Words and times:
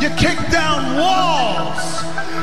You 0.00 0.10
kick 0.10 0.38
down 0.50 0.96
walls. 0.96 1.82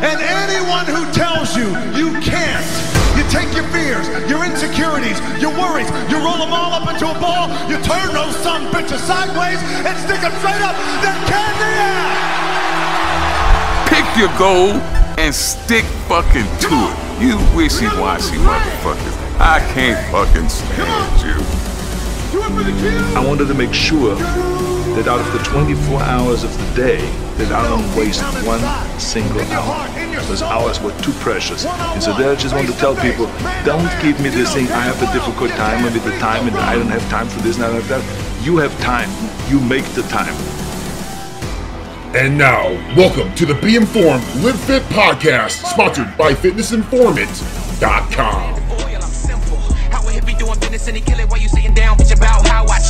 And 0.03 0.19
anyone 0.19 0.85
who 0.85 1.09
tells 1.13 1.55
you 1.55 1.71
you 1.95 2.11
can't, 2.19 2.67
you 3.15 3.23
take 3.31 3.47
your 3.55 3.63
fears, 3.71 4.07
your 4.29 4.43
insecurities, 4.43 5.17
your 5.39 5.55
worries, 5.55 5.87
you 6.11 6.19
roll 6.19 6.35
them 6.37 6.51
all 6.51 6.73
up 6.73 6.83
into 6.91 7.07
a 7.07 7.15
ball, 7.17 7.47
you 7.71 7.79
turn 7.79 8.11
those 8.11 8.35
some 8.43 8.67
bitches 8.75 8.99
sideways 9.07 9.57
and 9.87 9.97
stick 10.03 10.19
them 10.19 10.35
straight 10.43 10.59
up, 10.59 10.75
then 10.99 11.15
candy 11.31 11.71
ass! 11.79 12.35
Pick 13.87 14.03
your 14.19 14.37
goal 14.37 14.75
and 15.17 15.33
stick 15.33 15.85
fucking 16.11 16.43
to 16.59 16.75
it. 16.75 16.97
You 17.23 17.37
wishy-washy 17.55 18.35
motherfuckers. 18.35 19.15
I 19.39 19.59
can't 19.73 19.97
fucking 20.11 20.49
stand 20.49 21.21
you. 21.23 21.39
I 23.15 23.23
wanted 23.25 23.47
to 23.47 23.53
make 23.53 23.73
sure 23.73 24.15
that 24.15 25.07
out 25.07 25.21
of 25.21 25.31
the 25.31 25.39
24 25.39 26.01
hours 26.01 26.43
of 26.43 26.51
the 26.57 26.65
day, 26.75 27.24
that 27.37 27.51
I 27.51 27.67
don't 27.67 27.93
waste 27.97 28.21
one 28.45 28.61
single 28.99 29.41
hour. 29.51 29.87
Those 30.27 30.41
hours 30.41 30.79
were 30.79 30.93
too 31.01 31.11
precious. 31.19 31.65
And 31.65 32.01
so 32.01 32.13
there 32.13 32.31
I 32.31 32.35
just 32.35 32.55
want 32.55 32.67
to 32.67 32.73
tell 32.77 32.95
people, 32.95 33.25
don't 33.65 33.91
give 34.01 34.17
me 34.21 34.29
this 34.29 34.53
thing, 34.53 34.69
I 34.69 34.79
have 34.81 35.01
a 35.01 35.11
difficult 35.11 35.51
time 35.51 35.83
with 35.83 36.01
the 36.03 36.17
time 36.19 36.47
and 36.47 36.55
I 36.57 36.75
don't 36.75 36.87
have 36.87 37.03
time 37.09 37.27
for 37.27 37.41
this 37.41 37.57
and 37.57 37.65
I 37.65 37.71
don't 37.71 37.81
have 37.81 37.89
that. 37.89 38.45
You 38.45 38.55
have 38.57 38.79
time. 38.79 39.09
You 39.49 39.59
make 39.59 39.83
the 39.93 40.03
time. 40.03 40.33
And 42.15 42.37
now, 42.37 42.69
welcome 42.95 43.33
to 43.35 43.45
the 43.45 43.55
Be 43.55 43.75
Informed 43.75 44.23
Live 44.37 44.57
Fit 44.61 44.83
podcast, 44.83 45.65
sponsored 45.65 46.15
by 46.17 46.33
FitnessInformant.com. 46.33 48.55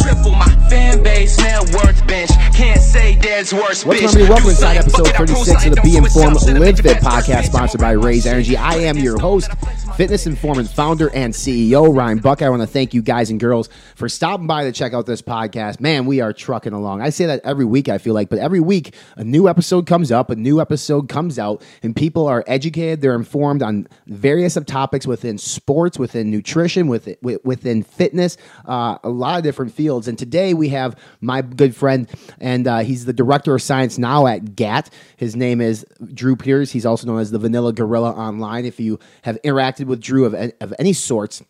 triple 0.06 0.32
my 0.32 0.46
fan 0.70 1.02
base, 1.02 1.38
net 1.40 1.62
worth 1.74 2.06
bench. 2.08 2.30
Can't 2.54 2.82
say 2.82 3.16
there's 3.16 3.54
worse, 3.54 3.84
What's 3.86 4.14
going 4.14 4.24
on, 4.26 4.30
welcome 4.30 4.44
Do 4.46 4.50
inside 4.52 4.78
episode 4.78 5.08
fuck 5.08 5.20
it, 5.20 5.22
I 5.22 5.26
36 5.26 5.66
of 5.66 5.76
the 5.76 5.82
Be 5.82 5.98
Informed 5.98 6.42
Live 6.60 6.80
Fit 6.80 6.98
podcast, 6.98 7.46
sponsored 7.46 7.82
by 7.82 7.92
Raze 7.92 8.26
Energy. 8.28 8.56
I 8.56 8.76
am 8.76 8.98
your 8.98 9.18
host, 9.20 9.50
Fitness 9.96 10.28
Informant, 10.28 10.70
founder, 10.70 11.10
and 11.16 11.34
CEO, 11.34 11.96
Ryan 11.96 12.18
Buck. 12.18 12.42
I 12.42 12.50
want 12.50 12.62
to 12.62 12.68
thank 12.68 12.94
you 12.94 13.02
guys 13.02 13.30
and 13.30 13.40
girls 13.40 13.70
for 13.96 14.10
stopping 14.10 14.46
by 14.46 14.66
to 14.66 14.74
check 14.74 14.94
out 14.94 15.06
this 15.06 15.22
podcast. 15.22 15.80
Man, 15.80 16.06
we 16.06 16.20
are 16.20 16.34
trucking 16.34 16.74
along. 16.74 17.02
I 17.02 17.12
say 17.12 17.28
that 17.28 17.40
every 17.46 17.64
week, 17.64 17.88
I 17.88 17.98
feel 17.98 18.14
like, 18.14 18.28
but 18.28 18.38
every 18.38 18.60
week 18.60 18.94
a 19.16 19.24
new 19.24 19.48
episode 19.48 19.88
comes 19.88 20.12
up, 20.12 20.30
a 20.30 20.36
new 20.36 20.60
episode 20.60 21.08
comes 21.08 21.40
out, 21.40 21.64
and 21.82 21.96
people 21.96 22.28
are 22.28 22.44
educated, 22.46 23.00
they're 23.00 23.16
informed 23.16 23.64
on 23.64 23.88
various 24.06 24.58
of 24.58 24.66
topics 24.66 25.08
within 25.08 25.38
sports, 25.38 25.98
within 25.98 26.30
nutrition, 26.30 26.90
within, 26.90 27.16
within 27.22 27.82
fitness, 27.82 28.36
uh, 28.66 28.98
a 29.02 29.10
lot 29.10 29.38
of 29.38 29.46
different 29.46 29.74
fields. 29.74 30.10
And 30.10 30.20
today 30.20 30.54
we 30.54 30.68
have 30.70 31.00
my 31.22 31.42
good 31.42 31.74
friend, 31.74 32.10
and 32.42 32.68
uh, 32.68 32.80
he's 32.80 33.06
the 33.06 33.14
director 33.14 33.56
of 33.56 33.62
science 33.62 33.98
now 33.98 34.28
at 34.28 34.58
GAT. 34.58 34.90
His 35.16 35.38
name 35.38 35.62
is 35.62 35.86
Drew 36.14 36.36
Peters. 36.36 36.74
He's 36.74 36.86
also 36.86 37.08
known 37.08 37.22
as 37.22 37.32
the 37.32 37.40
Vanilla 37.40 37.72
Gorilla 37.72 38.12
online. 38.12 38.66
If 38.66 38.78
you 38.82 39.00
have 39.22 39.42
interacted 39.44 39.85
with 39.86 40.02
Drew 40.02 40.26
of, 40.26 40.34
of 40.62 40.74
any 40.80 40.94
sorts, 40.94 41.44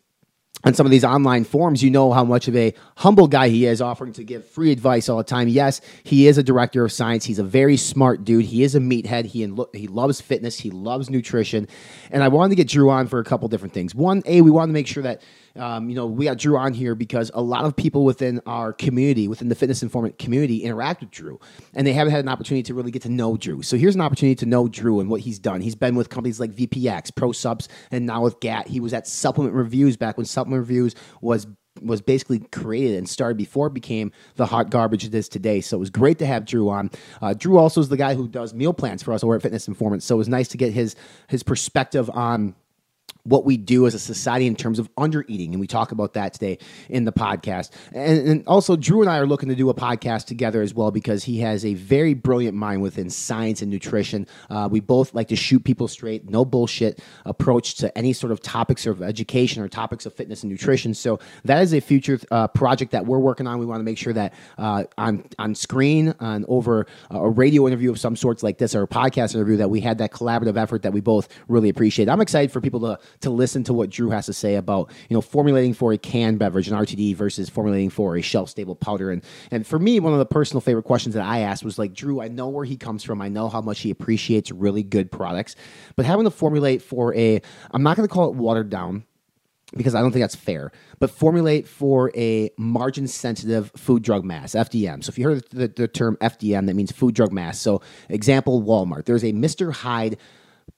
on 0.64 0.74
some 0.74 0.86
of 0.86 0.90
these 0.90 1.04
online 1.04 1.44
forums, 1.44 1.82
you 1.82 1.90
know 1.90 2.12
how 2.12 2.24
much 2.24 2.48
of 2.48 2.56
a 2.56 2.74
humble 2.96 3.28
guy 3.28 3.48
he 3.48 3.66
is, 3.66 3.80
offering 3.80 4.12
to 4.14 4.24
give 4.24 4.44
free 4.46 4.72
advice 4.72 5.08
all 5.08 5.18
the 5.18 5.24
time. 5.24 5.48
Yes, 5.48 5.80
he 6.02 6.26
is 6.26 6.38
a 6.38 6.42
director 6.42 6.84
of 6.84 6.90
science. 6.90 7.24
He's 7.24 7.38
a 7.38 7.44
very 7.44 7.76
smart 7.76 8.24
dude. 8.24 8.46
He 8.46 8.64
is 8.64 8.74
a 8.74 8.80
meathead. 8.80 9.26
He 9.26 9.48
he 9.78 9.86
loves 9.86 10.20
fitness. 10.20 10.58
He 10.58 10.70
loves 10.70 11.08
nutrition. 11.08 11.68
And 12.10 12.24
I 12.24 12.28
wanted 12.28 12.50
to 12.50 12.56
get 12.56 12.68
Drew 12.68 12.90
on 12.90 13.06
for 13.06 13.20
a 13.20 13.24
couple 13.24 13.46
different 13.48 13.74
things. 13.74 13.94
One, 13.94 14.22
a 14.26 14.40
we 14.40 14.50
wanted 14.50 14.68
to 14.68 14.74
make 14.74 14.86
sure 14.86 15.02
that 15.02 15.22
um, 15.58 15.88
you 15.88 15.94
know 15.94 16.06
we 16.06 16.24
got 16.24 16.38
Drew 16.38 16.56
on 16.56 16.74
here 16.74 16.94
because 16.94 17.30
a 17.34 17.42
lot 17.42 17.64
of 17.64 17.76
people 17.76 18.04
within 18.04 18.40
our 18.46 18.72
community, 18.72 19.28
within 19.28 19.48
the 19.48 19.54
fitness 19.54 19.82
informant 19.82 20.18
community, 20.18 20.58
interact 20.58 21.00
with 21.00 21.10
Drew, 21.10 21.40
and 21.74 21.86
they 21.86 21.92
haven't 21.92 22.12
had 22.12 22.20
an 22.20 22.28
opportunity 22.28 22.62
to 22.64 22.74
really 22.74 22.90
get 22.90 23.02
to 23.02 23.08
know 23.08 23.36
Drew. 23.36 23.62
So 23.62 23.76
here's 23.76 23.94
an 23.94 24.00
opportunity 24.00 24.36
to 24.36 24.46
know 24.46 24.68
Drew 24.68 25.00
and 25.00 25.08
what 25.08 25.20
he's 25.20 25.38
done. 25.38 25.60
He's 25.60 25.74
been 25.74 25.94
with 25.94 26.08
companies 26.08 26.40
like 26.40 26.52
VPX, 26.52 27.12
ProSupps, 27.12 27.68
and 27.90 28.06
now 28.06 28.22
with 28.22 28.40
GAT. 28.40 28.68
He 28.68 28.80
was 28.80 28.92
at 28.92 29.06
Supplement 29.06 29.54
Reviews 29.54 29.96
back 29.96 30.16
when 30.16 30.26
Supplement 30.26 30.60
Reviews 30.60 30.94
was 31.20 31.46
was 31.82 32.00
basically 32.00 32.38
created 32.38 32.96
and 32.96 33.08
started 33.08 33.36
before 33.36 33.66
it 33.66 33.74
became 33.74 34.12
the 34.36 34.46
hot 34.46 34.70
garbage 34.70 35.04
it 35.04 35.14
is 35.14 35.28
today. 35.28 35.60
So 35.60 35.76
it 35.76 35.80
was 35.80 35.90
great 35.90 36.18
to 36.18 36.26
have 36.26 36.44
Drew 36.44 36.68
on. 36.70 36.90
Uh, 37.20 37.34
Drew 37.34 37.58
also 37.58 37.80
is 37.80 37.88
the 37.88 37.96
guy 37.96 38.14
who 38.14 38.28
does 38.28 38.54
meal 38.54 38.72
plans 38.72 39.02
for 39.02 39.12
us 39.12 39.22
over 39.22 39.36
at 39.36 39.42
Fitness 39.42 39.68
Informant. 39.68 40.02
So 40.02 40.14
it 40.14 40.18
was 40.18 40.28
nice 40.28 40.48
to 40.48 40.56
get 40.56 40.72
his 40.72 40.96
his 41.28 41.42
perspective 41.42 42.10
on 42.10 42.54
what 43.26 43.44
we 43.44 43.56
do 43.56 43.86
as 43.86 43.94
a 43.94 43.98
society 43.98 44.46
in 44.46 44.56
terms 44.56 44.78
of 44.78 44.88
under 44.96 45.24
eating. 45.28 45.52
And 45.52 45.60
we 45.60 45.66
talk 45.66 45.92
about 45.92 46.14
that 46.14 46.32
today 46.32 46.58
in 46.88 47.04
the 47.04 47.12
podcast. 47.12 47.70
And, 47.92 48.28
and, 48.28 48.46
also, 48.46 48.76
Drew 48.76 49.00
and 49.00 49.10
I 49.10 49.18
are 49.18 49.26
looking 49.26 49.48
to 49.48 49.54
do 49.54 49.68
a 49.68 49.74
podcast 49.74 50.26
together 50.26 50.62
as 50.62 50.74
well 50.74 50.90
because 50.90 51.24
he 51.24 51.40
has 51.40 51.64
a 51.64 51.74
very 51.74 52.14
brilliant 52.14 52.56
mind 52.56 52.82
within 52.82 53.10
science 53.10 53.62
and 53.62 53.70
nutrition. 53.70 54.26
Uh, 54.48 54.68
we 54.70 54.80
both 54.80 55.14
like 55.14 55.28
to 55.28 55.36
shoot 55.36 55.64
people 55.64 55.88
straight, 55.88 56.28
no 56.28 56.44
bullshit 56.44 57.00
approach 57.24 57.76
to 57.76 57.96
any 57.98 58.12
sort 58.12 58.32
of 58.32 58.40
topics 58.40 58.86
of 58.86 59.02
education 59.02 59.62
or 59.62 59.68
topics 59.68 60.06
of 60.06 60.14
fitness 60.14 60.42
and 60.42 60.50
nutrition. 60.50 60.94
So 60.94 61.18
that 61.44 61.62
is 61.62 61.74
a 61.74 61.80
future 61.80 62.20
uh, 62.30 62.48
project 62.48 62.92
that 62.92 63.06
we're 63.06 63.18
working 63.18 63.46
on. 63.46 63.58
We 63.58 63.66
want 63.66 63.80
to 63.80 63.84
make 63.84 63.98
sure 63.98 64.12
that 64.12 64.34
uh, 64.58 64.84
on, 64.96 65.24
on 65.38 65.54
screen, 65.54 66.14
on 66.20 66.44
over 66.48 66.86
a 67.10 67.28
radio 67.28 67.66
interview 67.66 67.90
of 67.90 67.98
some 67.98 68.16
sorts 68.16 68.42
like 68.42 68.58
this 68.58 68.74
or 68.74 68.82
a 68.82 68.88
podcast 68.88 69.34
interview, 69.34 69.56
that 69.56 69.68
we 69.68 69.80
had 69.80 69.98
that 69.98 70.12
collaborative 70.12 70.56
effort 70.56 70.82
that 70.82 70.92
we 70.92 71.00
both 71.00 71.28
really 71.48 71.68
appreciate. 71.68 72.08
I'm 72.08 72.20
excited 72.20 72.52
for 72.52 72.60
people 72.60 72.80
to 72.80 72.98
to 73.20 73.30
listen 73.30 73.64
to 73.64 73.72
what 73.72 73.90
Drew 73.90 74.10
has 74.10 74.26
to 74.26 74.32
say 74.32 74.56
about 74.56 74.90
you 75.08 75.14
know 75.14 75.20
formulating 75.20 75.74
for 75.74 75.92
a 75.92 75.98
canned 75.98 76.38
beverage, 76.38 76.68
an 76.68 76.74
RTD, 76.74 77.14
versus 77.16 77.48
formulating 77.48 77.90
for 77.90 78.16
a 78.16 78.22
shelf 78.22 78.48
stable 78.50 78.76
powder. 78.76 79.10
And 79.10 79.22
and 79.50 79.66
for 79.66 79.78
me, 79.78 80.00
one 80.00 80.12
of 80.12 80.18
the 80.18 80.26
personal 80.26 80.60
favorite 80.60 80.84
questions 80.84 81.14
that 81.14 81.24
I 81.24 81.40
asked 81.40 81.64
was 81.64 81.78
like, 81.78 81.92
Drew, 81.92 82.20
I 82.20 82.28
know 82.28 82.48
where 82.48 82.64
he 82.64 82.76
comes 82.76 83.02
from. 83.02 83.22
I 83.22 83.28
know 83.28 83.48
how 83.48 83.60
much 83.60 83.80
he 83.80 83.90
appreciates 83.90 84.50
really 84.50 84.82
good 84.82 85.10
products, 85.10 85.56
but 85.96 86.06
having 86.06 86.24
to 86.24 86.30
formulate 86.30 86.82
for 86.82 87.14
a, 87.14 87.40
I'm 87.70 87.82
not 87.82 87.96
going 87.96 88.08
to 88.08 88.12
call 88.12 88.28
it 88.28 88.34
watered 88.34 88.70
down 88.70 89.04
because 89.74 89.94
I 89.94 90.00
don't 90.00 90.12
think 90.12 90.22
that's 90.22 90.36
fair, 90.36 90.70
but 91.00 91.10
formulate 91.10 91.66
for 91.66 92.12
a 92.14 92.50
margin 92.56 93.08
sensitive 93.08 93.72
food 93.76 94.02
drug 94.02 94.24
mass, 94.24 94.52
FDM. 94.52 95.02
So 95.02 95.10
if 95.10 95.18
you 95.18 95.28
heard 95.28 95.44
the, 95.50 95.68
the, 95.68 95.88
term 95.88 96.16
FDM, 96.20 96.66
that 96.66 96.74
means 96.74 96.92
food 96.92 97.14
drug 97.14 97.32
mass. 97.32 97.58
So, 97.60 97.82
example 98.08 98.62
Walmart, 98.62 99.06
there's 99.06 99.24
a 99.24 99.32
Mr. 99.32 99.72
Hyde 99.72 100.18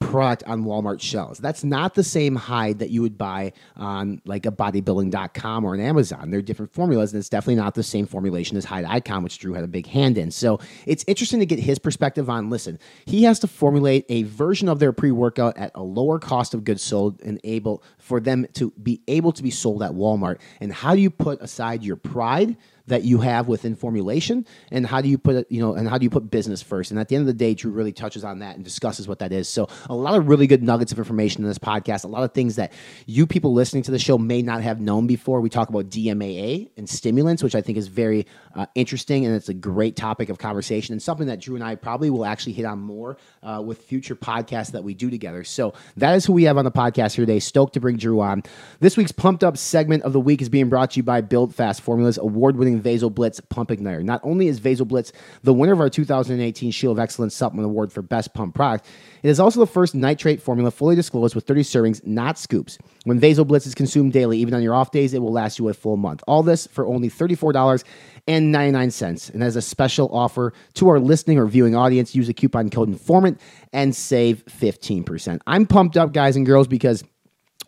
product 0.00 0.44
on 0.47 0.64
Walmart 0.64 1.00
shelves. 1.00 1.38
That's 1.38 1.64
not 1.64 1.94
the 1.94 2.04
same 2.04 2.36
Hyde 2.36 2.78
that 2.78 2.91
you 2.91 3.03
would 3.03 3.19
buy 3.19 3.53
on 3.76 4.22
like 4.25 4.47
a 4.47 4.50
bodybuilding.com 4.50 5.64
or 5.64 5.75
an 5.75 5.81
Amazon. 5.81 6.31
They're 6.31 6.42
different 6.42 6.72
formulas, 6.72 7.12
and 7.12 7.20
it's 7.20 7.28
definitely 7.28 7.56
not 7.56 7.75
the 7.75 7.82
same 7.82 8.06
formulation 8.06 8.56
as 8.56 8.64
Hyde 8.64 8.84
Icon, 8.84 9.22
which 9.22 9.38
Drew 9.38 9.54
had 9.54 9.64
a 9.64 9.69
big 9.69 9.87
hand 9.87 10.16
in. 10.16 10.31
So 10.31 10.60
it's 10.87 11.04
interesting 11.06 11.41
to 11.41 11.47
get 11.47 11.58
his 11.58 11.78
perspective 11.78 12.31
on 12.31 12.48
listen, 12.50 12.78
he 13.06 13.25
has 13.25 13.38
to 13.41 13.47
formulate 13.47 14.06
a 14.08 14.22
version 14.25 14.69
of 14.69 14.78
their 14.78 14.92
pre-workout 14.92 15.56
at 15.56 15.72
a 15.75 15.82
lower 15.82 16.19
cost 16.19 16.54
of 16.54 16.64
goods 16.64 16.82
sold 16.82 17.20
and 17.22 17.41
able 17.44 17.82
for 17.98 18.20
them 18.20 18.47
to 18.54 18.72
be 18.82 19.03
able 19.08 19.32
to 19.32 19.42
be 19.42 19.50
sold 19.50 19.82
at 19.82 19.92
Walmart. 19.92 20.38
And 20.60 20.72
how 20.72 20.94
do 20.94 21.00
you 21.00 21.10
put 21.10 21.42
aside 21.42 21.82
your 21.82 21.97
pride? 21.97 22.56
That 22.88 23.04
you 23.04 23.21
have 23.21 23.49
within 23.49 23.75
formulation 23.75 24.47
and 24.71 24.87
how 24.87 25.00
do 25.00 25.09
you 25.09 25.19
put 25.19 25.37
it 25.37 25.47
you 25.50 25.60
know 25.60 25.75
and 25.75 25.88
how 25.88 25.99
do 25.99 26.04
you 26.04 26.10
put 26.10 26.31
business 26.31 26.62
first? 26.62 26.91
And 26.91 27.00
at 27.00 27.09
the 27.09 27.16
end 27.16 27.22
of 27.22 27.26
the 27.26 27.32
day 27.32 27.54
drew 27.54 27.71
really 27.71 27.93
touches 27.93 28.25
on 28.25 28.41
that 28.41 28.56
and 28.56 28.65
discusses 28.65 29.09
what 29.09 29.21
that 29.21 29.32
is. 29.32 29.49
So 29.49 29.69
a 29.88 29.94
lot 29.94 30.15
of 30.15 30.28
really 30.28 30.47
good 30.47 30.62
nuggets 30.62 30.93
of 30.93 30.99
information 30.99 31.43
in 31.43 31.49
this 31.49 31.59
podcast 31.59 32.04
a 32.04 32.09
lot 32.09 32.22
of 32.22 32.32
things 32.32 32.56
that 32.56 32.72
you 33.06 33.26
people 33.26 33.53
listening 33.53 33.82
to 33.84 33.91
the 33.91 33.99
show 33.99 34.19
may 34.19 34.43
not 34.43 34.62
have 34.62 34.81
known 34.81 35.06
before. 35.06 35.41
We 35.41 35.50
talk 35.50 35.69
about 35.69 35.88
dmaa 35.88 36.71
and 36.76 36.88
stimulants 36.88 37.43
which 37.43 37.54
i 37.54 37.60
think 37.60 37.78
is 37.78 37.88
very 37.88 38.26
uh, 38.54 38.66
interesting 38.75 39.25
and 39.25 39.34
it's 39.34 39.49
a 39.49 39.55
great 39.55 39.97
topic 39.97 40.28
of 40.28 40.38
conversation 40.38 40.93
and 40.93 41.03
something 41.03 41.26
that 41.26 41.41
drew 41.41 41.55
and 41.55 41.65
i 41.65 41.75
probably 41.75 42.10
will 42.10 42.25
actually 42.25 42.53
hit 42.53 42.65
on 42.65 42.78
more 42.78 43.16
uh, 43.43 43.62
with 43.65 43.82
future 43.82 44.16
podcasts 44.16 44.72
that 44.72 44.84
we 44.84 44.94
do 44.94 45.10
together. 45.10 45.44
So 45.44 45.75
that 45.97 46.15
is 46.15 46.26
who 46.26 46.32
we 46.32 46.44
have 46.44 46.59
on 46.59 46.65
the 46.65 46.70
podcast 46.70 47.15
here 47.15 47.26
today 47.26 47.41
stoked 47.41 47.75
to 47.75 47.81
bring 47.81 47.97
drew 47.97 48.20
on. 48.20 48.43
This 48.81 48.96
week's 48.96 49.12
pumped 49.12 49.44
up 49.44 49.56
segment 49.56 50.02
of 50.02 50.12
the 50.12 50.20
week 50.20 50.43
is 50.43 50.49
being 50.49 50.69
brought 50.69 50.93
to 50.93 50.96
you 50.99 51.02
by 51.02 51.20
build 51.20 51.55
fast 51.55 51.81
formulas 51.81 52.19
award-winning 52.19 52.77
VasoBlitz 52.82 53.40
Pump 53.48 53.70
Igniter. 53.70 54.02
Not 54.02 54.20
only 54.22 54.48
is 54.48 54.60
VasoBlitz 54.60 55.12
the 55.42 55.52
winner 55.52 55.72
of 55.72 55.80
our 55.80 55.90
2018 55.90 56.70
Shield 56.70 56.98
of 56.98 57.02
Excellence 57.02 57.34
Supplement 57.34 57.66
Award 57.66 57.92
for 57.92 58.02
Best 58.02 58.34
Pump 58.34 58.54
Product, 58.54 58.86
it 59.22 59.28
is 59.28 59.40
also 59.40 59.60
the 59.60 59.66
first 59.66 59.94
nitrate 59.94 60.42
formula 60.42 60.70
fully 60.70 60.96
disclosed 60.96 61.34
with 61.34 61.46
30 61.46 61.62
servings, 61.62 62.06
not 62.06 62.38
scoops. 62.38 62.78
When 63.04 63.20
VasoBlitz 63.20 63.66
is 63.66 63.75
consumed 63.75 64.12
daily, 64.12 64.38
even 64.38 64.54
on 64.54 64.62
your 64.62 64.75
off 64.75 64.90
days, 64.90 65.14
it 65.14 65.20
will 65.20 65.32
last 65.32 65.58
you 65.58 65.69
a 65.69 65.75
full 65.75 65.96
month. 65.96 66.22
All 66.26 66.42
this 66.42 66.66
for 66.66 66.86
only 66.86 67.08
$34.99. 67.08 69.34
And 69.34 69.42
as 69.42 69.56
a 69.56 69.62
special 69.62 70.14
offer 70.14 70.52
to 70.74 70.88
our 70.88 71.00
listening 71.00 71.38
or 71.38 71.46
viewing 71.46 71.74
audience, 71.74 72.14
use 72.14 72.26
the 72.26 72.34
coupon 72.34 72.70
code 72.70 72.88
INFORMANT 72.88 73.40
and 73.72 73.94
save 73.94 74.44
15%. 74.46 75.40
I'm 75.46 75.66
pumped 75.66 75.96
up, 75.96 76.12
guys 76.12 76.36
and 76.36 76.46
girls, 76.46 76.69
because 76.69 77.04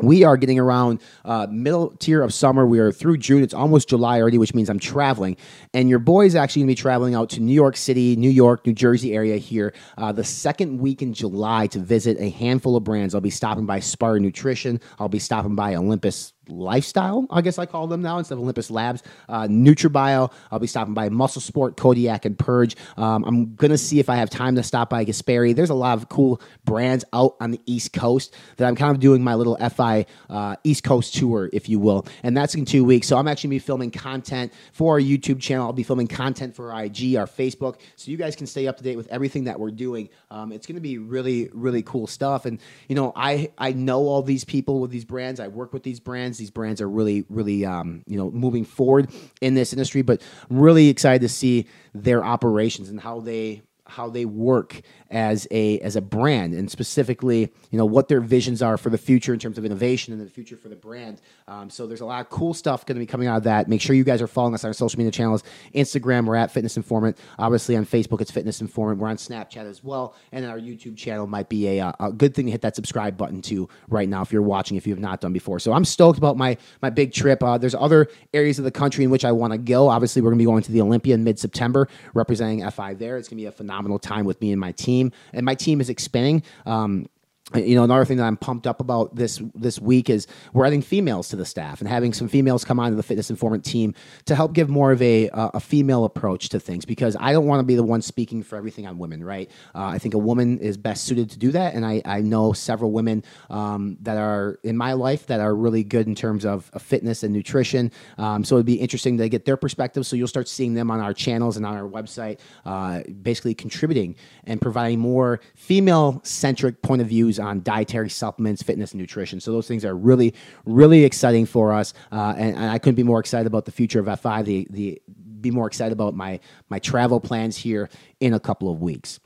we 0.03 0.25
are 0.25 0.37
getting 0.37 0.59
around 0.59 1.01
uh, 1.25 1.47
middle 1.51 1.91
tier 1.99 2.23
of 2.23 2.33
summer. 2.33 2.67
We 2.67 2.79
are 2.79 2.93
through 2.93 3.19
June. 3.19 3.43
It's 3.43 3.55
almost 3.55 3.89
July 3.89 4.21
already, 4.21 4.39
which 4.39 4.55
means 4.55 4.69
I'm 4.69 4.79
traveling. 4.79 5.37
And 5.75 5.89
your 5.89 5.99
boy 5.99 6.27
is 6.27 6.35
actually 6.35 6.63
going 6.63 6.69
to 6.69 6.73
be 6.73 6.83
traveling 6.83 7.15
out 7.15 7.31
to 7.31 7.41
New 7.41 7.55
York 7.55 7.77
City, 7.77 8.17
New 8.17 8.31
York, 8.31 8.67
New 8.67 8.73
Jersey 8.73 9.15
area 9.15 9.37
here 9.37 9.73
uh, 9.99 10.13
the 10.13 10.25
second 10.25 10.79
week 10.79 11.03
in 11.03 11.13
July 11.13 11.67
to 11.69 11.79
visit 11.79 12.17
a 12.21 12.31
handful 12.31 12.77
of 12.77 12.85
brands. 12.85 13.15
I'll 13.15 13.21
be 13.21 13.31
stopping 13.31 13.67
by 13.67 13.81
Spartan 13.81 14.23
Nutrition. 14.23 14.81
I'll 14.99 15.09
be 15.09 15.19
stopping 15.19 15.55
by 15.55 15.75
Olympus 15.75 16.33
Lifestyle, 16.51 17.27
I 17.31 17.41
guess 17.41 17.59
I 17.59 17.67
call 17.67 17.87
them 17.87 18.03
now 18.03 18.19
instead 18.19 18.35
of 18.35 18.41
Olympus 18.41 18.71
Labs. 18.71 19.03
Uh, 19.29 19.43
NutriBio, 19.43 20.33
I'll 20.51 20.59
be 20.59 20.67
stopping 20.67 20.95
by 20.95 21.09
Muscle 21.09 21.41
Sport, 21.41 21.77
Kodiak, 21.77 22.25
and 22.25 22.39
Purge. 22.39 22.77
Um, 22.97 23.25
I'm 23.25 23.55
going 23.55 23.71
to 23.71 23.79
see 23.79 24.01
if 24.01 24.09
I 24.09 24.17
have 24.17 24.31
time 24.31 24.57
to 24.57 24.63
stop 24.63 24.91
by 24.91 25.05
Gaspari. 25.05 25.55
There's 25.55 25.71
a 25.71 25.75
lot 25.75 25.99
of 25.99 26.09
cool 26.09 26.41
brands 26.65 27.05
out 27.13 27.37
on 27.41 27.51
the 27.51 27.61
East 27.67 27.93
Coast 27.93 28.35
that 28.57 28.67
I'm 28.67 28.77
kind 28.77 28.95
of 28.95 29.01
doing 29.01 29.23
my 29.23 29.35
little 29.35 29.57
FI 29.57 30.07
uh, 30.29 30.57
East 30.65 30.85
Coast 30.85 31.15
tour, 31.15 31.51
if 31.53 31.69
you 31.69 31.79
will. 31.79 32.07
And 32.23 32.37
that's 32.37 32.55
in 32.55 32.65
two 32.65 32.85
weeks. 32.85 33.07
So 33.07 33.17
I'm 33.17 33.29
actually 33.29 33.49
going 33.49 33.61
to 33.61 33.65
be 33.65 33.67
filming 33.67 33.91
content 33.91 34.53
for 34.73 34.95
our 34.95 35.01
YouTube 35.01 35.41
channel. 35.41 35.67
I'll 35.67 35.73
be 35.73 35.83
filming 35.83 36.09
content 36.09 36.55
for 36.57 36.73
our 36.73 36.85
IG, 36.85 37.17
our 37.17 37.27
Facebook, 37.27 37.81
so 37.97 38.11
you 38.11 38.17
guys 38.17 38.37
can 38.37 38.47
stay 38.47 38.67
up 38.67 38.77
to 38.79 38.83
date 38.83 38.97
with 38.97 39.09
everything 39.09 39.45
that 39.45 39.59
we're 39.59 39.71
doing. 39.71 40.09
Um, 40.31 40.53
it's 40.53 40.67
going 40.67 40.77
to 40.77 40.81
be 40.81 40.99
really, 40.99 41.49
really 41.53 41.83
cool 41.83 42.07
stuff. 42.07 42.47
And, 42.47 42.61
you 42.89 42.95
know, 42.95 43.13
I, 43.15 43.51
I 43.59 43.73
know 43.73 44.01
all 44.01 44.23
these 44.23 44.45
people 44.45 44.81
with 44.81 44.91
these 44.91 45.05
brands. 45.05 45.41
I 45.41 45.49
work 45.49 45.73
with 45.73 45.83
these 45.83 46.01
brands. 46.01 46.39
These 46.41 46.51
brands 46.51 46.81
are 46.81 46.91
really, 46.91 47.25
really, 47.29 47.65
um, 47.65 48.03
you 48.07 48.17
know, 48.17 48.31
moving 48.31 48.65
forward 48.65 49.11
in 49.41 49.55
this 49.55 49.73
industry. 49.73 50.03
But 50.03 50.23
I'm 50.51 50.59
really 50.59 50.89
excited 50.89 51.23
to 51.23 51.29
see 51.29 51.67
their 51.95 52.25
operations 52.25 52.89
and 52.89 53.01
how 53.01 53.21
they 53.21 53.63
how 53.87 54.09
they 54.09 54.25
work 54.25 54.81
as 55.11 55.49
a 55.51 55.79
as 55.81 55.97
a 55.97 56.01
brand 56.01 56.55
and 56.55 56.71
specifically 56.71 57.51
you 57.71 57.79
know 57.79 57.85
what 57.85 58.09
their 58.09 58.21
visions 58.21 58.63
are 58.63 58.77
for 58.77 58.91
the 58.91 58.99
future 58.99 59.33
in 59.33 59.41
terms 59.41 59.59
of 59.59 59.65
innovation 59.65 60.13
and 60.13 60.25
the 60.25 60.31
future 60.31 60.57
for 60.57 60.69
the 60.69 60.77
brand. 60.77 61.21
Um, 61.49 61.69
so 61.69 61.87
there's 61.87 62.01
a 62.01 62.07
lot 62.07 62.21
of 62.21 62.31
cool 62.31 62.55
stuff 62.55 62.87
going 62.87 62.97
to 62.97 63.01
be 63.01 63.07
coming 63.07 63.27
out 63.27 63.39
of 63.39 63.45
that. 63.45 63.69
Make 63.69 63.81
sure 63.81 63.97
you 63.97 64.05
guys 64.05 64.23
are 64.23 64.29
following 64.29 64.55
us 64.55 64.65
on 64.65 64.69
our 64.69 64.75
social 64.75 64.99
media 64.99 65.11
channels. 65.11 65.43
Instagram 65.75 66.27
we're 66.27 66.37
at 66.37 66.51
fitness 66.51 66.77
informant. 66.77 67.19
Obviously 67.39 67.77
on 67.77 67.85
facebook 67.85 68.21
it's 68.21 68.31
fitness 68.31 68.61
informant. 68.61 69.01
We're 69.01 69.09
on 69.09 69.17
snapchat 69.17 69.69
as 69.69 69.83
well. 69.83 70.15
And 70.31 70.47
our 70.47 70.59
youtube 70.59 70.97
channel 70.97 71.27
might 71.27 71.49
be 71.49 71.79
a, 71.79 71.87
uh, 71.87 71.93
a 71.99 72.13
good 72.13 72.35
thing 72.35 72.47
to 72.47 72.53
hit 72.53 72.61
that 72.63 72.77
subscribe 72.77 73.17
button 73.17 73.43
to 73.43 73.69
right 73.89 74.09
now 74.09 74.23
if 74.23 74.33
you're 74.33 74.43
watching 74.43 74.77
if 74.77 74.87
you 74.87 74.93
have 74.93 75.01
not 75.01 75.21
done 75.21 75.33
before. 75.33 75.59
So 75.59 75.73
i'm 75.73 75.85
stoked 75.85 76.19
about 76.19 76.37
my 76.37 76.57
my 76.83 76.91
big 76.91 77.13
trip. 77.13 77.43
Uh, 77.43 77.59
there's 77.59 77.75
other 77.75 78.09
areas 78.33 78.59
of 78.59 78.65
the 78.65 78.71
country 78.71 79.03
in 79.05 79.11
which 79.11 79.25
i 79.25 79.33
want 79.33 79.53
to 79.53 79.59
go. 79.59 79.89
Obviously 79.89 80.23
we're 80.23 80.31
going 80.31 80.39
to 80.39 80.43
be 80.43 80.47
going 80.47 80.63
to 80.63 80.73
the 80.73 80.81
olympia 80.81 81.15
in 81.15 81.25
mid-september 81.25 81.89
representing 82.15 82.69
fi 82.71 82.95
there. 82.95 83.17
It's 83.17 83.29
going 83.29 83.39
to 83.39 83.43
be 83.43 83.47
a 83.47 83.53
phenomenal 83.53 83.99
time 83.99 84.25
with 84.25 84.41
me 84.41 84.53
and 84.53 84.61
my 84.61 84.73
team 84.73 85.00
and 85.33 85.45
my 85.45 85.55
team 85.55 85.81
is 85.81 85.89
expanding 85.89 86.43
um, 86.67 87.07
you 87.55 87.75
know 87.75 87.85
another 87.85 88.05
thing 88.05 88.17
that 88.17 88.27
i'm 88.27 88.37
pumped 88.37 88.67
up 88.67 88.81
about 88.81 89.15
this 89.15 89.41
this 89.55 89.79
week 89.79 90.09
is 90.09 90.27
we're 90.53 90.67
adding 90.67 90.83
females 90.83 91.29
to 91.29 91.37
the 91.37 91.45
staff 91.45 91.81
and 91.81 91.89
having 91.89 92.13
some 92.13 92.29
females 92.29 92.65
come 92.65 92.79
onto 92.79 92.97
the 92.97 93.03
fitness 93.03 93.31
informant 93.31 93.65
team 93.65 93.95
to 94.25 94.35
help 94.35 94.53
give 94.53 94.69
more 94.69 94.93
of 94.93 95.03
a 95.03 95.29
uh, 95.31 95.51
a 95.55 95.61
female 95.61 96.05
approach 96.05 96.49
to 96.49 96.61
things 96.61 96.85
because 96.85 97.17
i 97.21 97.33
don't 97.33 97.47
want 97.47 97.61
to 97.61 97.65
be 97.65 97.75
the 97.75 97.83
one 97.83 98.03
speaking 98.03 98.43
for 98.43 98.57
everything 98.57 98.87
on 98.87 98.99
women 98.99 99.23
right? 99.25 99.51
Uh, 99.75 99.85
i 99.85 99.99
think 99.99 100.15
a 100.15 100.19
woman 100.19 100.59
is 100.59 100.77
best 100.77 101.05
suited 101.05 101.31
to 101.31 101.39
do 101.39 101.51
that 101.51 101.75
and 101.75 101.85
i, 101.85 102.01
I 102.05 102.21
know 102.21 102.53
several 102.53 102.93
women 102.93 103.25
um, 103.49 103.97
that 104.03 104.17
are 104.17 104.59
in 104.63 104.77
my 104.77 104.93
life 104.93 105.27
that 105.27 105.41
are 105.41 105.55
really 105.55 105.85
good 105.85 106.07
in 106.07 106.15
terms 106.15 106.45
of, 106.45 106.71
fitness 106.79 107.23
and 107.23 107.33
nutrition. 107.33 107.91
Um, 108.17 108.45
so 108.45 108.57
it'd 108.57 108.67
be 108.67 108.75
interesting 108.75 109.19
to 109.19 109.29
get 109.29 109.45
their 109.45 109.57
perspective. 109.57 110.07
So 110.07 110.17
you'll 110.17 110.29
start 110.29 110.49
seeing 110.49 110.75
them 110.75 110.91
on 110.91 111.01
our 111.01 111.13
channels 111.13 111.57
and 111.57 111.67
on 111.67 111.77
our 111.77 111.89
website 111.89 112.41
uh, 112.65 113.03
basically 113.23 113.55
contributing 113.55 114.17
and 114.45 114.61
providing 114.61 114.99
more 114.99 115.41
female 115.55 116.21
centric 116.25 116.83
point 116.83 117.03
of 117.03 117.09
views 117.09 117.39
on 117.41 117.63
dietary 117.63 118.11
supplements, 118.11 118.63
fitness, 118.63 118.93
and 118.93 119.01
nutrition. 119.01 119.41
So 119.41 119.53
those 119.53 119.67
things 119.67 119.85
are 119.85 119.95
really, 119.95 120.35
really 120.65 121.05
exciting 121.05 121.47
for 121.47 121.73
us, 121.73 121.95
uh, 122.13 122.35
and, 122.37 122.57
and, 122.57 122.71
I 122.71 122.79
couldn't 122.79 122.97
be 122.97 123.03
more 123.03 123.21
excited 123.21 123.47
about 123.47 123.65
the 123.65 123.73
future 123.73 124.01
of 124.01 124.21
FI. 124.21 124.43
The 124.43 124.67
the 124.71 125.03
be 125.41 125.51
more 125.51 125.67
excited 125.67 125.93
about 125.93 126.15
my 126.15 126.41
my 126.69 126.79
travel 126.79 127.21
plans 127.21 127.57
here 127.57 127.89
in 128.21 128.35
a 128.35 128.41
couple 128.41 128.71
of 128.71 128.81
weeks. 128.81 129.21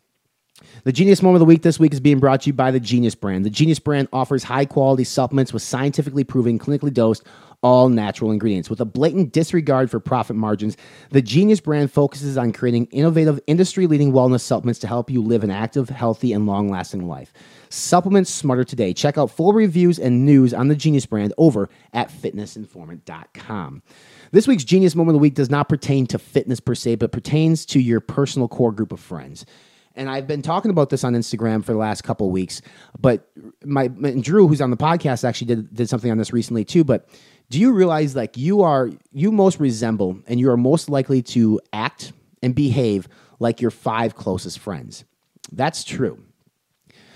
The 0.84 0.92
Genius 0.92 1.22
Moment 1.22 1.36
of 1.36 1.40
the 1.40 1.46
Week 1.46 1.62
this 1.62 1.78
week 1.78 1.92
is 1.92 2.00
being 2.00 2.20
brought 2.20 2.42
to 2.42 2.46
you 2.48 2.52
by 2.52 2.70
the 2.70 2.80
Genius 2.80 3.14
brand. 3.14 3.44
The 3.44 3.50
Genius 3.50 3.78
brand 3.78 4.08
offers 4.12 4.44
high 4.44 4.64
quality 4.64 5.04
supplements 5.04 5.52
with 5.52 5.62
scientifically 5.62 6.24
proven, 6.24 6.58
clinically 6.58 6.92
dosed 6.92 7.24
all 7.64 7.88
natural 7.88 8.30
ingredients. 8.30 8.68
With 8.68 8.80
a 8.80 8.84
blatant 8.84 9.32
disregard 9.32 9.90
for 9.90 9.98
profit 9.98 10.36
margins, 10.36 10.76
the 11.10 11.22
Genius 11.22 11.60
brand 11.60 11.90
focuses 11.90 12.36
on 12.36 12.52
creating 12.52 12.84
innovative, 12.92 13.40
industry 13.46 13.86
leading 13.86 14.12
wellness 14.12 14.42
supplements 14.42 14.78
to 14.80 14.86
help 14.86 15.10
you 15.10 15.22
live 15.22 15.42
an 15.42 15.50
active, 15.50 15.88
healthy, 15.88 16.34
and 16.34 16.46
long 16.46 16.68
lasting 16.68 17.08
life. 17.08 17.32
Supplements 17.70 18.30
smarter 18.30 18.64
today. 18.64 18.92
Check 18.92 19.16
out 19.16 19.30
full 19.30 19.54
reviews 19.54 19.98
and 19.98 20.26
news 20.26 20.52
on 20.52 20.68
the 20.68 20.76
Genius 20.76 21.06
brand 21.06 21.32
over 21.38 21.70
at 21.94 22.10
fitnessinformant.com. 22.10 23.82
This 24.30 24.46
week's 24.46 24.64
Genius 24.64 24.94
Moment 24.94 25.16
of 25.16 25.20
the 25.20 25.22
Week 25.22 25.34
does 25.34 25.50
not 25.50 25.70
pertain 25.70 26.06
to 26.08 26.18
fitness 26.18 26.60
per 26.60 26.74
se, 26.74 26.96
but 26.96 27.12
pertains 27.12 27.64
to 27.66 27.80
your 27.80 28.00
personal 28.00 28.46
core 28.46 28.72
group 28.72 28.92
of 28.92 29.00
friends 29.00 29.46
and 29.96 30.10
I've 30.10 30.26
been 30.26 30.42
talking 30.42 30.70
about 30.70 30.90
this 30.90 31.04
on 31.04 31.14
Instagram 31.14 31.64
for 31.64 31.72
the 31.72 31.78
last 31.78 32.02
couple 32.02 32.30
weeks. 32.30 32.60
But 32.98 33.30
my 33.64 33.88
Drew, 33.88 34.48
who's 34.48 34.60
on 34.60 34.70
the 34.70 34.76
podcast, 34.76 35.24
actually 35.24 35.46
did 35.46 35.74
did 35.74 35.88
something 35.88 36.10
on 36.10 36.18
this 36.18 36.32
recently 36.32 36.64
too. 36.64 36.84
But 36.84 37.08
do 37.54 37.60
you 37.60 37.70
realize 37.70 38.16
like 38.16 38.36
you 38.36 38.62
are 38.62 38.90
you 39.12 39.30
most 39.30 39.60
resemble 39.60 40.18
and 40.26 40.40
you 40.40 40.50
are 40.50 40.56
most 40.56 40.88
likely 40.88 41.22
to 41.22 41.60
act 41.72 42.12
and 42.42 42.52
behave 42.52 43.06
like 43.38 43.60
your 43.60 43.70
five 43.70 44.16
closest 44.16 44.58
friends? 44.58 45.04
That's 45.52 45.84
true. 45.84 46.20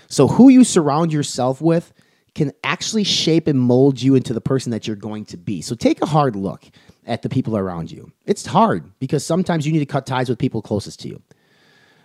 So 0.07 0.29
who 0.29 0.47
you 0.47 0.63
surround 0.63 1.11
yourself 1.11 1.59
with 1.59 1.91
can 2.35 2.53
actually 2.63 3.03
shape 3.03 3.47
and 3.47 3.59
mold 3.59 4.01
you 4.01 4.15
into 4.15 4.33
the 4.33 4.39
person 4.39 4.71
that 4.71 4.87
you're 4.87 4.95
going 4.95 5.25
to 5.25 5.35
be. 5.35 5.61
So 5.61 5.75
take 5.75 6.01
a 6.01 6.05
hard 6.05 6.37
look 6.37 6.63
at 7.05 7.21
the 7.21 7.27
people 7.27 7.57
around 7.57 7.91
you. 7.91 8.09
It's 8.25 8.45
hard 8.45 8.97
because 8.99 9.25
sometimes 9.25 9.67
you 9.67 9.73
need 9.73 9.79
to 9.79 9.85
cut 9.85 10.05
ties 10.05 10.29
with 10.29 10.39
people 10.39 10.61
closest 10.61 11.01
to 11.01 11.09
you. 11.09 11.21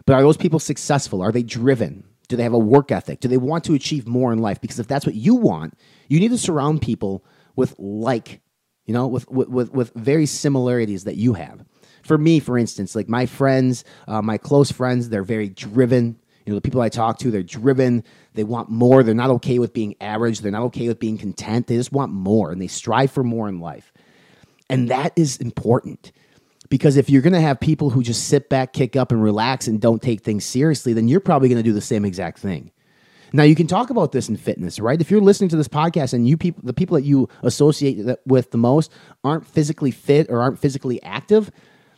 But 0.07 0.15
are 0.15 0.23
those 0.23 0.37
people 0.37 0.59
successful? 0.59 1.23
Are 1.23 1.31
they 1.31 1.45
driven? 1.45 2.03
Do 2.27 2.35
they 2.35 2.43
have 2.43 2.53
a 2.53 2.59
work 2.59 2.91
ethic? 2.91 3.21
Do 3.21 3.29
they 3.29 3.37
want 3.37 3.63
to 3.67 3.75
achieve 3.75 4.09
more 4.09 4.33
in 4.33 4.41
life? 4.41 4.61
Because 4.61 4.81
if 4.81 4.89
that's 4.89 5.07
what 5.07 5.15
you 5.15 5.37
want, 5.37 5.79
you 6.09 6.19
need 6.19 6.33
to 6.33 6.39
surround 6.39 6.83
people 6.83 7.25
with 7.57 7.75
like, 7.79 8.41
you 8.87 8.95
know, 8.95 9.07
with 9.07 9.31
with 9.31 9.49
with, 9.49 9.73
with 9.73 9.93
very 9.95 10.27
similarities 10.27 11.05
that 11.05 11.17
you 11.17 11.35
have. 11.35 11.65
For 12.03 12.19
me, 12.19 12.39
for 12.39 12.59
instance, 12.59 12.95
like 12.95 13.09
my 13.09 13.25
friends, 13.27 13.85
uh, 14.07 14.21
my 14.21 14.37
close 14.37 14.71
friends, 14.71 15.09
they're 15.09 15.23
very 15.23 15.49
driven. 15.49 16.19
You 16.45 16.53
know, 16.53 16.57
the 16.57 16.61
people 16.61 16.83
I 16.83 16.91
talk 16.91 17.19
to, 17.21 17.31
they're 17.31 17.43
driven. 17.43 18.05
They 18.35 18.45
want 18.45 18.69
more. 18.69 19.03
They're 19.03 19.15
not 19.15 19.31
okay 19.31 19.59
with 19.59 19.73
being 19.73 19.95
average. 20.03 20.41
They're 20.41 20.53
not 20.53 20.65
okay 20.65 20.89
with 20.89 20.99
being 20.99 21.17
content. 21.17 21.67
They 21.67 21.77
just 21.77 21.93
want 21.93 22.13
more 22.13 22.53
and 22.53 22.61
they 22.61 22.67
strive 22.67 23.11
for 23.11 23.25
more 23.25 23.49
in 23.49 23.61
life. 23.61 23.93
And 24.69 24.91
that 24.91 25.13
is 25.17 25.39
important 25.39 26.13
because 26.69 26.97
if 26.97 27.09
you're 27.09 27.23
going 27.23 27.35
to 27.35 27.41
have 27.41 27.61
people 27.61 27.91
who 27.91 28.03
just 28.03 28.29
sit 28.29 28.49
back, 28.49 28.73
kick 28.73 28.97
up, 28.97 29.13
and 29.13 29.23
relax 29.23 29.67
and 29.69 29.81
don't 29.81 30.03
take 30.03 30.23
things 30.23 30.45
seriously, 30.45 30.93
then 30.93 31.09
you're 31.09 31.21
probably 31.21 31.49
going 31.49 31.59
to 31.59 31.63
do 31.63 31.73
the 31.73 31.81
same 31.81 32.05
exact 32.05 32.39
thing. 32.39 32.71
Now 33.35 33.43
you 33.43 33.57
can 33.57 33.67
talk 33.67 33.91
about 33.91 34.13
this 34.13 34.29
in 34.29 34.37
fitness, 34.37 34.79
right? 34.79 35.01
If 35.01 35.11
you're 35.11 35.21
listening 35.21 35.51
to 35.51 35.57
this 35.57 35.67
podcast 35.67 36.15
and 36.15 36.29
you 36.29 36.37
people, 36.37 36.63
the 36.65 36.73
people 36.73 36.95
that 36.95 37.03
you 37.03 37.29
associate 37.43 38.07
with 38.25 38.53
the 38.53 38.59
most 38.59 38.93
aren't 39.25 39.45
physically 39.45 39.91
fit 39.91 40.31
or 40.31 40.41
aren't 40.41 40.61
physically 40.61 41.03
active, 41.03 41.51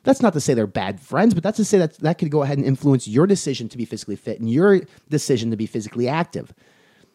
that's 0.02 0.22
not 0.22 0.32
to 0.32 0.40
say 0.40 0.54
they're 0.54 0.66
bad 0.66 0.98
friends, 0.98 1.34
but 1.34 1.42
that's 1.42 1.58
to 1.58 1.64
say 1.66 1.76
that 1.76 1.98
that 1.98 2.16
could 2.16 2.30
go 2.30 2.42
ahead 2.42 2.56
and 2.56 2.66
influence 2.66 3.06
your 3.06 3.26
decision 3.26 3.68
to 3.68 3.76
be 3.76 3.84
physically 3.84 4.16
fit 4.16 4.40
and 4.40 4.50
your 4.50 4.80
decision 5.10 5.50
to 5.50 5.58
be 5.58 5.66
physically 5.66 6.08
active. 6.08 6.54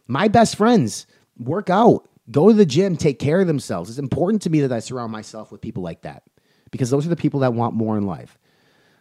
My 0.08 0.28
best 0.28 0.56
friends 0.56 1.08
work 1.40 1.72
out, 1.72 2.08
go 2.30 2.50
to 2.50 2.54
the 2.54 2.64
gym, 2.64 2.98
take 2.98 3.18
care 3.18 3.42
of 3.42 3.48
themselves. 3.48 3.90
It's 3.90 3.98
important 3.98 4.44
to 4.44 4.52
me 4.52 4.62
that 4.62 4.72
I 4.72 4.82
surround 4.82 5.12
myself 5.12 5.52
with 5.52 5.62
people 5.62 5.82
like 5.82 6.04
that 6.04 6.22
because 6.70 6.92
those 6.92 7.08
are 7.08 7.10
the 7.10 7.16
people 7.16 7.40
that 7.40 7.56
want 7.56 7.74
more 7.74 7.98
in 7.98 8.06
life. 8.06 8.38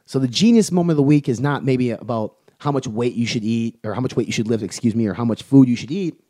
So 0.06 0.18
the 0.18 0.28
genius 0.28 0.72
moment 0.72 0.92
of 0.92 0.96
the 0.96 1.02
week 1.02 1.28
is 1.28 1.40
not 1.40 1.62
maybe 1.62 1.90
about 1.90 2.34
how 2.60 2.70
much 2.70 2.86
weight 2.86 3.14
you 3.14 3.26
should 3.26 3.44
eat 3.44 3.80
or 3.84 3.94
how 3.94 4.00
much 4.00 4.14
weight 4.14 4.26
you 4.26 4.32
should 4.32 4.46
lift, 4.46 4.62
excuse 4.62 4.94
me, 4.94 5.06
or 5.06 5.14
how 5.14 5.24
much 5.24 5.42
food 5.42 5.68
you 5.68 5.76
should 5.76 5.90
eat, 5.90 6.22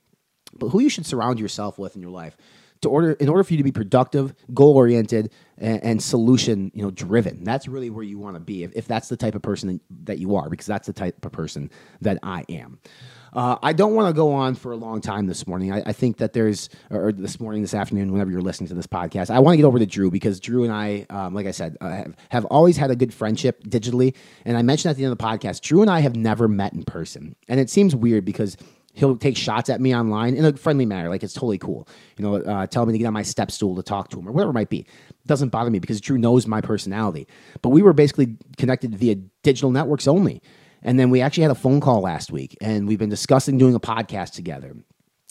but 0.55 0.69
who 0.69 0.81
you 0.81 0.89
should 0.89 1.05
surround 1.05 1.39
yourself 1.39 1.79
with 1.79 1.95
in 1.97 2.01
your 2.01 2.11
life 2.11 2.37
to 2.83 2.89
order 2.89 3.13
in 3.13 3.29
order 3.29 3.45
for 3.45 3.53
you 3.53 3.59
to 3.59 3.65
be 3.65 3.73
productive, 3.73 4.35
goal 4.55 4.77
oriented, 4.77 5.31
and, 5.59 5.83
and, 5.83 6.03
solution 6.03 6.71
you 6.75 6.83
know 6.83 6.91
driven. 6.91 7.45
That's 7.45 7.69
really 7.69 7.91
where 7.91 8.05
you 8.05 8.19
want 8.19 8.37
to 8.37 8.41
be 8.41 8.63
if, 8.63 8.73
if 8.75 8.87
that's 8.87 9.09
the 9.09 9.17
type 9.17 9.35
of 9.35 9.43
person 9.43 9.69
that, 9.69 10.07
that 10.07 10.19
you 10.19 10.37
are, 10.37 10.49
because 10.49 10.67
that's 10.67 10.87
the 10.87 10.93
type 10.93 11.25
of 11.25 11.33
person 11.33 11.71
that 12.01 12.19
I 12.23 12.45
am. 12.49 12.79
Uh, 13.33 13.57
I 13.63 13.73
don't 13.73 13.95
want 13.95 14.09
to 14.09 14.13
go 14.13 14.33
on 14.33 14.55
for 14.55 14.73
a 14.73 14.77
long 14.77 15.01
time 15.01 15.27
this 15.27 15.47
morning. 15.47 15.73
I, 15.73 15.83
I, 15.87 15.93
think 15.93 16.19
that 16.19 16.33
there's, 16.33 16.69
or 16.91 17.13
this 17.13 17.39
morning, 17.39 17.63
this 17.63 17.75
afternoon, 17.75 18.11
whenever 18.13 18.31
you're 18.31 18.41
listening 18.41 18.69
to 18.69 18.75
this 18.75 18.87
podcast, 18.87 19.31
I 19.31 19.39
want 19.39 19.55
to 19.55 19.57
get 19.59 19.65
over 19.65 19.79
to 19.79 19.87
Drew 19.87 20.11
because 20.11 20.41
Drew 20.41 20.65
and 20.65 20.73
I, 20.73 21.07
um, 21.11 21.35
like 21.35 21.47
I 21.47 21.53
said, 21.53 21.77
uh, 21.81 21.91
have, 21.91 22.17
have 22.31 22.45
always 22.47 22.77
had 22.77 22.91
a 22.91 22.97
good 22.97 23.15
friendship 23.15 23.63
digitally. 23.65 24.15
And 24.45 24.57
I 24.57 24.63
mentioned 24.63 24.91
at 24.91 24.97
the 24.97 25.05
end 25.05 25.13
of 25.13 25.19
the 25.19 25.25
podcast, 25.25 25.61
Drew 25.61 25.81
and 25.83 25.91
I 25.91 26.01
have 26.01 26.17
never 26.17 26.49
met 26.49 26.73
in 26.73 26.83
person. 26.83 27.37
And 27.49 27.61
it 27.61 27.71
seems 27.71 27.95
weird 27.95 28.25
because 28.25 28.57
he'll 28.93 29.17
take 29.17 29.37
shots 29.37 29.71
at 29.71 29.81
me 29.81 29.95
online 29.95 30.35
in 30.35 30.45
a 30.45 30.53
friendly 30.57 30.87
manner. 30.87 31.09
Like 31.09 31.23
it's 31.23 31.35
totally 31.35 31.59
cool. 31.59 31.89
You 32.17 32.25
know, 32.25 32.37
uh, 32.37 32.67
tell 32.67 32.85
me 32.87 32.93
to 32.93 32.99
get 32.99 33.07
on 33.07 33.13
my 33.13 33.23
step 33.23 33.51
stool 33.51 33.77
to 33.77 33.83
talk 33.83 34.11
to 34.11 34.19
him 34.19 34.29
or 34.29 34.33
whatever 34.33 34.51
it 34.51 34.55
might 34.55 34.71
be. 34.71 34.81
It 34.81 35.27
doesn't 35.27 35.51
bother 35.51 35.71
me 35.71 35.79
because 35.79 36.01
Drew 36.01 36.19
knows 36.19 36.47
my 36.47 36.61
personality. 36.61 37.29
But 37.63 37.71
we 37.71 37.83
were 37.83 37.93
basically 37.93 38.37
connected 38.57 38.95
via 38.95 39.15
digital 39.43 39.71
networks 39.71 40.09
only. 40.09 40.43
And 40.83 40.99
then 40.99 41.11
we 41.11 41.21
actually 41.21 41.43
had 41.43 41.51
a 41.51 41.57
phone 41.57 41.81
call 41.81 42.01
last 42.01 42.33
week, 42.33 42.57
and 42.61 42.89
we've 42.89 42.99
been 42.99 43.11
discussing 43.11 43.59
doing 43.59 43.75
a 43.75 43.81
podcast 43.81 44.33
together. 44.33 44.77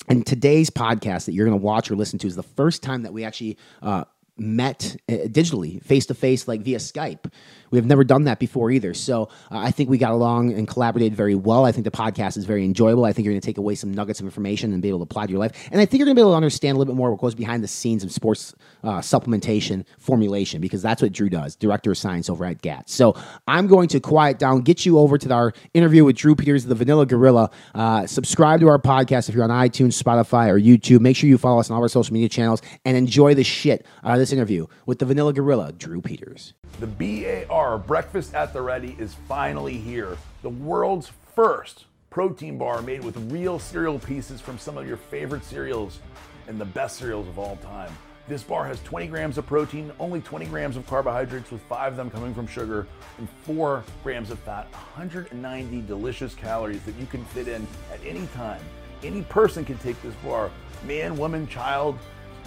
And 0.07 0.25
today's 0.25 0.69
podcast 0.69 1.25
that 1.25 1.33
you're 1.33 1.45
going 1.45 1.59
to 1.59 1.63
watch 1.63 1.91
or 1.91 1.95
listen 1.95 2.19
to 2.19 2.27
is 2.27 2.35
the 2.35 2.43
first 2.43 2.81
time 2.81 3.03
that 3.03 3.13
we 3.13 3.23
actually 3.23 3.57
uh, 3.81 4.05
met 4.37 4.95
uh, 5.07 5.13
digitally, 5.27 5.83
face 5.83 6.05
to 6.07 6.13
face, 6.13 6.47
like 6.47 6.61
via 6.61 6.77
Skype. 6.77 7.31
We 7.71 7.77
have 7.77 7.85
never 7.85 8.03
done 8.03 8.23
that 8.25 8.39
before 8.39 8.71
either. 8.71 8.93
So 8.93 9.29
uh, 9.51 9.57
I 9.57 9.71
think 9.71 9.89
we 9.89 9.97
got 9.97 10.11
along 10.11 10.53
and 10.53 10.67
collaborated 10.67 11.15
very 11.15 11.35
well. 11.35 11.65
I 11.65 11.71
think 11.71 11.85
the 11.85 11.91
podcast 11.91 12.37
is 12.37 12.45
very 12.45 12.65
enjoyable. 12.65 13.05
I 13.05 13.13
think 13.13 13.25
you're 13.25 13.33
going 13.33 13.41
to 13.41 13.45
take 13.45 13.57
away 13.57 13.75
some 13.75 13.93
nuggets 13.93 14.19
of 14.19 14.25
information 14.25 14.73
and 14.73 14.81
be 14.81 14.89
able 14.89 14.99
to 14.99 15.03
apply 15.03 15.25
to 15.25 15.31
your 15.31 15.39
life. 15.39 15.51
And 15.71 15.79
I 15.79 15.85
think 15.85 15.99
you're 15.99 16.05
going 16.05 16.15
to 16.15 16.19
be 16.19 16.23
able 16.23 16.31
to 16.31 16.37
understand 16.37 16.75
a 16.75 16.79
little 16.79 16.93
bit 16.93 16.97
more 16.97 17.11
what 17.11 17.21
goes 17.21 17.35
behind 17.35 17.63
the 17.63 17.67
scenes 17.67 18.03
of 18.03 18.11
sports 18.11 18.55
uh, 18.83 18.99
supplementation 18.99 19.85
formulation 19.97 20.61
because 20.61 20.81
that's 20.81 21.01
what 21.01 21.11
Drew 21.11 21.29
does, 21.29 21.55
director 21.55 21.91
of 21.91 21.97
science 21.97 22.29
over 22.29 22.45
at 22.45 22.61
GAT. 22.61 22.89
So 22.89 23.15
I'm 23.47 23.67
going 23.67 23.87
to 23.89 23.99
quiet 23.99 24.39
down, 24.39 24.61
get 24.61 24.85
you 24.85 24.97
over 24.99 25.17
to 25.17 25.33
our 25.33 25.53
interview 25.73 26.03
with 26.05 26.15
Drew 26.15 26.35
Peters, 26.35 26.65
the 26.65 26.75
Vanilla 26.75 27.05
Gorilla. 27.05 27.51
Uh, 27.75 28.07
subscribe 28.07 28.59
to 28.61 28.67
our 28.67 28.79
podcast 28.79 29.29
if 29.29 29.35
you're 29.35 29.43
on 29.43 29.49
iTunes, 29.49 30.01
Spotify, 30.01 30.49
or 30.49 30.59
YouTube. 30.59 31.01
Make 31.01 31.15
sure 31.15 31.29
you 31.29 31.37
follow 31.37 31.59
us 31.59 31.69
on 31.69 31.75
all 31.75 31.83
our 31.83 31.89
social 31.89 32.13
media 32.13 32.29
channels 32.29 32.61
and 32.85 32.97
enjoy 32.97 33.33
the 33.33 33.43
shit 33.43 33.85
out 34.03 34.13
of 34.13 34.19
this 34.19 34.31
interview 34.31 34.65
with 34.85 34.99
the 34.99 35.05
Vanilla 35.05 35.33
Gorilla, 35.33 35.71
Drew 35.71 36.01
Peters. 36.01 36.53
The 36.79 36.87
BAR 36.87 37.58
Breakfast 37.59 38.33
at 38.35 38.53
the 38.53 38.61
Ready 38.61 38.95
is 38.99 39.15
finally 39.27 39.75
here. 39.75 40.17
The 40.43 40.49
world's 40.49 41.11
first 41.35 41.87
protein 42.09 42.57
bar 42.57 42.81
made 42.81 43.03
with 43.03 43.17
real 43.29 43.59
cereal 43.59 43.99
pieces 43.99 44.39
from 44.39 44.57
some 44.57 44.77
of 44.77 44.87
your 44.87 44.95
favorite 44.95 45.43
cereals 45.43 45.99
and 46.47 46.59
the 46.59 46.63
best 46.63 46.97
cereals 46.97 47.27
of 47.27 47.37
all 47.37 47.57
time. 47.57 47.91
This 48.29 48.43
bar 48.43 48.65
has 48.65 48.81
20 48.83 49.07
grams 49.07 49.37
of 49.37 49.45
protein, 49.45 49.91
only 49.99 50.21
20 50.21 50.45
grams 50.45 50.77
of 50.77 50.87
carbohydrates, 50.87 51.51
with 51.51 51.61
five 51.63 51.91
of 51.91 51.97
them 51.97 52.09
coming 52.09 52.33
from 52.33 52.47
sugar, 52.47 52.87
and 53.17 53.27
four 53.43 53.83
grams 54.03 54.31
of 54.31 54.39
fat, 54.39 54.71
190 54.71 55.81
delicious 55.81 56.33
calories 56.35 56.81
that 56.83 56.95
you 56.95 57.07
can 57.07 57.25
fit 57.25 57.49
in 57.49 57.67
at 57.91 57.99
any 58.05 58.25
time. 58.27 58.61
Any 59.03 59.23
person 59.23 59.65
can 59.65 59.77
take 59.79 60.01
this 60.01 60.15
bar 60.23 60.49
man, 60.85 61.17
woman, 61.17 61.45
child, 61.45 61.99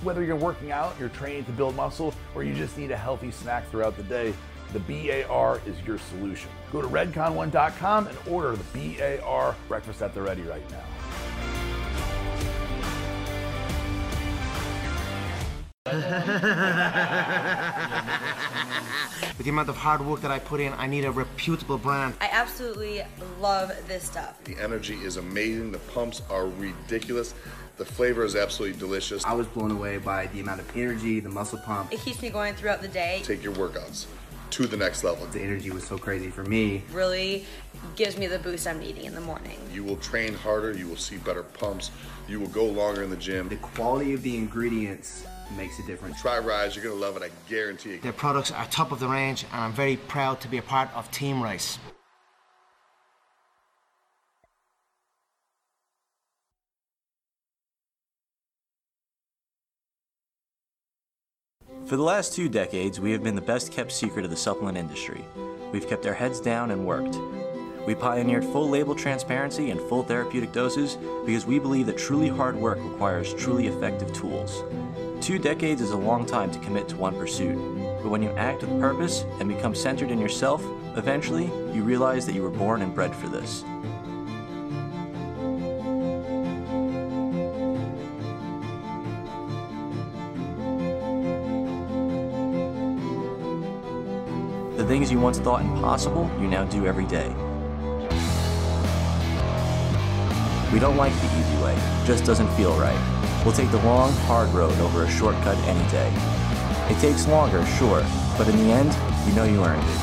whether 0.02 0.24
you're 0.24 0.36
working 0.36 0.72
out, 0.72 0.94
you're 0.98 1.10
training 1.10 1.44
to 1.44 1.52
build 1.52 1.76
muscle, 1.76 2.14
or 2.34 2.42
you 2.42 2.54
just 2.54 2.78
need 2.78 2.90
a 2.90 2.96
healthy 2.96 3.30
snack 3.30 3.68
throughout 3.70 3.96
the 3.96 4.02
day, 4.04 4.32
the 4.72 4.80
BAR 4.80 5.60
is 5.66 5.76
your 5.86 5.98
solution. 5.98 6.50
Go 6.72 6.80
to 6.80 6.88
redcon1.com 6.88 8.06
and 8.06 8.18
order 8.28 8.56
the 8.56 8.96
BAR 8.96 9.54
Breakfast 9.68 10.02
at 10.02 10.14
the 10.14 10.22
Ready 10.22 10.42
right 10.42 10.62
now. 10.70 10.82
With 19.36 19.44
the 19.44 19.50
amount 19.50 19.68
of 19.68 19.76
hard 19.76 20.00
work 20.06 20.22
that 20.22 20.30
I 20.30 20.38
put 20.38 20.60
in, 20.60 20.72
I 20.74 20.86
need 20.86 21.04
a 21.04 21.10
reputable 21.10 21.76
brand. 21.76 22.14
I 22.20 22.30
absolutely 22.32 23.02
love 23.40 23.72
this 23.88 24.04
stuff. 24.04 24.42
The 24.44 24.56
energy 24.58 24.94
is 24.94 25.18
amazing. 25.18 25.72
The 25.72 25.78
pumps 25.78 26.22
are 26.30 26.46
ridiculous. 26.46 27.34
The 27.76 27.84
flavor 27.84 28.24
is 28.24 28.36
absolutely 28.36 28.78
delicious. 28.78 29.24
I 29.24 29.34
was 29.34 29.46
blown 29.48 29.70
away 29.70 29.98
by 29.98 30.28
the 30.28 30.40
amount 30.40 30.60
of 30.60 30.76
energy, 30.76 31.20
the 31.20 31.28
muscle 31.28 31.58
pump. 31.58 31.92
It 31.92 32.00
keeps 32.00 32.22
me 32.22 32.30
going 32.30 32.54
throughout 32.54 32.80
the 32.80 32.88
day. 32.88 33.20
Take 33.24 33.42
your 33.42 33.54
workouts 33.54 34.06
to 34.52 34.66
the 34.66 34.76
next 34.76 35.02
level. 35.02 35.26
The 35.26 35.40
energy 35.40 35.70
was 35.70 35.84
so 35.84 35.96
crazy 35.96 36.28
for 36.28 36.44
me. 36.44 36.82
Really 36.92 37.46
gives 37.96 38.18
me 38.18 38.26
the 38.26 38.38
boost 38.38 38.66
I'm 38.66 38.78
needing 38.78 39.06
in 39.06 39.14
the 39.14 39.20
morning. 39.20 39.58
You 39.72 39.82
will 39.82 39.96
train 39.96 40.34
harder, 40.34 40.72
you 40.72 40.86
will 40.86 40.96
see 40.96 41.16
better 41.16 41.42
pumps, 41.42 41.90
you 42.28 42.38
will 42.38 42.48
go 42.48 42.66
longer 42.66 43.02
in 43.02 43.08
the 43.08 43.16
gym. 43.16 43.48
The 43.48 43.56
quality 43.56 44.12
of 44.12 44.22
the 44.22 44.36
ingredients 44.36 45.24
makes 45.56 45.78
a 45.78 45.86
difference. 45.86 46.20
Try 46.20 46.38
Rise, 46.38 46.76
you're 46.76 46.84
gonna 46.84 46.96
love 46.96 47.16
it, 47.16 47.22
I 47.22 47.30
guarantee 47.48 47.94
it. 47.94 48.02
Their 48.02 48.12
products 48.12 48.50
are 48.50 48.66
top 48.66 48.92
of 48.92 49.00
the 49.00 49.08
range, 49.08 49.44
and 49.52 49.62
I'm 49.62 49.72
very 49.72 49.96
proud 49.96 50.40
to 50.42 50.48
be 50.48 50.58
a 50.58 50.62
part 50.62 50.94
of 50.94 51.10
Team 51.10 51.42
Rice. 51.42 51.78
For 61.86 61.96
the 61.96 62.02
last 62.02 62.32
two 62.32 62.48
decades, 62.48 63.00
we 63.00 63.10
have 63.10 63.24
been 63.24 63.34
the 63.34 63.40
best 63.40 63.72
kept 63.72 63.90
secret 63.90 64.24
of 64.24 64.30
the 64.30 64.36
supplement 64.36 64.78
industry. 64.78 65.24
We've 65.72 65.88
kept 65.88 66.06
our 66.06 66.14
heads 66.14 66.40
down 66.40 66.70
and 66.70 66.86
worked. 66.86 67.18
We 67.86 67.96
pioneered 67.96 68.44
full 68.44 68.68
label 68.68 68.94
transparency 68.94 69.70
and 69.70 69.80
full 69.80 70.04
therapeutic 70.04 70.52
doses 70.52 70.96
because 71.26 71.44
we 71.44 71.58
believe 71.58 71.86
that 71.86 71.98
truly 71.98 72.28
hard 72.28 72.54
work 72.54 72.78
requires 72.78 73.34
truly 73.34 73.66
effective 73.66 74.12
tools. 74.12 74.62
Two 75.20 75.40
decades 75.40 75.80
is 75.80 75.90
a 75.90 75.96
long 75.96 76.24
time 76.24 76.52
to 76.52 76.58
commit 76.60 76.88
to 76.90 76.96
one 76.96 77.16
pursuit, 77.16 77.56
but 78.00 78.10
when 78.10 78.22
you 78.22 78.30
act 78.36 78.62
with 78.62 78.80
purpose 78.80 79.24
and 79.40 79.48
become 79.48 79.74
centered 79.74 80.12
in 80.12 80.20
yourself, 80.20 80.64
eventually 80.96 81.46
you 81.74 81.82
realize 81.82 82.26
that 82.26 82.34
you 82.34 82.42
were 82.42 82.50
born 82.50 82.82
and 82.82 82.94
bred 82.94 83.14
for 83.14 83.28
this. 83.28 83.64
You 95.12 95.20
once 95.20 95.38
thought 95.38 95.60
impossible, 95.60 96.28
you 96.40 96.48
now 96.48 96.64
do 96.64 96.86
every 96.86 97.04
day. 97.04 97.28
We 100.72 100.78
don't 100.80 100.96
like 100.96 101.12
the 101.12 101.26
easy 101.38 101.62
way, 101.62 101.76
just 102.06 102.24
doesn't 102.24 102.48
feel 102.56 102.72
right. 102.78 102.98
We'll 103.44 103.52
take 103.52 103.70
the 103.70 103.82
long, 103.82 104.12
hard 104.24 104.48
road 104.54 104.72
over 104.78 105.04
a 105.04 105.10
shortcut 105.10 105.58
any 105.68 105.86
day. 105.90 106.10
It 106.90 106.98
takes 106.98 107.28
longer, 107.28 107.64
sure, 107.78 108.02
but 108.38 108.48
in 108.48 108.56
the 108.56 108.72
end, 108.72 108.96
you 109.28 109.34
know 109.34 109.44
you 109.44 109.62
earned 109.62 109.86
it. 109.86 110.00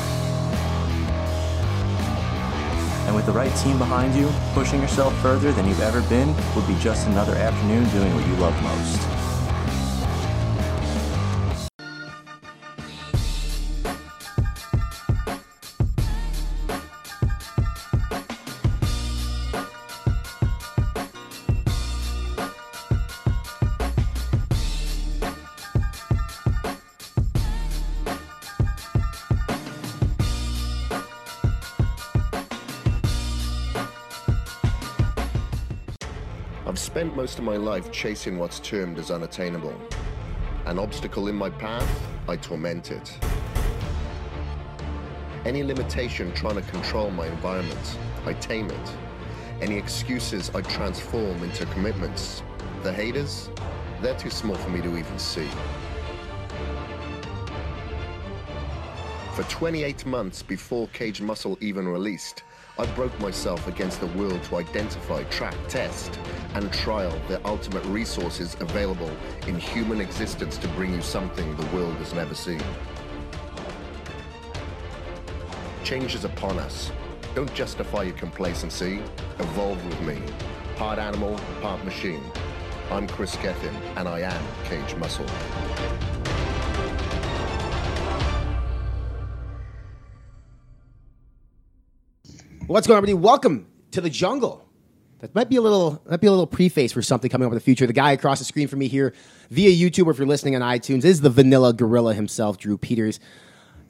And 3.06 3.16
with 3.16 3.26
the 3.26 3.32
right 3.32 3.54
team 3.56 3.78
behind 3.78 4.14
you, 4.14 4.30
pushing 4.54 4.80
yourself 4.80 5.12
further 5.20 5.50
than 5.50 5.66
you've 5.66 5.80
ever 5.80 6.02
been 6.02 6.32
would 6.54 6.68
be 6.68 6.76
just 6.76 7.08
another 7.08 7.34
afternoon 7.34 7.88
doing 7.90 8.14
what 8.14 8.24
you 8.28 8.34
love 8.36 8.62
most. 8.62 9.09
Most 37.20 37.38
of 37.38 37.44
my 37.44 37.58
life 37.58 37.92
chasing 37.92 38.38
what's 38.38 38.60
termed 38.60 38.98
as 38.98 39.10
unattainable. 39.10 39.78
An 40.64 40.78
obstacle 40.78 41.28
in 41.28 41.34
my 41.34 41.50
path, 41.50 42.08
I 42.26 42.36
torment 42.36 42.90
it. 42.90 43.14
Any 45.44 45.62
limitation 45.62 46.32
trying 46.32 46.54
to 46.54 46.62
control 46.62 47.10
my 47.10 47.26
environment, 47.26 47.98
I 48.24 48.32
tame 48.32 48.70
it. 48.70 48.94
Any 49.60 49.76
excuses, 49.76 50.50
I 50.54 50.62
transform 50.62 51.42
into 51.42 51.66
commitments. 51.66 52.42
The 52.82 52.90
haters, 52.90 53.50
they're 54.00 54.18
too 54.18 54.30
small 54.30 54.56
for 54.56 54.70
me 54.70 54.80
to 54.80 54.96
even 54.96 55.18
see. 55.18 55.50
For 59.34 59.42
28 59.42 60.06
months 60.06 60.42
before 60.42 60.88
Kaged 60.94 61.20
Muscle 61.20 61.58
even 61.60 61.86
released, 61.86 62.44
I 62.78 62.86
broke 62.94 63.20
myself 63.20 63.68
against 63.68 64.00
the 64.00 64.06
world 64.06 64.42
to 64.44 64.56
identify, 64.56 65.24
track, 65.24 65.54
test, 65.68 66.18
and 66.54 66.72
trial 66.72 67.16
the 67.28 67.44
ultimate 67.46 67.84
resources 67.86 68.56
available 68.60 69.10
in 69.46 69.58
human 69.58 70.00
existence 70.00 70.56
to 70.58 70.68
bring 70.68 70.92
you 70.94 71.02
something 71.02 71.56
the 71.56 71.66
world 71.76 71.94
has 71.96 72.12
never 72.14 72.34
seen. 72.34 72.62
Change 75.84 76.14
is 76.14 76.24
upon 76.24 76.58
us. 76.58 76.92
Don't 77.34 77.52
justify 77.54 78.02
your 78.04 78.16
complacency. 78.16 79.00
Evolve 79.38 79.84
with 79.86 80.00
me. 80.02 80.20
Part 80.76 80.98
animal, 80.98 81.38
part 81.62 81.84
machine. 81.84 82.22
I'm 82.90 83.06
Kris 83.06 83.36
Gethin, 83.36 83.74
and 83.96 84.08
I 84.08 84.20
am 84.20 84.42
Kaged 84.64 84.98
Muscle. 84.98 85.26
What's 92.66 92.86
going 92.86 92.96
on, 92.96 93.02
everybody? 93.02 93.14
Welcome 93.14 93.66
to 93.90 94.00
the 94.00 94.10
jungle. 94.10 94.69
That 95.20 95.34
might 95.34 95.50
be 95.50 95.56
a 95.56 95.60
little 95.60 96.02
might 96.08 96.20
be 96.20 96.26
a 96.26 96.30
little 96.30 96.46
preface 96.46 96.92
for 96.92 97.02
something 97.02 97.30
coming 97.30 97.46
up 97.46 97.52
in 97.52 97.56
the 97.56 97.60
future. 97.60 97.86
The 97.86 97.92
guy 97.92 98.12
across 98.12 98.38
the 98.38 98.44
screen 98.44 98.68
from 98.68 98.78
me 98.78 98.88
here 98.88 99.12
via 99.50 99.70
YouTube 99.70 100.06
or 100.06 100.12
if 100.12 100.18
you're 100.18 100.26
listening 100.26 100.56
on 100.56 100.62
iTunes 100.62 101.04
is 101.04 101.20
the 101.20 101.30
vanilla 101.30 101.72
gorilla 101.72 102.14
himself, 102.14 102.58
Drew 102.58 102.78
Peters. 102.78 103.20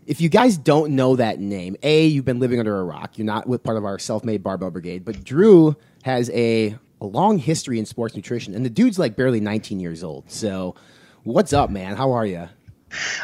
If 0.06 0.20
you 0.20 0.28
guys 0.28 0.58
don't 0.58 0.96
know 0.96 1.14
that 1.16 1.38
name, 1.38 1.76
A, 1.84 2.06
you've 2.06 2.24
been 2.24 2.40
living 2.40 2.58
under 2.58 2.80
a 2.80 2.82
rock. 2.82 3.16
You're 3.16 3.26
not 3.26 3.46
with 3.46 3.62
part 3.62 3.76
of 3.76 3.84
our 3.84 3.98
self-made 3.98 4.42
barbell 4.42 4.70
brigade, 4.70 5.04
but 5.04 5.22
Drew 5.22 5.76
has 6.02 6.30
a, 6.30 6.76
a 7.00 7.06
long 7.06 7.38
history 7.38 7.78
in 7.78 7.86
sports 7.86 8.16
nutrition, 8.16 8.54
and 8.54 8.64
the 8.64 8.70
dude's 8.70 8.98
like 8.98 9.14
barely 9.14 9.38
19 9.38 9.78
years 9.78 10.02
old. 10.02 10.28
So, 10.28 10.74
what's 11.22 11.52
up, 11.52 11.70
man? 11.70 11.94
How 11.94 12.10
are 12.10 12.26
you? 12.26 12.48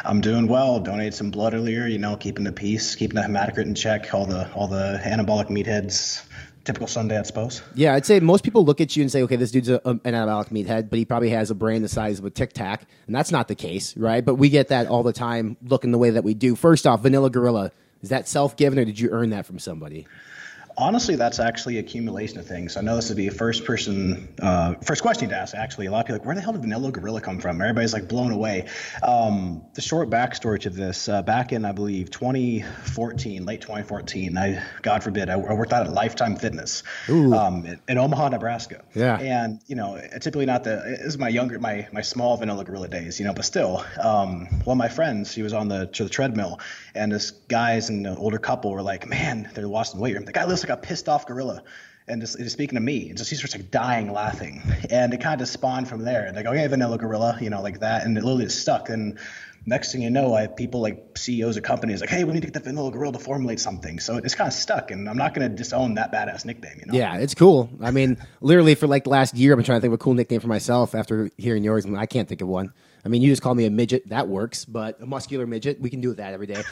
I'm 0.05 0.21
doing 0.21 0.47
well. 0.47 0.79
Donated 0.79 1.13
some 1.13 1.29
blood 1.29 1.53
earlier. 1.53 1.87
You 1.87 1.97
know, 1.97 2.15
keeping 2.15 2.45
the 2.45 2.53
peace, 2.53 2.95
keeping 2.95 3.15
the 3.15 3.21
hematocrit 3.21 3.65
in 3.65 3.75
check. 3.75 4.13
All 4.13 4.25
the 4.25 4.49
all 4.53 4.67
the 4.67 5.01
anabolic 5.03 5.49
meatheads. 5.49 6.23
Typical 6.67 6.87
Sunday, 6.87 7.17
I 7.17 7.21
suppose. 7.21 7.61
Yeah, 7.75 7.93
I'd 7.93 8.05
say 8.05 8.19
most 8.19 8.43
people 8.43 8.65
look 8.65 8.81
at 8.81 8.93
you 8.97 9.01
and 9.01 9.09
say, 9.09 9.21
okay, 9.23 9.37
this 9.37 9.51
dude's 9.51 9.69
a, 9.69 9.79
an 9.85 9.99
anabolic 9.99 10.49
meathead, 10.49 10.89
but 10.89 10.99
he 10.99 11.05
probably 11.05 11.29
has 11.29 11.49
a 11.49 11.55
brain 11.55 11.81
the 11.81 11.87
size 11.87 12.19
of 12.19 12.25
a 12.25 12.29
tic 12.29 12.51
tac, 12.51 12.85
and 13.05 13.15
that's 13.15 13.31
not 13.31 13.47
the 13.47 13.55
case, 13.55 13.95
right? 13.95 14.25
But 14.25 14.35
we 14.35 14.49
get 14.49 14.67
that 14.67 14.87
all 14.87 15.01
the 15.01 15.13
time, 15.13 15.55
looking 15.63 15.93
the 15.93 15.97
way 15.97 16.09
that 16.09 16.25
we 16.25 16.33
do. 16.33 16.57
First 16.57 16.85
off, 16.85 17.03
Vanilla 17.03 17.29
Gorilla, 17.29 17.71
Is 18.01 18.09
that 18.09 18.27
self 18.27 18.57
given 18.57 18.77
or 18.79 18.83
did 18.83 18.99
you 18.99 19.11
earn 19.11 19.29
that 19.29 19.45
from 19.45 19.59
somebody? 19.59 20.07
Honestly, 20.79 21.15
that's 21.15 21.39
actually 21.39 21.79
accumulation 21.79 22.37
of 22.37 22.45
things. 22.45 22.77
I 22.77 22.81
know 22.81 22.95
this 22.95 23.09
would 23.09 23.17
be 23.17 23.25
a 23.25 23.31
first 23.31 23.65
person, 23.65 24.31
uh, 24.39 24.75
first 24.75 25.01
question 25.01 25.29
to 25.29 25.35
ask. 25.35 25.55
Actually, 25.55 25.87
a 25.87 25.91
lot 25.91 26.01
of 26.01 26.05
people 26.05 26.15
are 26.15 26.19
like, 26.19 26.25
where 26.27 26.35
the 26.35 26.41
hell 26.41 26.53
did 26.53 26.61
Vanilla 26.61 26.91
Gorilla 26.91 27.19
come 27.19 27.39
from? 27.39 27.59
Everybody's 27.59 27.93
like 27.93 28.07
blown 28.07 28.31
away. 28.31 28.67
Um, 29.01 29.63
the 29.73 29.81
short 29.81 30.11
backstory 30.11 30.59
to 30.61 30.69
this, 30.69 31.09
uh, 31.09 31.23
back 31.23 31.51
in 31.51 31.65
I 31.65 31.71
believe 31.71 32.11
2014, 32.11 33.43
late 33.43 33.61
2014, 33.61 34.37
I 34.37 34.63
God 34.83 35.03
forbid, 35.03 35.31
I, 35.31 35.33
I 35.33 35.53
worked 35.53 35.73
out 35.73 35.87
at 35.87 35.91
Lifetime 35.91 36.35
Fitness 36.35 36.83
um, 37.09 37.65
in, 37.65 37.81
in 37.87 37.97
Omaha, 37.97 38.29
Nebraska. 38.29 38.83
Yeah. 38.93 39.17
And 39.19 39.59
you 39.65 39.75
know, 39.75 39.99
typically 40.21 40.45
not 40.45 40.63
the 40.63 40.75
this 40.85 41.07
is 41.07 41.17
my 41.17 41.29
younger, 41.29 41.57
my 41.57 41.87
my 41.91 42.01
small 42.01 42.37
Vanilla 42.37 42.63
Gorilla 42.63 42.87
days, 42.87 43.19
you 43.19 43.25
know, 43.25 43.33
but 43.33 43.45
still, 43.45 43.83
um, 43.99 44.45
one 44.63 44.75
of 44.75 44.77
my 44.77 44.89
friends, 44.89 45.33
he 45.33 45.41
was 45.41 45.53
on 45.53 45.69
the 45.69 45.87
to 45.87 46.03
the 46.03 46.09
treadmill, 46.09 46.59
and 46.93 47.11
this 47.11 47.31
guys 47.31 47.89
and 47.89 48.05
an 48.05 48.15
older 48.17 48.37
couple 48.37 48.71
were 48.71 48.83
like, 48.83 49.07
man, 49.07 49.49
they're 49.55 49.67
watching 49.67 49.97
the 49.97 50.03
weight 50.03 50.13
room. 50.13 50.25
The 50.25 50.31
guy 50.31 50.45
looks 50.45 50.66
like 50.67 50.77
a 50.77 50.81
pissed 50.81 51.09
off 51.09 51.25
gorilla. 51.25 51.63
And 52.09 52.21
just, 52.21 52.37
just 52.37 52.53
speaking 52.53 52.75
to 52.75 52.81
me, 52.81 53.09
and 53.09 53.17
just 53.17 53.29
he 53.29 53.35
starts 53.35 53.53
like 53.53 53.69
dying 53.69 54.13
laughing, 54.13 54.61
and 54.89 55.13
it 55.13 55.19
kind 55.19 55.41
of 55.41 55.47
spawned 55.49 55.89
from 55.89 56.05
there. 56.05 56.31
Go, 56.41 56.53
"Yeah, 56.53 56.65
vanilla 56.69 56.97
gorilla," 56.97 57.37
you 57.41 57.49
know, 57.49 57.61
like 57.61 57.81
that, 57.81 58.05
and 58.05 58.17
it 58.17 58.23
literally 58.23 58.45
is 58.45 58.57
stuck. 58.57 58.87
And 58.87 59.19
next 59.65 59.91
thing 59.91 60.01
you 60.01 60.09
know, 60.09 60.33
I 60.33 60.43
have 60.43 60.55
people 60.55 60.79
like 60.79 61.17
CEOs 61.17 61.57
of 61.57 61.63
companies 61.63 61.99
like, 61.99 62.09
"Hey, 62.09 62.23
we 62.23 62.31
need 62.31 62.39
to 62.43 62.47
get 62.47 62.53
the 62.53 62.61
vanilla 62.61 62.91
gorilla 62.91 63.11
to 63.11 63.19
formulate 63.19 63.59
something." 63.59 63.99
So 63.99 64.15
it's 64.15 64.35
kind 64.35 64.47
of 64.47 64.53
stuck, 64.53 64.89
and 64.89 65.09
I'm 65.09 65.17
not 65.17 65.33
going 65.33 65.49
to 65.49 65.53
disown 65.53 65.95
that 65.95 66.13
badass 66.13 66.45
nickname. 66.45 66.77
You 66.79 66.85
know? 66.85 66.97
Yeah, 66.97 67.17
it's 67.17 67.35
cool. 67.35 67.69
I 67.81 67.91
mean, 67.91 68.15
literally 68.39 68.75
for 68.75 68.87
like 68.87 69.03
the 69.03 69.09
last 69.09 69.35
year, 69.35 69.51
I've 69.51 69.57
been 69.57 69.65
trying 69.65 69.79
to 69.79 69.81
think 69.81 69.91
of 69.91 69.99
a 69.99 70.01
cool 70.01 70.13
nickname 70.13 70.39
for 70.39 70.47
myself 70.47 70.95
after 70.95 71.29
hearing 71.37 71.65
yours, 71.65 71.83
and 71.83 71.97
I 71.97 72.05
can't 72.05 72.29
think 72.29 72.39
of 72.39 72.47
one. 72.47 72.71
I 73.03 73.09
mean, 73.09 73.21
you 73.21 73.29
just 73.29 73.41
call 73.41 73.53
me 73.53 73.65
a 73.65 73.69
midget, 73.69 74.07
that 74.07 74.29
works, 74.29 74.63
but 74.63 75.01
a 75.01 75.05
muscular 75.05 75.45
midget, 75.45 75.81
we 75.81 75.89
can 75.89 75.99
do 75.99 76.13
that 76.13 76.33
every 76.33 76.47
day. 76.47 76.63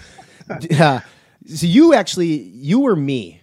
uh, 0.80 1.02
so 1.46 1.68
you 1.68 1.94
actually, 1.94 2.42
you 2.42 2.80
were 2.80 2.96
me 2.96 3.42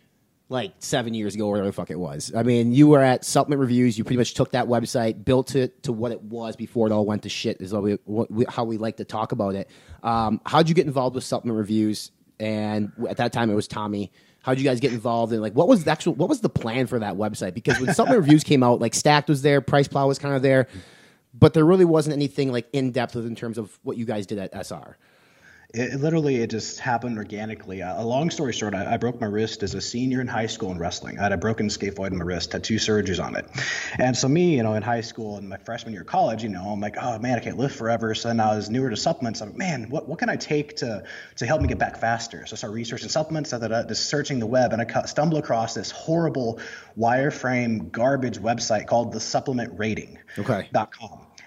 like 0.49 0.73
seven 0.79 1.15
years 1.15 1.35
ago, 1.35 1.47
or 1.47 1.53
whatever 1.53 1.69
the 1.69 1.73
fuck 1.73 1.91
it 1.91 1.99
was. 1.99 2.33
I 2.37 2.43
mean, 2.43 2.73
you 2.73 2.89
were 2.89 3.01
at 3.01 3.25
Supplement 3.25 3.61
Reviews. 3.61 3.97
You 3.97 4.05
pretty 4.05 4.19
much 4.19 4.35
took 4.35 4.53
that 4.53 4.67
website, 4.67 5.25
built 5.25 5.55
it 5.55 5.83
to 5.85 5.93
what 5.93 6.13
it 6.13 6.23
was 6.23 6.57
before 6.57 6.87
it 6.87 6.93
all 6.93 7.07
went 7.07 7.23
to 7.23 7.29
shit. 7.29 7.61
Is 7.61 7.73
how 7.73 7.81
we, 7.81 7.99
what 8.05 8.31
we, 8.31 8.45
how 8.49 8.65
we 8.65 8.77
like 8.77 8.99
to 8.99 9.05
talk 9.05 9.33
about 9.33 9.55
it. 9.55 9.71
Um, 10.03 10.41
how'd 10.45 10.69
you 10.69 10.75
get 10.75 10.87
involved 10.87 11.15
with 11.15 11.25
Supplement 11.25 11.59
Reviews? 11.59 12.11
And 12.39 12.93
at 13.09 13.17
that 13.19 13.33
time, 13.33 13.51
it 13.51 13.55
was 13.55 13.69
Tommy. 13.69 14.13
How'd 14.43 14.59
you 14.59 14.65
guys 14.65 14.81
get 14.81 14.93
involved? 14.93 15.33
And 15.33 15.41
like, 15.41 15.55
what 15.55 15.69
was 15.69 15.85
the 15.85 15.91
actual, 15.93 16.15
what 16.15 16.29
was 16.29 16.41
the 16.41 16.49
plan 16.49 16.89
for 16.89 16.99
that 16.99 17.15
website? 17.15 17.55
Because 17.55 17.79
when 17.81 17.95
Supplement 17.95 18.25
Reviews 18.25 18.43
came 18.43 18.63
out, 18.63 18.81
like 18.81 18.95
Stacked 18.95 19.29
was 19.29 19.43
there, 19.43 19.61
Price 19.61 19.87
Plow 19.87 20.09
was 20.09 20.19
kind 20.19 20.35
of 20.35 20.43
there, 20.43 20.67
but 21.33 21.55
there 21.55 21.65
really 21.65 21.85
wasn't 21.85 22.15
anything 22.15 22.51
like 22.51 22.67
in 22.73 22.91
depth 22.91 23.15
in 23.15 23.37
terms 23.37 23.59
of 23.59 23.79
what 23.85 23.97
you 23.97 24.05
guys 24.05 24.27
did 24.27 24.39
at 24.39 24.53
SR. 24.53 24.99
It, 25.73 25.95
it 25.95 26.01
literally, 26.01 26.37
it 26.37 26.51
just 26.51 26.79
happened 26.79 27.19
organically. 27.19 27.83
Uh, 27.83 28.03
a 28.03 28.05
long 28.05 28.31
story 28.31 28.53
short, 28.53 28.75
I, 28.75 28.95
I, 28.95 28.97
broke 28.99 29.21
my 29.21 29.27
wrist 29.27 29.63
as 29.63 29.75
a 29.75 29.81
senior 29.81 30.21
in 30.21 30.27
high 30.27 30.47
school 30.47 30.71
in 30.71 30.79
wrestling. 30.79 31.19
I 31.19 31.25
had 31.25 31.33
a 31.33 31.37
broken 31.37 31.69
scaphoid 31.69 32.11
in 32.11 32.19
my 32.19 32.25
wrist, 32.25 32.53
had 32.53 32.63
two 32.63 32.77
surgeries 32.77 33.23
on 33.23 33.37
it. 33.37 33.47
And 33.99 34.17
so 34.17 34.29
me, 34.29 34.57
you 34.57 34.63
know, 34.63 34.75
in 34.75 34.83
high 34.83 35.01
school 35.01 35.39
and 35.39 35.49
my 35.49 35.57
freshman 35.57 35.93
year 35.93 36.03
of 36.03 36.09
college, 36.09 36.43
you 36.43 36.49
know, 36.49 36.65
I'm 36.65 36.81
like, 36.81 36.97
oh 37.01 37.19
man, 37.19 37.39
I 37.39 37.41
can't 37.41 37.57
live 37.57 37.73
forever. 37.73 38.15
So 38.15 38.29
then 38.29 38.41
I 38.41 38.55
was 38.55 38.69
newer 38.69 38.91
to 38.91 38.97
supplements. 38.97 39.41
I'm 39.41 39.51
like, 39.51 39.59
man, 39.59 39.89
what, 39.89 40.09
what 40.09 40.19
can 40.19 40.29
I 40.29 40.37
take 40.37 40.77
to, 40.79 41.05
to 41.37 41.47
help 41.47 41.63
me 41.63 41.69
get 41.69 41.79
back 41.79 41.97
faster? 41.97 42.45
So 42.47 42.55
I 42.55 42.57
started 42.57 42.75
researching 42.75 43.09
supplements, 43.09 43.53
I 43.53 43.59
started 43.59 43.89
just 43.89 44.07
searching 44.07 44.39
the 44.39 44.47
web, 44.47 44.73
and 44.73 44.83
I 44.83 45.05
stumbled 45.07 45.43
across 45.43 45.75
this 45.75 45.91
horrible 45.91 46.61
wireframe 46.99 47.91
garbage 47.91 48.39
website 48.39 48.87
called 48.87 49.13
the 49.13 49.21
supplement 49.21 49.79
rating. 49.79 50.19
Okay. 50.39 50.69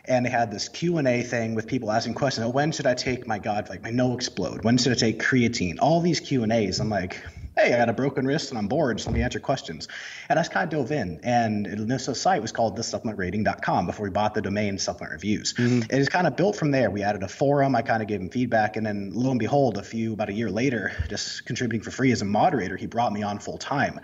And 0.08 0.26
they 0.26 0.30
had 0.30 0.52
this 0.52 0.70
q&a 0.70 1.24
thing 1.24 1.56
with 1.56 1.68
people 1.68 1.92
asking 1.92 2.14
questions 2.14 2.46
oh, 2.46 2.50
when 2.50 2.72
should 2.72 2.88
i 2.88 2.94
take 2.94 3.28
my 3.28 3.40
god 3.40 3.70
like 3.70 3.82
my 3.82 3.90
NO-Xplode? 3.90 4.64
When 4.64 4.78
should 4.78 4.92
i 4.92 4.96
take 4.96 5.22
creatine? 5.22 5.78
All 5.80 6.02
these 6.02 6.20
q 6.20 6.44
and 6.44 6.52
a's. 6.52 6.80
I'm 6.80 6.90
like 6.90 7.22
hey 7.58 7.74
i 7.74 7.78
got 7.78 7.88
a 7.88 7.94
broken 7.94 8.26
wrist 8.26 8.50
and 8.50 8.58
i'm 8.58 8.68
bored. 8.68 9.00
So 9.00 9.10
let 9.10 9.16
me 9.16 9.24
answer 9.24 9.40
questions. 9.40 9.88
And 10.30 10.38
i 10.38 10.42
just 10.42 10.52
kind 10.52 10.64
of 10.66 10.78
dove 10.78 10.92
in. 10.92 11.20
And 11.24 11.66
this 11.90 12.06
site 12.20 12.42
was 12.42 12.52
called 12.52 12.78
thesupplementrating.com 12.78 13.86
before 13.86 14.04
we 14.04 14.10
bought 14.10 14.34
the 14.34 14.42
domain 14.42 14.78
supplement 14.78 15.14
reviews. 15.14 15.54
Mm-hmm. 15.54 15.84
it 15.84 16.00
is 16.00 16.10
kind 16.10 16.28
of 16.28 16.36
built 16.36 16.56
from 16.56 16.72
there. 16.72 16.92
We 16.92 17.04
added 17.04 17.24
a 17.24 17.28
forum. 17.28 17.76
I 17.76 17.82
kind 17.82 18.02
of 18.02 18.08
gave 18.08 18.22
him 18.22 18.30
feedback. 18.30 18.78
And 18.78 18.86
then 18.86 19.12
lo 19.14 19.32
and 19.32 19.40
behold 19.40 19.78
a 19.78 19.84
few 19.84 20.14
about 20.14 20.30
a 20.30 20.34
year 20.34 20.50
later 20.50 20.92
just 21.10 21.46
contributing 21.46 21.84
for 21.84 21.92
free 21.92 22.12
as 22.12 22.22
a 22.22 22.26
moderator 22.26 22.76
he 22.76 22.86
brought 22.86 23.14
me 23.14 23.24
on 23.24 23.40
full 23.40 23.58
time 23.58 24.00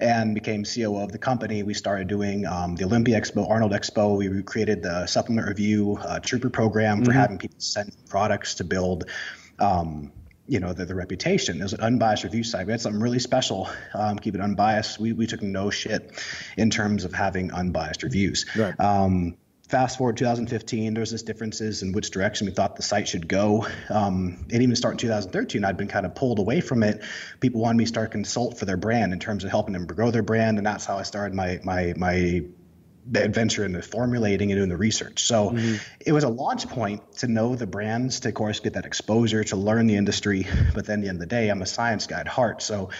and 0.00 0.34
became 0.34 0.64
COO 0.64 0.98
of 0.98 1.12
the 1.12 1.18
company. 1.18 1.62
We 1.62 1.74
started 1.74 2.08
doing 2.08 2.46
um, 2.46 2.76
the 2.76 2.84
Olympia 2.84 3.20
Expo, 3.20 3.48
Arnold 3.48 3.72
Expo. 3.72 4.16
We 4.16 4.42
created 4.42 4.82
the 4.82 5.06
supplement 5.06 5.48
review 5.48 5.98
uh, 6.02 6.20
trooper 6.20 6.50
program 6.50 7.04
for 7.04 7.10
mm-hmm. 7.10 7.20
having 7.20 7.38
people 7.38 7.60
send 7.60 7.94
products 8.08 8.54
to 8.56 8.64
build. 8.64 9.04
Um, 9.58 10.12
you 10.48 10.58
know 10.58 10.72
the, 10.72 10.84
the 10.84 10.96
reputation. 10.96 11.58
There's 11.58 11.74
an 11.74 11.80
unbiased 11.80 12.24
review 12.24 12.42
site. 12.42 12.66
We 12.66 12.72
had 12.72 12.80
something 12.80 13.00
really 13.00 13.20
special. 13.20 13.70
Um, 13.94 14.18
keep 14.18 14.34
it 14.34 14.40
unbiased. 14.40 14.98
We, 14.98 15.12
we 15.12 15.28
took 15.28 15.42
no 15.42 15.70
shit 15.70 16.10
in 16.56 16.70
terms 16.70 17.04
of 17.04 17.12
having 17.12 17.52
unbiased 17.52 18.02
reviews. 18.02 18.46
Right. 18.56 18.74
Fast 19.70 19.98
forward 19.98 20.16
2015, 20.16 20.94
there 20.94 21.00
was 21.00 21.12
this 21.12 21.22
differences 21.22 21.84
in 21.84 21.92
which 21.92 22.10
direction 22.10 22.48
we 22.48 22.52
thought 22.52 22.74
the 22.74 22.82
site 22.82 23.06
should 23.06 23.28
go. 23.28 23.68
Um, 23.88 24.44
and 24.50 24.64
even 24.64 24.74
start 24.74 24.94
in 24.94 24.98
2013, 24.98 25.64
I'd 25.64 25.76
been 25.76 25.86
kind 25.86 26.04
of 26.04 26.16
pulled 26.16 26.40
away 26.40 26.60
from 26.60 26.82
it. 26.82 27.04
People 27.38 27.60
wanted 27.60 27.78
me 27.78 27.84
to 27.84 27.88
start 27.88 28.10
consult 28.10 28.58
for 28.58 28.64
their 28.64 28.76
brand 28.76 29.12
in 29.12 29.20
terms 29.20 29.44
of 29.44 29.50
helping 29.50 29.72
them 29.72 29.86
grow 29.86 30.10
their 30.10 30.24
brand, 30.24 30.58
and 30.58 30.66
that's 30.66 30.84
how 30.84 30.98
I 30.98 31.02
started 31.04 31.36
my 31.36 31.60
my 31.62 31.94
my 31.96 32.42
adventure 33.14 33.64
in 33.64 33.70
the 33.70 33.80
formulating 33.80 34.50
and 34.50 34.58
doing 34.58 34.70
the 34.70 34.76
research. 34.76 35.22
So 35.22 35.50
mm-hmm. 35.50 35.76
it 36.04 36.10
was 36.10 36.24
a 36.24 36.28
launch 36.28 36.68
point 36.68 37.18
to 37.18 37.28
know 37.28 37.54
the 37.54 37.68
brands, 37.68 38.18
to 38.20 38.30
of 38.30 38.34
course 38.34 38.58
get 38.58 38.72
that 38.72 38.86
exposure, 38.86 39.44
to 39.44 39.56
learn 39.56 39.86
the 39.86 39.94
industry. 39.94 40.48
But 40.74 40.86
then 40.86 40.98
at 40.98 41.02
the 41.02 41.08
end 41.10 41.16
of 41.16 41.20
the 41.20 41.26
day, 41.26 41.48
I'm 41.48 41.62
a 41.62 41.66
science 41.66 42.08
guy 42.08 42.18
at 42.18 42.26
heart, 42.26 42.60
so 42.60 42.90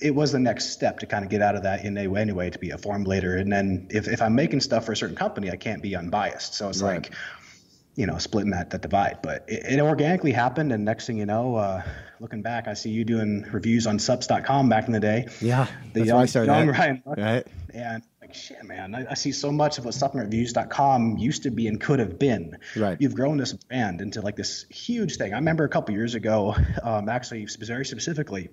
it 0.00 0.14
was 0.14 0.32
the 0.32 0.38
next 0.38 0.70
step 0.70 1.00
to 1.00 1.06
kind 1.06 1.24
of 1.24 1.30
get 1.30 1.42
out 1.42 1.56
of 1.56 1.62
that 1.64 1.84
in 1.84 1.96
a 1.98 2.06
way 2.06 2.20
anyway 2.20 2.50
to 2.50 2.58
be 2.58 2.70
a 2.70 2.76
formulator. 2.78 3.40
And 3.40 3.52
then 3.52 3.88
if, 3.90 4.08
if 4.08 4.22
I'm 4.22 4.34
making 4.34 4.60
stuff 4.60 4.86
for 4.86 4.92
a 4.92 4.96
certain 4.96 5.16
company, 5.16 5.50
I 5.50 5.56
can't 5.56 5.82
be 5.82 5.94
unbiased. 5.94 6.54
So 6.54 6.68
it's 6.68 6.80
right. 6.80 7.02
like, 7.02 7.14
you 7.96 8.06
know, 8.06 8.18
splitting 8.18 8.50
that, 8.52 8.70
that 8.70 8.82
divide. 8.82 9.18
But 9.22 9.44
it, 9.48 9.78
it, 9.78 9.80
organically 9.80 10.32
happened. 10.32 10.72
And 10.72 10.84
next 10.84 11.06
thing 11.06 11.18
you 11.18 11.26
know, 11.26 11.56
uh, 11.56 11.82
looking 12.18 12.40
back, 12.40 12.66
I 12.66 12.74
see 12.74 12.90
you 12.90 13.04
doing 13.04 13.42
reviews 13.50 13.86
on 13.86 13.98
subs.com 13.98 14.68
back 14.68 14.86
in 14.86 14.92
the 14.92 15.00
day. 15.00 15.26
Yeah. 15.40 15.66
The 15.92 16.00
that's 16.00 16.06
young, 16.06 16.20
I 16.20 16.26
started 16.26 16.52
young 16.52 16.66
that. 16.68 16.78
Ryan. 16.78 17.02
Right. 17.04 17.46
And 17.74 18.02
like, 18.20 18.34
shit, 18.34 18.62
man, 18.64 18.94
I, 18.94 19.06
I, 19.10 19.14
see 19.14 19.32
so 19.32 19.52
much 19.52 19.78
of 19.78 19.84
what 19.84 19.94
supplementreviews.com 19.94 21.18
used 21.18 21.42
to 21.42 21.50
be 21.50 21.66
and 21.66 21.80
could 21.80 21.98
have 21.98 22.18
been. 22.18 22.58
Right. 22.76 22.96
You've 23.00 23.14
grown 23.14 23.36
this 23.36 23.52
brand 23.52 24.00
into 24.00 24.22
like 24.22 24.36
this 24.36 24.64
huge 24.70 25.16
thing. 25.16 25.34
I 25.34 25.36
remember 25.36 25.64
a 25.64 25.68
couple 25.68 25.94
years 25.94 26.14
ago, 26.14 26.54
um, 26.82 27.08
actually, 27.08 27.46
very 27.60 27.84
specifically, 27.84 28.50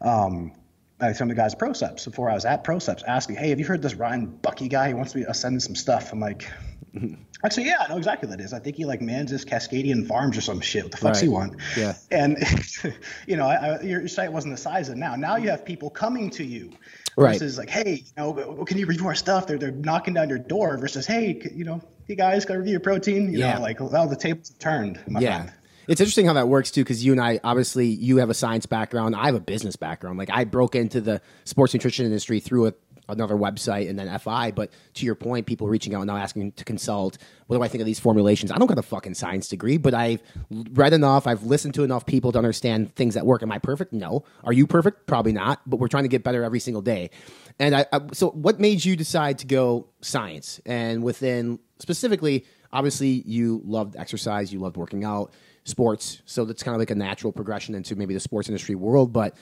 um, 0.00 0.52
uh, 1.00 1.12
some 1.12 1.30
of 1.30 1.36
the 1.36 1.40
guys 1.40 1.54
ProSupps 1.54 2.04
before 2.04 2.30
I 2.30 2.34
was 2.34 2.44
at 2.44 2.64
ProSupps 2.64 3.02
asked 3.06 3.28
me, 3.28 3.36
"Hey, 3.36 3.50
have 3.50 3.60
you 3.60 3.66
heard 3.66 3.82
this 3.82 3.94
Ryan 3.94 4.26
Bucky 4.26 4.68
guy? 4.68 4.88
He 4.88 4.94
wants 4.94 5.14
me 5.14 5.24
to 5.24 5.34
send 5.34 5.54
him 5.54 5.60
some 5.60 5.74
stuff." 5.76 6.12
I'm 6.12 6.20
like, 6.20 6.50
"Actually, 7.44 7.66
yeah, 7.66 7.76
I 7.80 7.88
know 7.88 7.98
exactly 7.98 8.28
what 8.28 8.38
that 8.38 8.44
is. 8.44 8.52
I 8.52 8.58
think 8.58 8.76
he 8.76 8.84
like 8.84 9.00
manages 9.00 9.44
Cascadian 9.44 10.06
Farms 10.06 10.36
or 10.36 10.40
some 10.40 10.60
shit. 10.60 10.84
What 10.84 10.92
the 10.92 10.98
fuck's 10.98 11.18
right. 11.18 11.24
he 11.24 11.28
want?" 11.28 11.56
Yeah. 11.76 11.94
And 12.10 12.38
you 13.26 13.36
know, 13.36 13.46
I, 13.46 13.54
I, 13.54 13.80
your 13.82 14.08
site 14.08 14.32
wasn't 14.32 14.54
the 14.54 14.60
size 14.60 14.88
of 14.88 14.96
now. 14.96 15.14
Now 15.14 15.36
you 15.36 15.50
have 15.50 15.64
people 15.64 15.88
coming 15.90 16.30
to 16.30 16.44
you 16.44 16.72
right. 17.16 17.34
versus 17.34 17.58
like, 17.58 17.70
"Hey, 17.70 18.04
you 18.04 18.12
know, 18.16 18.64
can 18.66 18.78
you 18.78 18.86
review 18.86 19.06
our 19.06 19.14
stuff?" 19.14 19.46
They're 19.46 19.58
they're 19.58 19.70
knocking 19.70 20.14
down 20.14 20.28
your 20.28 20.38
door 20.38 20.76
versus, 20.78 21.06
"Hey, 21.06 21.40
you 21.54 21.64
know, 21.64 21.80
you 22.08 22.16
guys 22.16 22.44
got 22.44 22.54
to 22.54 22.58
review 22.58 22.72
your 22.72 22.80
protein." 22.80 23.32
You 23.32 23.38
yeah. 23.38 23.54
know, 23.54 23.60
like 23.60 23.78
well, 23.78 24.08
the 24.08 24.16
tables 24.16 24.48
have 24.48 24.58
turned. 24.58 25.00
yeah. 25.20 25.44
Friend. 25.44 25.52
It's 25.88 26.02
interesting 26.02 26.26
how 26.26 26.34
that 26.34 26.48
works 26.48 26.70
too, 26.70 26.82
because 26.84 27.02
you 27.02 27.12
and 27.12 27.20
I 27.20 27.40
obviously 27.42 27.86
you 27.86 28.18
have 28.18 28.28
a 28.28 28.34
science 28.34 28.66
background. 28.66 29.16
I 29.16 29.24
have 29.24 29.34
a 29.34 29.40
business 29.40 29.74
background. 29.74 30.18
Like 30.18 30.28
I 30.30 30.44
broke 30.44 30.74
into 30.74 31.00
the 31.00 31.22
sports 31.44 31.72
nutrition 31.72 32.04
industry 32.04 32.40
through 32.40 32.66
a, 32.66 32.74
another 33.08 33.36
website 33.36 33.88
and 33.88 33.98
then 33.98 34.18
FI. 34.18 34.50
But 34.50 34.70
to 34.94 35.06
your 35.06 35.14
point, 35.14 35.46
people 35.46 35.66
reaching 35.66 35.94
out 35.94 36.06
now 36.06 36.18
asking 36.18 36.52
to 36.52 36.64
consult. 36.64 37.16
What 37.46 37.56
do 37.56 37.62
I 37.62 37.68
think 37.68 37.80
of 37.80 37.86
these 37.86 37.98
formulations? 37.98 38.52
I 38.52 38.58
don't 38.58 38.66
got 38.66 38.78
a 38.78 38.82
fucking 38.82 39.14
science 39.14 39.48
degree, 39.48 39.78
but 39.78 39.94
I've 39.94 40.20
read 40.50 40.92
enough. 40.92 41.26
I've 41.26 41.44
listened 41.44 41.72
to 41.74 41.84
enough 41.84 42.04
people 42.04 42.32
to 42.32 42.38
understand 42.38 42.94
things 42.94 43.14
that 43.14 43.24
work. 43.24 43.42
Am 43.42 43.50
I 43.50 43.58
perfect? 43.58 43.94
No. 43.94 44.24
Are 44.44 44.52
you 44.52 44.66
perfect? 44.66 45.06
Probably 45.06 45.32
not. 45.32 45.62
But 45.66 45.80
we're 45.80 45.88
trying 45.88 46.04
to 46.04 46.08
get 46.08 46.22
better 46.22 46.44
every 46.44 46.60
single 46.60 46.82
day. 46.82 47.08
And 47.58 47.74
I, 47.74 47.86
I 47.90 48.00
so 48.12 48.28
what 48.32 48.60
made 48.60 48.84
you 48.84 48.94
decide 48.94 49.38
to 49.38 49.46
go 49.46 49.88
science? 50.02 50.60
And 50.66 51.02
within 51.02 51.60
specifically, 51.78 52.44
obviously, 52.74 53.22
you 53.24 53.62
loved 53.64 53.96
exercise, 53.96 54.52
you 54.52 54.60
loved 54.60 54.76
working 54.76 55.02
out 55.04 55.32
sports. 55.68 56.22
So 56.24 56.44
that's 56.44 56.62
kind 56.62 56.74
of 56.74 56.80
like 56.80 56.90
a 56.90 56.94
natural 56.94 57.32
progression 57.32 57.74
into 57.74 57.96
maybe 57.96 58.14
the 58.14 58.20
sports 58.20 58.48
industry 58.48 58.74
world. 58.74 59.12
But 59.12 59.36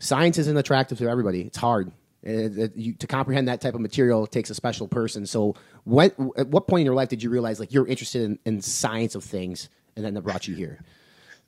science 0.00 0.38
isn't 0.38 0.56
attractive 0.56 0.98
to 0.98 1.08
everybody. 1.08 1.42
It's 1.42 1.58
hard. 1.58 1.92
It, 2.22 2.58
it, 2.58 2.76
you, 2.76 2.94
to 2.94 3.06
comprehend 3.06 3.48
that 3.48 3.60
type 3.60 3.74
of 3.74 3.80
material 3.80 4.26
takes 4.26 4.50
a 4.50 4.54
special 4.54 4.88
person. 4.88 5.24
So, 5.24 5.54
what 5.84 6.14
at 6.36 6.48
what 6.48 6.66
point 6.66 6.80
in 6.80 6.84
your 6.84 6.94
life 6.94 7.08
did 7.08 7.22
you 7.22 7.30
realize 7.30 7.58
like 7.58 7.72
you're 7.72 7.86
interested 7.86 8.22
in, 8.22 8.38
in 8.44 8.60
science 8.60 9.14
of 9.14 9.24
things, 9.24 9.70
and 9.96 10.04
then 10.04 10.12
that 10.14 10.22
brought 10.22 10.46
you 10.46 10.54
here? 10.54 10.80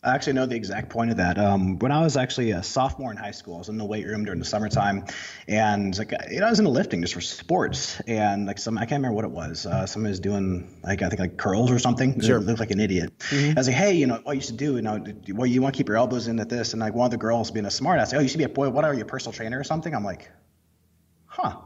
I 0.05 0.17
actually 0.17 0.33
know 0.33 0.47
the 0.47 0.57
exact 0.57 0.91
point 0.91 1.13
of 1.13 1.19
that. 1.19 1.39
Um, 1.39 1.79
when 1.79 1.93
I 1.93 2.03
was 2.03 2.17
actually 2.17 2.51
a 2.51 2.63
sophomore 2.65 3.13
in 3.13 3.17
high 3.17 3.31
school, 3.31 3.55
I 3.55 3.59
was 3.59 3.69
in 3.69 3.79
the 3.79 3.85
weight 3.85 4.05
room 4.05 4.25
during 4.25 4.41
the 4.41 4.45
summertime, 4.45 5.05
and 5.47 5.97
like 5.97 6.13
you 6.29 6.41
know, 6.41 6.47
I 6.47 6.51
was 6.51 6.59
into 6.59 6.73
lifting 6.73 7.03
just 7.03 7.15
for 7.15 7.21
sports, 7.21 8.01
and 8.09 8.47
like 8.47 8.59
some 8.59 8.79
I 8.79 8.81
can't 8.81 8.99
remember 8.99 9.15
what 9.15 9.25
it 9.25 9.31
was. 9.31 9.65
Uh, 9.65 9.87
somebody 9.87 10.11
was 10.11 10.19
doing 10.19 10.81
like 10.83 11.03
I 11.03 11.09
think 11.09 11.21
like 11.21 11.37
curls 11.37 11.71
or 11.71 11.79
something. 11.79 12.21
Sure. 12.21 12.39
It 12.39 12.41
looked 12.41 12.59
like 12.59 12.73
an 12.73 12.81
idiot. 12.81 13.13
I 13.31 13.55
was 13.57 13.69
like, 13.69 13.77
hey, 13.77 13.93
you 13.93 14.09
know, 14.09 14.19
what 14.25 14.35
you 14.35 14.43
should 14.43 14.57
do, 14.57 14.75
you 14.75 14.83
know, 14.83 15.05
well, 15.29 15.47
you 15.47 15.63
want 15.63 15.77
to 15.77 15.79
keep 15.79 15.87
your 15.87 15.99
elbows 15.99 16.27
in 16.27 16.41
at 16.41 16.49
this, 16.49 16.73
and 16.73 16.81
like 16.81 16.95
one 16.95 17.05
of 17.05 17.13
the 17.13 17.17
girls 17.17 17.53
being 17.53 17.67
a 17.67 17.71
smart 17.71 18.01
ass, 18.01 18.13
oh, 18.13 18.19
you 18.19 18.27
should 18.27 18.39
be 18.39 18.45
a 18.45 18.49
boy. 18.49 18.71
What 18.71 18.85
are 18.85 18.93
you, 18.93 19.03
a 19.03 19.05
personal 19.05 19.33
trainer 19.33 19.61
or 19.61 19.65
something? 19.65 19.95
I'm 19.95 20.05
like, 20.05 20.29
huh 21.27 21.59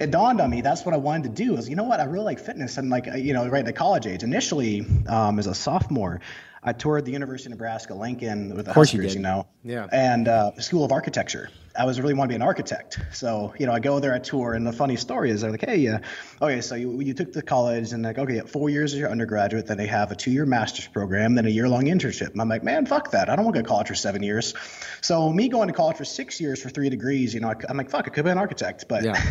it 0.00 0.10
dawned 0.10 0.40
on 0.40 0.50
me 0.50 0.62
that's 0.62 0.84
what 0.84 0.94
I 0.94 0.96
wanted 0.96 1.36
to 1.36 1.44
do. 1.44 1.56
Is 1.56 1.68
you 1.68 1.76
know 1.76 1.84
what 1.84 2.00
I 2.00 2.04
really 2.04 2.24
like 2.24 2.40
fitness 2.40 2.78
and 2.78 2.90
like 2.90 3.06
uh, 3.06 3.14
you 3.14 3.34
know 3.34 3.46
right 3.46 3.66
at 3.66 3.76
college 3.76 4.06
age. 4.06 4.22
Initially, 4.24 4.84
um, 5.06 5.38
as 5.38 5.46
a 5.46 5.54
sophomore, 5.54 6.20
I 6.64 6.72
toured 6.72 7.04
the 7.04 7.10
University 7.10 7.48
of 7.48 7.58
Nebraska 7.58 7.92
Lincoln 7.92 8.54
with 8.54 8.66
the 8.66 8.70
Of 8.70 8.74
course 8.74 8.92
you 8.92 9.00
Huskers, 9.00 9.14
did. 9.14 9.18
you 9.18 9.22
know, 9.24 9.46
Yeah. 9.64 9.88
and 9.90 10.28
uh, 10.28 10.52
School 10.60 10.84
of 10.84 10.92
Architecture. 10.92 11.48
I 11.76 11.86
was 11.86 11.98
really 12.00 12.12
want 12.12 12.28
to 12.28 12.32
be 12.32 12.36
an 12.36 12.42
architect, 12.42 12.98
so 13.12 13.54
you 13.58 13.64
know 13.66 13.72
I 13.72 13.80
go 13.80 13.98
there, 13.98 14.12
I 14.12 14.18
tour, 14.18 14.52
and 14.52 14.66
the 14.66 14.74
funny 14.74 14.94
story 14.96 15.30
is 15.30 15.40
they're 15.40 15.50
like, 15.50 15.64
hey, 15.64 15.88
uh, 15.88 15.98
okay, 16.42 16.60
so 16.60 16.74
you, 16.74 17.00
you 17.00 17.14
took 17.14 17.32
the 17.32 17.40
college 17.40 17.92
and 17.92 18.02
like 18.04 18.18
okay, 18.18 18.40
four 18.40 18.68
years 18.68 18.92
as 18.92 19.00
your 19.00 19.10
undergraduate, 19.10 19.66
then 19.66 19.78
they 19.78 19.86
have 19.86 20.12
a 20.12 20.14
two-year 20.14 20.44
master's 20.44 20.86
program, 20.88 21.34
then 21.34 21.46
a 21.46 21.48
year-long 21.48 21.84
internship. 21.84 22.30
And 22.32 22.40
I'm 22.42 22.48
like, 22.50 22.62
man, 22.62 22.84
fuck 22.84 23.10
that, 23.12 23.30
I 23.30 23.36
don't 23.36 23.46
want 23.46 23.56
to 23.56 23.62
go 23.62 23.64
to 23.64 23.68
college 23.68 23.88
for 23.88 23.94
seven 23.94 24.22
years. 24.22 24.52
So 25.00 25.32
me 25.32 25.48
going 25.48 25.68
to 25.68 25.74
college 25.74 25.96
for 25.96 26.04
six 26.04 26.40
years 26.40 26.62
for 26.62 26.68
three 26.68 26.90
degrees, 26.90 27.32
you 27.32 27.40
know, 27.40 27.48
I, 27.48 27.54
I'm 27.70 27.76
like, 27.78 27.88
fuck, 27.88 28.06
I 28.06 28.10
could 28.10 28.24
be 28.26 28.30
an 28.30 28.38
architect, 28.38 28.84
but 28.88 29.02
Yeah. 29.02 29.20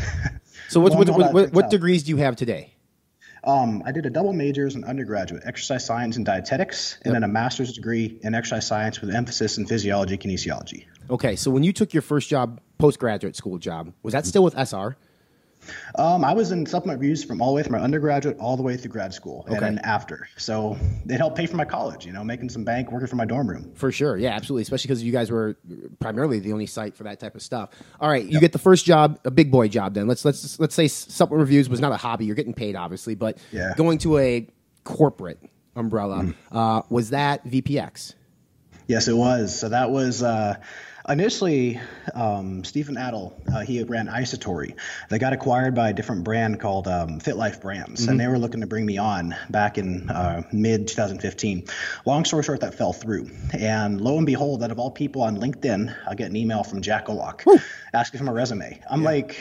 So 0.67 0.79
what, 0.79 0.93
what, 0.95 1.09
what, 1.09 1.33
what, 1.33 1.53
what 1.53 1.69
degrees 1.69 2.03
do 2.03 2.09
you 2.11 2.17
have 2.17 2.35
today? 2.35 2.73
Um, 3.43 3.81
I 3.85 3.91
did 3.91 4.05
a 4.05 4.09
double 4.09 4.33
major 4.33 4.67
as 4.67 4.75
an 4.75 4.83
undergraduate, 4.83 5.43
exercise 5.45 5.85
science 5.85 6.15
and 6.15 6.25
dietetics, 6.25 6.99
and 7.03 7.13
then 7.13 7.23
a 7.23 7.27
master's 7.27 7.73
degree 7.73 8.19
in 8.21 8.35
exercise 8.35 8.67
science 8.67 9.01
with 9.01 9.13
emphasis 9.13 9.57
in 9.57 9.65
physiology, 9.65 10.17
kinesiology. 10.17 10.85
Okay, 11.09 11.35
so 11.35 11.49
when 11.49 11.63
you 11.63 11.73
took 11.73 11.93
your 11.93 12.01
first 12.03 12.29
job, 12.29 12.61
postgraduate 12.77 13.35
school 13.35 13.57
job, 13.57 13.93
was 14.03 14.13
that 14.13 14.25
still 14.25 14.43
with 14.43 14.55
SR? 14.55 14.95
Um, 15.95 16.23
I 16.25 16.33
was 16.33 16.51
in 16.51 16.65
supplement 16.65 16.99
reviews 16.99 17.23
from 17.23 17.41
all 17.41 17.49
the 17.49 17.55
way 17.55 17.63
from 17.63 17.73
my 17.73 17.79
undergraduate 17.79 18.37
all 18.39 18.57
the 18.57 18.63
way 18.63 18.77
through 18.77 18.91
grad 18.91 19.13
school 19.13 19.43
and 19.47 19.57
Okay. 19.57 19.65
then 19.65 19.77
after. 19.79 20.27
So 20.37 20.77
it 21.07 21.17
helped 21.17 21.37
pay 21.37 21.45
for 21.45 21.55
my 21.57 21.65
college, 21.65 22.05
you 22.05 22.13
know, 22.13 22.23
making 22.23 22.49
some 22.49 22.63
bank, 22.63 22.91
working 22.91 23.07
for 23.07 23.15
my 23.15 23.25
dorm 23.25 23.47
room. 23.49 23.71
For 23.75 23.91
sure, 23.91 24.17
yeah, 24.17 24.31
absolutely. 24.31 24.63
Especially 24.63 24.87
because 24.87 25.03
you 25.03 25.11
guys 25.11 25.29
were 25.31 25.55
primarily 25.99 26.39
the 26.39 26.53
only 26.53 26.65
site 26.65 26.95
for 26.95 27.03
that 27.03 27.19
type 27.19 27.35
of 27.35 27.41
stuff. 27.41 27.69
All 27.99 28.09
right, 28.09 28.25
you 28.25 28.39
get 28.39 28.51
the 28.53 28.59
first 28.59 28.85
job, 28.85 29.19
a 29.25 29.31
big 29.31 29.51
boy 29.51 29.67
job. 29.67 29.93
Then 29.93 30.07
let's 30.07 30.25
let's 30.25 30.59
let's 30.59 30.73
say 30.75 30.87
supplement 30.87 31.41
reviews 31.41 31.69
was 31.69 31.79
not 31.79 31.91
a 31.91 31.97
hobby. 31.97 32.25
You're 32.25 32.35
getting 32.35 32.53
paid, 32.53 32.75
obviously, 32.75 33.15
but 33.15 33.37
Yeah. 33.51 33.73
going 33.77 33.97
to 33.99 34.17
a 34.17 34.47
corporate 34.83 35.39
umbrella 35.75 36.23
Mm. 36.23 36.35
uh, 36.51 36.81
was 36.89 37.11
that 37.11 37.45
VPX? 37.45 38.15
Yes, 38.87 39.07
it 39.07 39.13
was. 39.15 39.57
So 39.57 39.69
that 39.69 39.91
was 39.91 40.21
uh, 40.23 40.55
initially 41.07 41.79
um, 42.13 42.63
Stephen 42.63 42.97
Adele. 42.97 43.33
Uh, 43.53 43.61
he 43.61 43.83
ran 43.83 44.07
iSatori. 44.07 44.75
They 45.09 45.19
got 45.19 45.33
acquired 45.33 45.75
by 45.75 45.89
a 45.89 45.93
different 45.93 46.23
brand 46.23 46.59
called 46.59 46.87
um, 46.87 47.19
Fit 47.19 47.35
Life 47.37 47.61
Brands, 47.61 48.05
Mhm. 48.05 48.09
and 48.09 48.19
they 48.19 48.27
were 48.27 48.37
looking 48.39 48.61
to 48.61 48.67
bring 48.67 48.85
me 48.85 48.97
on 48.97 49.35
back 49.49 49.77
in 49.77 50.09
uh, 50.09 50.43
mid 50.51 50.87
2015. 50.87 51.65
Long 52.05 52.25
story 52.25 52.43
short, 52.43 52.61
that 52.61 52.75
fell 52.75 52.93
through. 52.93 53.29
And 53.53 54.01
lo 54.01 54.17
and 54.17 54.25
behold, 54.25 54.63
out 54.63 54.71
of 54.71 54.79
all 54.79 54.91
people 54.91 55.21
on 55.23 55.37
LinkedIn, 55.37 55.95
I 56.07 56.15
get 56.15 56.29
an 56.29 56.35
email 56.35 56.63
from 56.63 56.81
Jack 56.81 57.07
Owoc 57.07 57.45
asking 57.93 58.17
for 58.19 58.23
my 58.25 58.31
resume. 58.31 58.79
I'm 58.89 59.03
like. 59.03 59.37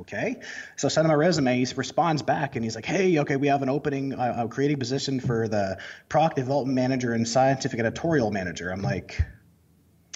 Okay. 0.00 0.40
So 0.74 0.88
I 0.88 0.90
send 0.90 1.04
him 1.04 1.12
a 1.12 1.16
resume. 1.16 1.64
He 1.64 1.72
responds 1.76 2.20
back 2.22 2.56
and 2.56 2.64
he's 2.64 2.74
like, 2.74 2.84
hey, 2.84 3.20
okay, 3.20 3.36
we 3.36 3.46
have 3.46 3.62
an 3.62 3.68
opening, 3.68 4.12
uh, 4.12 4.42
a 4.44 4.48
creative 4.48 4.80
position 4.80 5.20
for 5.20 5.46
the 5.46 5.78
product 6.08 6.34
development 6.34 6.74
manager 6.74 7.12
and 7.12 7.28
scientific 7.28 7.78
editorial 7.78 8.32
manager. 8.32 8.70
I'm 8.72 8.82
like, 8.82 9.22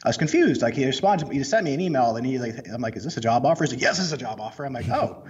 I 0.08 0.10
was 0.10 0.16
confused. 0.16 0.62
Like 0.62 0.72
he 0.72 0.86
responded, 0.86 1.30
he 1.30 1.44
sent 1.44 1.64
me 1.66 1.74
an 1.74 1.82
email 1.82 2.16
and 2.16 2.26
he's 2.26 2.40
like, 2.40 2.66
I'm 2.66 2.80
like, 2.80 2.96
is 2.96 3.04
this 3.04 3.18
a 3.18 3.20
job 3.20 3.44
offer? 3.44 3.64
He's 3.64 3.74
like, 3.74 3.82
yes, 3.82 3.98
this 3.98 4.06
is 4.06 4.12
a 4.14 4.16
job 4.16 4.40
offer. 4.40 4.64
I'm 4.64 4.72
like, 4.72 4.88
oh, 4.88 5.22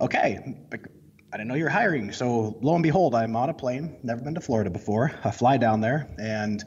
okay. 0.00 0.56
Like, 0.72 0.88
I 1.32 1.36
didn't 1.36 1.46
know 1.46 1.54
you 1.54 1.62
were 1.62 1.70
hiring. 1.70 2.10
So 2.10 2.58
lo 2.60 2.74
and 2.74 2.82
behold, 2.82 3.14
I'm 3.14 3.36
on 3.36 3.48
a 3.48 3.54
plane, 3.54 3.96
never 4.02 4.20
been 4.20 4.34
to 4.34 4.40
Florida 4.40 4.70
before. 4.70 5.12
I 5.22 5.30
fly 5.30 5.56
down 5.56 5.80
there 5.82 6.08
and 6.18 6.64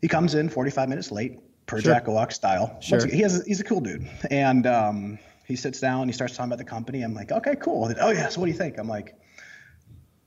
he 0.00 0.08
comes 0.08 0.34
in 0.34 0.48
45 0.48 0.88
minutes 0.88 1.12
late, 1.12 1.40
per 1.66 1.82
Sure. 1.82 1.92
Jack 1.92 2.06
Owoc 2.06 2.32
style. 2.32 2.78
Sure. 2.80 3.06
He 3.06 3.20
has, 3.20 3.44
he's 3.46 3.60
a 3.60 3.64
cool 3.64 3.82
dude. 3.82 4.08
And 4.30 4.66
um, 4.66 5.18
he 5.46 5.56
sits 5.56 5.80
down, 5.80 6.08
he 6.08 6.14
starts 6.14 6.34
talking 6.34 6.48
about 6.50 6.64
the 6.64 6.64
company. 6.64 7.02
I'm 7.02 7.12
like, 7.12 7.30
okay, 7.30 7.56
cool. 7.56 7.88
And, 7.88 7.98
oh, 8.00 8.08
yeah, 8.08 8.30
so 8.30 8.40
what 8.40 8.46
do 8.46 8.52
you 8.52 8.56
think? 8.56 8.78
I'm 8.78 8.88
like, 8.88 9.14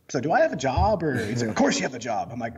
so 0.09 0.19
do 0.19 0.31
I 0.31 0.41
have 0.41 0.53
a 0.53 0.57
job? 0.57 1.01
Or 1.01 1.15
he's 1.15 1.41
like, 1.41 1.49
of 1.49 1.55
course 1.55 1.77
you 1.77 1.81
have 1.81 1.95
a 1.95 1.99
job. 1.99 2.29
I'm 2.31 2.37
like, 2.37 2.57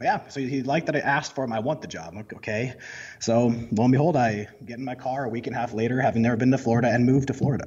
yeah. 0.00 0.26
So 0.28 0.40
he 0.40 0.62
liked 0.62 0.86
that 0.86 0.96
I 0.96 1.00
asked 1.00 1.34
for 1.34 1.44
him. 1.44 1.52
I 1.52 1.60
want 1.60 1.82
the 1.82 1.88
job. 1.88 2.14
Okay. 2.34 2.74
So 3.18 3.46
lo 3.72 3.84
and 3.84 3.92
behold, 3.92 4.16
I 4.16 4.48
get 4.64 4.78
in 4.78 4.84
my 4.84 4.94
car 4.94 5.24
a 5.24 5.28
week 5.28 5.46
and 5.46 5.54
a 5.54 5.58
half 5.58 5.72
later, 5.74 6.00
having 6.00 6.22
never 6.22 6.36
been 6.36 6.50
to 6.50 6.58
Florida, 6.58 6.88
and 6.88 7.04
moved 7.06 7.28
to 7.28 7.34
Florida. 7.34 7.66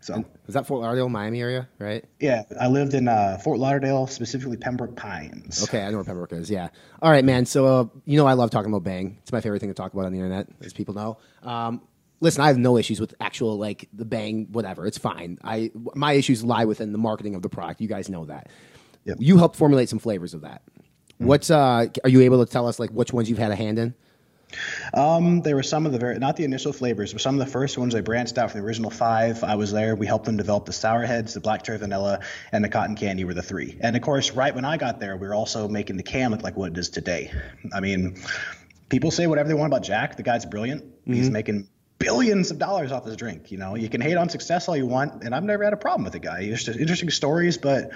So 0.00 0.24
Was 0.46 0.54
that 0.54 0.66
Fort 0.66 0.80
Lauderdale, 0.80 1.08
Miami 1.08 1.40
area, 1.40 1.68
right? 1.78 2.04
yeah, 2.18 2.42
I 2.60 2.66
lived 2.66 2.92
in 2.94 3.06
uh, 3.06 3.38
Fort 3.38 3.60
Lauderdale, 3.60 4.08
specifically 4.08 4.56
Pembroke 4.56 4.96
Pines. 4.96 5.62
Okay, 5.62 5.80
I 5.80 5.90
know 5.90 5.98
where 5.98 6.04
Pembroke 6.04 6.32
is. 6.32 6.50
Yeah. 6.50 6.70
All 7.00 7.10
right, 7.10 7.24
man. 7.24 7.46
So 7.46 7.66
uh, 7.66 7.84
you 8.04 8.16
know 8.16 8.26
I 8.26 8.32
love 8.32 8.50
talking 8.50 8.72
about 8.72 8.82
Bang. 8.82 9.18
It's 9.22 9.30
my 9.30 9.40
favorite 9.40 9.60
thing 9.60 9.68
to 9.70 9.74
talk 9.74 9.92
about 9.92 10.06
on 10.06 10.12
the 10.12 10.18
internet, 10.18 10.48
as 10.60 10.72
people 10.72 10.94
know. 10.94 11.18
Um, 11.44 11.82
listen, 12.18 12.42
I 12.42 12.48
have 12.48 12.58
no 12.58 12.76
issues 12.78 12.98
with 13.00 13.14
actual 13.20 13.58
like 13.58 13.88
the 13.92 14.04
Bang, 14.04 14.48
whatever. 14.50 14.86
It's 14.88 14.98
fine. 14.98 15.38
I 15.44 15.70
my 15.94 16.14
issues 16.14 16.42
lie 16.42 16.64
within 16.64 16.90
the 16.90 16.98
marketing 16.98 17.36
of 17.36 17.42
the 17.42 17.48
product. 17.48 17.80
You 17.80 17.86
guys 17.88 18.08
know 18.08 18.24
that. 18.24 18.48
You 19.18 19.36
helped 19.38 19.56
formulate 19.56 19.88
some 19.88 19.98
flavors 19.98 20.32
of 20.34 20.42
that. 20.42 20.62
What's 21.22 21.50
uh? 21.50 21.86
Are 22.04 22.08
you 22.08 22.20
able 22.22 22.44
to 22.44 22.50
tell 22.50 22.66
us 22.66 22.78
like 22.78 22.90
which 22.90 23.12
ones 23.12 23.28
you've 23.30 23.38
had 23.38 23.52
a 23.52 23.56
hand 23.56 23.78
in? 23.78 23.94
Um, 24.92 25.40
there 25.40 25.54
were 25.54 25.62
some 25.62 25.86
of 25.86 25.92
the 25.92 25.98
very 25.98 26.18
not 26.18 26.36
the 26.36 26.44
initial 26.44 26.72
flavors, 26.72 27.12
but 27.12 27.22
some 27.22 27.38
of 27.40 27.46
the 27.46 27.50
first 27.50 27.78
ones. 27.78 27.94
They 27.94 28.00
branched 28.00 28.36
out 28.38 28.50
from 28.50 28.60
the 28.60 28.66
original 28.66 28.90
five. 28.90 29.42
I 29.44 29.54
was 29.54 29.72
there. 29.72 29.94
We 29.94 30.06
helped 30.06 30.26
them 30.26 30.36
develop 30.36 30.66
the 30.66 30.72
sour 30.72 31.04
heads, 31.06 31.34
the 31.34 31.40
black 31.40 31.62
cherry 31.62 31.78
vanilla, 31.78 32.20
and 32.50 32.62
the 32.64 32.68
cotton 32.68 32.96
candy 32.96 33.24
were 33.24 33.34
the 33.34 33.42
three. 33.42 33.78
And 33.80 33.96
of 33.96 34.02
course, 34.02 34.32
right 34.32 34.54
when 34.54 34.64
I 34.64 34.76
got 34.76 35.00
there, 35.00 35.16
we 35.16 35.26
were 35.26 35.34
also 35.34 35.68
making 35.68 35.96
the 35.96 36.02
can 36.02 36.32
look 36.32 36.42
like 36.42 36.56
what 36.56 36.72
it 36.72 36.78
is 36.78 36.90
today. 36.90 37.32
I 37.72 37.80
mean, 37.80 38.20
people 38.88 39.10
say 39.10 39.26
whatever 39.26 39.48
they 39.48 39.54
want 39.54 39.72
about 39.72 39.84
Jack. 39.84 40.16
The 40.16 40.22
guy's 40.22 40.44
brilliant. 40.44 40.84
He's 41.06 41.28
Mhm. 41.28 41.32
making 41.32 41.68
billions 41.98 42.50
of 42.50 42.58
dollars 42.58 42.90
off 42.90 43.04
his 43.06 43.16
drink. 43.16 43.52
You 43.52 43.58
know, 43.58 43.76
you 43.76 43.88
can 43.88 44.00
hate 44.00 44.16
on 44.16 44.28
success 44.28 44.68
all 44.68 44.76
you 44.76 44.86
want, 44.86 45.22
and 45.22 45.34
I've 45.34 45.44
never 45.44 45.62
had 45.62 45.72
a 45.72 45.76
problem 45.76 46.02
with 46.02 46.12
the 46.14 46.18
guy. 46.18 46.42
He's 46.42 46.64
just 46.64 46.78
interesting 46.78 47.10
stories, 47.10 47.56
but 47.56 47.90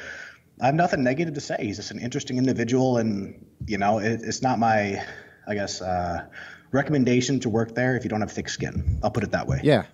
I 0.60 0.66
have 0.66 0.74
nothing 0.74 1.02
negative 1.02 1.34
to 1.34 1.40
say. 1.40 1.56
He's 1.60 1.76
just 1.76 1.90
an 1.90 1.98
interesting 1.98 2.38
individual, 2.38 2.96
and 2.98 3.44
you 3.66 3.78
know, 3.78 3.98
it, 3.98 4.20
it's 4.22 4.42
not 4.42 4.58
my, 4.58 5.02
I 5.46 5.54
guess, 5.54 5.82
uh, 5.82 6.24
recommendation 6.72 7.40
to 7.40 7.48
work 7.48 7.74
there 7.74 7.96
if 7.96 8.04
you 8.04 8.10
don't 8.10 8.20
have 8.20 8.32
thick 8.32 8.48
skin. 8.48 8.98
I'll 9.02 9.10
put 9.10 9.22
it 9.22 9.32
that 9.32 9.46
way. 9.46 9.60
Yeah. 9.62 9.84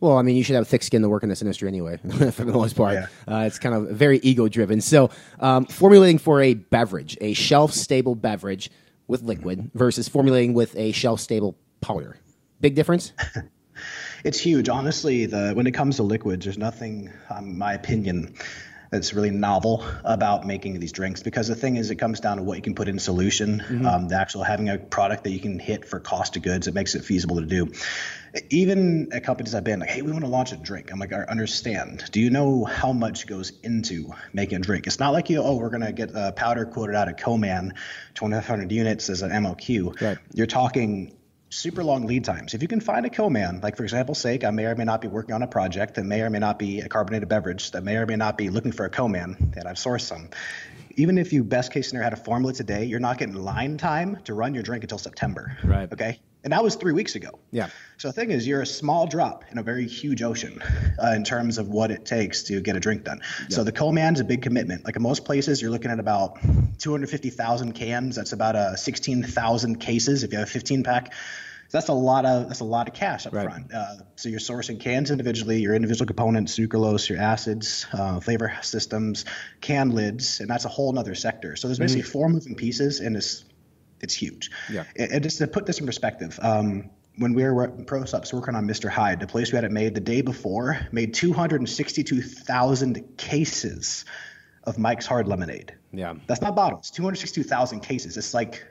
Well, 0.00 0.18
I 0.18 0.22
mean, 0.22 0.36
you 0.36 0.42
should 0.42 0.56
have 0.56 0.66
thick 0.66 0.82
skin 0.82 1.02
to 1.02 1.08
work 1.08 1.22
in 1.22 1.28
this 1.28 1.42
industry 1.42 1.68
anyway, 1.68 1.96
for 2.32 2.44
the 2.44 2.52
most 2.52 2.74
part. 2.74 2.98
Uh, 3.28 3.44
it's 3.46 3.58
kind 3.58 3.74
of 3.74 3.90
very 3.90 4.18
ego 4.18 4.48
driven. 4.48 4.80
So, 4.80 5.10
um, 5.38 5.64
formulating 5.66 6.18
for 6.18 6.42
a 6.42 6.54
beverage, 6.54 7.16
a 7.20 7.34
shelf 7.34 7.72
stable 7.72 8.16
beverage 8.16 8.70
with 9.06 9.22
liquid 9.22 9.70
versus 9.74 10.08
formulating 10.08 10.54
with 10.54 10.76
a 10.76 10.92
shelf 10.92 11.20
stable 11.20 11.56
powder. 11.80 12.18
Big 12.60 12.74
difference? 12.74 13.12
It's 14.24 14.38
huge, 14.38 14.68
honestly. 14.68 15.26
The 15.26 15.52
when 15.54 15.66
it 15.66 15.72
comes 15.72 15.96
to 15.96 16.04
liquids, 16.04 16.44
there's 16.44 16.58
nothing, 16.58 17.10
um, 17.30 17.58
my 17.58 17.72
opinion, 17.74 18.34
that's 18.92 19.14
really 19.14 19.30
novel 19.30 19.82
about 20.04 20.46
making 20.46 20.78
these 20.78 20.92
drinks. 20.92 21.22
Because 21.22 21.48
the 21.48 21.54
thing 21.54 21.76
is, 21.76 21.90
it 21.90 21.96
comes 21.96 22.20
down 22.20 22.36
to 22.36 22.42
what 22.42 22.56
you 22.56 22.62
can 22.62 22.74
put 22.74 22.88
in 22.88 22.98
solution. 22.98 23.64
Mhm. 23.66 23.86
Um, 23.86 24.08
the 24.08 24.16
actual 24.16 24.44
having 24.44 24.68
a 24.68 24.76
product 24.76 25.24
that 25.24 25.30
you 25.30 25.40
can 25.40 25.58
hit 25.58 25.86
for 25.86 25.98
cost 25.98 26.36
of 26.36 26.42
goods, 26.42 26.68
it 26.68 26.74
makes 26.74 26.94
it 26.94 27.02
feasible 27.02 27.40
to 27.40 27.46
do. 27.46 27.72
Even 28.50 29.08
at 29.12 29.24
companies 29.24 29.54
I've 29.54 29.64
been 29.64 29.80
like, 29.80 29.88
hey, 29.88 30.02
we 30.02 30.12
want 30.12 30.24
to 30.24 30.30
launch 30.30 30.52
a 30.52 30.56
drink. 30.56 30.92
I'm 30.92 30.98
like, 30.98 31.14
I 31.14 31.22
understand. 31.22 32.04
Do 32.12 32.20
you 32.20 32.28
know 32.28 32.64
how 32.64 32.92
much 32.92 33.26
goes 33.26 33.52
into 33.62 34.12
making 34.34 34.56
a 34.56 34.60
drink? 34.60 34.86
It's 34.86 35.00
not 35.00 35.14
like 35.14 35.30
you, 35.30 35.42
oh, 35.42 35.56
we're 35.56 35.70
gonna 35.70 35.92
get 35.92 36.10
a 36.14 36.32
powder 36.32 36.66
quoted 36.66 36.94
out 36.94 37.08
of 37.08 37.16
co-man, 37.16 37.72
2,500 38.14 38.70
units 38.70 39.08
as 39.08 39.22
an 39.22 39.30
MLQ. 39.30 39.98
Right. 40.02 40.18
You're 40.34 40.46
talking 40.46 41.14
super 41.52 41.84
long 41.84 42.06
lead 42.06 42.24
times. 42.24 42.54
If 42.54 42.62
you 42.62 42.68
can 42.68 42.80
find 42.80 43.04
a 43.04 43.10
co-man, 43.10 43.60
like 43.62 43.76
for 43.76 43.82
example's 43.82 44.18
sake, 44.18 44.42
I 44.42 44.50
may 44.50 44.64
or 44.64 44.74
may 44.74 44.84
not 44.84 45.02
be 45.02 45.08
working 45.08 45.34
on 45.34 45.42
a 45.42 45.46
project 45.46 45.96
that 45.96 46.04
may 46.04 46.22
or 46.22 46.30
may 46.30 46.38
not 46.38 46.58
be 46.58 46.80
a 46.80 46.88
carbonated 46.88 47.28
beverage, 47.28 47.72
that 47.72 47.84
may 47.84 47.96
or 47.96 48.06
may 48.06 48.16
not 48.16 48.38
be 48.38 48.48
looking 48.48 48.72
for 48.72 48.86
a 48.86 48.90
co-man, 48.90 49.52
and 49.56 49.68
I've 49.68 49.76
sourced 49.76 50.02
some. 50.02 50.30
Even 50.96 51.18
if 51.18 51.32
you 51.32 51.44
best 51.44 51.72
case 51.72 51.88
scenario 51.88 52.04
had 52.04 52.12
a 52.14 52.22
formula 52.22 52.52
today, 52.54 52.84
you're 52.84 53.00
not 53.00 53.18
getting 53.18 53.34
line 53.34 53.76
time 53.76 54.18
to 54.24 54.34
run 54.34 54.54
your 54.54 54.62
drink 54.62 54.84
until 54.84 54.98
September. 54.98 55.56
Right. 55.62 55.92
Okay. 55.92 56.20
And 56.44 56.52
that 56.52 56.62
was 56.62 56.74
three 56.74 56.92
weeks 56.92 57.14
ago. 57.14 57.38
Yeah. 57.52 57.68
So 57.98 58.08
the 58.08 58.12
thing 58.12 58.32
is, 58.32 58.46
you're 58.46 58.62
a 58.62 58.66
small 58.66 59.06
drop 59.06 59.44
in 59.52 59.58
a 59.58 59.62
very 59.62 59.86
huge 59.86 60.22
ocean 60.22 60.60
uh, 61.02 61.12
in 61.12 61.22
terms 61.22 61.56
of 61.58 61.68
what 61.68 61.92
it 61.92 62.04
takes 62.04 62.42
to 62.44 62.60
get 62.60 62.74
a 62.74 62.80
drink 62.80 63.04
done. 63.04 63.20
So 63.48 63.62
the 63.62 63.70
co-man's 63.70 64.18
a 64.18 64.24
big 64.24 64.42
commitment. 64.42 64.84
Like 64.84 64.96
in 64.96 65.02
most 65.02 65.24
places, 65.24 65.62
you're 65.62 65.70
looking 65.70 65.92
at 65.92 66.00
about 66.00 66.38
250,000 66.78 67.72
cans. 67.72 68.16
That's 68.16 68.32
about 68.32 68.56
uh, 68.56 68.74
16,000 68.76 69.76
cases 69.78 70.24
if 70.24 70.32
you 70.32 70.38
have 70.38 70.48
a 70.48 70.50
15 70.50 70.82
pack. 70.82 71.14
So 71.68 71.78
that's 71.78 71.88
a 71.88 71.94
lot 71.94 72.26
of 72.26 72.48
that's 72.48 72.60
a 72.60 72.64
lot 72.64 72.86
of 72.86 72.92
cash 72.92 73.24
up 73.24 73.32
front. 73.32 73.72
Uh, 73.72 73.94
so 74.16 74.28
you're 74.28 74.40
sourcing 74.40 74.78
cans 74.78 75.10
individually, 75.10 75.60
your 75.60 75.74
individual 75.74 76.06
components, 76.06 76.58
sucralose, 76.58 77.08
your 77.08 77.18
acids, 77.18 77.86
uh, 77.94 78.20
flavor 78.20 78.52
systems, 78.60 79.24
can 79.62 79.90
lids, 79.92 80.40
and 80.40 80.50
that's 80.50 80.66
a 80.66 80.68
whole 80.68 80.98
other 80.98 81.14
sector. 81.14 81.56
So 81.56 81.68
there's 81.68 81.78
basically 81.78 82.02
Mhm. 82.02 82.12
four 82.12 82.28
moving 82.28 82.56
pieces 82.56 83.00
in 83.00 83.14
this 83.14 83.44
it's 84.02 84.14
huge. 84.14 84.50
Yeah. 84.70 84.84
And, 84.96 85.22
just 85.22 85.38
to 85.38 85.46
put 85.46 85.66
this 85.66 85.78
in 85.80 85.86
perspective, 85.86 86.38
um, 86.42 86.90
when 87.16 87.34
we 87.34 87.44
were 87.44 87.64
at 87.64 87.76
ProSupps 87.86 88.32
working 88.32 88.54
on 88.54 88.66
Mr. 88.66 88.88
Hyde, 88.90 89.20
the 89.20 89.26
place 89.26 89.52
we 89.52 89.56
had 89.56 89.64
it 89.64 89.70
made 89.72 89.94
the 89.94 90.00
day 90.00 90.22
before 90.22 90.78
made 90.92 91.14
262,000 91.14 93.16
cases 93.16 94.04
of 94.64 94.78
Mike's 94.78 95.06
Hard 95.06 95.28
Lemonade. 95.28 95.74
Yeah. 95.92 96.14
That's 96.26 96.40
not 96.40 96.56
bottles. 96.56 96.90
262,000 96.90 97.80
cases. 97.80 98.16
It's 98.16 98.34
like 98.34 98.64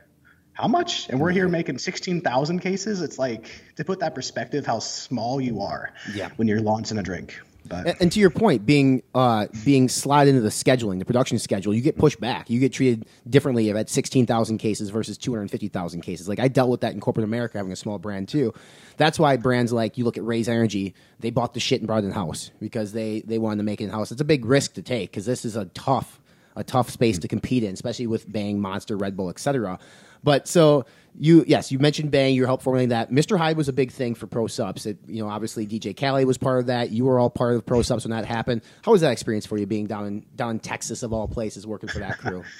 how 0.53 0.67
much? 0.67 1.07
And 1.09 1.19
we're 1.19 1.31
here 1.31 1.47
making 1.47 1.77
16,000 1.77 2.59
cases. 2.59 3.01
It's 3.01 3.17
like 3.17 3.49
to 3.77 3.85
put 3.85 3.99
that 3.99 4.15
perspective, 4.15 4.65
how 4.65 4.79
small 4.79 5.39
you 5.39 5.61
are 5.61 5.93
Yeah. 6.13 6.29
when 6.35 6.47
you're 6.47 6.61
launching 6.61 6.97
a 6.97 7.03
drink. 7.03 7.39
And, 7.69 7.95
and 7.99 8.11
to 8.11 8.19
your 8.19 8.29
point, 8.29 8.65
being 8.65 9.01
uh, 9.15 9.47
being 9.63 9.87
slid 9.87 10.27
into 10.27 10.41
the 10.41 10.49
scheduling, 10.49 10.99
the 10.99 11.05
production 11.05 11.39
schedule, 11.39 11.73
you 11.73 11.81
get 11.81 11.97
pushed 11.97 12.19
back. 12.19 12.49
You 12.49 12.59
get 12.59 12.73
treated 12.73 13.05
differently 13.29 13.69
at 13.71 13.89
sixteen 13.89 14.25
thousand 14.25 14.57
cases 14.57 14.89
versus 14.89 15.17
two 15.17 15.31
hundred 15.31 15.51
fifty 15.51 15.67
thousand 15.67 16.01
cases. 16.01 16.27
Like 16.27 16.39
I 16.39 16.47
dealt 16.47 16.69
with 16.69 16.81
that 16.81 16.93
in 16.93 16.99
corporate 16.99 17.23
America, 17.23 17.57
having 17.57 17.71
a 17.71 17.77
small 17.77 17.99
brand 17.99 18.27
too. 18.27 18.53
That's 18.97 19.17
why 19.17 19.37
brands 19.37 19.71
like 19.71 19.97
you 19.97 20.03
look 20.03 20.17
at 20.17 20.25
Raze 20.25 20.49
Energy, 20.49 20.93
they 21.19 21.29
bought 21.29 21.53
the 21.53 21.59
shit 21.59 21.79
and 21.79 21.87
brought 21.87 22.03
it 22.03 22.07
in 22.07 22.11
house 22.11 22.51
because 22.59 22.91
they 22.91 23.21
they 23.21 23.37
wanted 23.37 23.57
to 23.57 23.63
make 23.63 23.79
it 23.79 23.85
in 23.85 23.89
house. 23.89 24.11
It's 24.11 24.21
a 24.21 24.25
big 24.25 24.45
risk 24.45 24.73
to 24.73 24.81
take 24.81 25.11
because 25.11 25.25
this 25.25 25.45
is 25.45 25.55
a 25.55 25.65
tough 25.65 26.19
a 26.55 26.63
tough 26.63 26.89
space 26.89 27.19
to 27.19 27.27
compete 27.27 27.63
in, 27.63 27.73
especially 27.73 28.07
with 28.07 28.31
Bang, 28.31 28.59
Monster, 28.59 28.97
Red 28.97 29.15
Bull, 29.15 29.29
etc. 29.29 29.79
But 30.23 30.47
so 30.47 30.85
you, 31.17 31.43
yes, 31.47 31.71
you 31.71 31.79
mentioned 31.79 32.11
Bang. 32.11 32.35
You 32.35 32.45
helped 32.45 32.63
formulating 32.63 32.89
that. 32.89 33.11
Mr. 33.11 33.37
Hyde 33.37 33.57
was 33.57 33.67
a 33.67 33.73
big 33.73 33.91
thing 33.91 34.15
for 34.15 34.27
ProSupps. 34.27 34.85
It, 34.85 34.97
you 35.07 35.23
know, 35.23 35.29
obviously 35.29 35.67
DJ 35.67 35.95
Khaled 35.95 36.25
was 36.25 36.37
part 36.37 36.59
of 36.59 36.65
that. 36.67 36.91
You 36.91 37.05
were 37.05 37.19
all 37.19 37.29
part 37.29 37.55
of 37.55 37.65
ProSupps 37.65 38.03
when 38.03 38.11
that 38.11 38.25
happened. 38.25 38.61
How 38.83 38.91
was 38.91 39.01
that 39.01 39.11
experience 39.11 39.45
for 39.45 39.57
you, 39.57 39.65
being 39.65 39.87
down 39.87 40.05
in 40.05 40.25
down 40.35 40.51
in 40.51 40.59
Texas 40.59 41.03
of 41.03 41.13
all 41.13 41.27
places, 41.27 41.65
working 41.67 41.89
for 41.89 41.99
that 41.99 42.17
crew? 42.17 42.43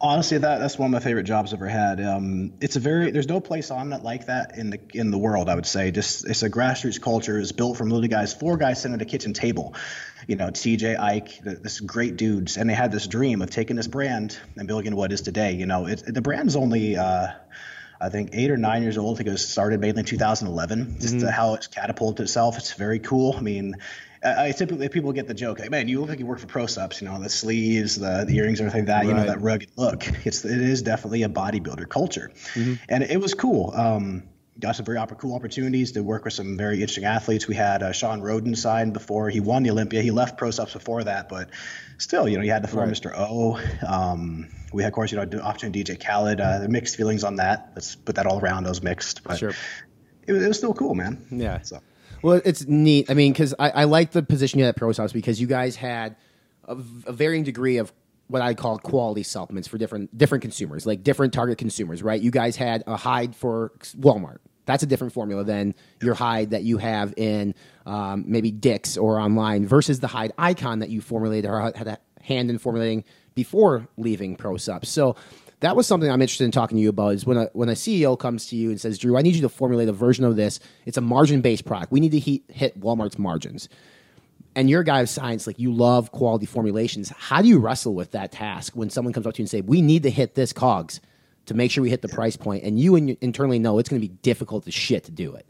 honestly, 0.00 0.38
that 0.38 0.58
that's 0.58 0.78
one 0.78 0.86
of 0.86 0.92
my 0.92 1.00
favorite 1.00 1.24
jobs 1.24 1.52
I've 1.52 1.58
ever 1.58 1.68
had. 1.68 2.00
Um, 2.00 2.54
it's 2.60 2.76
a 2.76 2.80
very 2.80 3.10
there's 3.10 3.28
no 3.28 3.40
place 3.40 3.70
on 3.70 3.92
it 3.92 4.02
like 4.02 4.26
that 4.26 4.56
in 4.56 4.70
the 4.70 4.80
in 4.94 5.10
the 5.10 5.18
world. 5.18 5.48
I 5.48 5.54
would 5.54 5.66
say 5.66 5.90
just 5.90 6.28
it's 6.28 6.42
a 6.42 6.50
grassroots 6.50 7.00
culture. 7.00 7.38
It's 7.38 7.52
built 7.52 7.76
from 7.76 7.90
little 7.90 8.08
guys, 8.08 8.32
four 8.32 8.56
guys 8.56 8.80
sitting 8.80 8.94
at 8.94 9.02
a 9.02 9.06
kitchen 9.06 9.32
table. 9.32 9.74
You 10.30 10.36
know, 10.36 10.46
TJ 10.48 10.98
Ike, 10.98 11.42
th- 11.42 11.58
this 11.58 11.80
great 11.80 12.16
dudes, 12.16 12.56
and 12.56 12.70
they 12.70 12.74
had 12.74 12.92
this 12.92 13.06
dream 13.08 13.42
of 13.42 13.50
taking 13.50 13.74
this 13.76 13.88
brand 13.88 14.38
and 14.56 14.68
building 14.68 14.94
what 14.94 15.10
it 15.10 15.14
is 15.14 15.22
today. 15.22 15.52
You 15.54 15.66
know, 15.66 15.86
it, 15.86 16.02
the 16.06 16.22
brand's 16.22 16.54
only. 16.56 16.96
Uh, 16.96 17.28
I 18.02 18.08
think 18.08 18.30
eight 18.32 18.50
or 18.50 18.56
nine 18.56 18.82
years 18.82 18.96
old. 18.96 19.16
I 19.16 19.18
think 19.18 19.28
it 19.28 19.32
was 19.32 19.46
started 19.46 19.78
mainly 19.80 20.00
in 20.00 20.06
2011. 20.06 21.00
Just 21.00 21.16
Mm-hmm. 21.16 21.26
how 21.28 21.54
it's 21.54 21.66
catapulted 21.66 22.24
itself. 22.24 22.56
It's 22.56 22.72
very 22.72 22.98
cool. 22.98 23.34
I 23.36 23.40
mean, 23.42 23.74
I 24.24 24.52
typically 24.52 24.88
people 24.88 25.12
get 25.12 25.26
the 25.26 25.34
joke, 25.34 25.58
like, 25.60 25.70
man, 25.70 25.88
you 25.88 26.00
look 26.00 26.08
like 26.10 26.18
you 26.18 26.26
work 26.26 26.38
for 26.38 26.46
ProSupps. 26.46 27.00
You 27.02 27.08
know, 27.08 27.18
the 27.20 27.28
sleeves, 27.28 27.96
the, 27.96 28.24
the 28.26 28.36
earrings, 28.36 28.60
everything 28.60 28.82
like 28.82 28.86
that. 28.86 29.06
You 29.06 29.14
know, 29.14 29.24
that 29.26 29.40
rugged 29.42 29.70
look. 29.76 30.06
It's 30.26 30.44
it 30.44 30.60
is 30.62 30.82
definitely 30.82 31.24
a 31.24 31.28
bodybuilder 31.28 31.88
culture, 31.88 32.30
Mm-hmm. 32.54 32.74
and 32.88 33.02
it 33.02 33.20
was 33.20 33.34
cool. 33.34 33.72
Um, 33.74 34.22
got 34.58 34.76
some 34.76 34.84
very 34.84 34.98
cool 35.18 35.34
opportunities 35.34 35.92
to 35.92 36.02
work 36.02 36.24
with 36.24 36.34
some 36.34 36.56
very 36.56 36.76
interesting 36.76 37.04
athletes. 37.04 37.46
We 37.48 37.54
had 37.54 37.82
uh, 37.82 37.92
Shawn 37.92 38.20
Rhoden 38.20 38.56
signed 38.56 38.92
before 38.92 39.30
he 39.30 39.40
won 39.40 39.62
the 39.62 39.70
Olympia. 39.70 40.02
He 40.02 40.10
left 40.10 40.38
ProSupps 40.38 40.72
before 40.72 41.04
that, 41.04 41.28
but 41.28 41.50
still, 41.98 42.28
you 42.28 42.36
know, 42.36 42.42
you 42.42 42.50
had 42.50 42.62
the 42.62 42.68
former 42.68 42.88
Right. 42.88 42.96
Mr. 42.96 43.12
O. 43.16 43.58
Um, 43.86 44.48
we 44.72 44.82
had, 44.82 44.88
of 44.88 44.94
course, 44.94 45.12
you 45.12 45.18
know, 45.24 45.40
opportunity 45.40 45.84
DJ 45.84 46.04
Khaled. 46.04 46.40
Uh, 46.40 46.66
mixed 46.68 46.96
feelings 46.96 47.24
on 47.24 47.36
that. 47.36 47.72
Let's 47.74 47.94
put 47.96 48.16
that 48.16 48.26
all 48.26 48.40
around. 48.40 48.64
Those 48.64 48.82
mixed, 48.82 49.22
but 49.24 49.38
Sure. 49.38 49.54
it, 50.26 50.32
was, 50.32 50.42
it 50.44 50.48
was 50.48 50.58
still 50.58 50.74
cool, 50.74 50.94
man. 50.94 51.24
Yeah. 51.30 51.60
So. 51.62 51.80
Well, 52.22 52.40
it's 52.44 52.66
neat. 52.66 53.10
I 53.10 53.14
mean, 53.14 53.32
because 53.32 53.54
I, 53.58 53.70
I 53.70 53.84
like 53.84 54.10
the 54.10 54.22
position 54.22 54.58
you 54.58 54.66
had 54.66 54.74
at 54.76 54.80
ProSupps 54.80 55.12
because 55.12 55.40
you 55.40 55.46
guys 55.46 55.76
had 55.76 56.16
a, 56.64 56.74
varying 56.74 57.44
degree 57.44 57.78
of 57.78 57.92
what 58.30 58.42
I 58.42 58.54
call 58.54 58.78
quality 58.78 59.22
supplements 59.22 59.68
for 59.68 59.76
different 59.76 60.16
different 60.16 60.42
consumers, 60.42 60.86
like 60.86 61.02
different 61.02 61.32
target 61.32 61.58
consumers, 61.58 62.02
right? 62.02 62.20
You 62.20 62.30
guys 62.30 62.56
had 62.56 62.84
a 62.86 62.96
hide 62.96 63.34
for 63.34 63.72
Walmart. 63.98 64.38
That's 64.66 64.82
a 64.82 64.86
different 64.86 65.12
formula 65.12 65.42
than 65.42 65.74
your 66.00 66.14
hide 66.14 66.50
that 66.50 66.62
you 66.62 66.78
have 66.78 67.12
in 67.16 67.54
um, 67.86 68.24
maybe 68.28 68.52
Dick's 68.52 68.96
or 68.96 69.18
online 69.18 69.66
versus 69.66 69.98
the 69.98 70.06
Hyde 70.06 70.32
icon 70.38 70.78
that 70.78 70.90
you 70.90 71.00
formulated 71.00 71.50
or 71.50 71.72
had 71.74 71.88
a 71.88 71.98
hand 72.20 72.50
in 72.50 72.58
formulating 72.58 73.04
before 73.34 73.88
leaving 73.96 74.36
ProSupps. 74.36 74.86
So 74.86 75.16
that 75.60 75.74
was 75.74 75.86
something 75.86 76.10
I'm 76.10 76.22
interested 76.22 76.44
in 76.44 76.52
talking 76.52 76.76
to 76.76 76.82
you 76.82 76.88
about. 76.88 77.14
Is 77.14 77.26
when 77.26 77.36
a 77.36 77.50
when 77.52 77.68
a 77.68 77.72
CEO 77.72 78.18
comes 78.18 78.46
to 78.46 78.56
you 78.56 78.70
and 78.70 78.80
says, 78.80 78.98
"Drew, 78.98 79.16
I 79.16 79.22
need 79.22 79.34
you 79.34 79.42
to 79.42 79.48
formulate 79.48 79.88
a 79.88 79.92
version 79.92 80.24
of 80.24 80.36
this. 80.36 80.60
It's 80.86 80.96
a 80.96 81.02
margin 81.02 81.40
based 81.40 81.64
product. 81.64 81.90
We 81.90 82.00
need 82.00 82.12
to 82.12 82.20
hit 82.20 82.80
Walmart's 82.80 83.18
margins." 83.18 83.68
And 84.54 84.68
you're 84.68 84.80
a 84.80 84.84
guy 84.84 85.00
of 85.00 85.08
science, 85.08 85.46
like 85.46 85.58
you 85.58 85.72
love 85.72 86.10
quality 86.10 86.46
formulations. 86.46 87.10
How 87.16 87.40
do 87.40 87.48
you 87.48 87.58
wrestle 87.58 87.94
with 87.94 88.12
that 88.12 88.32
task 88.32 88.74
when 88.74 88.90
someone 88.90 89.12
comes 89.12 89.26
up 89.26 89.34
to 89.34 89.38
you 89.38 89.44
and 89.44 89.50
say, 89.50 89.60
"We 89.60 89.80
need 89.80 90.02
to 90.02 90.10
hit 90.10 90.34
this 90.34 90.52
cogs 90.52 91.00
to 91.46 91.54
make 91.54 91.70
sure 91.70 91.82
we 91.82 91.90
hit 91.90 92.02
the 92.02 92.08
price 92.08 92.36
point," 92.36 92.64
and 92.64 92.78
you 92.78 92.96
internally 92.96 93.58
know 93.58 93.78
it's 93.78 93.88
going 93.88 94.00
to 94.00 94.06
be 94.06 94.14
difficult 94.22 94.66
as 94.66 94.74
shit 94.74 95.04
to 95.04 95.12
do 95.12 95.34
it. 95.34 95.46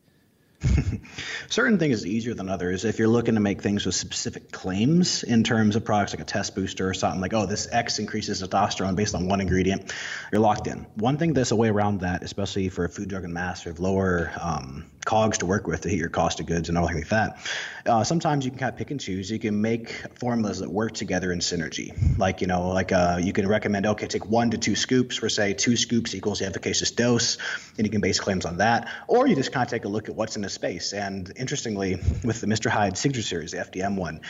certain 1.49 1.79
things 1.79 1.97
is 1.97 2.07
easier 2.07 2.35
than 2.35 2.49
others. 2.49 2.85
If 2.85 2.99
you're 2.99 3.09
looking 3.09 3.35
to 3.35 3.41
make 3.41 3.63
things 3.63 3.87
with 3.87 3.95
specific 3.95 4.53
claims 4.53 5.23
in 5.23 5.43
terms 5.43 5.77
of 5.77 5.85
products 5.85 6.13
like 6.13 6.21
a 6.21 6.25
test 6.25 6.55
booster 6.55 6.89
or 6.89 6.95
something 6.95 7.21
like, 7.21 7.33
oh, 7.33 7.47
this 7.47 7.69
X 7.73 7.99
increases 7.99 8.43
testosterone 8.43 8.95
based 8.95 9.15
on 9.15 9.27
one 9.27 9.41
ingredient, 9.41 9.93
you're 10.33 10.41
locked 10.41 10.67
in. 10.67 10.87
One 10.97 11.17
thing 11.17 11.33
that's 11.33 11.51
a 11.51 11.57
way 11.57 11.69
around 11.69 12.01
that, 12.01 12.23
especially 12.23 12.69
for 12.69 12.85
a 12.85 12.89
food, 12.89 13.09
drug, 13.09 13.25
and 13.25 13.33
mass, 13.33 13.65
of 13.67 13.81
lower 13.81 14.33
um, 14.41 14.91
cogs 15.05 15.39
to 15.39 15.47
work 15.47 15.67
with 15.67 15.81
to 15.83 15.89
hit 15.89 15.99
your 15.99 16.09
cost 16.09 16.41
of 16.41 16.47
goods 16.47 16.69
and 16.69 16.77
everything 16.77 16.99
like 16.99 17.09
that. 17.09 17.39
Uh, 17.87 18.05
sometimes 18.05 18.45
you 18.45 18.51
can 18.51 18.61
kind 18.61 18.73
of 18.73 18.77
pick 18.77 18.91
and 18.91 19.01
choose. 19.01 19.31
You 19.31 19.39
can 19.39 19.61
make 19.61 19.91
formulas 20.19 20.59
that 20.59 20.71
work 20.71 20.93
together 20.93 21.33
in 21.33 21.39
synergy. 21.39 22.19
Like, 22.19 22.41
you 22.43 22.47
know, 22.47 22.69
like 22.69 22.93
uh, 22.93 23.19
you 23.21 23.33
can 23.33 23.49
recommend, 23.49 23.87
okay, 23.87 24.07
take 24.07 24.27
one 24.27 24.51
to 24.51 24.59
two 24.59 24.77
scoops 24.77 25.17
for, 25.17 25.29
say, 25.29 25.55
two 25.55 25.77
scoops 25.77 26.15
equals 26.15 26.41
the 26.41 26.47
efficacious 26.47 26.91
dose, 26.91 27.39
and 27.79 27.87
you 27.87 27.91
can 27.91 28.01
base 28.01 28.21
claims 28.21 28.45
on 28.45 28.59
that. 28.59 28.89
Or 29.09 29.27
you 29.27 29.35
just 29.35 29.53
kind 29.53 29.65
of 29.65 29.71
take 29.71 29.85
a 29.85 29.89
look 29.89 30.09
at 30.09 30.15
what's 30.15 30.37
in 30.37 30.43
the 30.43 30.51
space. 30.51 30.93
And 30.93 31.33
interestingly, 31.37 31.97
with 32.23 32.41
the 32.41 32.47
Mr. 32.47 32.71
Hyde 32.71 32.99
Signature 32.99 33.23
Series, 33.23 33.53
the 33.53 33.59
FDM 33.59 33.97
one, 33.97 34.21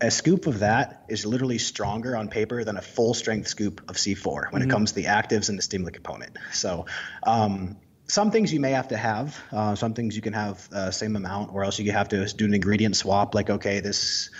a 0.00 0.10
scoop 0.10 0.46
of 0.46 0.58
that 0.58 1.04
is 1.08 1.24
literally 1.24 1.58
stronger 1.58 2.16
on 2.16 2.28
paper 2.28 2.64
than 2.64 2.76
a 2.76 2.82
full 2.82 3.14
strength 3.14 3.48
scoop 3.48 3.80
of 3.88 3.96
C4 3.96 4.48
when 4.50 4.60
Mhm. 4.60 4.66
it 4.66 4.70
comes 4.70 4.90
to 4.90 4.96
the 4.96 5.04
actives 5.04 5.48
and 5.48 5.56
the 5.56 5.62
stimulant 5.62 5.94
component. 5.94 6.36
So, 6.52 6.84
um, 7.22 7.78
some 8.08 8.30
things 8.30 8.52
you 8.52 8.60
may 8.60 8.72
have 8.72 8.88
to 8.88 8.96
have. 8.96 9.38
Uh, 9.52 9.74
some 9.74 9.94
things 9.94 10.14
you 10.16 10.22
can 10.22 10.32
have 10.32 10.68
uh, 10.72 10.90
same 10.90 11.16
amount, 11.16 11.52
or 11.52 11.64
else 11.64 11.78
you 11.78 11.92
have 11.92 12.08
to 12.10 12.26
do 12.26 12.44
an 12.44 12.54
ingredient 12.54 12.96
swap. 12.96 13.34
Like, 13.34 13.50
okay, 13.50 13.80
this. 13.80 14.30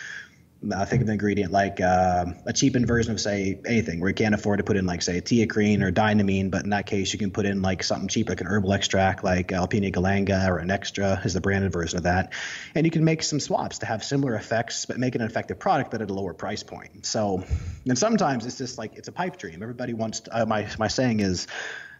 I 0.74 0.86
think 0.86 1.02
of 1.02 1.08
an 1.08 1.12
ingredient 1.12 1.52
like 1.52 1.82
uh, 1.82 2.24
a 2.46 2.52
cheapened 2.52 2.86
version 2.86 3.12
of 3.12 3.20
say 3.20 3.60
anything 3.66 4.00
where 4.00 4.08
you 4.08 4.14
can't 4.14 4.34
afford 4.34 4.58
to 4.58 4.64
put 4.64 4.78
in 4.78 4.86
like 4.86 5.02
say 5.02 5.20
teacrine 5.20 5.82
or 5.82 5.92
dynamine, 5.92 6.50
but 6.50 6.64
in 6.64 6.70
that 6.70 6.86
case 6.86 7.12
you 7.12 7.18
can 7.18 7.30
put 7.30 7.44
in 7.44 7.60
like 7.60 7.82
something 7.82 8.08
cheap 8.08 8.30
like 8.30 8.40
an 8.40 8.46
herbal 8.46 8.72
extract 8.72 9.22
like 9.22 9.48
Alpinia 9.48 9.92
galanga 9.92 10.48
or 10.48 10.58
Enxtra 10.58 11.24
is 11.24 11.34
the 11.34 11.42
branded 11.42 11.72
version 11.72 11.98
of 11.98 12.04
that, 12.04 12.32
and 12.74 12.86
you 12.86 12.90
can 12.90 13.04
make 13.04 13.22
some 13.22 13.38
swaps 13.38 13.80
to 13.80 13.86
have 13.86 14.02
similar 14.02 14.34
effects 14.34 14.86
but 14.86 14.98
make 14.98 15.14
it 15.14 15.20
an 15.20 15.26
effective 15.26 15.58
product 15.58 15.90
but 15.90 16.00
at 16.00 16.10
a 16.10 16.14
lower 16.14 16.32
price 16.32 16.62
point. 16.62 17.04
So, 17.04 17.44
and 17.86 17.98
sometimes 17.98 18.46
it's 18.46 18.58
just 18.58 18.78
like 18.78 18.96
it's 18.96 19.08
a 19.08 19.12
pipe 19.12 19.36
dream. 19.36 19.62
Everybody 19.62 19.92
wants 19.92 20.20
to, 20.20 20.42
uh, 20.42 20.46
my 20.46 20.66
my 20.78 20.88
saying 20.88 21.20
is 21.20 21.46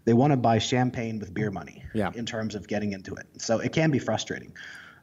they 0.07 0.15
want 0.15 0.31
to 0.31 0.37
buy 0.39 0.59
champagne 0.59 1.19
with 1.19 1.35
beer 1.35 1.51
money 1.51 1.83
Yeah. 1.93 2.11
in 2.15 2.25
terms 2.25 2.55
of 2.55 2.67
getting 2.67 2.93
into 2.95 3.15
it. 3.15 3.27
So 3.37 3.59
it 3.59 3.73
can 3.73 3.91
be 3.91 3.99
frustrating, 3.99 4.53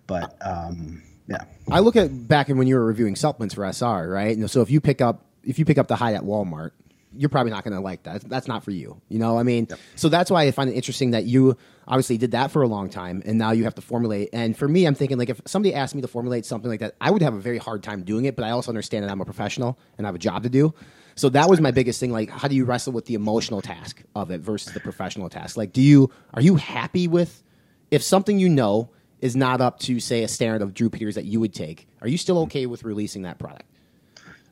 but 0.08 0.36
um, 0.44 1.04
yeah. 1.28 1.44
I 1.72 1.80
look 1.80 1.96
at 1.96 2.28
back 2.28 2.50
in 2.50 2.58
when 2.58 2.68
you 2.68 2.76
were 2.76 2.86
reviewing 2.86 3.16
supplements 3.16 3.54
for 3.54 3.64
SR, 3.66 4.10
right? 4.10 4.36
And 4.36 4.50
so 4.50 4.62
if 4.62 4.72
you 4.72 4.82
pick 4.82 5.00
up 5.02 5.26
if 5.44 5.60
you 5.60 5.66
pick 5.66 5.78
up 5.78 5.88
the 5.90 5.96
high 5.98 6.14
at 6.14 6.24
Walmart, 6.24 6.72
you're 7.16 7.30
probably 7.30 7.52
not 7.52 7.64
going 7.66 7.74
to 7.76 7.80
like 7.82 8.04
that. 8.04 8.22
That's 8.28 8.48
not 8.48 8.64
for 8.64 8.72
you. 8.72 9.00
You 9.10 9.20
know, 9.20 9.38
I 9.38 9.44
mean, 9.44 9.68
so 9.96 10.08
that's 10.10 10.32
why 10.32 10.44
I 10.46 10.52
find 10.52 10.70
it 10.70 10.74
interesting 10.74 11.12
that 11.12 11.26
you 11.26 11.58
obviously 11.88 12.18
did 12.18 12.32
that 12.32 12.50
for 12.50 12.64
a 12.64 12.68
long 12.68 12.90
time, 12.90 13.22
and 13.26 13.38
now 13.38 13.52
you 13.52 13.66
have 13.66 13.76
to 13.76 13.82
formulate. 13.82 14.30
And 14.34 14.58
for 14.58 14.68
me, 14.68 14.86
I'm 14.86 14.96
thinking 14.96 15.18
like 15.18 15.30
if 15.30 15.42
somebody 15.46 15.76
asked 15.76 15.94
me 15.96 16.02
to 16.02 16.08
formulate 16.08 16.46
something 16.46 16.72
like 16.72 16.80
that, 16.80 16.96
I 17.02 17.12
would 17.12 17.22
have 17.22 17.34
a 17.36 17.40
very 17.40 17.58
hard 17.58 17.84
time 17.84 18.04
doing 18.04 18.24
it. 18.26 18.36
But 18.38 18.46
I 18.46 18.52
also 18.52 18.72
understand 18.72 19.04
that 19.04 19.12
I'm 19.12 19.20
a 19.22 19.26
professional 19.26 19.78
and 19.98 20.08
I 20.08 20.10
have 20.10 20.16
a 20.16 20.20
job 20.20 20.44
to 20.44 20.50
do. 20.50 20.74
So 21.16 21.30
that 21.30 21.50
was 21.50 21.62
my 21.62 21.72
biggest 21.72 22.00
thing. 22.00 22.12
Like, 22.12 22.30
how 22.30 22.48
do 22.48 22.56
you 22.56 22.66
wrestle 22.66 22.94
with 22.94 23.06
the 23.06 23.14
emotional 23.14 23.62
task 23.62 24.02
of 24.16 24.32
it 24.32 24.42
versus 24.42 24.74
the 24.74 24.80
professional 24.80 25.30
task? 25.30 25.58
Like, 25.58 25.74
do 25.74 25.82
you 25.82 26.10
are 26.34 26.42
you 26.42 26.56
happy 26.56 27.08
with 27.08 27.44
if 27.92 28.04
something 28.04 28.40
you 28.40 28.50
know 28.50 28.90
is 29.22 29.36
not 29.36 29.62
up 29.62 29.80
to 29.80 30.00
say 30.00 30.24
a 30.24 30.28
standard 30.28 30.62
of 30.62 30.74
Drew 30.74 30.90
Peters 30.90 31.16
that 31.16 31.26
you 31.26 31.40
would 31.40 31.54
take? 31.54 31.88
Are 32.02 32.08
you 32.08 32.18
still 32.18 32.40
okay 32.40 32.66
with 32.66 32.84
releasing 32.84 33.22
that 33.24 33.40
product? 33.40 33.66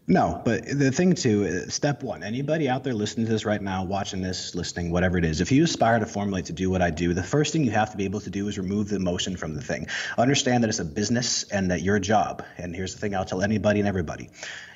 No, 0.07 0.41
but 0.43 0.65
the 0.65 0.91
thing 0.91 1.13
too, 1.13 1.45
uh, 1.45 1.69
step 1.69 2.03
one, 2.03 2.23
anybody 2.23 2.67
out 2.67 2.83
there 2.83 2.93
listening 2.93 3.27
to 3.27 3.31
this 3.31 3.45
right 3.45 3.61
now, 3.61 3.83
watching 3.85 4.21
this, 4.21 4.55
listening, 4.55 4.91
whatever 4.91 5.17
it 5.17 5.23
is, 5.23 5.41
if 5.41 5.51
you 5.51 5.63
aspire 5.63 5.99
to 5.99 6.05
formulate 6.05 6.45
to 6.45 6.53
do 6.53 6.69
what 6.69 6.81
I 6.81 6.89
do, 6.89 7.13
the 7.13 7.23
first 7.23 7.53
thing 7.53 7.63
you 7.63 7.71
have 7.71 7.91
to 7.91 7.97
be 7.97 8.05
able 8.05 8.19
to 8.21 8.29
do 8.29 8.47
is 8.47 8.57
remove 8.57 8.89
the 8.89 8.95
emotion 8.95 9.37
from 9.37 9.53
the 9.53 9.61
thing. 9.61 9.87
Understand 10.17 10.63
that 10.63 10.69
it's 10.69 10.79
a 10.79 10.85
business 10.85 11.43
and 11.43 11.69
that 11.69 11.83
your 11.83 11.99
job, 11.99 12.43
and 12.57 12.75
here's 12.75 12.93
the 12.93 12.99
thing 12.99 13.15
I'll 13.15 13.25
tell 13.25 13.41
anybody 13.41 13.79
and 13.79 13.87
everybody 13.87 14.29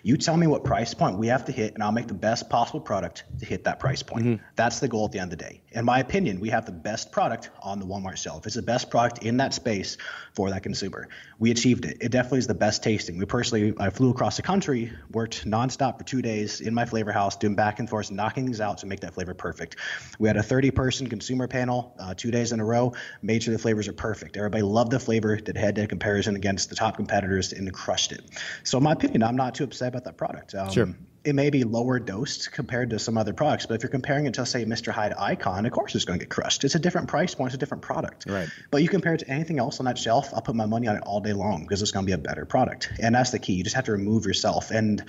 You 0.06 0.18
tell 0.18 0.38
me 0.38 0.46
what 0.46 0.64
price 0.64 0.94
point 0.94 1.18
we 1.18 1.26
have 1.30 1.46
to 1.46 1.52
hit, 1.52 1.74
and 1.74 1.82
I'll 1.82 1.92
make 1.92 2.06
the 2.06 2.14
best 2.14 2.48
possible 2.48 2.80
product 2.80 3.24
to 3.40 3.46
hit 3.48 3.64
that 3.64 3.80
price 3.80 4.04
point. 4.04 4.26
Mm-hmm. 4.26 4.44
That's 4.56 4.80
the 4.80 4.88
goal 4.88 5.06
at 5.06 5.12
the 5.12 5.18
end 5.18 5.34
of 5.34 5.40
the 5.40 5.44
day. 5.44 5.62
In 5.72 5.84
my 5.84 5.98
opinion, 5.98 6.40
we 6.40 6.50
have 6.50 6.68
the 6.68 6.72
best 6.72 7.12
product 7.12 7.50
on 7.64 7.80
the 7.80 7.88
Walmart 7.88 8.18
shelf. 8.18 8.46
It's 8.46 8.54
the 8.54 8.62
best 8.62 8.92
product 8.92 9.24
in 9.24 9.38
that 9.38 9.56
space 9.56 9.98
for 10.36 10.52
that 10.52 10.62
consumer. 10.62 11.08
We 11.40 11.50
achieved 11.50 11.86
it. 11.86 11.98
It 12.02 12.12
definitely 12.12 12.38
is 12.38 12.46
the 12.46 12.54
best 12.54 12.84
tasting. 12.84 13.18
We 13.18 13.26
personally, 13.26 13.74
I 13.80 13.90
flew 13.90 14.12
across 14.12 14.36
the 14.36 14.44
country, 14.44 14.94
worked 15.12 15.44
nonstop 15.44 15.98
for 15.98 16.04
two 16.04 16.22
days 16.22 16.62
in 16.62 16.76
my 16.76 16.86
flavor 16.86 17.12
house, 17.12 17.36
doing 17.36 17.56
back 17.56 17.80
and 17.80 17.90
forth, 17.90 18.12
knocking 18.12 18.46
these 18.46 18.62
out 18.62 18.78
to 18.80 18.86
make 18.86 19.00
that 19.00 19.16
flavor 19.16 19.34
perfect. 19.34 19.78
We 20.20 20.28
had 20.28 20.38
a 20.38 20.44
30 20.44 20.70
person 20.70 21.08
consumer 21.08 21.48
panel 21.48 21.96
uh, 21.98 22.14
two 22.14 22.30
days 22.30 22.52
in 22.52 22.60
a 22.60 22.66
row, 22.66 22.94
made 23.24 23.42
sure 23.42 23.54
the 23.54 23.60
flavors 23.60 23.88
are 23.88 23.94
perfect. 23.94 24.38
Everybody 24.38 24.62
loved 24.62 24.92
the 24.92 25.00
flavor, 25.00 25.36
did 25.36 25.58
head 25.58 25.74
to 25.76 25.82
head 25.82 25.90
comparison 25.90 26.36
against 26.36 26.70
the 26.70 26.76
top 26.76 26.96
competitors, 26.96 27.54
and 27.54 27.74
crushed 27.74 28.12
it. 28.12 28.22
So, 28.64 28.78
in 28.78 28.84
my 28.84 28.92
opinion, 28.92 29.24
I'm 29.24 29.36
not 29.36 29.56
too 29.56 29.64
upset 29.64 29.95
about 29.96 30.06
that 30.06 30.18
product. 30.18 30.54
Um, 30.56 30.70
Sure. 30.70 30.90
It 31.24 31.34
may 31.34 31.50
be 31.50 31.64
lower 31.64 31.98
dosed 31.98 32.52
compared 32.52 32.92
to 32.92 33.00
some 33.00 33.18
other 33.18 33.34
products, 33.34 33.66
but 33.66 33.74
if 33.74 33.82
you're 33.82 33.90
comparing 33.90 34.28
it 34.28 34.36
to, 34.36 34.46
say, 34.46 34.64
Mr. 34.64 34.92
Hyde 34.92 35.14
Icon, 35.18 35.66
of 35.66 35.72
course 35.72 35.96
it's 35.96 36.06
going 36.06 36.20
to 36.20 36.24
get 36.24 36.30
crushed. 36.30 36.64
It's 36.64 36.76
a 36.76 36.80
different 36.80 37.08
price 37.08 37.34
point, 37.34 37.48
it's 37.48 37.56
a 37.56 37.58
different 37.58 37.82
product. 37.82 38.26
Right. 38.28 38.48
But 38.70 38.84
you 38.84 38.90
compare 38.90 39.16
it 39.16 39.22
to 39.22 39.30
anything 39.30 39.58
else 39.58 39.80
on 39.80 39.88
that 39.88 39.98
shelf, 39.98 40.30
I'll 40.36 40.44
put 40.44 40.56
my 40.56 40.68
money 40.68 40.88
on 40.88 40.98
it 40.98 41.04
all 41.04 41.22
day 41.22 41.34
long 41.34 41.64
because 41.64 41.82
it's 41.82 41.90
going 41.90 42.06
to 42.06 42.08
be 42.08 42.14
a 42.14 42.20
better 42.20 42.46
product. 42.46 42.92
And 43.00 43.16
that's 43.16 43.32
the 43.32 43.40
key. 43.40 43.54
You 43.54 43.64
just 43.64 43.76
have 43.76 43.86
to 43.86 43.92
remove 43.92 44.28
yourself 44.28 44.70
and 44.70 45.04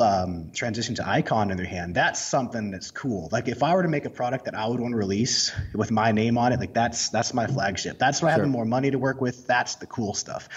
um, 0.00 0.50
transition 0.52 0.94
to 0.96 1.08
Icon 1.08 1.50
in 1.50 1.56
their 1.56 1.66
hand. 1.66 1.94
That's 1.94 2.20
something 2.20 2.70
that's 2.70 2.90
cool. 2.90 3.28
Like 3.30 3.48
if 3.48 3.62
I 3.62 3.74
were 3.74 3.82
to 3.82 3.88
make 3.88 4.06
a 4.06 4.10
product 4.10 4.46
that 4.46 4.54
I 4.54 4.66
would 4.66 4.80
want 4.80 4.92
to 4.92 4.96
release 4.98 5.52
with 5.74 5.90
my 5.90 6.10
name 6.10 6.38
on 6.38 6.52
it, 6.52 6.58
like 6.58 6.72
that's 6.72 7.10
that's 7.10 7.34
my 7.34 7.46
flagship. 7.46 7.98
That's 7.98 8.22
what 8.22 8.32
I 8.32 8.36
Sure. 8.36 8.44
have 8.44 8.50
more 8.50 8.64
money 8.64 8.90
to 8.90 8.98
work 8.98 9.20
with. 9.20 9.46
That's 9.46 9.76
the 9.76 9.86
cool 9.86 10.14
stuff. 10.14 10.48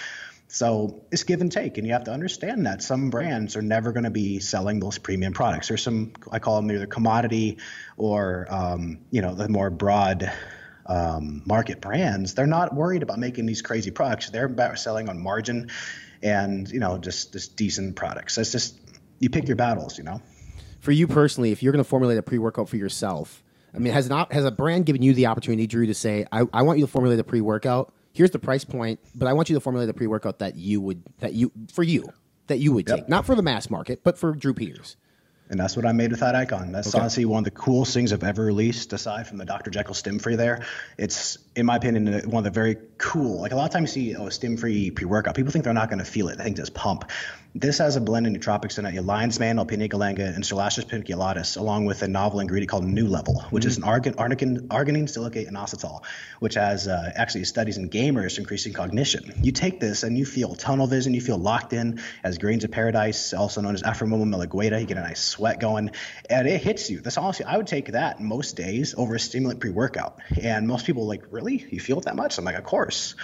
So 0.52 1.02
it's 1.10 1.22
give 1.22 1.40
and 1.40 1.50
take, 1.50 1.78
and 1.78 1.86
you 1.86 1.94
have 1.94 2.04
to 2.04 2.10
understand 2.10 2.66
that 2.66 2.82
some 2.82 3.08
brands 3.08 3.56
are 3.56 3.62
never 3.62 3.90
going 3.90 4.04
to 4.04 4.10
be 4.10 4.38
selling 4.38 4.80
those 4.80 4.98
premium 4.98 5.32
products. 5.32 5.68
There's 5.68 5.82
some 5.82 6.12
I 6.30 6.40
call 6.40 6.56
them 6.56 6.70
either 6.70 6.86
commodity 6.86 7.56
or 7.96 8.46
um, 8.50 8.98
you 9.10 9.22
know 9.22 9.34
the 9.34 9.48
more 9.48 9.70
broad 9.70 10.30
um, 10.84 11.42
market 11.46 11.80
brands. 11.80 12.34
They're 12.34 12.46
not 12.46 12.74
worried 12.74 13.02
about 13.02 13.18
making 13.18 13.46
these 13.46 13.62
crazy 13.62 13.90
products. 13.90 14.28
They're 14.28 14.44
about 14.44 14.78
selling 14.78 15.08
on 15.08 15.22
margin 15.22 15.70
and 16.22 16.70
you 16.70 16.80
know 16.80 16.98
just 16.98 17.32
just 17.32 17.56
decent 17.56 17.96
products. 17.96 18.36
It's 18.36 18.52
just 18.52 18.78
you 19.20 19.30
pick 19.30 19.46
your 19.48 19.56
battles, 19.56 19.96
you 19.96 20.04
know. 20.04 20.20
For 20.80 20.92
you 20.92 21.06
personally, 21.06 21.52
if 21.52 21.62
you're 21.62 21.72
going 21.72 21.82
to 21.82 21.88
formulate 21.88 22.18
a 22.18 22.22
pre 22.22 22.36
workout 22.36 22.68
for 22.68 22.76
yourself, 22.76 23.42
I 23.74 23.78
mean, 23.78 23.94
has 23.94 24.10
not 24.10 24.34
has 24.34 24.44
a 24.44 24.50
brand 24.50 24.84
given 24.84 25.00
you 25.00 25.14
the 25.14 25.28
opportunity, 25.28 25.66
Drew, 25.66 25.86
to 25.86 25.94
say, 25.94 26.26
I, 26.30 26.44
I 26.52 26.60
want 26.60 26.78
you 26.78 26.84
to 26.84 26.92
formulate 26.92 27.20
a 27.20 27.24
pre 27.24 27.40
workout. 27.40 27.94
Here's 28.12 28.30
the 28.30 28.38
price 28.38 28.64
point, 28.64 29.00
but 29.14 29.26
I 29.26 29.32
want 29.32 29.48
you 29.48 29.54
to 29.56 29.60
formulate 29.60 29.88
a 29.88 29.94
pre 29.94 30.06
workout 30.06 30.38
that 30.40 30.56
you 30.56 30.80
would 30.80 31.02
that 31.20 31.32
you 31.34 31.50
for 31.72 31.82
you 31.82 32.12
that 32.48 32.58
you 32.58 32.72
would 32.72 32.86
take, 32.86 33.08
not 33.08 33.24
for 33.24 33.34
the 33.34 33.42
mass 33.42 33.70
market, 33.70 34.02
but 34.04 34.18
for 34.18 34.32
Drew 34.32 34.52
Peters. 34.52 34.96
And 35.50 35.60
that's 35.60 35.76
what 35.76 35.84
I 35.84 35.92
made 35.92 36.10
with 36.10 36.20
that 36.20 36.34
icon. 36.34 36.72
That's 36.72 36.88
Okay. 36.88 36.98
honestly 36.98 37.24
one 37.26 37.40
of 37.40 37.44
the 37.44 37.50
coolest 37.50 37.92
things 37.92 38.10
I've 38.12 38.24
ever 38.24 38.42
released, 38.42 38.90
aside 38.94 39.26
from 39.26 39.36
the 39.36 39.44
Dr. 39.44 39.70
Jekyll 39.70 39.92
stem 39.92 40.18
free 40.18 40.34
there. 40.34 40.64
It's, 40.96 41.36
in 41.56 41.66
my 41.66 41.76
opinion, 41.76 42.06
one 42.30 42.38
of 42.38 42.44
the 42.44 42.50
very 42.50 42.78
cool. 42.96 43.42
Like 43.42 43.52
a 43.52 43.56
lot 43.56 43.66
of 43.66 43.70
times 43.70 43.94
you 43.94 44.14
see, 44.14 44.16
oh, 44.16 44.30
stem 44.30 44.56
free 44.56 44.90
pre 44.90 45.04
workout. 45.04 45.34
People 45.34 45.52
think 45.52 45.64
they're 45.64 45.74
not 45.74 45.90
going 45.90 45.98
to 45.98 46.06
feel 46.06 46.28
it. 46.28 46.38
They 46.38 46.44
think 46.44 46.56
just 46.56 46.72
pump. 46.72 47.10
This 47.54 47.78
has 47.78 47.96
a 47.96 48.00
blend 48.00 48.26
of 48.26 48.32
nootropics 48.32 48.78
in 48.78 48.86
it, 48.86 49.04
lion's 49.04 49.38
mane, 49.38 49.56
alpinia 49.56 49.86
galanga, 49.86 50.34
and 50.34 50.42
Celastrus 50.42 50.86
paniculatus, 50.86 51.58
along 51.58 51.84
with 51.84 52.00
a 52.00 52.08
novel 52.08 52.40
ingredient 52.40 52.70
called 52.70 52.86
New 52.86 53.06
Level, 53.06 53.42
which 53.50 53.66
is 53.66 53.76
an 53.76 53.84
argan, 53.84 54.14
argan, 54.16 54.68
arginine, 54.68 55.06
silicate, 55.06 55.48
and 55.48 55.54
inositol, 55.54 56.02
which 56.38 56.54
has 56.54 56.88
uh, 56.88 57.12
actually 57.14 57.44
studies 57.44 57.76
in 57.76 57.90
gamers 57.90 58.38
increasing 58.38 58.72
cognition. 58.72 59.34
You 59.42 59.52
take 59.52 59.80
this 59.80 60.02
and 60.02 60.16
you 60.16 60.24
feel 60.24 60.54
tunnel 60.54 60.86
vision, 60.86 61.12
you 61.12 61.20
feel 61.20 61.36
locked 61.36 61.74
in 61.74 62.00
as 62.24 62.38
grains 62.38 62.64
of 62.64 62.70
paradise, 62.70 63.34
also 63.34 63.60
known 63.60 63.74
as 63.74 63.82
Aframomum 63.82 64.34
melegueta. 64.34 64.80
You 64.80 64.86
get 64.86 64.96
a 64.96 65.02
nice 65.02 65.22
sweat 65.22 65.60
going, 65.60 65.90
and 66.30 66.48
it 66.48 66.62
hits 66.62 66.88
you. 66.88 67.02
That's 67.02 67.18
honestly, 67.18 67.44
I 67.44 67.58
would 67.58 67.66
take 67.66 67.92
that 67.92 68.18
most 68.18 68.56
days 68.56 68.94
over 68.96 69.14
a 69.14 69.20
stimulant 69.20 69.60
pre-workout. 69.60 70.20
And 70.42 70.66
most 70.66 70.86
people 70.86 71.02
are 71.02 71.08
like, 71.08 71.24
really? 71.30 71.66
You 71.68 71.80
feel 71.80 71.98
it 71.98 72.06
that 72.06 72.16
much? 72.16 72.38
I'm 72.38 72.46
like, 72.46 72.56
of 72.56 72.64
course. 72.64 73.14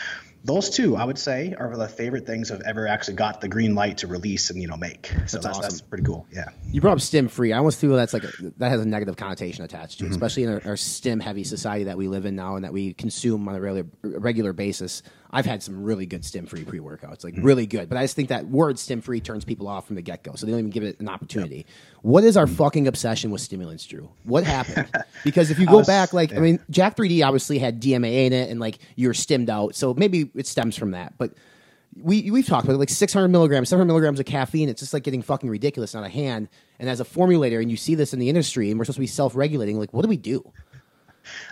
Those 0.49 0.71
two, 0.71 0.97
I 0.97 1.05
would 1.05 1.19
say, 1.19 1.55
are 1.59 1.77
the 1.77 1.87
favorite 1.87 2.25
things 2.27 2.51
I've 2.51 2.63
ever 2.63 2.89
actually 2.89 3.17
got 3.17 3.43
the 3.43 3.49
green 3.49 3.75
light 3.75 3.99
to 3.99 4.07
release 4.07 4.49
and 4.49 4.63
you 4.63 4.67
know 4.67 4.79
make. 4.79 5.07
So 5.07 5.13
That's 5.13 5.33
that's, 5.33 5.45
that's, 5.45 5.59
awesome. 5.75 5.89
pretty 5.89 6.05
cool. 6.05 6.27
Yeah. 6.33 6.47
You 6.73 6.81
brought 6.81 6.95
up 6.95 7.01
STEM 7.03 7.29
free. 7.29 7.53
I 7.53 7.59
almost 7.59 7.79
feel 7.79 7.95
that's 7.95 8.15
like 8.15 8.25
a, 8.25 8.31
that 8.57 8.71
has 8.71 8.81
a 8.81 8.87
negative 8.87 9.17
connotation 9.19 9.63
attached 9.65 9.99
to 9.99 10.07
it, 10.07 10.09
Mhm. 10.09 10.13
especially 10.13 10.45
in 10.45 10.49
our, 10.55 10.63
our 10.65 10.77
stim 10.79 11.21
heavy 11.21 11.45
society 11.45 11.85
that 11.85 11.99
we 11.99 12.09
live 12.09 12.25
in 12.25 12.35
now 12.35 12.57
and 12.57 12.65
that 12.65 12.73
we 12.73 12.95
consume 12.95 13.47
on 13.47 13.57
a 13.57 13.61
regular 13.61 13.87
regular 14.03 14.53
basis. 14.55 15.03
I've 15.31 15.47
had 15.47 15.63
some 15.63 15.83
really 15.83 16.07
good 16.07 16.25
stim 16.25 16.47
free 16.47 16.61
mm-hmm. 16.61 16.71
pre 16.71 16.79
workouts, 16.81 17.25
like 17.25 17.35
mm-hmm. 17.35 17.45
really 17.45 17.67
good. 17.67 17.89
But 17.89 17.99
I 17.99 18.05
just 18.05 18.17
think 18.17 18.31
that 18.31 18.47
word 18.47 18.79
stim 18.79 19.01
free 19.01 19.21
turns 19.21 19.45
people 19.45 19.69
off 19.69 19.87
from 19.87 19.97
the 19.97 20.03
get 20.03 20.23
go, 20.23 20.35
so 20.35 20.47
they 20.47 20.53
don't 20.53 20.61
even 20.61 20.71
give 20.71 20.83
it 20.83 20.99
an 21.01 21.09
opportunity. 21.09 21.67
What 22.03 22.25
is 22.25 22.37
our 22.37 22.47
mm-hmm. 22.47 22.55
fucking 22.55 22.89
obsession 22.89 23.31
with 23.31 23.41
stimulants, 23.41 23.85
Drew? 23.85 24.09
What 24.25 24.45
happened? 24.45 24.91
because 25.25 25.51
if 25.51 25.59
you 25.59 25.67
go 25.67 25.79
was- 25.79 25.87
back, 25.87 26.13
like 26.13 26.35
I 26.35 26.39
mean, 26.39 26.61
Jack 26.71 26.97
3D 26.97 27.25
obviously 27.25 27.59
had 27.59 27.81
DMA 27.81 28.27
in 28.27 28.33
it, 28.33 28.51
and 28.51 28.61
like 28.61 28.79
you're 28.97 29.15
stimmed 29.15 29.51
out, 29.51 29.75
so 29.75 29.95
maybe 29.95 30.31
it 30.35 30.47
stems 30.47 30.77
from 30.77 30.93
that, 30.93 31.15
but 31.19 31.33
we 32.03 32.31
we've 32.31 32.47
talked 32.47 32.65
about 32.65 32.75
it, 32.75 32.79
like 32.79 32.91
600 32.91 33.29
milligrams, 33.29 33.69
700 33.69 33.87
milligrams 33.87 34.21
of 34.21 34.27
caffeine. 34.27 34.69
It's 34.69 34.81
just 34.81 34.93
like 34.93 35.03
getting 35.03 35.23
fucking 35.23 35.49
ridiculous 35.49 35.95
out 35.95 36.05
of 36.05 36.11
hand. 36.11 36.49
And 36.79 36.89
as 36.89 37.01
a 37.01 37.05
formulator, 37.05 37.61
and 37.61 37.71
you 37.71 37.77
see 37.77 37.95
this 37.95 38.13
in 38.13 38.21
the 38.21 38.29
industry, 38.29 38.71
and 38.71 38.79
we're 38.79 38.85
supposed 38.85 38.97
to 38.97 39.01
be 39.01 39.07
self-regulating. 39.09 39.79
Like, 39.79 39.93
what 39.93 40.03
do 40.03 40.09
we 40.09 40.17
do? 40.17 40.53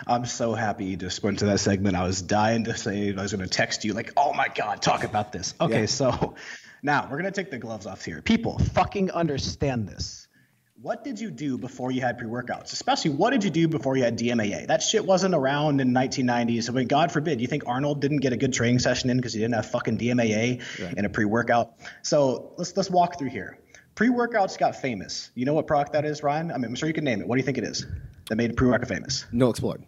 I'm 0.05 0.25
so 0.25 0.53
happy 0.53 0.85
you 0.85 0.97
just 0.97 1.23
went 1.23 1.39
to 1.39 1.45
that 1.45 1.59
segment. 1.59 1.95
I 1.95 2.03
was 2.03 2.21
dying 2.21 2.65
to 2.65 2.75
say 2.77 3.13
I 3.15 3.21
was 3.21 3.33
going 3.33 3.43
to 3.43 3.49
text 3.49 3.83
you 3.85 3.93
like, 3.93 4.13
"Oh 4.17 4.33
my 4.33 4.47
god, 4.53 4.81
talk 4.81 5.03
about 5.03 5.31
this." 5.31 5.53
Okay, 5.59 5.81
Yeah. 5.81 5.85
so 5.87 6.35
now 6.83 7.03
we're 7.09 7.19
going 7.21 7.31
to 7.31 7.41
take 7.41 7.51
the 7.51 7.57
gloves 7.57 7.85
off 7.85 8.03
here. 8.05 8.21
People, 8.21 8.59
fucking 8.59 9.11
understand 9.11 9.87
this. 9.87 10.27
What 10.79 11.03
did 11.03 11.19
you 11.19 11.31
do 11.31 11.57
before 11.57 11.89
you 11.91 12.01
had 12.01 12.19
pre-workouts? 12.19 12.71
Especially, 12.71 13.09
what 13.09 13.31
did 13.31 13.43
you 13.43 13.49
do 13.49 13.67
before 13.67 13.97
you 13.97 14.03
had 14.03 14.15
DMAA? 14.15 14.67
That 14.67 14.83
shit 14.83 15.03
wasn't 15.03 15.33
around 15.33 15.81
in 15.81 15.91
1990s. 15.91 16.69
I 16.69 16.73
mean, 16.73 16.87
God 16.87 17.11
forbid, 17.11 17.41
you 17.41 17.47
think 17.47 17.63
Arnold 17.65 17.99
didn't 17.99 18.19
get 18.19 18.31
a 18.31 18.37
good 18.37 18.53
training 18.53 18.77
session 18.77 19.09
in 19.09 19.17
because 19.17 19.33
he 19.33 19.39
didn't 19.39 19.55
have 19.55 19.65
fucking 19.71 19.97
DMAA 19.97 20.61
and 20.95 21.03
a 21.03 21.09
pre-workout? 21.09 21.73
So 22.03 22.53
let's 22.57 22.77
let's 22.77 22.91
walk 22.91 23.17
through 23.17 23.29
here. 23.29 23.57
Pre-workouts 23.95 24.59
got 24.59 24.75
famous. 24.75 25.31
You 25.33 25.45
know 25.45 25.55
what 25.55 25.65
product 25.65 25.93
that 25.93 26.05
is, 26.05 26.21
Ryan? 26.21 26.51
I 26.51 26.57
mean, 26.57 26.65
I'm 26.65 26.75
sure 26.75 26.87
you 26.87 26.93
can 26.93 27.03
name 27.05 27.21
it. 27.21 27.27
What 27.27 27.37
do 27.37 27.39
you 27.39 27.45
think 27.45 27.57
it 27.57 27.63
is 27.63 27.87
that 28.29 28.35
made 28.35 28.55
pre-workout 28.55 28.87
famous? 28.87 29.25
NO-Xplode. 29.31 29.83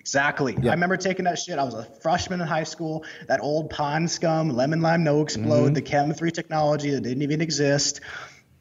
Exactly. 0.00 0.56
I 0.56 0.70
remember 0.70 0.96
taking 0.96 1.26
that 1.26 1.38
shit. 1.38 1.58
I 1.58 1.64
was 1.64 1.74
a 1.74 1.84
freshman 1.84 2.40
in 2.40 2.46
high 2.46 2.64
school. 2.64 3.04
That 3.26 3.40
old 3.40 3.68
pond 3.68 4.10
scum, 4.10 4.48
lemon 4.50 4.80
lime 4.80 5.04
NO-Xplode, 5.04 5.70
Mhm. 5.70 5.74
the 5.74 5.82
Chem 5.82 6.14
3 6.14 6.30
technology 6.30 6.90
that 6.92 7.02
didn't 7.02 7.22
even 7.22 7.40
exist. 7.42 8.00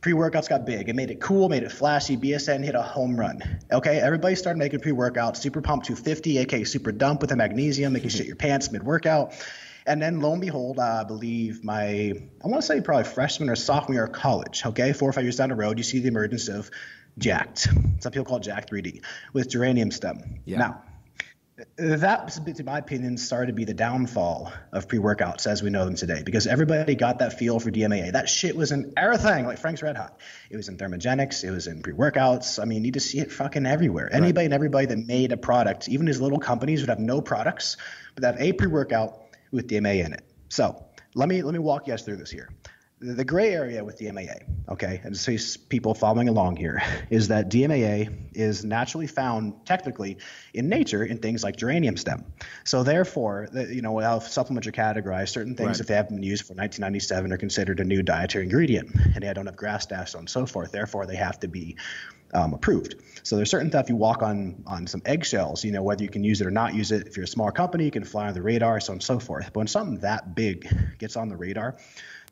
Pre 0.02 0.12
workouts 0.14 0.48
got 0.50 0.66
big. 0.66 0.90
It 0.90 0.96
made 0.96 1.10
it 1.10 1.20
cool, 1.22 1.48
made 1.50 1.64
it 1.64 1.72
flashy. 1.72 2.18
BSN 2.18 2.64
hit 2.64 2.76
a 2.76 2.82
home 2.82 3.18
run. 3.18 3.42
Okay, 3.72 3.98
everybody 4.00 4.36
started 4.36 4.60
making 4.60 4.82
pre 4.82 4.92
workouts. 4.92 5.38
Super 5.38 5.62
Pump 5.62 5.84
250, 5.84 6.38
aka 6.38 6.64
Super 6.66 6.92
Dump 6.92 7.22
with 7.22 7.30
the 7.30 7.36
magnesium, 7.36 7.94
making 7.94 8.10
shit 8.10 8.28
your 8.28 8.36
pants 8.36 8.72
mid 8.72 8.84
workout. 8.84 9.34
And 9.86 10.02
then 10.02 10.20
lo 10.20 10.34
and 10.34 10.42
behold, 10.42 10.80
I 10.80 11.06
believe 11.06 11.64
my, 11.64 11.86
I 12.44 12.48
want 12.48 12.62
to 12.62 12.68
say 12.68 12.82
probably 12.82 13.06
freshman 13.06 13.50
or 13.50 13.56
sophomore 13.56 13.96
year 13.96 14.04
of 14.04 14.12
college, 14.12 14.64
okay, 14.66 14.92
four 14.92 15.10
or 15.10 15.14
five 15.14 15.24
years 15.24 15.38
down 15.38 15.48
the 15.48 15.56
road, 15.56 15.78
you 15.78 15.84
see 15.84 16.00
the 16.00 16.10
emergence 16.10 16.50
of 16.50 16.70
Jacked. 17.18 17.68
Some 18.00 18.12
people 18.12 18.26
call 18.26 18.38
it 18.38 18.44
Jack 18.44 18.70
3D 18.70 19.02
with 19.34 19.50
geranium 19.50 19.92
stem. 19.92 20.40
Yeah. 20.46 20.58
Now, 20.60 20.84
that, 21.78 22.38
in 22.60 22.66
my 22.66 22.78
opinion, 22.78 23.18
started 23.18 23.48
to 23.48 23.54
be 23.54 23.66
the 23.66 23.74
downfall 23.74 24.54
of 24.72 24.88
pre-workouts 24.88 25.48
as 25.48 25.64
we 25.64 25.72
know 25.72 25.86
them 25.86 25.96
today 25.96 26.22
because 26.24 26.46
everybody 26.46 26.94
got 26.94 27.18
that 27.20 27.40
feel 27.40 27.60
for 27.60 27.72
DMAA. 27.72 28.12
That 28.12 28.30
shit 28.30 28.56
was 28.56 28.72
in 28.72 28.94
everything, 28.96 29.48
like 29.48 29.58
Frank's 29.58 29.82
Red 29.82 29.98
Hot. 29.98 30.20
It 30.52 30.58
was 30.58 30.70
in 30.70 30.78
thermogenics. 30.78 31.44
It 31.44 31.50
was 31.50 31.66
in 31.66 31.82
pre-workouts. 31.82 32.62
I 32.62 32.66
mean, 32.66 32.86
you 32.86 32.92
just 32.92 33.10
see 33.10 33.20
it 33.20 33.32
fucking 33.32 33.66
everywhere. 33.66 34.08
Anybody 34.14 34.46
and 34.46 34.54
everybody 34.54 34.86
that 34.86 35.00
made 35.00 35.32
a 35.32 35.38
product, 35.38 35.90
even 35.90 36.06
these 36.06 36.22
little 36.22 36.40
companies 36.40 36.82
would 36.82 36.90
have 36.90 37.00
no 37.00 37.22
products, 37.22 37.78
but 38.14 38.22
they 38.22 38.28
have 38.28 38.40
a 38.40 38.54
pre-workout 38.54 39.20
with 39.52 39.68
DMAA 39.68 40.06
in 40.06 40.14
it. 40.14 40.24
So 40.50 40.86
let 41.16 41.28
me 41.28 41.42
let 41.42 41.54
me 41.54 41.60
walk 41.60 41.88
you 41.88 41.94
guys 41.94 42.04
through 42.04 42.18
this 42.18 42.30
here. 42.30 42.50
The 43.00 43.24
gray 43.24 43.54
area 43.54 43.84
with 43.86 44.00
DMAA, 44.00 44.42
okay, 44.70 45.02
and 45.04 45.16
so 45.16 45.36
people 45.70 45.94
following 45.94 46.30
along 46.30 46.56
here, 46.56 46.82
is 47.12 47.28
that 47.28 47.48
DMAA 47.48 48.32
is 48.34 48.66
naturally 48.66 49.06
found 49.06 49.68
technically 49.68 50.18
in 50.56 50.68
nature 50.68 51.04
in 51.04 51.20
things 51.20 51.44
like 51.44 51.58
geranium 51.58 51.96
stem. 51.96 52.26
So 52.64 52.82
therefore, 52.82 53.50
the, 53.52 53.72
you 53.72 53.84
know, 53.84 54.00
how 54.00 54.18
supplements 54.18 54.68
are 54.68 54.72
categorized, 54.72 55.30
certain 55.30 55.56
things 55.56 55.68
Right. 55.68 55.80
if 55.80 55.88
they 55.88 55.94
haven't 55.94 56.16
been 56.16 56.24
used 56.24 56.46
for 56.46 56.54
1997 56.54 57.32
are 57.32 57.38
considered 57.38 57.80
a 57.80 57.84
new 57.84 58.02
dietary 58.02 58.46
ingredient, 58.46 58.90
and 59.14 59.24
they 59.24 59.32
don't 59.32 59.46
have 59.46 59.56
grass 59.56 59.88
so 59.88 59.96
on 59.96 60.22
and 60.24 60.30
so 60.30 60.48
forth. 60.48 60.72
Therefore, 60.72 61.06
they 61.06 61.18
have 61.18 61.40
to 61.42 61.48
be 61.48 61.76
um, 62.34 62.54
approved. 62.54 62.96
So 63.24 63.36
there's 63.36 63.50
certain 63.50 63.70
stuff 63.70 63.90
you 63.90 63.96
walk 63.96 64.22
on 64.24 64.64
on 64.66 64.88
some 64.88 65.02
eggshells, 65.06 65.64
you 65.64 65.72
know, 65.72 65.84
whether 65.84 66.04
you 66.04 66.10
can 66.10 66.24
use 66.24 66.42
it 66.42 66.48
or 66.48 66.52
not 66.52 66.74
use 66.74 66.92
it. 66.92 67.08
If 67.08 67.16
you're 67.16 67.26
a 67.26 67.28
small 67.28 67.52
company, 67.52 67.86
you 67.86 67.92
can 67.92 68.04
fly 68.04 68.28
on 68.28 68.34
the 68.34 68.42
radar, 68.42 68.80
so 68.80 68.92
on 68.92 68.96
and 68.96 69.04
so 69.04 69.20
forth. 69.20 69.46
But 69.54 69.58
when 69.58 69.68
something 69.68 70.00
that 70.00 70.36
big 70.36 70.68
gets 70.98 71.16
on 71.16 71.30
the 71.30 71.38
radar, 71.38 71.78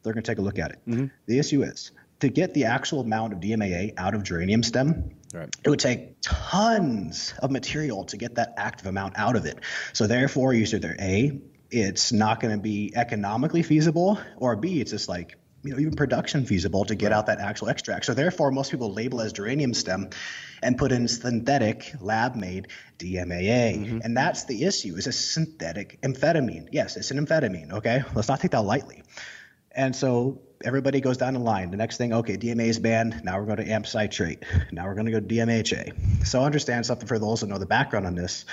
they're 0.05 0.13
going 0.13 0.23
to 0.23 0.31
take 0.31 0.37
a 0.39 0.41
look 0.41 0.59
at 0.59 0.71
it. 0.71 1.09
The 1.25 1.39
issue 1.39 1.63
is 1.63 1.91
to 2.21 2.29
get 2.29 2.53
the 2.53 2.65
actual 2.65 3.01
amount 3.01 3.33
of 3.33 3.39
DMAA 3.39 3.93
out 3.97 4.15
of 4.15 4.23
geranium 4.23 4.63
stem, 4.63 5.11
Right. 5.33 5.53
it 5.65 5.69
would 5.69 5.79
take 5.79 6.21
tons 6.21 7.33
of 7.39 7.51
material 7.51 8.05
to 8.05 8.17
get 8.17 8.35
that 8.35 8.53
active 8.57 8.87
amount 8.87 9.17
out 9.17 9.35
of 9.35 9.45
it. 9.45 9.59
So 9.91 10.07
therefore, 10.07 10.53
either 10.53 10.95
A, 10.97 11.41
it's 11.69 12.13
not 12.13 12.39
going 12.39 12.55
to 12.55 12.61
be 12.61 12.93
economically 12.95 13.61
feasible, 13.63 14.17
or 14.37 14.55
B, 14.55 14.79
it's 14.79 14.91
just 14.91 15.09
like 15.09 15.37
you 15.63 15.71
know, 15.73 15.79
even 15.79 15.95
production 15.95 16.45
feasible 16.45 16.85
to 16.85 16.93
get 16.95 17.11
out 17.11 17.25
that 17.25 17.39
actual 17.39 17.69
extract. 17.69 18.05
So 18.05 18.13
therefore, 18.13 18.51
most 18.51 18.69
people 18.71 18.93
label 18.93 19.19
as 19.19 19.33
geranium 19.33 19.73
stem 19.73 20.11
and 20.61 20.77
put 20.77 20.91
in 20.91 21.07
synthetic 21.07 21.91
lab-made 21.99 22.67
DMAA, 22.99 23.75
Mm-hmm. 23.77 23.99
and 24.03 24.15
that's 24.15 24.45
the 24.45 24.63
issue. 24.63 24.95
Is 24.95 25.07
a 25.07 25.11
synthetic 25.11 25.99
amphetamine. 26.01 26.67
Yes, 26.71 26.97
it's 26.97 27.11
an 27.11 27.17
amphetamine. 27.25 27.71
Okay, 27.73 28.03
let's 28.13 28.27
not 28.27 28.39
take 28.41 28.51
that 28.51 28.61
lightly. 28.63 29.01
And 29.75 29.95
so 29.95 30.41
everybody 30.63 31.01
goes 31.01 31.17
down 31.17 31.33
the 31.33 31.39
line. 31.39 31.69
The 31.69 31.77
next 31.77 31.97
thing, 31.97 32.13
okay, 32.13 32.37
DMA 32.37 32.67
is 32.67 32.79
banned. 32.79 33.21
Now 33.23 33.39
we're 33.39 33.45
going 33.45 33.57
to 33.57 33.69
amp 33.69 33.85
citrate. 33.85 34.43
Now 34.71 34.85
we're 34.87 34.95
going 34.95 35.05
to 35.07 35.11
go 35.11 35.19
to 35.19 35.25
DMHA. 35.25 36.25
So 36.25 36.43
understand 36.43 36.85
something 36.85 37.07
for 37.07 37.19
those 37.19 37.41
that 37.41 37.47
know 37.47 37.57
the 37.57 37.65
background 37.65 38.07
on 38.07 38.15
this. 38.15 38.45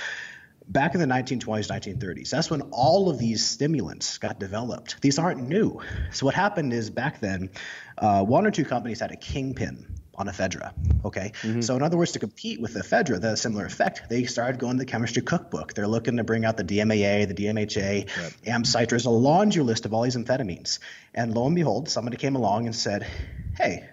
Back 0.67 0.95
in 0.95 1.01
the 1.01 1.07
1920s, 1.07 1.69
1930s, 1.69 2.29
that's 2.29 2.49
when 2.49 2.61
all 2.71 3.09
of 3.09 3.19
these 3.19 3.45
stimulants 3.45 4.17
got 4.17 4.39
developed. 4.39 5.01
These 5.01 5.19
aren't 5.19 5.47
new. 5.47 5.81
So 6.11 6.25
what 6.25 6.35
happened 6.35 6.71
is 6.71 6.89
back 6.89 7.19
then, 7.19 7.49
uh, 7.97 8.23
one 8.23 8.45
or 8.45 8.51
two 8.51 8.63
companies 8.63 8.99
had 9.01 9.11
a 9.11 9.17
kingpin 9.17 9.93
on 10.15 10.27
ephedra. 10.27 10.73
Okay, 11.05 11.31
mm-hmm. 11.41 11.61
so 11.61 11.75
in 11.75 11.81
other 11.81 11.97
words, 11.97 12.11
to 12.13 12.19
compete 12.19 12.61
with 12.61 12.75
ephedra, 12.75 13.19
the 13.19 13.35
similar 13.35 13.65
effect, 13.65 14.03
they 14.09 14.25
started 14.25 14.59
going 14.59 14.77
to 14.77 14.79
the 14.79 14.85
chemistry 14.85 15.21
cookbook. 15.21 15.73
They're 15.73 15.87
looking 15.87 16.17
to 16.17 16.23
bring 16.23 16.45
out 16.45 16.57
the 16.57 16.63
DMAA, 16.63 17.27
the 17.27 17.33
DMHA, 17.33 18.09
amp 18.47 18.65
citrate, 18.65 19.05
a 19.05 19.09
laundry 19.09 19.63
list 19.63 19.85
of 19.85 19.93
all 19.93 20.03
these 20.03 20.15
amphetamines. 20.15 20.79
And 21.13 21.33
lo 21.33 21.45
and 21.45 21.55
behold, 21.55 21.89
somebody 21.89 22.17
came 22.17 22.35
along 22.35 22.65
and 22.65 22.75
said, 22.75 23.07
"Hey, 23.57 23.87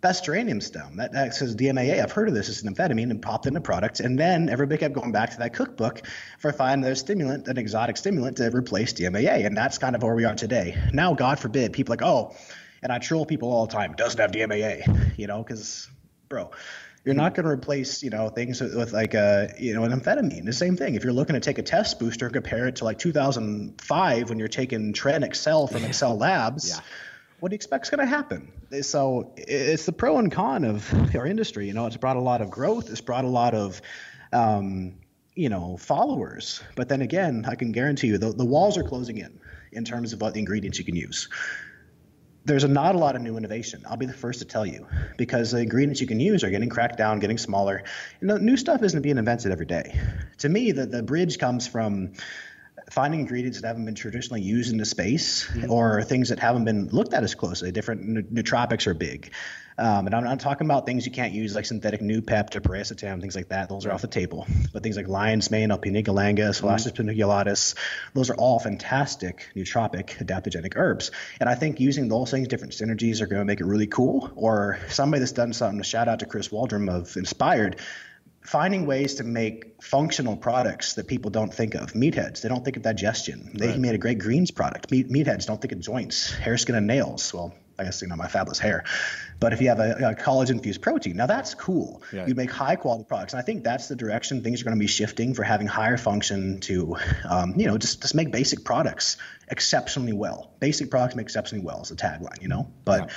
that's 0.00 0.20
geranium 0.22 0.60
stem. 0.60 0.96
That, 0.96 1.12
that 1.12 1.34
says 1.34 1.54
DMAA. 1.54 2.02
I've 2.02 2.12
heard 2.12 2.28
of 2.28 2.34
this. 2.34 2.48
It's 2.48 2.62
an 2.62 2.74
amphetamine 2.74 3.10
and 3.10 3.20
popped 3.20 3.46
into 3.46 3.60
products. 3.60 4.00
And 4.00 4.18
then 4.18 4.48
everybody 4.48 4.78
kept 4.78 4.94
going 4.94 5.12
back 5.12 5.30
to 5.32 5.38
that 5.38 5.52
cookbook 5.52 6.02
for 6.38 6.52
finding 6.52 6.82
their 6.82 6.94
stimulant, 6.94 7.48
an 7.48 7.58
exotic 7.58 7.96
stimulant 7.96 8.38
to 8.38 8.50
replace 8.50 8.94
DMAA. 8.94 9.44
And 9.44 9.56
that's 9.56 9.78
kind 9.78 9.94
of 9.94 10.02
where 10.02 10.14
we 10.14 10.24
are 10.24 10.34
today. 10.34 10.76
Now, 10.92 11.14
God 11.14 11.38
forbid, 11.38 11.72
people 11.72 11.92
like, 11.92 12.02
oh, 12.02 12.34
and 12.82 12.92
I 12.92 12.98
troll 12.98 13.26
people 13.26 13.50
all 13.52 13.66
the 13.66 13.72
time, 13.72 13.94
doesn't 13.94 14.20
have 14.20 14.30
DMAA, 14.32 15.18
you 15.18 15.26
know, 15.26 15.42
because, 15.42 15.88
bro, 16.28 16.50
you're 17.04 17.14
not 17.14 17.34
going 17.34 17.44
to 17.44 17.50
replace, 17.50 18.02
you 18.02 18.10
know, 18.10 18.28
things 18.28 18.60
with, 18.60 18.74
with 18.76 18.92
like 18.92 19.14
a, 19.14 19.54
you 19.58 19.74
know, 19.74 19.84
an 19.84 19.92
amphetamine. 19.92 20.44
The 20.44 20.52
same 20.52 20.76
thing. 20.76 20.94
If 20.94 21.04
you're 21.04 21.12
looking 21.14 21.34
to 21.34 21.40
take 21.40 21.58
a 21.58 21.62
test 21.62 21.98
booster 21.98 22.26
and 22.26 22.34
compare 22.34 22.68
it 22.68 22.76
to 22.76 22.84
like 22.84 22.98
2005 22.98 24.28
when 24.28 24.38
you're 24.38 24.48
taking 24.48 24.92
Tren 24.92 25.22
Excel 25.24 25.66
from 25.66 25.84
Excel 25.84 26.16
Labs, 26.18 26.68
Yeah. 26.68 26.80
what 27.40 27.48
do 27.50 27.54
you 27.54 27.56
expect's 27.56 27.90
going 27.90 28.00
to 28.00 28.06
happen? 28.06 28.52
So 28.82 29.32
it's 29.36 29.86
the 29.86 29.92
pro 29.92 30.18
and 30.18 30.30
con 30.30 30.64
of 30.64 30.92
our 31.16 31.26
industry. 31.26 31.66
You 31.66 31.72
know, 31.74 31.86
it's 31.86 31.96
brought 31.96 32.16
a 32.16 32.20
lot 32.20 32.40
of 32.42 32.50
growth. 32.50 32.90
It's 32.90 33.00
brought 33.00 33.24
a 33.24 33.28
lot 33.28 33.54
of, 33.54 33.80
um, 34.32 34.94
you 35.34 35.48
know, 35.48 35.76
followers. 35.78 36.62
But 36.76 36.88
then 36.88 37.00
again, 37.02 37.46
I 37.48 37.54
can 37.54 37.72
guarantee 37.72 38.08
you 38.08 38.18
the, 38.18 38.30
the 38.32 38.44
walls 38.44 38.76
are 38.76 38.84
closing 38.84 39.18
in 39.18 39.40
in 39.72 39.84
terms 39.84 40.12
of 40.12 40.20
what 40.20 40.34
the 40.34 40.40
ingredients 40.40 40.78
you 40.78 40.84
can 40.84 40.96
use. 40.96 41.28
There's 42.44 42.64
not 42.64 42.94
a 42.94 42.98
lot 42.98 43.16
of 43.16 43.22
new 43.22 43.36
innovation. 43.36 43.82
I'll 43.86 43.96
be 43.96 44.06
the 44.06 44.12
first 44.12 44.38
to 44.38 44.44
tell 44.46 44.64
you 44.64 44.86
because 45.18 45.50
the 45.50 45.58
ingredients 45.58 46.00
you 46.00 46.06
can 46.06 46.20
use 46.20 46.42
are 46.42 46.50
getting 46.50 46.70
cracked 46.70 46.96
down, 46.96 47.18
getting 47.18 47.38
smaller. 47.38 47.82
And 48.20 48.30
the 48.30 48.38
new 48.38 48.56
stuff 48.56 48.82
isn't 48.82 49.02
being 49.02 49.18
invented 49.18 49.52
every 49.52 49.66
day. 49.66 50.00
To 50.38 50.48
me, 50.48 50.72
the, 50.72 50.86
the 50.86 51.02
bridge 51.02 51.38
comes 51.38 51.66
from 51.66 52.12
finding 52.90 53.20
ingredients 53.20 53.60
that 53.60 53.68
haven't 53.68 53.84
been 53.84 53.94
traditionally 53.94 54.42
used 54.42 54.72
in 54.72 54.78
the 54.78 54.84
space 54.84 55.48
or 55.68 56.02
things 56.02 56.30
that 56.30 56.38
haven't 56.38 56.64
been 56.64 56.88
looked 56.88 57.14
at 57.14 57.22
as 57.22 57.34
closely. 57.34 57.70
Different 57.70 58.34
nootropics 58.34 58.86
are 58.86 58.94
big. 58.94 59.32
Um, 59.78 60.04
and 60.04 60.14
I'm 60.14 60.24
not 60.24 60.40
talking 60.40 60.66
about 60.66 60.84
things 60.84 61.06
you 61.06 61.12
can't 61.12 61.32
use 61.32 61.54
like 61.54 61.64
synthetic 61.64 62.02
Noopept 62.02 62.54
or 62.54 62.60
piracetam, 62.60 63.20
things 63.22 63.34
like 63.34 63.48
that. 63.48 63.70
Those 63.70 63.86
are 63.86 63.92
off 63.92 64.02
the 64.02 64.08
table. 64.08 64.46
But 64.74 64.82
things 64.82 64.96
like 64.96 65.08
lion's 65.08 65.50
mane, 65.50 65.70
alpinia 65.70 66.04
galanga, 66.04 66.50
Celastrus 66.50 66.92
paniculatus, 66.92 67.74
those 68.12 68.28
are 68.28 68.34
all 68.34 68.58
fantastic 68.58 69.48
nootropic 69.56 70.18
adaptogenic 70.18 70.74
herbs. 70.76 71.12
And 71.38 71.48
I 71.48 71.54
think 71.54 71.80
using 71.80 72.08
those 72.08 72.30
things, 72.30 72.48
different 72.48 72.74
synergies 72.74 73.22
are 73.22 73.26
going 73.26 73.40
to 73.40 73.46
make 73.46 73.60
it 73.60 73.64
really 73.64 73.86
cool. 73.86 74.30
Or 74.36 74.78
somebody 74.88 75.20
that's 75.20 75.32
done 75.32 75.54
something, 75.54 75.80
a 75.80 75.84
shout 75.84 76.08
out 76.08 76.18
to 76.18 76.26
Chris 76.26 76.52
Waldron 76.52 76.90
of 76.90 77.16
Inspired, 77.16 77.76
finding 78.42 78.86
ways 78.86 79.16
to 79.16 79.24
make 79.24 79.82
functional 79.82 80.36
products 80.36 80.94
that 80.94 81.06
people 81.06 81.30
don't 81.30 81.52
think 81.52 81.74
of. 81.74 81.92
Meatheads, 81.92 82.40
they 82.40 82.48
don't 82.48 82.64
think 82.64 82.76
of 82.76 82.82
digestion. 82.82 83.50
They 83.54 83.76
made 83.76 83.94
a 83.94 83.98
great 83.98 84.18
greens 84.18 84.50
product. 84.50 84.90
Meat, 84.90 85.08
meatheads 85.08 85.46
don't 85.46 85.60
think 85.60 85.72
of 85.72 85.80
joints, 85.80 86.32
hair, 86.32 86.56
skin, 86.56 86.74
and 86.74 86.86
nails. 86.86 87.32
Well, 87.34 87.54
I 87.78 87.84
guess 87.84 88.02
you 88.02 88.08
know 88.08 88.16
my 88.16 88.28
fabulous 88.28 88.58
hair. 88.58 88.84
But 89.38 89.54
if 89.54 89.62
you 89.62 89.68
have 89.68 89.80
a, 89.80 90.10
a 90.10 90.14
collagen 90.14 90.52
infused 90.52 90.82
protein, 90.82 91.16
now 91.16 91.26
that's 91.26 91.54
cool. 91.54 92.02
Yeah. 92.12 92.26
You 92.26 92.34
make 92.34 92.50
high 92.50 92.76
quality 92.76 93.04
products, 93.04 93.32
and 93.32 93.40
I 93.40 93.42
think 93.44 93.64
that's 93.64 93.88
the 93.88 93.96
direction 93.96 94.42
things 94.42 94.60
are 94.60 94.64
going 94.64 94.76
to 94.76 94.80
be 94.80 94.86
shifting 94.86 95.32
for 95.32 95.42
having 95.42 95.66
higher 95.66 95.96
function 95.96 96.60
to, 96.60 96.96
um, 97.28 97.54
you 97.56 97.66
know, 97.66 97.78
just 97.78 98.02
just 98.02 98.14
make 98.14 98.30
basic 98.30 98.64
products 98.64 99.16
exceptionally 99.48 100.12
well. 100.12 100.52
Basic 100.60 100.90
products 100.90 101.14
make 101.14 101.24
exceptionally 101.24 101.64
well 101.64 101.80
is 101.80 101.88
the 101.88 101.96
tagline, 101.96 102.42
you 102.42 102.48
know. 102.48 102.70
But 102.84 103.10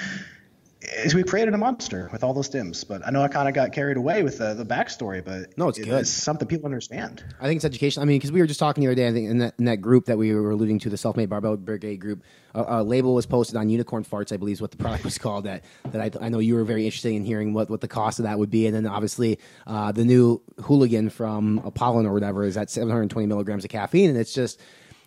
is 0.84 1.15
we 1.15 1.23
created 1.23 1.53
a 1.53 1.57
monster 1.57 2.09
with 2.11 2.23
all 2.23 2.34
those 2.34 2.49
stims. 2.49 2.88
But 2.88 3.05
I 3.05 3.11
know 3.11 3.21
I 3.21 3.27
kind 3.27 3.47
of 3.47 3.53
got 3.53 3.71
carried 3.71 3.97
away 3.97 4.23
with 4.23 4.38
the, 4.38 4.53
the 4.53 4.65
backstory, 4.65 5.23
but 5.23 5.57
No, 5.57 5.69
it's 5.69 5.77
good. 5.77 5.88
It's 5.88 6.09
something 6.09 6.47
people 6.47 6.65
understand. 6.65 7.23
I 7.39 7.47
think 7.47 7.57
it's 7.57 7.65
education. 7.65 8.01
I 8.01 8.05
mean, 8.05 8.17
because 8.17 8.31
we 8.31 8.41
were 8.41 8.47
just 8.47 8.59
talking 8.59 8.84
the 8.84 8.88
other 8.88 8.95
day, 8.95 9.07
I 9.07 9.13
think 9.13 9.29
in 9.29 9.38
that, 9.39 9.53
in 9.57 9.65
that 9.65 9.77
group 9.77 10.05
that 10.05 10.17
we 10.17 10.34
were 10.34 10.51
alluding 10.51 10.79
to, 10.79 10.89
the 10.89 10.97
Self-Made 10.97 11.29
Barbell 11.29 11.57
Brigade 11.57 11.97
group, 11.97 12.23
a, 12.53 12.81
a 12.81 12.84
label 12.84 13.13
was 13.13 13.25
posted 13.25 13.55
on 13.55 13.69
Unicorn 13.69 14.03
Farts, 14.03 14.31
I 14.31 14.38
believe 14.38 14.53
is 14.53 14.61
what 14.61 14.71
the 14.71 14.77
product 14.84 15.03
was 15.03 15.17
called. 15.17 15.45
That 15.45 15.63
that 15.91 16.01
I, 16.01 16.25
I 16.25 16.29
know 16.29 16.39
you 16.39 16.55
were 16.55 16.63
very 16.63 16.86
interested 16.86 17.13
in 17.13 17.25
hearing 17.25 17.53
what, 17.53 17.69
what 17.69 17.81
the 17.81 17.88
cost 17.88 18.19
of 18.19 18.23
that 18.23 18.38
would 18.39 18.49
be, 18.49 18.67
and 18.67 18.75
then 18.75 18.86
obviously 18.86 19.39
uh, 19.67 19.91
the 19.91 20.05
new 20.05 20.41
Hooligan 20.63 21.09
from 21.09 21.59
Apollon 21.65 22.05
or 22.05 22.13
whatever 22.13 22.43
is 22.43 22.57
at 22.57 22.69
720 22.69 23.27
milligrams 23.27 23.63
of 23.63 23.69
caffeine, 23.69 24.09
and 24.09 24.17
it's 24.17 24.34
just 24.34 24.59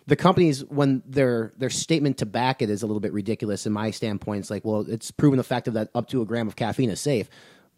the 0.07 0.15
companies 0.15 0.63
when 0.65 1.03
their 1.05 1.53
their 1.57 1.69
statement 1.69 2.17
to 2.17 2.25
back 2.25 2.61
it 2.61 2.69
is 2.69 2.81
a 2.81 2.87
little 2.87 3.01
bit 3.01 3.13
ridiculous 3.13 3.65
in 3.65 3.73
my 3.73 3.91
standpoint. 3.91 4.39
It's 4.39 4.49
like, 4.49 4.65
well, 4.65 4.85
it's 4.89 5.11
proven 5.11 5.37
the 5.37 5.41
effective 5.41 5.73
that 5.75 5.89
up 5.93 6.07
to 6.09 6.21
a 6.21 6.25
gram 6.25 6.47
of 6.47 6.55
caffeine 6.55 6.89
is 6.89 6.99
safe. 6.99 7.29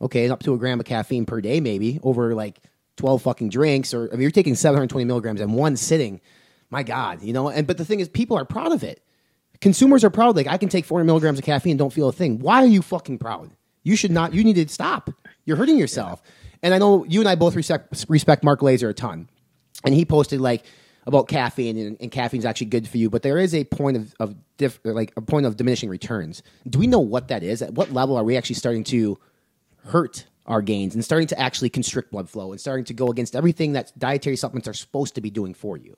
Okay, 0.02 0.30
up 0.30 0.42
to 0.44 0.54
a 0.54 0.58
gram 0.58 0.80
of 0.80 0.86
caffeine 0.86 1.26
per 1.26 1.42
day, 1.42 1.60
maybe 1.60 2.00
over 2.04 2.34
like 2.36 2.60
twelve 2.96 3.22
fucking 3.24 3.50
drinks, 3.50 3.94
or 3.94 4.08
if 4.14 4.20
you're 4.20 4.32
taking 4.32 4.56
seven 4.56 4.78
hundred 4.78 4.92
twenty 4.92 5.06
milligrams 5.06 5.42
in 5.42 5.52
one 5.54 5.76
sitting, 5.76 6.22
my 6.70 6.84
God, 6.84 7.22
you 7.22 7.34
know. 7.34 7.50
And 7.50 7.68
but 7.68 7.78
the 7.78 7.86
thing 7.86 8.00
is, 8.00 8.08
people 8.08 8.38
are 8.38 8.46
proud 8.46 8.72
of 8.72 8.84
it. 8.84 9.04
Consumers 9.60 10.04
are 10.04 10.10
proud. 10.10 10.36
Like 10.36 10.48
I 10.48 10.58
can 10.58 10.70
take 10.70 10.86
four 10.86 11.00
hundred 11.00 11.08
milligrams 11.08 11.40
of 11.40 11.46
caffeine 11.46 11.72
and 11.72 11.80
don't 11.80 11.92
feel 11.92 12.08
a 12.08 12.14
thing. 12.14 12.40
Why 12.40 12.64
are 12.64 12.68
you 12.68 12.82
fucking 12.82 13.18
proud? 13.18 13.52
You 13.84 13.96
should 13.96 14.12
not. 14.12 14.34
You 14.34 14.44
need 14.44 14.56
to 14.56 14.68
stop. 14.70 15.10
You're 15.46 15.58
hurting 15.58 15.78
yourself. 15.78 16.22
And 16.62 16.74
I 16.74 16.78
know 16.78 17.06
you 17.06 17.22
and 17.22 17.28
I 17.28 17.36
both 17.36 17.56
respect 17.56 18.06
respect 18.08 18.44
Mark 18.44 18.62
Laser 18.62 18.90
a 18.90 18.94
ton, 18.94 19.30
and 19.84 19.96
he 19.96 20.06
posted 20.06 20.40
like 20.40 20.64
about 21.10 21.28
caffeine 21.28 21.78
and, 21.78 21.97
and 21.99 22.12
caffeine's 22.12 22.45
actually 22.45 22.68
good 22.68 22.88
for 22.88 22.97
you, 22.97 23.10
but 23.10 23.24
there 23.24 23.38
is 23.38 23.53
a 23.53 23.66
point 23.66 23.97
of, 23.97 24.16
of 24.20 24.36
diff, 24.57 24.80
like 24.86 25.12
a 25.18 25.22
point 25.22 25.45
of 25.45 25.57
diminishing 25.57 25.89
returns. 25.89 26.41
Do 26.70 26.80
we 26.80 26.88
know 26.88 26.99
what 26.99 27.28
that 27.28 27.43
is? 27.43 27.62
At 27.62 27.74
what 27.74 27.91
level 27.91 28.16
are 28.16 28.24
we 28.24 28.38
actually 28.38 28.55
starting 28.55 28.84
to 28.86 29.20
hurt 29.86 30.26
our 30.45 30.62
gains 30.62 30.95
and 30.95 31.03
starting 31.03 31.28
to 31.28 31.39
actually 31.39 31.70
constrict 31.70 32.12
blood 32.12 32.30
flow 32.30 32.51
and 32.51 32.62
starting 32.62 32.86
to 32.86 32.93
go 32.93 33.10
against 33.10 33.36
everything 33.36 33.74
that 33.74 33.91
dietary 33.97 34.36
supplements 34.36 34.68
are 34.68 34.74
supposed 34.74 35.16
to 35.16 35.22
be 35.22 35.30
doing 35.30 35.53
for 35.53 35.76
you? 35.76 35.97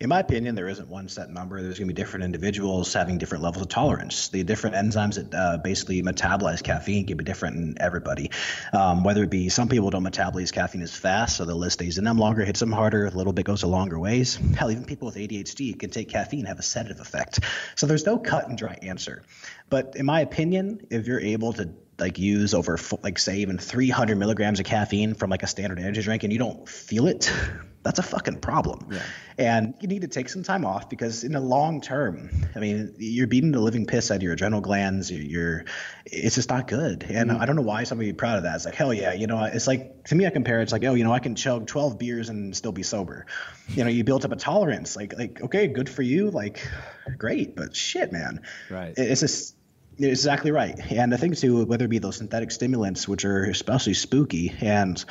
In 0.00 0.08
my 0.08 0.20
opinion, 0.20 0.54
there 0.54 0.68
isn't 0.68 0.88
one 0.88 1.08
set 1.08 1.28
number. 1.28 1.60
There's 1.60 1.78
going 1.78 1.86
to 1.86 1.92
be 1.92 2.02
different 2.02 2.24
individuals 2.24 2.90
having 2.90 3.18
different 3.18 3.44
levels 3.44 3.60
of 3.60 3.68
tolerance. 3.68 4.30
The 4.30 4.42
different 4.42 4.74
enzymes 4.74 5.16
that 5.16 5.34
uh, 5.34 5.58
basically 5.58 6.02
metabolize 6.02 6.62
caffeine 6.62 7.06
can 7.06 7.18
be 7.18 7.24
different 7.24 7.56
in 7.56 7.74
everybody. 7.78 8.30
Um, 8.72 9.04
whether 9.04 9.22
it 9.24 9.28
be 9.28 9.50
some 9.50 9.68
people 9.68 9.90
don't 9.90 10.02
metabolize 10.02 10.54
caffeine 10.54 10.80
as 10.80 10.96
fast, 10.96 11.36
so 11.36 11.44
the 11.44 11.54
list 11.54 11.74
stays 11.74 11.98
in 11.98 12.04
them 12.04 12.16
longer, 12.16 12.42
hits 12.46 12.60
them 12.60 12.72
harder, 12.72 13.04
a 13.04 13.10
little 13.10 13.34
bit 13.34 13.44
goes 13.44 13.62
a 13.62 13.66
longer 13.66 13.98
ways. 13.98 14.36
Hell, 14.56 14.70
even 14.70 14.86
people 14.86 15.04
with 15.04 15.16
ADHD 15.16 15.78
can 15.78 15.90
take 15.90 16.08
caffeine, 16.08 16.40
and 16.40 16.48
have 16.48 16.58
a 16.58 16.62
sedative 16.62 17.00
effect. 17.00 17.40
So 17.76 17.86
there's 17.86 18.06
no 18.06 18.16
cut 18.16 18.48
and 18.48 18.56
dry 18.56 18.78
answer. 18.80 19.22
But 19.68 19.96
in 19.96 20.06
my 20.06 20.22
opinion, 20.22 20.86
if 20.88 21.06
you're 21.06 21.20
able 21.20 21.52
to 21.52 21.74
like 21.98 22.18
use 22.18 22.54
over 22.54 22.78
like 23.02 23.18
say 23.18 23.40
even 23.40 23.58
300 23.58 24.16
milligrams 24.16 24.60
of 24.60 24.64
caffeine 24.64 25.12
from 25.12 25.28
like 25.28 25.42
a 25.42 25.46
standard 25.46 25.78
energy 25.78 26.00
drink 26.00 26.24
and 26.24 26.32
you 26.32 26.38
don't 26.38 26.66
feel 26.66 27.06
it 27.06 27.30
that's 27.82 27.98
a 27.98 28.02
fucking 28.02 28.40
problem. 28.40 28.90
And 29.38 29.74
you 29.80 29.88
need 29.88 30.02
to 30.02 30.08
take 30.08 30.28
some 30.28 30.42
time 30.42 30.66
off 30.66 30.90
because 30.90 31.24
in 31.24 31.32
the 31.32 31.40
long 31.40 31.80
term 31.80 32.28
i 32.54 32.58
mean 32.58 32.94
you're 32.98 33.26
beating 33.26 33.52
the 33.52 33.60
living 33.60 33.86
piss 33.86 34.10
out 34.10 34.16
of 34.16 34.22
your 34.22 34.34
adrenal 34.34 34.60
glands. 34.60 35.10
You're, 35.10 35.64
it's 36.04 36.34
just 36.34 36.50
not 36.50 36.68
good. 36.68 37.04
And 37.08 37.30
mm-hmm. 37.30 37.40
i 37.40 37.46
don't 37.46 37.56
know 37.56 37.62
why 37.62 37.84
somebody 37.84 38.08
would 38.08 38.16
be 38.16 38.18
proud 38.18 38.36
of 38.36 38.42
that. 38.42 38.56
It's 38.56 38.64
like 38.64 38.74
hell 38.74 38.92
yeah 38.92 39.12
you 39.14 39.26
know 39.26 39.42
it's 39.44 39.66
like 39.66 40.04
to 40.04 40.14
me 40.14 40.26
i 40.26 40.30
compare 40.30 40.60
it, 40.60 40.64
it's 40.64 40.72
like 40.72 40.84
oh 40.84 40.94
you 40.94 41.04
know 41.04 41.12
i 41.12 41.20
can 41.20 41.34
chug 41.34 41.66
12 41.66 41.98
beers 41.98 42.28
and 42.28 42.54
still 42.54 42.72
be 42.72 42.82
sober. 42.82 43.26
You 43.68 43.84
know 43.84 43.90
you 43.90 44.04
built 44.04 44.24
up 44.24 44.32
a 44.32 44.36
tolerance 44.36 44.96
like 44.96 45.16
like 45.16 45.40
okay 45.42 45.68
good 45.68 45.88
for 45.88 46.02
you 46.02 46.30
like 46.30 46.66
great 47.16 47.56
but 47.56 47.74
shit 47.74 48.12
man. 48.12 48.42
Right. 48.68 48.92
It's 48.96 49.20
just 49.20 49.56
you're 50.00 50.10
exactly 50.10 50.50
right. 50.50 50.78
And 50.90 51.12
the 51.12 51.18
thing 51.18 51.34
too, 51.34 51.66
whether 51.66 51.84
it 51.84 51.88
be 51.88 51.98
those 51.98 52.16
synthetic 52.16 52.50
stimulants, 52.50 53.06
which 53.06 53.26
are 53.26 53.44
especially 53.44 53.92
spooky, 53.92 54.54
and 54.60 55.04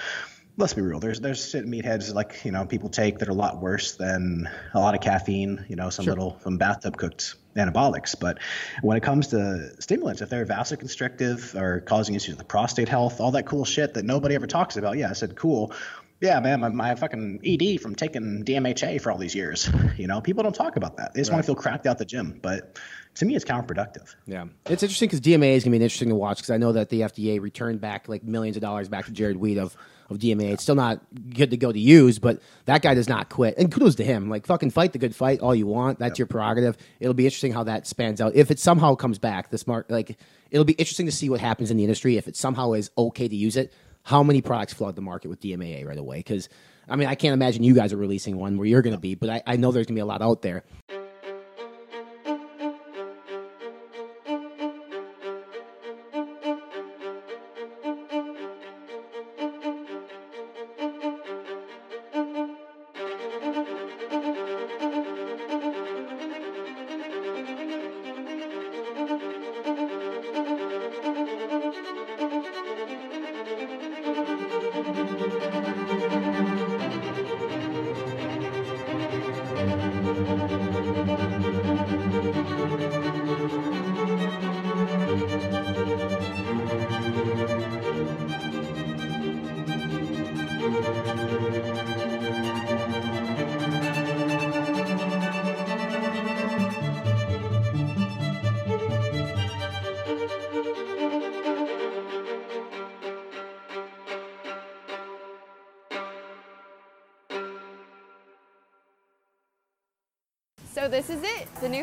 let's 0.60 0.74
be 0.74 0.82
real, 0.82 1.00
there's 1.00 1.20
there's 1.22 1.50
shit 1.50 1.66
meatheads 1.66 2.14
like 2.14 2.42
you 2.44 2.52
know 2.52 2.66
people 2.66 2.90
take 2.90 3.20
that 3.20 3.30
are 3.30 3.32
a 3.32 3.36
lot 3.36 3.62
worse 3.62 3.96
than 3.96 4.50
a 4.74 4.80
lot 4.80 4.94
of 4.94 5.02
caffeine. 5.02 5.66
You 5.70 5.76
know, 5.76 5.90
some 5.90 6.06
little 6.06 6.38
some 6.44 6.58
bathtub 6.58 6.98
cooked 6.98 7.36
anabolics. 7.56 8.20
But 8.20 8.40
when 8.82 8.98
it 8.98 9.02
comes 9.02 9.28
to 9.28 9.82
stimulants, 9.82 10.22
if 10.22 10.30
they're 10.30 10.46
vasoconstrictive 10.46 11.56
or 11.60 11.80
causing 11.82 12.16
issues 12.16 12.30
with 12.30 12.40
the 12.40 12.44
prostate 12.44 12.90
health, 12.90 13.22
all 13.22 13.32
that 13.32 13.46
cool 13.46 13.66
shit 13.66 13.94
that 13.96 14.06
nobody 14.06 14.36
ever 14.36 14.48
talks 14.48 14.78
about, 14.78 14.98
yeah, 14.98 15.10
I 15.10 15.14
said 15.14 15.36
cool. 15.36 15.74
Yeah, 16.22 16.38
man, 16.42 16.60
my, 16.60 16.68
my 16.68 16.96
fucking 16.96 17.40
ED 17.46 17.80
from 17.80 17.96
taking 17.96 18.44
DMHA 18.44 19.02
for 19.02 19.10
all 19.10 19.18
these 19.18 19.34
years. 19.34 19.70
You 19.96 20.08
know, 20.08 20.20
people 20.20 20.44
don't 20.44 20.54
talk 20.54 20.76
about 20.76 20.98
that. 20.98 21.14
They 21.14 21.22
just 21.22 21.32
want 21.32 21.42
to 21.42 21.46
feel 21.46 21.56
cracked 21.56 21.88
out 21.88 21.98
the 21.98 22.04
gym. 22.04 22.38
But 22.42 22.78
to 23.16 23.26
me, 23.26 23.38
it's 23.38 23.46
counterproductive. 23.46 24.14
Yeah, 24.28 24.48
it's 24.66 24.84
interesting 24.84 25.08
because 25.08 25.22
DMA 25.22 25.56
is 25.56 25.64
going 25.64 25.72
to 25.72 25.80
be 25.80 25.84
interesting 25.84 26.10
to 26.10 26.16
watch 26.16 26.40
because 26.40 26.50
I 26.50 26.58
know 26.58 26.74
that 26.74 26.90
the 26.90 27.02
FDA 27.02 27.40
returned 27.40 27.80
back 27.80 28.10
like 28.10 28.24
millions 28.26 28.58
of 28.58 28.62
dollars 28.62 28.90
back 28.90 29.06
to 29.06 29.12
Jared 29.12 29.38
Wheat 29.38 29.58
of 29.58 29.78
of 30.10 30.20
DMA. 30.20 30.52
It's 30.54 30.64
still 30.64 30.76
not 30.76 31.02
good 31.34 31.52
to 31.52 31.58
go 31.58 31.72
to 31.72 31.80
use, 31.80 32.20
but 32.20 32.42
that 32.66 32.82
guy 32.82 32.94
does 32.94 33.10
not 33.10 33.30
quit. 33.30 33.58
And 33.58 33.72
kudos 33.72 33.96
to 33.96 34.04
him. 34.04 34.30
Like 34.30 34.46
fucking 34.46 34.72
fight 34.72 34.94
the 34.94 35.00
good 35.00 35.16
fight 35.16 35.40
all 35.40 35.56
you 35.56 35.68
want. 35.68 36.00
That's 36.00 36.20
your 36.20 36.28
prerogative. 36.28 36.78
It'll 37.00 37.14
be 37.14 37.26
interesting 37.26 37.54
how 37.54 37.64
that 37.66 37.88
spans 37.88 38.22
out. 38.22 38.36
If 38.36 38.52
it 38.52 38.60
somehow 38.60 38.96
comes 38.96 39.20
back, 39.20 39.50
the 39.50 39.58
smart 39.58 39.90
like 39.90 40.18
it'll 40.52 40.66
be 40.66 40.74
interesting 40.74 41.06
to 41.06 41.12
see 41.12 41.30
what 41.30 41.40
happens 41.40 41.72
in 41.72 41.78
the 41.78 41.84
industry 41.84 42.18
if 42.18 42.28
it 42.28 42.36
somehow 42.36 42.74
is 42.74 42.92
okay 42.98 43.28
to 43.28 43.36
use 43.36 43.56
it. 43.56 43.74
How 44.04 44.24
many 44.24 44.42
products 44.42 44.74
flood 44.74 44.96
the 44.96 45.02
market 45.02 45.28
with 45.28 45.42
DMAA 45.42 45.86
right 45.86 45.98
away? 45.98 46.18
Because 46.18 46.50
I 46.90 46.96
mean, 46.96 47.08
I 47.08 47.16
can't 47.16 47.34
imagine 47.34 47.64
you 47.64 47.76
guys 47.76 47.94
are 47.94 47.98
releasing 47.98 48.38
one 48.38 48.58
where 48.58 48.68
you're 48.68 48.82
going 48.82 48.96
to 48.96 49.00
be, 49.00 49.16
but 49.16 49.30
I, 49.30 49.44
I 49.46 49.56
know 49.58 49.72
there's 49.72 49.86
going 49.86 49.96
to 49.96 50.00
be 50.00 50.02
a 50.02 50.06
lot 50.06 50.22
out 50.22 50.42
there. 50.42 50.64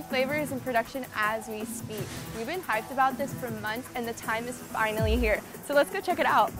Flavor 0.08 0.34
is 0.34 0.52
in 0.52 0.60
production 0.60 1.04
as 1.14 1.48
we 1.48 1.64
speak. 1.64 2.06
We've 2.36 2.46
been 2.46 2.60
hyped 2.60 2.92
about 2.92 3.18
this 3.18 3.32
for 3.34 3.50
months 3.50 3.88
and 3.94 4.06
the 4.06 4.12
time 4.14 4.46
is 4.46 4.56
finally 4.56 5.16
here. 5.16 5.40
So 5.66 5.74
let's 5.74 5.90
go 5.90 6.00
check 6.00 6.20
it 6.20 6.26
out. 6.26 6.52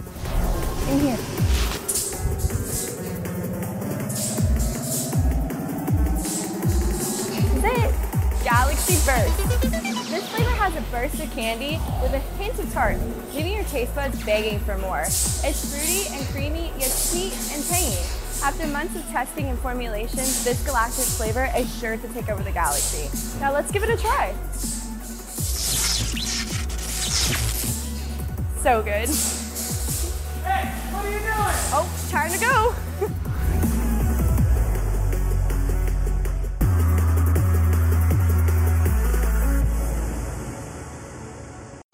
In 0.91 1.01
here. 1.01 1.19
Is 7.57 7.65
it. 7.65 7.95
Galaxy 8.45 8.95
Burst. 9.05 9.61
This 10.11 10.29
flavor 10.29 10.51
has 10.51 10.77
a 10.77 10.81
burst 10.93 11.21
of 11.21 11.31
candy 11.33 11.81
with 12.01 12.15
a 12.15 12.21
hint 12.39 12.59
of 12.61 12.73
tart, 12.73 12.97
leaving 13.35 13.55
your 13.55 13.65
taste 13.65 13.95
buds 13.95 14.23
begging 14.25 14.61
for 14.61 14.79
more. 14.79 15.03
It's 15.03 15.75
fruity 15.75 16.15
and 16.17 16.27
creamy, 16.29 16.73
yet 16.79 16.91
sweet 16.91 17.33
and 17.53 17.65
tangy. 17.65 18.16
After 18.47 18.69
months 18.69 18.95
of 18.95 19.05
testing 19.09 19.47
and 19.47 19.59
formulation, 19.59 20.19
this 20.19 20.63
galactic 20.65 21.03
flavor 21.03 21.51
is 21.57 21.81
sure 21.81 21.97
to 21.97 22.09
take 22.11 22.29
over 22.29 22.45
the 22.45 22.53
galaxy. 22.53 23.11
Now 23.41 23.53
let's 23.53 23.73
give 23.73 23.83
it 23.83 23.91
a 23.91 23.97
try. 23.97 24.33
So 28.63 28.85
good. 28.85 29.09
Hey, 30.45 30.69
what 30.93 31.05
are 31.05 31.11
you 31.11 31.19
doing? 31.19 31.57
Oh, 31.75 31.89
time 32.09 32.31
to 32.31 32.39
go. 32.39 32.73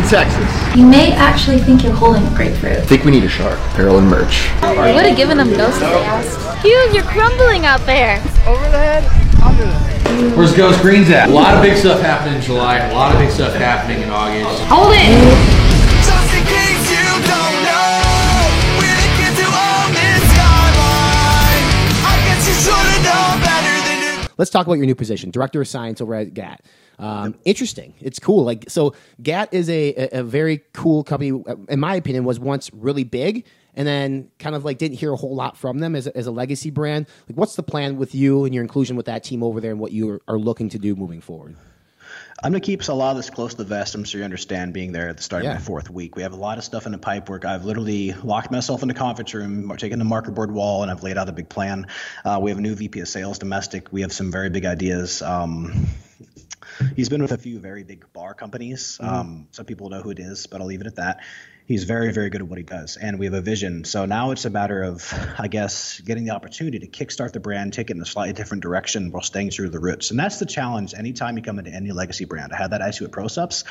Texas. 0.07 0.77
You 0.77 0.85
may 0.87 1.13
actually 1.13 1.57
think 1.57 1.83
you're 1.83 1.95
holding 1.95 2.23
a 2.27 2.35
grapefruit. 2.37 2.77
I 2.77 2.83
think 2.83 3.05
we 3.07 3.11
need 3.13 3.25
a 3.25 3.31
shark. 3.31 3.59
Apparel 3.71 3.97
and 3.97 4.07
merch. 4.11 4.51
We 4.61 4.93
would 4.93 5.07
have 5.07 5.17
given 5.17 5.39
them 5.39 5.49
ghosts 5.55 5.81
if 5.81 5.89
they 5.89 6.05
asked. 6.05 6.42
Hughes, 6.63 6.95
you're 6.95 7.03
crumbling 7.03 7.67
out 7.67 7.85
there. 7.87 8.19
Over 8.47 8.63
the 8.71 8.79
head, 8.79 9.05
under 9.43 9.65
the 9.65 9.73
head. 9.73 10.37
Where's 10.37 10.55
Ghost 10.55 10.81
Greens 10.81 11.11
at? 11.11 11.29
A 11.29 11.33
lot 11.33 11.57
of 11.57 11.63
big 11.63 11.77
stuff 11.77 12.01
happening 12.01 12.37
in 12.37 12.41
July, 12.41 12.79
a 12.79 12.95
lot 12.95 13.13
of 13.13 13.19
big 13.19 13.33
stuff 13.33 13.53
happening 13.55 14.01
in 14.01 14.11
August. 14.11 14.63
Hold 14.69 14.93
it! 14.95 15.59
Let's 24.39 24.51
talk 24.51 24.67
about 24.67 24.75
your 24.75 24.87
new 24.87 24.95
position, 24.95 25.31
director 25.31 25.61
of 25.61 25.69
science 25.69 26.01
over 26.01 26.15
at 26.15 26.33
GAT. 26.33 26.65
Um, 26.99 27.35
Interesting. 27.45 27.95
It's 28.01 28.19
cool. 28.19 28.45
Like 28.45 28.71
so, 28.71 28.95
GAT 29.23 29.53
is 29.53 29.69
a, 29.69 29.95
a, 29.95 30.21
a 30.21 30.23
very 30.23 30.63
cool 30.73 31.05
company. 31.05 31.43
In 31.69 31.81
my 31.81 31.97
opinion, 31.97 32.25
was 32.25 32.41
once 32.41 32.71
really 32.73 33.05
big, 33.05 33.45
and 33.75 33.87
then 33.87 34.31
kind 34.39 34.55
of 34.55 34.65
like 34.65 34.79
didn't 34.79 34.99
hear 34.99 35.13
a 35.13 35.17
whole 35.17 35.35
lot 35.35 35.57
from 35.57 35.79
them 35.79 35.95
as 35.97 36.07
a, 36.07 36.17
as 36.17 36.27
a 36.27 36.31
legacy 36.31 36.71
brand. 36.71 37.07
Like, 37.29 37.37
what's 37.39 37.57
the 37.57 37.63
plan 37.63 37.97
with 37.97 38.15
you 38.15 38.45
and 38.45 38.55
your 38.55 38.63
inclusion 38.63 38.97
with 38.97 39.07
that 39.07 39.25
team 39.25 39.43
over 39.43 39.61
there, 39.61 39.71
and 39.71 39.81
what 39.81 39.93
you 39.93 40.11
are, 40.11 40.21
are 40.29 40.39
looking 40.39 40.69
to 40.71 40.79
do 40.79 40.95
moving 40.95 41.21
forward? 41.21 41.57
I'm 42.45 42.51
going 42.51 42.61
to 42.61 42.67
keep 42.67 42.87
a 42.89 42.93
lot 42.93 43.13
of 43.13 43.17
this 43.19 43.31
close 43.31 43.53
to 43.53 43.59
the 43.59 43.65
vest. 43.65 43.95
I'm 43.95 44.03
sure 44.03 44.19
you 44.19 44.25
understand 44.25 44.73
being 44.75 44.91
there 44.91 45.09
at 45.09 45.17
the 45.17 45.23
start 45.23 45.45
Yeah. 45.45 45.53
of 45.53 45.59
my 45.59 45.65
fourth 45.65 45.89
week. 45.89 46.17
We 46.17 46.23
have 46.23 46.33
a 46.33 46.37
lot 46.37 46.59
of 46.59 46.65
stuff 46.65 46.87
in 46.87 46.93
the 46.93 46.99
pipe 46.99 47.29
work. 47.29 47.45
I've 47.45 47.65
literally 47.65 48.13
locked 48.15 48.51
myself 48.51 48.83
in 48.83 48.89
the 48.89 48.95
conference 48.95 49.33
room, 49.33 49.73
taken 49.77 49.99
the 50.01 50.05
marker 50.05 50.33
board 50.33 50.51
wall, 50.51 50.83
and 50.83 50.91
I've 50.91 51.05
laid 51.05 51.17
out 51.19 51.29
a 51.29 51.33
big 51.33 51.49
plan. 51.49 51.87
Uh, 52.25 52.41
we 52.43 52.51
have 52.51 52.59
a 52.59 52.61
new 52.61 52.75
VP 52.75 52.99
of 53.01 53.09
sales 53.09 53.39
domestic. 53.39 53.93
We 53.93 54.01
have 54.01 54.13
some 54.13 54.33
very 54.33 54.51
big 54.51 54.65
ideas. 54.65 55.23
Um, 55.23 55.87
he's 56.97 57.09
been 57.09 57.23
with 57.23 57.33
a 57.33 57.39
few 57.39 57.61
very 57.61 57.85
big 57.85 58.13
bar 58.13 58.35
companies. 58.35 58.99
Um, 59.01 59.47
some 59.53 59.65
people 59.65 59.89
know 59.89 60.03
who 60.03 60.11
it 60.11 60.19
is, 60.19 60.47
but 60.49 60.61
I'll 60.61 60.67
leave 60.67 60.81
it 60.81 60.87
at 60.89 60.97
that. 60.97 61.21
He's 61.73 61.85
very, 61.85 62.13
very 62.13 62.29
good 62.29 62.43
at 62.43 62.49
what 62.49 62.59
he 62.59 62.65
does, 62.65 62.99
and 62.99 63.19
we 63.19 63.25
have 63.25 63.33
a 63.33 63.41
vision. 63.41 63.85
So 63.85 64.05
now 64.05 64.33
it's 64.33 64.45
a 64.45 64.51
matter 64.51 64.83
of, 64.83 65.11
I 65.39 65.49
guess, 65.49 65.99
getting 66.01 66.25
the 66.25 66.33
opportunity 66.33 66.81
to 66.81 66.87
kickstart 66.87 67.33
the 67.33 67.41
brand, 67.41 67.73
take 67.73 67.89
it 67.89 67.97
in 67.97 68.03
a 68.03 68.05
slightly 68.05 68.35
different 68.35 68.63
direction 68.63 69.11
while 69.11 69.23
staying 69.23 69.53
true 69.53 69.65
to 69.65 69.71
the 69.71 69.81
roots. 69.81 70.11
And 70.11 70.21
that's 70.21 70.39
the 70.39 70.45
challenge 70.45 70.93
anytime 70.93 71.39
you 71.39 71.43
come 71.43 71.59
into 71.59 71.71
any 71.71 71.91
legacy 71.91 72.27
brand. 72.27 72.53
I 72.53 72.59
had 72.59 72.73
that 72.73 72.83
issue 72.87 73.07
at 73.07 73.11
ProSupps. 73.11 73.65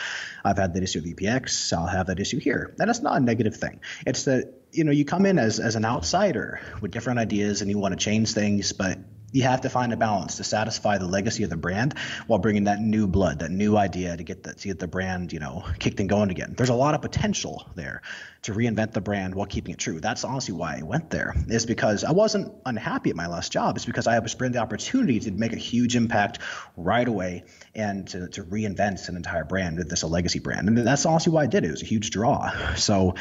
I've 0.44 0.58
had 0.58 0.74
that 0.74 0.82
issue 0.82 0.98
at 0.98 1.06
VPX. 1.06 1.74
I'll 1.74 1.86
have 1.86 2.08
that 2.08 2.20
issue 2.20 2.40
here. 2.40 2.74
And 2.80 2.90
it's 2.90 3.04
not 3.04 3.18
a 3.18 3.20
negative 3.20 3.56
thing. 3.56 3.82
It's 4.08 4.24
that, 4.24 4.52
you 4.72 4.84
know, 4.84 4.92
you 4.92 5.06
come 5.06 5.28
in 5.28 5.38
as, 5.38 5.60
as 5.60 5.76
an 5.76 5.86
outsider 5.86 6.60
with 6.82 6.90
different 6.90 7.20
ideas 7.20 7.62
and 7.62 7.70
you 7.70 7.78
want 7.78 7.92
to 7.92 8.04
change 8.04 8.34
things, 8.34 8.74
but 8.74 8.98
you 9.32 9.44
have 9.44 9.62
to 9.62 9.70
find 9.70 9.94
a 9.94 9.98
balance 9.98 10.38
to 10.38 10.44
satisfy 10.44 10.98
the 10.98 11.08
legacy 11.08 11.44
of 11.44 11.50
the 11.50 11.58
brand 11.58 11.98
while 12.28 12.40
bringing 12.40 12.66
that 12.66 12.80
new 12.80 13.08
blood, 13.08 13.40
that 13.40 13.52
new 13.52 13.78
idea 13.78 14.16
to 14.16 14.24
get 14.24 14.44
the, 14.44 14.54
to 14.54 14.68
get 14.68 14.80
the 14.80 14.88
brand, 14.88 15.32
you 15.32 15.40
know, 15.40 15.64
kicked 15.80 16.00
and 16.00 16.10
going 16.10 16.30
again. 16.30 16.54
There's 16.58 16.70
a 16.70 16.76
lot 16.76 16.96
of 16.96 17.02
potential 17.02 17.70
there 17.76 18.02
to 18.44 18.54
reinvent 18.54 18.92
the 18.94 19.02
brand 19.02 19.36
while 19.36 19.46
keeping 19.46 19.74
it 19.74 19.78
true. 19.78 20.00
That's 20.00 20.24
honestly 20.24 20.54
why 20.54 20.78
I 20.80 20.82
went 20.82 21.10
there. 21.12 21.36
Is 21.48 21.66
because 21.66 22.04
I 22.04 22.12
wasn't 22.12 22.54
unhappy 22.66 23.12
at 23.12 23.16
my 23.16 23.28
last 23.28 23.52
job. 23.52 23.76
It's 23.76 23.86
because 23.86 24.08
I 24.08 24.18
was 24.20 24.34
given 24.34 24.52
the 24.52 24.60
opportunity 24.60 25.20
to 25.22 25.32
make 25.32 25.54
a 25.54 25.58
huge 25.58 25.96
impact 25.96 26.40
right 26.76 27.08
away 27.08 27.44
and 27.76 28.08
to, 28.10 28.28
to 28.30 28.44
reinvent 28.44 29.08
an 29.10 29.16
entire 29.16 29.44
brand 29.44 29.78
with 29.78 29.90
this 29.90 30.02
a 30.02 30.08
legacy 30.08 30.40
brand. 30.40 30.68
And 30.68 30.78
that's 30.78 31.06
honestly 31.06 31.32
why 31.32 31.44
I 31.44 31.48
did 31.48 31.64
it. 31.64 31.68
It 31.68 31.72
was 31.72 31.84
a 31.84 31.86
huge 31.86 32.10
draw. 32.10 32.52
So 32.82 33.16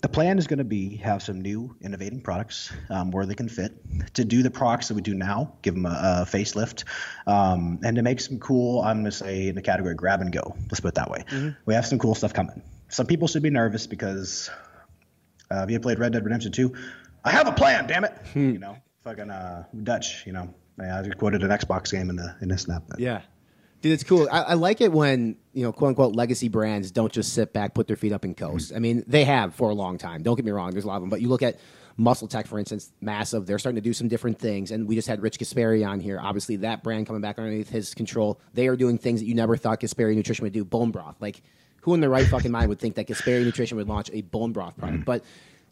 the 0.00 0.08
plan 0.08 0.38
is 0.38 0.46
going 0.46 0.58
to 0.58 0.64
be 0.64 0.96
have 0.96 1.22
some 1.22 1.40
new 1.40 1.76
innovating 1.82 2.20
products 2.20 2.72
um, 2.90 3.10
where 3.10 3.26
they 3.26 3.34
can 3.34 3.48
fit 3.48 3.72
to 4.14 4.24
do 4.24 4.42
the 4.42 4.50
products 4.50 4.88
that 4.88 4.94
we 4.94 5.02
do 5.02 5.14
now 5.14 5.54
give 5.62 5.74
them 5.74 5.86
a, 5.86 6.22
a 6.22 6.26
facelift 6.26 6.84
um, 7.26 7.78
and 7.84 7.96
to 7.96 8.02
make 8.02 8.20
some 8.20 8.38
cool 8.38 8.80
i'm 8.80 8.98
going 8.98 9.04
to 9.04 9.12
say 9.12 9.48
in 9.48 9.54
the 9.54 9.62
category 9.62 9.94
grab 9.94 10.20
and 10.20 10.32
go 10.32 10.56
let's 10.70 10.80
put 10.80 10.88
it 10.88 10.94
that 10.94 11.10
way 11.10 11.24
we 11.66 11.74
have 11.74 11.86
some 11.86 11.98
cool 11.98 12.14
stuff 12.14 12.32
coming 12.32 12.62
some 12.94 13.06
people 13.06 13.26
should 13.28 13.42
be 13.42 13.50
nervous 13.50 13.86
because 13.86 14.50
uh, 15.50 15.56
have 15.60 15.70
you 15.70 15.80
played 15.80 15.98
red 15.98 16.12
dead 16.12 16.24
redemption 16.24 16.52
2 16.52 16.72
i 17.24 17.30
have 17.30 17.46
a 17.48 17.52
plan 17.52 17.86
damn 17.86 18.04
it 18.04 18.12
you 18.34 18.58
know 18.58 18.76
fucking 19.02 19.30
uh, 19.30 19.64
dutch 19.82 20.24
you 20.26 20.32
know 20.32 20.52
i 20.80 21.02
just 21.02 21.18
quoted 21.18 21.42
an 21.42 21.50
xbox 21.50 21.90
game 21.90 22.08
in 22.10 22.16
the 22.16 22.34
in 22.40 22.48
the 22.48 22.56
snap 22.58 22.82
Yeah. 22.98 23.22
Dude, 23.82 23.92
it's 23.92 24.02
cool. 24.04 24.26
I, 24.32 24.40
I 24.40 24.54
like 24.54 24.80
it 24.80 24.90
when, 24.90 25.36
you 25.52 25.62
know, 25.62 25.70
quote 25.70 25.90
unquote 25.90 26.16
legacy 26.16 26.48
brands 26.48 26.90
don't 26.90 27.12
just 27.12 27.34
sit 27.34 27.52
back, 27.52 27.74
put 27.74 27.86
their 27.86 27.96
feet 27.98 28.12
up 28.12 28.24
and 28.24 28.34
coast. 28.34 28.72
I 28.74 28.78
mean, 28.78 29.04
they 29.06 29.24
have 29.24 29.54
for 29.54 29.68
a 29.68 29.74
long 29.74 29.98
time. 29.98 30.22
Don't 30.22 30.36
get 30.36 30.44
me 30.46 30.52
wrong, 30.52 30.70
there's 30.70 30.84
a 30.84 30.86
lot 30.86 30.96
of 30.96 31.02
them. 31.02 31.10
But 31.10 31.20
you 31.20 31.28
look 31.28 31.42
at 31.42 31.60
Muscle 31.98 32.26
Tech, 32.26 32.46
for 32.46 32.58
instance, 32.58 32.92
massive. 33.02 33.44
They're 33.44 33.58
starting 33.58 33.76
to 33.76 33.82
do 33.82 33.92
some 33.92 34.08
different 34.08 34.38
things. 34.38 34.70
And 34.70 34.88
we 34.88 34.94
just 34.94 35.06
had 35.06 35.20
Rich 35.20 35.38
Gaspari 35.38 35.86
on 35.86 36.00
here. 36.00 36.18
Obviously, 36.18 36.56
that 36.56 36.82
brand 36.82 37.06
coming 37.06 37.20
back 37.20 37.38
underneath 37.38 37.68
his 37.68 37.92
control. 37.92 38.40
They 38.54 38.68
are 38.68 38.76
doing 38.76 38.96
things 38.96 39.20
that 39.20 39.26
you 39.26 39.34
never 39.34 39.54
thought 39.54 39.80
Gaspari 39.80 40.16
Nutrition 40.16 40.44
would 40.44 40.54
do. 40.54 40.64
Bone 40.64 40.90
broth. 40.90 41.16
Like, 41.20 41.42
who 41.84 41.92
in 41.92 42.00
their 42.00 42.10
right 42.10 42.26
fucking 42.26 42.50
mind 42.50 42.70
would 42.70 42.78
think 42.80 42.94
that 42.94 43.06
Gaspari 43.06 43.44
Nutrition 43.44 43.76
would 43.76 43.88
launch 43.88 44.10
a 44.12 44.22
bone 44.22 44.52
broth 44.52 44.76
product? 44.78 45.04
But 45.04 45.22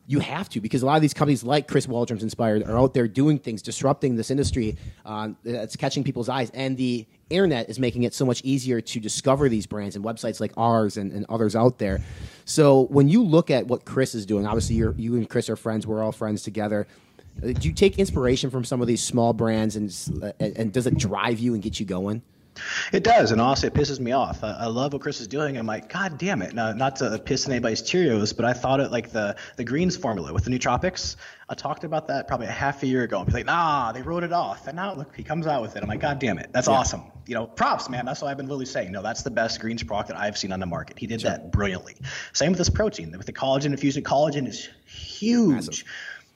you 0.07 0.19
have 0.19 0.49
to 0.51 0.61
because 0.61 0.83
a 0.83 0.87
lot 0.87 0.97
of 0.97 1.03
these 1.03 1.15
companies 1.15 1.43
like 1.43 1.69
Chris 1.69 1.87
Waldrum's 1.87 2.23
Inspired 2.23 2.65
are 2.65 2.77
out 2.77 2.93
there 2.93 3.09
doing 3.09 3.39
things, 3.39 3.63
disrupting 3.63 4.17
this 4.17 4.31
industry. 4.31 4.77
Uh, 5.07 5.31
that's 5.43 5.75
catching 5.77 6.05
people's 6.05 6.29
eyes, 6.29 6.51
and 6.51 6.77
the 6.77 7.07
internet 7.31 7.71
is 7.71 7.79
making 7.79 8.03
it 8.03 8.13
so 8.13 8.27
much 8.27 8.43
easier 8.45 8.81
to 8.81 9.01
discover 9.01 9.49
these 9.49 9.65
brands 9.65 9.97
and 9.97 10.05
websites 10.05 10.39
like 10.39 10.53
ours 10.57 10.99
and, 10.99 11.13
and 11.13 11.25
others 11.29 11.57
out 11.57 11.79
there. 11.79 12.03
So 12.45 12.83
when 12.87 13.09
you 13.09 13.23
look 13.23 13.51
at 13.51 13.67
what 13.69 13.85
Chris 13.87 14.15
is 14.15 14.27
doing, 14.27 14.47
obviously 14.47 14.77
you 14.77 14.95
you 14.99 15.17
and 15.17 15.29
Chris 15.31 15.49
are 15.49 15.57
friends. 15.57 15.87
We're 15.87 16.03
all 16.03 16.13
friends 16.13 16.43
together. 16.43 16.87
Uh, 17.43 17.53
Do 17.53 17.69
you 17.69 17.73
take 17.73 17.99
inspiration 17.99 18.51
from 18.51 18.65
some 18.65 18.83
of 18.83 18.89
these 18.89 19.03
small 19.03 19.33
brands, 19.33 19.77
and 19.77 19.89
uh, 20.23 20.33
and, 20.41 20.59
and 20.59 20.73
does 20.73 20.87
it 20.87 20.99
drive 20.99 21.39
you 21.39 21.55
and 21.55 21.63
get 21.63 21.81
you 21.81 21.87
going? 21.87 22.23
It 22.93 23.03
does, 23.03 23.31
and 23.33 23.41
honestly, 23.41 23.69
it 23.69 23.75
pisses 23.75 23.99
me 23.99 24.13
off. 24.13 24.45
I, 24.45 24.51
I 24.53 24.67
love 24.67 24.93
what 24.93 25.01
Chris 25.01 25.21
is 25.21 25.27
doing. 25.27 25.57
I'm 25.57 25.67
like, 25.67 25.89
God 25.91 26.19
damn 26.19 26.43
it! 26.43 26.55
Now, 26.55 26.73
not 26.73 26.97
to 26.97 27.19
piss 27.19 27.49
anybody's 27.49 27.83
Cheerios, 27.83 28.37
but 28.37 28.45
I 28.45 28.53
thought 28.53 28.79
it 28.81 28.91
like 28.91 29.11
the 29.11 29.37
the 29.57 29.65
greens 29.65 29.97
formula 29.97 30.33
with 30.35 30.45
the 30.45 30.51
nootropics. 30.51 31.17
I 31.49 31.55
talked 31.55 31.85
about 31.85 32.09
that 32.09 32.29
probably 32.29 32.47
a 32.47 32.51
half 32.51 32.83
a 32.83 32.87
year 32.87 33.05
ago, 33.05 33.19
and 33.19 33.27
be 33.27 33.33
like, 33.33 33.47
Nah, 33.47 33.93
they 33.93 34.03
wrote 34.03 34.23
it 34.23 34.33
off, 34.33 34.67
and 34.67 34.77
now 34.77 34.95
look, 34.95 35.17
he 35.17 35.23
comes 35.23 35.47
out 35.47 35.63
with 35.63 35.77
it. 35.77 35.83
I'm 35.83 35.89
like, 35.89 36.01
God 36.01 36.19
damn 36.19 36.39
it, 36.39 36.51
that's 36.53 36.69
Yeah. 36.69 36.75
awesome. 36.75 37.03
You 37.27 37.35
know, 37.37 37.47
props, 37.47 37.89
man. 37.89 38.05
That's 38.05 38.21
what 38.21 38.29
I've 38.31 38.37
been 38.37 38.47
literally 38.47 38.67
saying. 38.67 38.93
No, 38.93 39.01
that's 39.01 39.23
the 39.23 39.31
best 39.31 39.61
greens 39.61 39.83
product 39.83 40.09
that 40.09 40.19
I've 40.19 40.37
seen 40.37 40.53
on 40.53 40.61
the 40.61 40.67
market. 40.67 40.99
He 40.99 41.07
did 41.07 41.21
that 41.21 41.53
brilliantly. 41.53 41.97
Same 42.33 42.51
with 42.53 42.59
this 42.59 42.69
protein, 42.69 43.13
with 43.17 43.27
the 43.27 43.33
collagen 43.33 43.67
infusion. 43.67 44.03
Collagen 44.03 44.47
is 44.47 44.69
huge, 44.85 45.85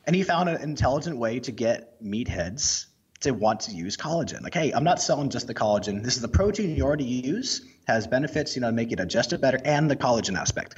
and 0.06 0.16
he 0.16 0.22
found 0.22 0.48
an 0.48 0.62
intelligent 0.62 1.18
way 1.18 1.40
to 1.40 1.52
get 1.52 2.02
meatheads 2.02 2.85
to 3.20 3.32
want 3.32 3.60
to 3.60 3.72
use 3.72 3.96
collagen. 3.96 4.42
Like, 4.42 4.54
hey, 4.54 4.72
I'm 4.72 4.84
not 4.84 5.00
selling 5.00 5.30
just 5.30 5.46
the 5.46 5.54
collagen. 5.54 6.02
This 6.02 6.16
is 6.16 6.22
the 6.22 6.28
protein 6.28 6.76
you 6.76 6.84
already 6.84 7.04
use, 7.04 7.66
has 7.86 8.06
benefits, 8.06 8.56
you 8.56 8.60
know, 8.60 8.68
to 8.68 8.72
make 8.72 8.90
you 8.90 8.96
digest 8.96 9.32
it 9.32 9.40
better, 9.40 9.58
and 9.64 9.90
the 9.90 9.96
collagen 9.96 10.38
aspect. 10.38 10.74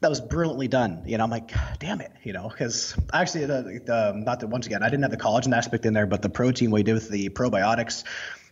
That 0.00 0.08
was 0.08 0.20
brilliantly 0.20 0.68
done. 0.68 1.02
You 1.04 1.18
know, 1.18 1.24
I'm 1.24 1.30
like, 1.30 1.52
damn 1.78 2.00
it, 2.00 2.10
you 2.22 2.32
know, 2.32 2.48
because 2.48 2.96
actually, 3.12 3.46
the, 3.46 3.82
the 3.84 4.12
not 4.16 4.40
that 4.40 4.46
once 4.46 4.66
again, 4.66 4.82
I 4.82 4.86
didn't 4.86 5.02
have 5.02 5.10
the 5.10 5.18
collagen 5.18 5.54
aspect 5.54 5.84
in 5.84 5.92
there, 5.92 6.06
but 6.06 6.22
the 6.22 6.30
protein 6.30 6.70
we 6.70 6.82
did 6.82 6.94
with 6.94 7.10
the 7.10 7.28
probiotics 7.28 8.04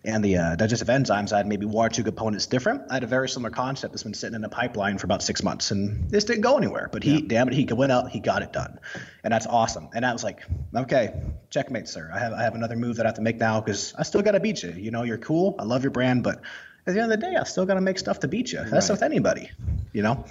and 0.05 0.25
the 0.25 0.37
uh, 0.37 0.57
digestive 0.57 0.89
enzymes, 0.89 1.33
I 1.33 1.39
had 1.39 1.47
maybe 1.47 1.67
one 1.67 1.87
or 1.87 1.89
two 1.91 2.05
components 2.05 2.47
different. 2.47 2.83
I 2.91 2.95
had 2.95 3.03
a 3.03 3.07
very 3.09 3.29
similar 3.29 3.51
concept 3.51 3.93
that's 3.93 4.05
been 4.05 4.15
sitting 4.15 4.35
in 4.37 4.43
the 4.43 4.49
pipeline 4.49 4.97
for 4.99 5.07
about 5.07 5.23
six 5.23 5.43
months, 5.43 5.71
and 5.71 6.09
this 6.11 6.25
didn't 6.25 6.43
go 6.43 6.57
anywhere. 6.57 6.89
But 6.91 7.03
he, 7.03 7.21
damn 7.21 7.49
it, 7.49 7.55
he 7.55 7.65
went 7.65 7.93
out, 7.93 8.11
he 8.11 8.21
got 8.21 8.43
it 8.43 8.53
done, 8.53 8.79
and 9.25 9.33
that's 9.33 9.47
awesome. 9.47 9.89
And 9.95 10.07
I 10.07 10.13
was 10.13 10.23
like, 10.25 10.41
okay, 10.75 11.21
checkmate, 11.51 11.89
sir. 11.89 12.11
I 12.15 12.19
have 12.19 12.33
I 12.33 12.43
have 12.43 12.55
another 12.55 12.77
move 12.77 12.97
that 12.97 13.07
I 13.07 13.09
have 13.09 13.17
to 13.17 13.23
make 13.23 13.39
now 13.39 13.61
because 13.61 13.95
I 13.99 14.03
still 14.05 14.23
got 14.23 14.33
to 14.33 14.41
beat 14.41 14.63
you. 14.63 14.71
You 14.71 14.91
know, 14.91 15.03
you're 15.03 15.19
cool. 15.19 15.57
I 15.59 15.65
love 15.65 15.83
your 15.83 15.91
brand, 15.91 16.23
but 16.23 16.41
at 16.87 16.95
the 16.95 17.01
end 17.03 17.13
of 17.13 17.21
the 17.21 17.27
day, 17.27 17.37
I 17.37 17.45
still 17.45 17.67
got 17.67 17.75
to 17.75 17.81
make 17.81 17.99
stuff 17.99 18.21
to 18.21 18.29
beat 18.29 18.53
you. 18.53 18.59
That's 18.65 18.89
Right. 18.89 18.95
with 18.95 19.03
anybody, 19.03 19.51
you 19.93 20.03
know. 20.03 20.25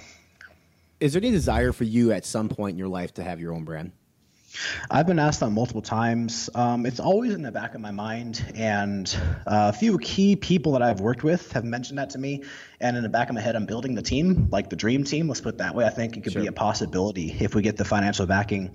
Is 1.00 1.12
there 1.12 1.20
any 1.22 1.30
desire 1.30 1.72
for 1.72 1.84
you 1.84 2.10
at 2.10 2.24
some 2.24 2.48
point 2.48 2.72
in 2.72 2.78
your 2.78 2.88
life 2.88 3.14
to 3.14 3.22
have 3.22 3.40
your 3.40 3.52
own 3.52 3.64
brand? 3.64 3.92
I've 4.90 5.06
been 5.06 5.18
asked 5.18 5.40
that 5.40 5.50
multiple 5.50 5.82
times. 5.82 6.50
Um, 6.54 6.86
it's 6.86 7.00
always 7.00 7.34
in 7.34 7.42
the 7.42 7.52
back 7.52 7.74
of 7.74 7.80
my 7.80 7.90
mind, 7.90 8.44
and 8.54 9.08
uh, 9.46 9.72
a 9.74 9.76
few 9.76 9.98
key 9.98 10.36
people 10.36 10.72
that 10.72 10.82
I've 10.82 11.00
worked 11.00 11.22
with 11.22 11.52
have 11.52 11.64
mentioned 11.64 11.98
that 11.98 12.10
to 12.10 12.18
me. 12.18 12.44
And 12.80 12.96
in 12.96 13.02
the 13.02 13.08
back 13.08 13.28
of 13.28 13.34
my 13.34 13.40
head, 13.40 13.56
I'm 13.56 13.66
building 13.66 13.94
the 13.94 14.02
team, 14.02 14.48
like 14.50 14.70
the 14.70 14.76
dream 14.76 15.04
team. 15.04 15.28
Let's 15.28 15.40
put 15.40 15.54
it 15.54 15.58
that 15.58 15.74
way. 15.74 15.84
I 15.84 15.90
think 15.90 16.16
it 16.16 16.24
could 16.24 16.34
be 16.34 16.46
a 16.46 16.52
possibility 16.52 17.36
if 17.40 17.54
we 17.54 17.62
get 17.62 17.76
the 17.76 17.84
financial 17.84 18.26
backing. 18.26 18.74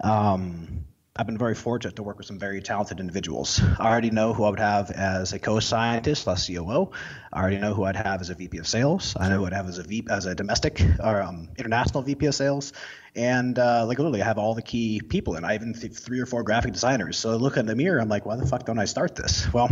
Um, 0.00 0.84
I've 1.18 1.26
been 1.26 1.38
very 1.38 1.54
fortunate 1.54 1.96
to 1.96 2.02
work 2.02 2.18
with 2.18 2.26
some 2.26 2.38
very 2.38 2.60
talented 2.60 3.00
individuals. 3.00 3.60
I 3.80 3.90
already 3.90 4.10
know 4.10 4.34
who 4.34 4.44
I 4.44 4.50
would 4.50 4.58
have 4.58 4.90
as 4.90 5.32
a 5.32 5.38
co-scientist, 5.38 6.24
slash 6.24 6.46
COO. 6.46 6.90
I 7.32 7.40
already 7.40 7.56
know 7.56 7.72
who 7.72 7.84
I'd 7.84 7.96
have 7.96 8.20
as 8.20 8.28
a 8.28 8.34
VP 8.34 8.58
of 8.58 8.68
sales. 8.68 9.16
I 9.18 9.30
know 9.30 9.38
who 9.38 9.46
I'd 9.46 9.54
have 9.54 9.66
as 9.66 9.78
a 9.78 9.82
VP, 9.82 10.08
as 10.10 10.26
a 10.26 10.34
domestic 10.34 10.82
or 11.02 11.22
um, 11.22 11.48
international 11.56 12.02
VP 12.02 12.26
of 12.26 12.34
sales. 12.34 12.74
And 13.14 13.58
uh, 13.58 13.86
like 13.86 13.98
literally, 13.98 14.20
I 14.20 14.26
have 14.26 14.36
all 14.36 14.54
the 14.54 14.62
key 14.62 15.00
people, 15.00 15.36
and 15.36 15.46
I 15.46 15.54
even 15.54 15.72
th- 15.72 15.92
three 15.92 16.20
or 16.20 16.26
four 16.26 16.42
graphic 16.42 16.74
designers. 16.74 17.16
So 17.16 17.30
I 17.30 17.36
look 17.36 17.56
in 17.56 17.64
the 17.64 17.74
mirror, 17.74 17.98
I'm 17.98 18.10
like, 18.10 18.26
why 18.26 18.36
the 18.36 18.46
fuck 18.46 18.66
don't 18.66 18.78
I 18.78 18.84
start 18.84 19.16
this? 19.16 19.50
Well, 19.54 19.70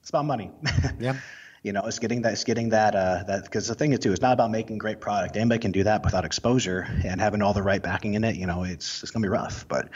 it's 0.00 0.08
about 0.08 0.24
money. 0.24 0.50
Yeah. 0.98 1.16
you 1.62 1.74
know, 1.74 1.82
it's 1.84 1.98
getting 1.98 2.22
that, 2.22 2.32
it's 2.32 2.44
getting 2.44 2.70
that, 2.70 2.94
uh, 2.94 3.24
that 3.26 3.44
because 3.44 3.68
the 3.68 3.74
thing 3.74 3.92
is 3.92 3.98
too, 3.98 4.12
it's 4.12 4.22
not 4.22 4.32
about 4.32 4.50
making 4.50 4.78
great 4.78 5.00
product. 5.00 5.36
Anybody 5.36 5.58
can 5.58 5.72
do 5.72 5.84
that 5.84 6.04
without 6.04 6.24
exposure 6.24 6.86
and 7.04 7.20
having 7.20 7.42
all 7.42 7.52
the 7.52 7.62
right 7.62 7.82
backing 7.82 8.14
in 8.14 8.24
it. 8.24 8.36
You 8.36 8.46
know, 8.46 8.64
it's 8.64 9.02
it's 9.02 9.10
gonna 9.10 9.24
be 9.24 9.28
rough, 9.28 9.68
but 9.68 9.90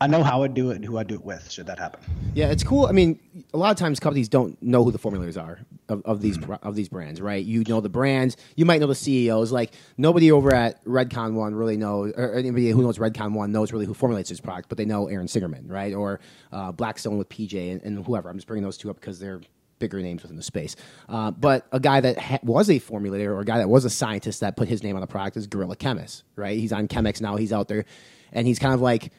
I 0.00 0.06
know 0.06 0.22
how 0.22 0.42
I'd 0.42 0.54
do 0.54 0.70
it 0.70 0.76
and 0.76 0.84
who 0.84 0.98
I'd 0.98 1.06
do 1.06 1.14
it 1.14 1.24
with 1.24 1.50
should 1.50 1.66
that 1.66 1.78
happen. 1.78 2.00
Yeah, 2.34 2.50
it's 2.50 2.64
cool. 2.64 2.86
I 2.86 2.92
mean, 2.92 3.18
a 3.54 3.56
lot 3.56 3.70
of 3.70 3.76
times 3.76 4.00
companies 4.00 4.28
don't 4.28 4.60
know 4.62 4.82
who 4.84 4.90
the 4.90 4.98
formulators 4.98 5.40
are 5.40 5.60
of, 5.88 6.02
of 6.04 6.20
these 6.20 6.36
br- 6.36 6.54
of 6.62 6.74
these 6.74 6.88
brands, 6.88 7.20
right? 7.20 7.44
You 7.44 7.62
know 7.68 7.80
the 7.80 7.88
brands, 7.88 8.36
you 8.56 8.64
might 8.64 8.80
know 8.80 8.86
the 8.88 8.94
CEOs. 8.94 9.52
Like 9.52 9.72
nobody 9.96 10.32
over 10.32 10.52
at 10.52 10.84
Redcon 10.84 11.34
One 11.34 11.54
really 11.54 11.76
knows, 11.76 12.12
or 12.16 12.34
anybody 12.34 12.70
who 12.70 12.82
knows 12.82 12.98
Redcon 12.98 13.32
One 13.32 13.52
knows 13.52 13.72
really 13.72 13.86
who 13.86 13.94
formulates 13.94 14.30
this 14.30 14.40
product, 14.40 14.68
but 14.68 14.78
they 14.78 14.84
know 14.84 15.06
Aaron 15.06 15.26
Singerman, 15.26 15.70
right? 15.70 15.94
Or 15.94 16.20
uh, 16.52 16.72
Blackstone 16.72 17.16
with 17.16 17.28
PJ 17.28 17.72
and, 17.72 17.82
and 17.82 18.04
whoever. 18.04 18.28
I'm 18.28 18.36
just 18.36 18.46
bringing 18.48 18.64
those 18.64 18.76
two 18.76 18.90
up 18.90 19.00
because 19.00 19.18
they're 19.20 19.40
bigger 19.78 20.00
names 20.00 20.22
within 20.22 20.36
the 20.36 20.42
space. 20.42 20.76
Uh, 21.08 21.30
but 21.30 21.66
a 21.72 21.80
guy 21.80 22.00
that 22.00 22.18
ha- 22.18 22.38
was 22.42 22.68
a 22.68 22.80
formulator 22.80 23.26
or 23.26 23.40
a 23.40 23.44
guy 23.44 23.58
that 23.58 23.68
was 23.68 23.84
a 23.84 23.90
scientist 23.90 24.40
that 24.40 24.56
put 24.56 24.68
his 24.68 24.82
name 24.82 24.96
on 24.96 25.00
the 25.00 25.06
product 25.06 25.36
is 25.36 25.46
Gorilla 25.46 25.76
Chemist, 25.76 26.24
right? 26.36 26.58
He's 26.58 26.72
on 26.72 26.88
Chemix 26.88 27.20
now. 27.20 27.36
He's 27.36 27.52
out 27.52 27.68
there, 27.68 27.84
and 28.32 28.46
he's 28.46 28.58
kind 28.58 28.74
of 28.74 28.80
like 28.80 29.12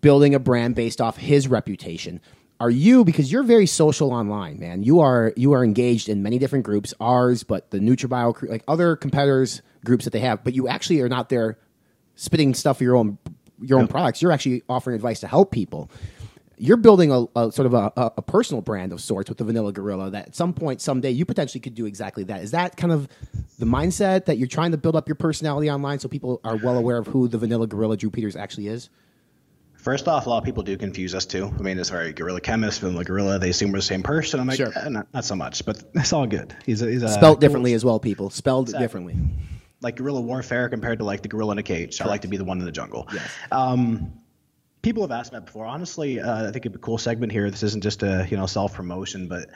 building 0.00 0.34
a 0.34 0.38
brand 0.38 0.74
based 0.74 1.00
off 1.00 1.16
his 1.16 1.48
reputation. 1.48 2.20
Are 2.58 2.70
you 2.70 3.04
because 3.04 3.30
you're 3.30 3.42
very 3.42 3.66
social 3.66 4.12
online, 4.12 4.58
man? 4.58 4.82
You 4.82 5.00
are 5.00 5.32
you 5.36 5.52
are 5.52 5.62
engaged 5.62 6.08
in 6.08 6.22
many 6.22 6.38
different 6.38 6.64
groups, 6.64 6.94
ours, 7.00 7.42
but 7.42 7.70
the 7.70 7.78
NutraBio, 7.78 8.48
like 8.48 8.64
other 8.66 8.96
competitors 8.96 9.60
groups 9.84 10.04
that 10.04 10.12
they 10.12 10.20
have. 10.20 10.42
But 10.42 10.54
you 10.54 10.66
actually 10.66 11.00
are 11.02 11.08
not 11.08 11.28
there 11.28 11.58
spitting 12.14 12.54
stuff 12.54 12.78
for 12.78 12.84
your 12.84 12.96
own 12.96 13.18
your 13.60 13.78
own 13.78 13.88
products. 13.88 14.22
You're 14.22 14.32
actually 14.32 14.62
offering 14.68 14.96
advice 14.96 15.20
to 15.20 15.28
help 15.28 15.50
people. 15.50 15.90
You're 16.58 16.78
building 16.78 17.12
a, 17.12 17.26
a 17.38 17.52
sort 17.52 17.66
of 17.66 17.74
a, 17.74 17.92
a, 17.94 18.12
a 18.16 18.22
personal 18.22 18.62
brand 18.62 18.94
of 18.94 19.02
sorts 19.02 19.28
with 19.28 19.36
the 19.36 19.44
Vanilla 19.44 19.72
Gorilla. 19.72 20.10
That 20.10 20.28
at 20.28 20.34
some 20.34 20.54
point, 20.54 20.80
someday, 20.80 21.10
you 21.10 21.26
potentially 21.26 21.60
could 21.60 21.74
do 21.74 21.84
exactly 21.84 22.24
that. 22.24 22.42
Is 22.42 22.52
that 22.52 22.78
kind 22.78 22.92
of 22.92 23.06
the 23.58 23.66
mindset 23.66 24.24
that 24.24 24.38
you're 24.38 24.48
trying 24.48 24.70
to 24.70 24.78
build 24.78 24.96
up 24.96 25.06
your 25.06 25.16
personality 25.16 25.70
online, 25.70 25.98
so 25.98 26.08
people 26.08 26.40
are 26.42 26.56
well 26.56 26.78
aware 26.78 26.96
of 26.96 27.06
who 27.08 27.28
the 27.28 27.36
Vanilla 27.36 27.66
Gorilla 27.66 27.98
Drew 27.98 28.10
Peters 28.10 28.34
actually 28.34 28.68
is? 28.68 28.88
First 29.86 30.08
off, 30.08 30.26
a 30.26 30.30
lot 30.30 30.38
of 30.38 30.44
people 30.44 30.64
do 30.64 30.76
confuse 30.76 31.14
us 31.14 31.26
too. 31.26 31.46
I 31.46 31.62
mean, 31.62 31.78
it's 31.78 31.90
very 31.90 32.12
gorilla 32.12 32.40
chemist, 32.40 32.80
vanilla 32.80 33.04
gorilla. 33.04 33.38
They 33.38 33.50
assume 33.50 33.70
we're 33.70 33.78
the 33.78 33.82
same 33.82 34.02
person. 34.02 34.40
I'm 34.40 34.48
like, 34.48 34.56
Sure. 34.56 34.72
eh, 34.74 34.88
not, 34.88 35.06
not 35.14 35.24
so 35.24 35.36
much, 35.36 35.64
but 35.64 35.80
it's 35.94 36.12
all 36.12 36.26
good. 36.26 36.56
He's 36.66 36.82
a, 36.82 36.90
he's 36.90 37.04
a 37.04 37.08
Spelled 37.08 37.40
differently 37.40 37.72
as 37.72 37.84
well, 37.84 38.00
people. 38.00 38.28
Spelled 38.30 38.66
Exactly. 38.66 38.84
differently. 38.84 39.14
like 39.82 39.94
guerrilla 39.94 40.20
warfare 40.20 40.68
compared 40.68 40.98
to 40.98 41.04
like 41.04 41.22
the 41.22 41.28
gorilla 41.28 41.52
in 41.52 41.58
a 41.58 41.62
cage. 41.62 42.00
I 42.00 42.06
like 42.06 42.22
to 42.22 42.26
be 42.28 42.36
the 42.36 42.42
one 42.44 42.58
in 42.58 42.64
the 42.64 42.72
jungle. 42.72 43.06
Um, 43.52 44.12
people 44.82 45.04
have 45.04 45.12
asked 45.12 45.32
me 45.32 45.38
that 45.38 45.46
before. 45.46 45.66
Honestly, 45.66 46.18
uh, 46.18 46.48
I 46.48 46.50
think 46.50 46.66
it'd 46.66 46.72
be 46.72 46.78
a 46.78 46.80
cool 46.80 46.98
segment 46.98 47.30
here. 47.30 47.48
This 47.48 47.62
isn't 47.62 47.84
just 47.84 48.02
a 48.02 48.26
you 48.28 48.36
know 48.36 48.46
self 48.46 48.74
promotion, 48.74 49.28
but 49.28 49.50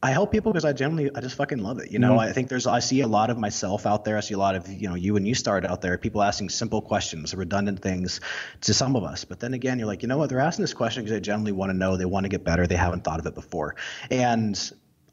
I 0.00 0.10
help 0.12 0.30
people 0.30 0.52
because 0.52 0.64
I 0.64 0.72
generally 0.72 1.10
I 1.14 1.20
just 1.20 1.34
fucking 1.36 1.58
love 1.58 1.80
it. 1.80 1.90
You 1.90 1.98
know, 1.98 2.14
Mhm. 2.14 2.20
I 2.20 2.32
think 2.32 2.48
there's 2.48 2.66
I 2.68 2.78
see 2.78 3.00
a 3.00 3.08
lot 3.08 3.30
of 3.30 3.38
myself 3.38 3.84
out 3.84 4.04
there. 4.04 4.16
I 4.16 4.20
see 4.20 4.34
a 4.34 4.38
lot 4.38 4.54
of 4.54 4.68
you 4.68 4.88
know 4.88 4.94
you 4.94 5.16
and 5.16 5.26
you 5.26 5.34
start 5.34 5.64
out 5.64 5.80
there. 5.80 5.98
People 5.98 6.22
asking 6.22 6.50
simple 6.50 6.80
questions, 6.80 7.34
redundant 7.34 7.80
things 7.80 8.20
to 8.62 8.74
some 8.74 8.94
of 8.94 9.02
us. 9.02 9.24
But 9.24 9.40
then 9.40 9.54
again, 9.54 9.78
you're 9.78 9.88
like, 9.88 10.02
you 10.02 10.08
know 10.08 10.16
what? 10.18 10.28
They're 10.28 10.40
asking 10.40 10.62
this 10.62 10.74
question 10.74 11.02
because 11.02 11.16
they 11.16 11.20
generally 11.20 11.52
want 11.52 11.70
to 11.70 11.76
know. 11.76 11.96
They 11.96 12.04
want 12.04 12.24
to 12.24 12.28
get 12.28 12.44
better. 12.44 12.66
They 12.66 12.76
haven't 12.76 13.02
thought 13.02 13.18
of 13.18 13.26
it 13.26 13.34
before, 13.34 13.74
and 14.10 14.56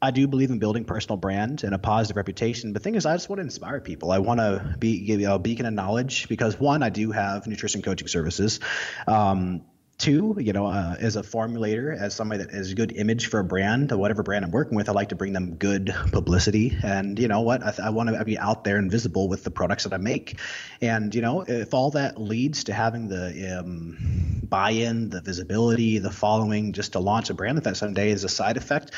I 0.00 0.10
do 0.12 0.28
believe 0.28 0.50
in 0.50 0.58
building 0.60 0.84
personal 0.84 1.16
brand 1.16 1.64
and 1.64 1.74
a 1.74 1.78
positive 1.78 2.16
reputation. 2.16 2.72
But 2.72 2.82
the 2.82 2.84
thing 2.84 2.94
is, 2.94 3.06
I 3.06 3.14
just 3.14 3.28
want 3.28 3.38
to 3.38 3.44
inspire 3.44 3.80
people. 3.80 4.12
I 4.12 4.18
want 4.18 4.38
to 4.38 4.76
be 4.78 5.00
give 5.00 5.20
you 5.20 5.32
a 5.32 5.38
beacon 5.38 5.66
of 5.66 5.72
knowledge 5.72 6.28
because 6.28 6.60
one, 6.60 6.82
I 6.84 6.90
do 6.90 7.10
have 7.10 7.46
nutrition 7.48 7.82
coaching 7.82 8.06
services. 8.06 8.60
Um, 9.08 9.62
Two, 9.98 10.36
you 10.38 10.52
know, 10.52 10.66
uh, 10.66 10.94
as 11.00 11.16
a 11.16 11.22
formulator, 11.22 11.98
as 11.98 12.14
somebody 12.14 12.44
that 12.44 12.52
a 12.52 12.74
good 12.74 12.92
image 12.94 13.28
for 13.28 13.40
a 13.40 13.44
brand, 13.44 13.90
whatever 13.90 14.22
brand 14.22 14.44
I'm 14.44 14.50
working 14.50 14.76
with, 14.76 14.90
I 14.90 14.92
like 14.92 15.08
to 15.08 15.14
bring 15.14 15.32
them 15.32 15.54
good 15.54 15.94
publicity. 16.12 16.76
And 16.82 17.18
you 17.18 17.28
know 17.28 17.40
what? 17.40 17.62
I, 17.62 17.86
I 17.86 17.90
want 17.90 18.10
to 18.10 18.24
be 18.24 18.36
out 18.36 18.62
there 18.62 18.76
and 18.76 18.90
visible 18.90 19.26
with 19.26 19.42
the 19.42 19.50
products 19.50 19.84
that 19.84 19.94
I 19.94 19.96
make. 19.96 20.38
And 20.82 21.14
you 21.14 21.22
know, 21.22 21.40
if 21.48 21.72
all 21.72 21.92
that 21.92 22.20
leads 22.20 22.64
to 22.64 22.74
having 22.74 23.08
the 23.08 23.58
um, 23.58 24.42
buy-in, 24.42 25.08
the 25.08 25.22
visibility, 25.22 25.98
the 25.98 26.10
following, 26.10 26.74
just 26.74 26.92
to 26.92 26.98
launch 26.98 27.30
a 27.30 27.34
brand, 27.34 27.56
that 27.56 27.76
someday 27.78 28.10
is 28.10 28.22
a 28.22 28.28
side 28.28 28.58
effect, 28.58 28.90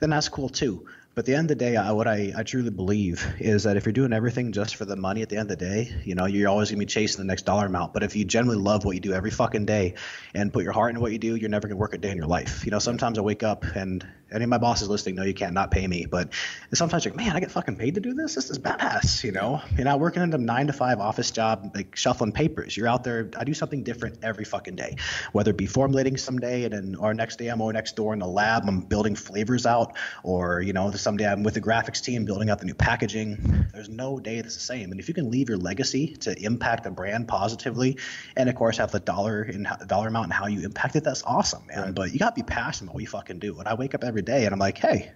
then 0.00 0.08
that's 0.08 0.30
cool 0.30 0.48
too. 0.48 0.86
But 1.16 1.20
at 1.20 1.26
the 1.28 1.34
end 1.34 1.50
of 1.50 1.56
the 1.56 1.64
day, 1.64 1.76
I, 1.76 1.92
what 1.92 2.06
I, 2.06 2.30
I 2.36 2.42
truly 2.42 2.68
believe 2.68 3.26
is 3.38 3.62
that 3.62 3.78
if 3.78 3.86
you're 3.86 3.94
doing 3.94 4.12
everything 4.12 4.52
just 4.52 4.76
for 4.76 4.84
the 4.84 4.96
money 4.96 5.22
at 5.22 5.30
the 5.30 5.38
end 5.38 5.50
of 5.50 5.58
the 5.58 5.64
day, 5.64 5.90
you 6.04 6.14
know, 6.14 6.26
you're 6.26 6.50
always 6.50 6.68
going 6.68 6.78
to 6.78 6.84
be 6.84 6.86
chasing 6.86 7.22
the 7.22 7.26
next 7.26 7.46
dollar 7.46 7.64
amount. 7.64 7.94
But 7.94 8.02
if 8.02 8.14
you 8.14 8.26
genuinely 8.26 8.62
love 8.62 8.84
what 8.84 8.96
you 8.96 9.00
do 9.00 9.14
every 9.14 9.30
fucking 9.30 9.64
day 9.64 9.94
and 10.34 10.52
put 10.52 10.62
your 10.62 10.74
heart 10.74 10.90
into 10.90 11.00
what 11.00 11.12
you 11.12 11.18
do, 11.18 11.34
you're 11.34 11.48
never 11.48 11.68
going 11.68 11.78
to 11.78 11.80
work 11.80 11.94
a 11.94 11.98
day 11.98 12.10
in 12.10 12.18
your 12.18 12.26
life. 12.26 12.66
You 12.66 12.70
know, 12.70 12.78
sometimes 12.78 13.16
I 13.18 13.22
wake 13.22 13.42
up 13.42 13.64
and 13.64 14.06
any 14.32 14.44
of 14.44 14.50
my 14.50 14.58
bosses 14.58 14.88
listening 14.88 15.14
know 15.14 15.22
you 15.22 15.34
can't 15.34 15.54
not 15.54 15.70
pay 15.70 15.86
me. 15.86 16.04
But 16.04 16.32
sometimes 16.74 17.04
you're 17.04 17.14
like, 17.14 17.24
man, 17.24 17.36
I 17.36 17.40
get 17.40 17.50
fucking 17.50 17.76
paid 17.76 17.94
to 17.94 18.00
do 18.00 18.12
this? 18.12 18.34
This 18.34 18.50
is 18.50 18.58
badass. 18.58 19.22
You 19.24 19.32
know, 19.32 19.62
you're 19.76 19.84
not 19.84 20.00
working 20.00 20.22
in 20.22 20.32
a 20.34 20.38
nine 20.38 20.66
to 20.66 20.72
five 20.72 20.98
office 20.98 21.30
job, 21.30 21.70
like 21.74 21.96
shuffling 21.96 22.32
papers. 22.32 22.76
You're 22.76 22.88
out 22.88 23.04
there. 23.04 23.30
I 23.38 23.44
do 23.44 23.54
something 23.54 23.82
different 23.84 24.18
every 24.22 24.44
fucking 24.44 24.76
day, 24.76 24.96
whether 25.32 25.52
it 25.52 25.56
be 25.56 25.66
formulating 25.66 26.16
someday 26.16 26.64
and 26.64 26.72
then 26.74 26.94
or 26.96 27.14
next 27.14 27.36
day 27.38 27.48
I'm 27.48 27.62
over 27.62 27.72
next 27.72 27.96
door 27.96 28.12
in 28.12 28.18
the 28.18 28.26
lab, 28.26 28.64
I'm 28.66 28.80
building 28.80 29.14
flavors 29.14 29.64
out 29.64 29.96
or, 30.22 30.60
you 30.60 30.72
know, 30.72 30.90
the 30.90 30.98
someday 31.06 31.30
I'm 31.30 31.44
with 31.44 31.54
the 31.54 31.60
graphics 31.60 32.02
team 32.02 32.24
building 32.24 32.50
out 32.50 32.58
the 32.58 32.64
new 32.64 32.74
packaging. 32.74 33.68
There's 33.72 33.88
no 33.88 34.18
day 34.18 34.40
that's 34.40 34.56
the 34.56 34.60
same. 34.60 34.90
And 34.90 34.98
if 34.98 35.06
you 35.06 35.14
can 35.14 35.30
leave 35.30 35.48
your 35.48 35.56
legacy 35.56 36.16
to 36.16 36.36
impact 36.42 36.82
the 36.82 36.90
brand 36.90 37.28
positively, 37.28 37.98
and 38.36 38.48
of 38.48 38.56
course 38.56 38.78
have 38.78 38.90
the 38.90 38.98
dollar 38.98 39.44
in 39.44 39.68
dollar 39.86 40.08
amount 40.08 40.24
and 40.24 40.32
how 40.32 40.48
you 40.48 40.64
impact 40.64 40.96
it, 40.96 41.04
that's 41.04 41.22
awesome, 41.22 41.64
man. 41.68 41.92
But 41.92 42.12
you 42.12 42.18
got 42.18 42.34
to 42.34 42.42
be 42.42 42.44
passionate 42.44 42.88
about 42.88 42.94
what 42.94 43.02
you 43.02 43.06
fucking 43.06 43.38
do. 43.38 43.56
And 43.60 43.68
I 43.68 43.74
wake 43.74 43.94
up 43.94 44.02
every 44.02 44.22
day 44.22 44.46
and 44.46 44.52
I'm 44.52 44.58
like, 44.58 44.78
hey. 44.78 45.12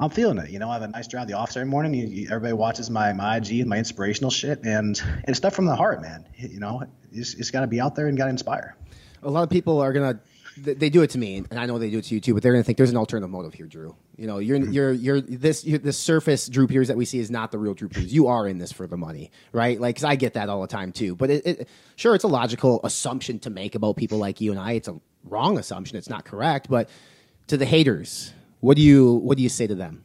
I'm 0.00 0.10
feeling 0.10 0.38
it. 0.38 0.50
You 0.50 0.60
know, 0.60 0.70
I 0.70 0.74
have 0.74 0.82
a 0.82 0.86
nice 0.86 1.08
drive 1.08 1.22
at 1.22 1.28
the 1.28 1.34
office 1.34 1.56
every 1.56 1.68
morning. 1.68 1.92
You, 1.92 2.06
you, 2.06 2.26
everybody 2.26 2.52
watches 2.52 2.88
my, 2.88 3.12
my 3.14 3.38
IG 3.38 3.58
and 3.58 3.68
my 3.68 3.78
inspirational 3.78 4.30
shit, 4.30 4.60
and 4.62 5.02
it's 5.26 5.38
stuff 5.38 5.56
from 5.56 5.64
the 5.64 5.74
heart, 5.74 6.00
man. 6.02 6.24
You 6.36 6.60
know, 6.60 6.84
it's, 7.10 7.34
it's 7.34 7.50
got 7.50 7.62
to 7.62 7.66
be 7.66 7.80
out 7.80 7.96
there 7.96 8.06
and 8.06 8.16
got 8.16 8.26
to 8.26 8.30
inspire. 8.30 8.76
A 9.24 9.30
lot 9.30 9.42
of 9.42 9.50
people 9.50 9.80
are 9.80 9.92
gonna 9.92 10.20
they 10.62 10.90
do 10.90 11.02
it 11.02 11.10
to 11.10 11.18
me, 11.18 11.44
and 11.50 11.58
I 11.58 11.66
know 11.66 11.78
they 11.78 11.90
do 11.90 11.98
it 11.98 12.04
to 12.06 12.14
you 12.14 12.20
too. 12.20 12.34
But 12.34 12.42
they're 12.42 12.52
gonna 12.52 12.64
think 12.64 12.78
there's 12.78 12.90
an 12.90 12.96
alternative 12.96 13.30
motive 13.30 13.54
here, 13.54 13.66
Drew. 13.66 13.96
You 14.16 14.26
know, 14.26 14.38
you're 14.38 14.58
mm-hmm. 14.58 14.72
you're 14.72 14.92
you're 14.92 15.20
this 15.20 15.64
you're, 15.64 15.78
this 15.78 15.98
surface 15.98 16.48
Drew 16.48 16.66
Peters 16.66 16.88
that 16.88 16.96
we 16.96 17.04
see 17.04 17.18
is 17.18 17.30
not 17.30 17.50
the 17.50 17.58
real 17.58 17.74
Drew 17.74 17.88
Peters. 17.88 18.12
You 18.12 18.26
are 18.28 18.46
in 18.46 18.58
this 18.58 18.72
for 18.72 18.86
the 18.86 18.96
money, 18.96 19.30
right? 19.52 19.80
Like, 19.80 19.96
'cause 19.96 20.04
I 20.04 20.16
get 20.16 20.34
that 20.34 20.48
all 20.48 20.60
the 20.60 20.68
time 20.68 20.92
too. 20.92 21.14
But 21.14 21.30
it, 21.30 21.46
it, 21.46 21.68
sure, 21.96 22.14
it's 22.14 22.24
a 22.24 22.28
logical 22.28 22.80
assumption 22.84 23.38
to 23.40 23.50
make 23.50 23.74
about 23.74 23.96
people 23.96 24.18
like 24.18 24.40
you 24.40 24.50
and 24.50 24.60
I. 24.60 24.72
It's 24.72 24.88
a 24.88 25.00
wrong 25.24 25.58
assumption. 25.58 25.96
It's 25.96 26.10
not 26.10 26.24
correct. 26.24 26.68
But 26.68 26.88
to 27.48 27.56
the 27.56 27.66
haters, 27.66 28.32
what 28.60 28.76
do 28.76 28.82
you 28.82 29.14
what 29.14 29.36
do 29.36 29.42
you 29.42 29.48
say 29.48 29.66
to 29.66 29.74
them? 29.74 30.04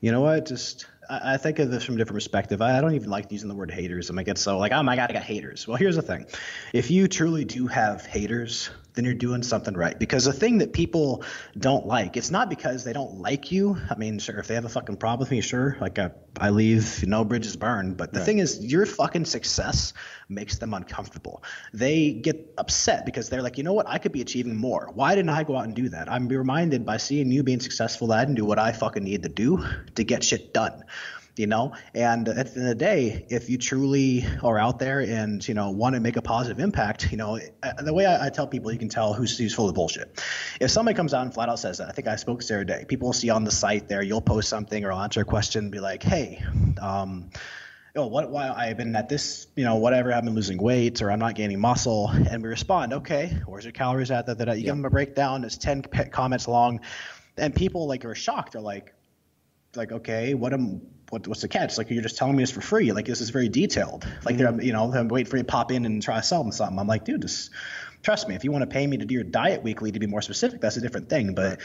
You 0.00 0.10
know 0.10 0.20
what? 0.20 0.46
Just 0.46 0.86
I, 1.08 1.36
think 1.36 1.58
of 1.58 1.70
this 1.70 1.84
from 1.84 1.96
a 1.96 1.98
different 1.98 2.16
perspective. 2.16 2.62
I, 2.62 2.80
don't 2.80 2.94
even 2.94 3.10
like 3.10 3.30
using 3.30 3.48
the 3.48 3.54
word 3.54 3.70
haters. 3.70 4.10
I 4.10 4.14
might 4.14 4.26
get 4.26 4.38
so 4.38 4.58
like, 4.58 4.72
oh 4.72 4.82
my 4.82 4.96
god, 4.96 5.10
I 5.10 5.12
got 5.12 5.22
haters. 5.22 5.68
Well, 5.68 5.76
here's 5.76 5.96
the 5.96 6.02
thing: 6.02 6.26
if 6.72 6.90
you 6.90 7.08
truly 7.08 7.44
do 7.44 7.66
have 7.66 8.06
haters, 8.06 8.70
then 8.94 9.04
you're 9.04 9.14
doing 9.14 9.42
something 9.42 9.74
right. 9.74 9.98
Because 9.98 10.24
the 10.24 10.32
thing 10.32 10.58
that 10.58 10.72
people 10.72 11.24
don't 11.58 11.86
like, 11.86 12.16
it's 12.16 12.30
not 12.30 12.50
because 12.50 12.84
they 12.84 12.92
don't 12.92 13.20
like 13.20 13.50
you. 13.50 13.76
I 13.90 13.94
mean, 13.96 14.18
sure, 14.18 14.38
if 14.38 14.48
they 14.48 14.54
have 14.54 14.64
a 14.64 14.68
fucking 14.68 14.96
problem 14.96 15.20
with 15.20 15.30
me, 15.30 15.40
sure, 15.40 15.76
like 15.80 15.98
I, 15.98 16.10
I 16.38 16.50
leave, 16.50 17.06
no 17.06 17.24
bridges 17.24 17.56
burned. 17.56 17.96
But 17.96 18.12
the 18.12 18.18
Right. 18.18 18.26
thing 18.26 18.38
is, 18.38 18.64
your 18.64 18.86
fucking 18.86 19.24
success 19.24 19.94
makes 20.28 20.58
them 20.58 20.74
uncomfortable. 20.74 21.42
They 21.72 22.12
get 22.12 22.54
upset 22.58 23.06
because 23.06 23.28
they're 23.28 23.42
like, 23.42 23.58
you 23.58 23.64
know 23.64 23.72
what, 23.72 23.88
I 23.88 23.98
could 23.98 24.12
be 24.12 24.20
achieving 24.20 24.56
more. 24.56 24.90
Why 24.94 25.14
didn't 25.14 25.30
I 25.30 25.44
go 25.44 25.56
out 25.56 25.64
and 25.64 25.74
do 25.74 25.88
that? 25.90 26.10
I'm 26.10 26.28
reminded 26.28 26.84
by 26.84 26.98
seeing 26.98 27.30
you 27.30 27.42
being 27.42 27.60
successful 27.60 28.08
that 28.08 28.18
I 28.18 28.24
didn't 28.24 28.36
do 28.36 28.44
what 28.44 28.58
I 28.58 28.72
fucking 28.72 29.04
need 29.04 29.22
to 29.22 29.28
do 29.28 29.64
to 29.94 30.04
get 30.04 30.22
shit 30.24 30.52
done 30.52 30.84
you 31.36 31.46
know 31.46 31.72
and 31.94 32.28
at 32.28 32.34
the 32.54 32.60
end 32.60 32.62
of 32.62 32.64
the 32.64 32.74
day 32.74 33.24
if 33.30 33.48
you 33.48 33.56
truly 33.56 34.24
are 34.42 34.58
out 34.58 34.78
there 34.78 35.00
and 35.00 35.46
you 35.46 35.54
know 35.54 35.70
want 35.70 35.94
to 35.94 36.00
make 36.00 36.16
a 36.16 36.22
positive 36.22 36.60
impact 36.60 37.10
you 37.10 37.16
know 37.16 37.38
the 37.82 37.94
way 37.94 38.04
I, 38.04 38.26
I 38.26 38.30
tell 38.30 38.46
people 38.46 38.70
you 38.70 38.78
can 38.78 38.90
tell 38.90 39.14
who's, 39.14 39.38
who's 39.38 39.54
full 39.54 39.68
of 39.68 39.74
bullshit 39.74 40.22
if 40.60 40.70
somebody 40.70 40.94
comes 40.94 41.14
out 41.14 41.22
and 41.22 41.32
flat 41.32 41.48
out 41.48 41.58
says 41.58 41.78
that 41.78 41.88
i 41.88 41.92
think 41.92 42.06
i 42.06 42.16
spoke 42.16 42.40
to 42.40 42.46
Sarah 42.46 42.66
Day 42.66 42.84
people 42.86 43.08
will 43.08 43.14
see 43.14 43.30
on 43.30 43.44
the 43.44 43.50
site 43.50 43.88
there 43.88 44.02
you'll 44.02 44.20
post 44.20 44.48
something 44.48 44.84
or 44.84 44.92
I'll 44.92 45.00
answer 45.00 45.22
a 45.22 45.24
question 45.24 45.64
and 45.64 45.72
be 45.72 45.80
like 45.80 46.02
hey 46.02 46.42
um 46.80 47.30
oh, 47.94 48.06
what, 48.06 48.30
why 48.30 48.48
I've 48.48 48.76
been 48.76 48.96
at 48.96 49.08
this, 49.08 49.46
you 49.54 49.64
know, 49.64 49.76
whatever, 49.76 50.12
I've 50.12 50.24
been 50.24 50.34
losing 50.34 50.56
weight 50.56 51.02
or 51.02 51.10
I'm 51.10 51.18
not 51.18 51.34
gaining 51.34 51.60
muscle. 51.60 52.08
And 52.08 52.42
we 52.42 52.48
respond, 52.48 52.94
okay, 52.94 53.38
where's 53.46 53.64
your 53.64 53.72
calories 53.72 54.10
at? 54.10 54.26
That, 54.26 54.38
that, 54.38 54.46
that. 54.46 54.56
You 54.56 54.64
give 54.64 54.76
them 54.76 54.84
a 54.84 54.90
breakdown, 54.90 55.44
it's 55.44 55.58
10 55.58 55.82
comments 56.10 56.48
long. 56.48 56.80
And 57.36 57.54
people 57.54 57.86
like 57.86 58.04
are 58.04 58.14
shocked. 58.14 58.52
They're 58.52 58.62
like, 58.62 58.94
like, 59.74 59.92
okay, 59.92 60.34
what 60.34 60.52
am, 60.52 60.82
what, 61.12 61.28
what's 61.28 61.42
the 61.42 61.48
catch? 61.48 61.76
Like, 61.76 61.90
you're 61.90 62.02
just 62.02 62.16
telling 62.16 62.34
me 62.34 62.42
this 62.42 62.50
for 62.50 62.62
free. 62.62 62.90
Like, 62.90 63.04
this 63.04 63.20
is 63.20 63.28
very 63.28 63.50
detailed. 63.50 64.08
Like, 64.24 64.38
they're, 64.38 64.48
mm-hmm. 64.48 64.62
you 64.62 64.72
know, 64.72 64.90
I'm 64.90 65.08
waiting 65.08 65.30
for 65.30 65.36
you 65.36 65.42
to 65.42 65.46
pop 65.46 65.70
in 65.70 65.84
and 65.84 66.02
try 66.02 66.16
to 66.16 66.22
sell 66.22 66.42
them 66.42 66.52
something. 66.52 66.78
I'm 66.78 66.86
like, 66.86 67.04
dude, 67.04 67.20
just 67.20 67.50
trust 68.02 68.28
me. 68.28 68.34
If 68.34 68.44
you 68.44 68.50
want 68.50 68.62
to 68.62 68.66
pay 68.66 68.86
me 68.86 68.96
to 68.96 69.04
do 69.04 69.12
your 69.12 69.22
diet 69.22 69.62
weekly 69.62 69.92
to 69.92 69.98
be 69.98 70.06
more 70.06 70.22
specific, 70.22 70.62
that's 70.62 70.78
a 70.78 70.80
different 70.80 71.10
thing. 71.10 71.34
But 71.34 71.60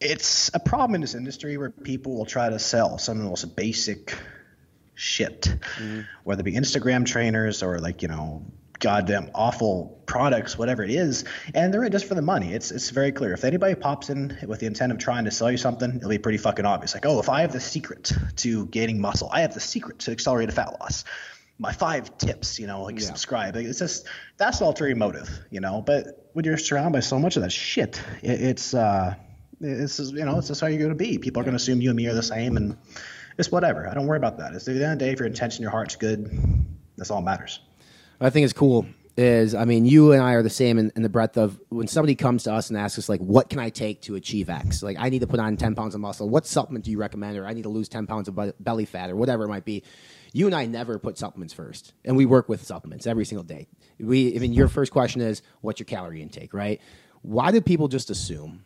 it's 0.00 0.50
a 0.52 0.58
problem 0.58 0.96
in 0.96 1.00
this 1.00 1.14
industry 1.14 1.56
where 1.56 1.70
people 1.70 2.16
will 2.16 2.26
try 2.26 2.50
to 2.50 2.58
sell 2.58 2.98
some 2.98 3.18
of 3.18 3.22
the 3.22 3.28
most 3.28 3.54
basic 3.54 4.18
shit, 4.96 5.42
mm-hmm. 5.42 6.00
whether 6.24 6.40
it 6.40 6.44
be 6.44 6.54
Instagram 6.54 7.06
trainers 7.06 7.62
or 7.62 7.78
like 7.78 8.02
you 8.02 8.08
know 8.08 8.44
goddamn 8.82 9.30
awful 9.34 10.02
products, 10.04 10.58
whatever 10.58 10.82
it 10.82 10.90
is, 10.90 11.24
and 11.54 11.72
they're 11.72 11.84
in 11.84 11.92
just 11.92 12.04
for 12.04 12.14
the 12.14 12.20
money. 12.20 12.52
It's 12.52 12.70
it's 12.70 12.90
very 12.90 13.12
clear. 13.12 13.32
If 13.32 13.44
anybody 13.44 13.74
pops 13.74 14.10
in 14.10 14.36
with 14.46 14.60
the 14.60 14.66
intent 14.66 14.92
of 14.92 14.98
trying 14.98 15.24
to 15.24 15.30
sell 15.30 15.50
you 15.50 15.56
something, 15.56 15.96
it'll 15.96 16.10
be 16.10 16.18
pretty 16.18 16.38
fucking 16.38 16.66
obvious. 16.66 16.92
Like, 16.92 17.06
oh, 17.06 17.18
if 17.20 17.30
I 17.30 17.40
have 17.40 17.52
the 17.52 17.60
secret 17.60 18.12
to 18.36 18.66
gaining 18.66 19.00
muscle, 19.00 19.30
I 19.32 19.40
have 19.40 19.54
the 19.54 19.60
secret 19.60 20.00
to 20.00 20.10
accelerated 20.10 20.54
fat 20.54 20.78
loss. 20.80 21.04
My 21.58 21.72
five 21.72 22.18
tips, 22.18 22.58
you 22.58 22.66
know, 22.66 22.82
like 22.82 23.00
subscribe. 23.00 23.54
Like, 23.54 23.66
It's 23.66 23.78
just 23.78 24.06
that's 24.36 24.60
an 24.60 24.66
ulterior 24.66 24.96
motive, 24.96 25.30
you 25.50 25.60
know. 25.60 25.80
But 25.80 26.28
when 26.32 26.44
you're 26.44 26.58
surrounded 26.58 26.92
by 26.92 27.00
so 27.00 27.18
much 27.18 27.36
of 27.36 27.42
that 27.42 27.52
shit, 27.52 28.02
it, 28.22 28.40
it's 28.40 28.74
uh, 28.74 29.14
it's 29.60 29.96
just, 29.98 30.12
you 30.12 30.24
know, 30.24 30.38
it's 30.38 30.48
just 30.48 30.60
how 30.60 30.66
you're 30.66 30.78
going 30.78 30.90
to 30.90 30.96
be. 30.96 31.18
People 31.18 31.40
are 31.40 31.44
going 31.44 31.52
to 31.52 31.62
assume 31.62 31.80
you 31.80 31.90
and 31.90 31.96
me 31.96 32.06
are 32.08 32.14
the 32.14 32.22
same, 32.22 32.56
and 32.56 32.76
it's 33.38 33.52
whatever. 33.52 33.88
I 33.88 33.94
don't 33.94 34.06
worry 34.06 34.18
about 34.18 34.38
that. 34.38 34.54
It's 34.54 34.66
at 34.66 34.74
the 34.74 34.82
end 34.82 34.94
of 34.94 34.98
the 34.98 35.04
day, 35.04 35.12
if 35.12 35.20
your 35.20 35.28
intention, 35.28 35.62
your 35.62 35.70
heart's 35.70 35.94
good, 35.94 36.28
that's 36.96 37.10
all 37.10 37.20
that 37.20 37.24
matters. 37.24 37.60
I 38.22 38.30
think 38.30 38.44
is 38.44 38.52
cool 38.52 38.86
is, 39.16 39.54
I 39.54 39.64
mean, 39.64 39.84
you 39.84 40.12
and 40.12 40.22
I 40.22 40.32
are 40.34 40.42
the 40.42 40.48
same 40.50 40.78
in, 40.78 40.92
in 40.96 41.02
the 41.02 41.08
breadth 41.08 41.36
of 41.36 41.60
when 41.68 41.86
somebody 41.86 42.14
comes 42.14 42.44
to 42.44 42.52
us 42.52 42.70
and 42.70 42.78
asks 42.78 42.98
us, 42.98 43.08
like, 43.08 43.20
what 43.20 43.50
can 43.50 43.58
I 43.58 43.68
take 43.68 44.00
to 44.02 44.14
achieve 44.14 44.48
X? 44.48 44.82
Like, 44.82 44.96
I 44.98 45.10
need 45.10 45.18
to 45.18 45.26
put 45.26 45.40
on 45.40 45.56
10 45.56 45.74
pounds 45.74 45.94
of 45.94 46.00
muscle. 46.00 46.28
What 46.28 46.46
supplement 46.46 46.84
do 46.84 46.90
you 46.90 46.98
recommend? 46.98 47.36
Or 47.36 47.46
I 47.46 47.52
need 47.52 47.64
to 47.64 47.68
lose 47.68 47.88
10 47.88 48.06
pounds 48.06 48.28
of 48.28 48.38
belly 48.60 48.84
fat 48.86 49.10
or 49.10 49.16
whatever 49.16 49.44
it 49.44 49.48
might 49.48 49.64
be. 49.64 49.82
You 50.32 50.46
and 50.46 50.54
I 50.54 50.64
never 50.66 50.98
put 50.98 51.18
supplements 51.18 51.52
first. 51.52 51.92
And 52.04 52.16
we 52.16 52.24
work 52.24 52.48
with 52.48 52.64
supplements 52.64 53.06
every 53.06 53.26
single 53.26 53.44
day. 53.44 53.66
We, 53.98 54.34
I 54.34 54.38
mean, 54.38 54.54
your 54.54 54.68
first 54.68 54.92
question 54.92 55.20
is, 55.20 55.42
what's 55.60 55.78
your 55.78 55.86
calorie 55.86 56.22
intake, 56.22 56.54
right? 56.54 56.80
Why 57.20 57.50
do 57.50 57.60
people 57.60 57.88
just 57.88 58.08
assume 58.08 58.64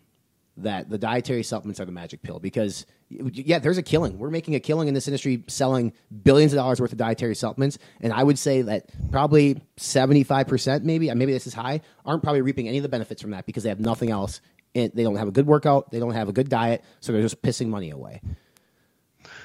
that 0.59 0.89
the 0.89 0.99
dietary 0.99 1.43
supplements 1.43 1.81
are 1.81 1.85
the 1.85 1.93
magic 1.93 2.23
pill 2.23 2.39
because 2.39 2.87
yeah 3.09 3.59
there's 3.59 3.79
a 3.79 3.83
killing. 3.83 4.19
We're 4.19 4.31
making 4.31 4.55
a 4.55 4.61
killing 4.61 4.89
in 4.89 4.95
this 4.95 5.07
industry 5.07 5.45
selling 5.47 5.93
billions 6.23 6.53
of 6.53 6.57
dollars 6.57 6.81
worth 6.81 6.93
of 6.93 6.99
dietary 6.99 7.35
supplements. 7.35 7.79
And 8.01 8.13
i 8.13 8.23
would 8.23 8.39
say 8.39 8.63
that 8.63 8.91
probably 9.11 9.61
75% 9.79 10.83
maybe 10.83 11.13
maybe 11.15 11.33
this 11.33 11.47
is 11.47 11.55
high 11.55 11.81
aren't 12.05 12.23
probably 12.23 12.43
reaping 12.43 12.69
any 12.69 12.79
of 12.79 12.83
the 12.83 12.89
benefits 12.89 13.23
from 13.23 13.33
that 13.33 13.47
because 13.47 13.63
they 13.63 13.69
have 13.69 13.81
nothing 13.81 14.11
else. 14.11 14.41
And 14.75 14.93
they 14.93 15.05
don't 15.05 15.17
have 15.17 15.29
a 15.29 15.33
good 15.33 15.47
workout. 15.47 15.91
They 15.91 15.99
don't 15.99 16.13
have 16.13 16.29
a 16.29 16.35
good 16.35 16.51
diet. 16.51 16.85
So 17.01 17.13
they're 17.13 17.23
just 17.23 17.41
pissing 17.41 17.69
money 17.69 17.91
away 17.91 18.21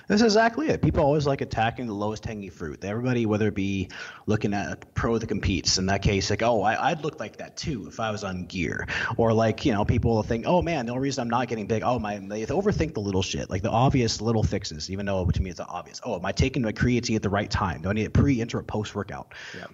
That's 0.08 0.22
exactly 0.22 0.70
it. 0.70 0.82
People 0.82 1.04
always 1.04 1.26
like 1.26 1.41
attacking 1.41 1.88
the 1.88 1.93
lowest 1.93 2.26
hanging 2.26 2.52
fruit. 2.52 2.84
Everybody, 2.84 3.26
whether 3.26 3.47
it 3.47 3.56
be 3.56 3.89
looking 4.26 4.54
at 4.54 4.72
a 4.72 4.76
pro 4.93 5.18
that 5.18 5.28
competes, 5.28 5.78
in 5.78 5.86
that 5.88 6.02
case, 6.02 6.30
like, 6.30 6.43
oh, 6.43 6.62
I, 6.62 6.91
I'd 6.91 7.04
look 7.04 7.20
like 7.20 7.38
that 7.38 7.58
too 7.58 7.88
if 7.88 7.99
I 7.99 8.12
was 8.12 8.24
on 8.24 8.45
gear. 8.45 8.88
Or 9.18 9.34
like, 9.34 9.66
you 9.66 9.74
know, 9.74 9.86
people 9.86 10.16
will 10.16 10.24
think, 10.24 10.45
oh 10.47 10.62
man, 10.62 10.86
the 10.86 10.91
only 10.91 11.04
reason 11.04 11.22
I'm 11.22 11.30
not 11.30 11.47
getting 11.47 11.68
big, 11.68 11.84
oh 11.84 11.99
my, 11.99 12.18
they 12.18 12.45
overthink 12.45 12.93
the 12.93 12.99
little 12.99 13.22
shit, 13.22 13.49
like 13.49 13.62
the 13.62 13.70
obvious 13.70 14.22
little 14.22 14.43
fixes, 14.43 14.89
even 14.89 15.06
though 15.06 15.26
to 15.26 15.41
me 15.41 15.49
it's 15.49 15.60
obvious. 15.60 16.02
Oh, 16.04 16.16
am 16.16 16.26
I 16.26 16.32
taking 16.32 16.62
my 16.62 16.72
creatine 16.72 17.16
at 17.16 17.22
the 17.22 17.30
right 17.30 17.49
time? 17.49 17.82
Do 17.82 17.89
I 17.89 17.93
need 17.93 18.06
it 18.06 18.14
pre, 18.14 18.41
inter, 18.41 18.62
post 18.64 18.95
workout? 18.95 19.34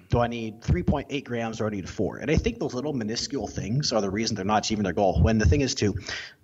Do 0.09 0.19
I 0.19 0.27
need 0.27 0.61
3.8 0.61 1.23
grams 1.25 1.61
or 1.61 1.69
do 1.69 1.75
I 1.75 1.79
need 1.79 1.89
four? 1.89 2.17
And 2.17 2.29
I 2.29 2.35
think 2.35 2.59
those 2.59 2.73
little 2.73 2.93
minuscule 2.93 3.47
things 3.47 3.91
are 3.91 4.01
the 4.01 4.09
reason 4.09 4.35
they're 4.35 4.45
not 4.45 4.65
achieving 4.65 4.83
their 4.83 4.93
goal. 4.93 5.21
When 5.21 5.37
the 5.37 5.45
thing 5.45 5.61
is 5.61 5.75
to 5.75 5.95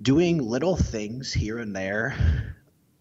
doing 0.02 0.38
little 0.38 0.76
things 0.76 1.32
here 1.32 1.60
and 1.60 1.76
there 1.76 2.16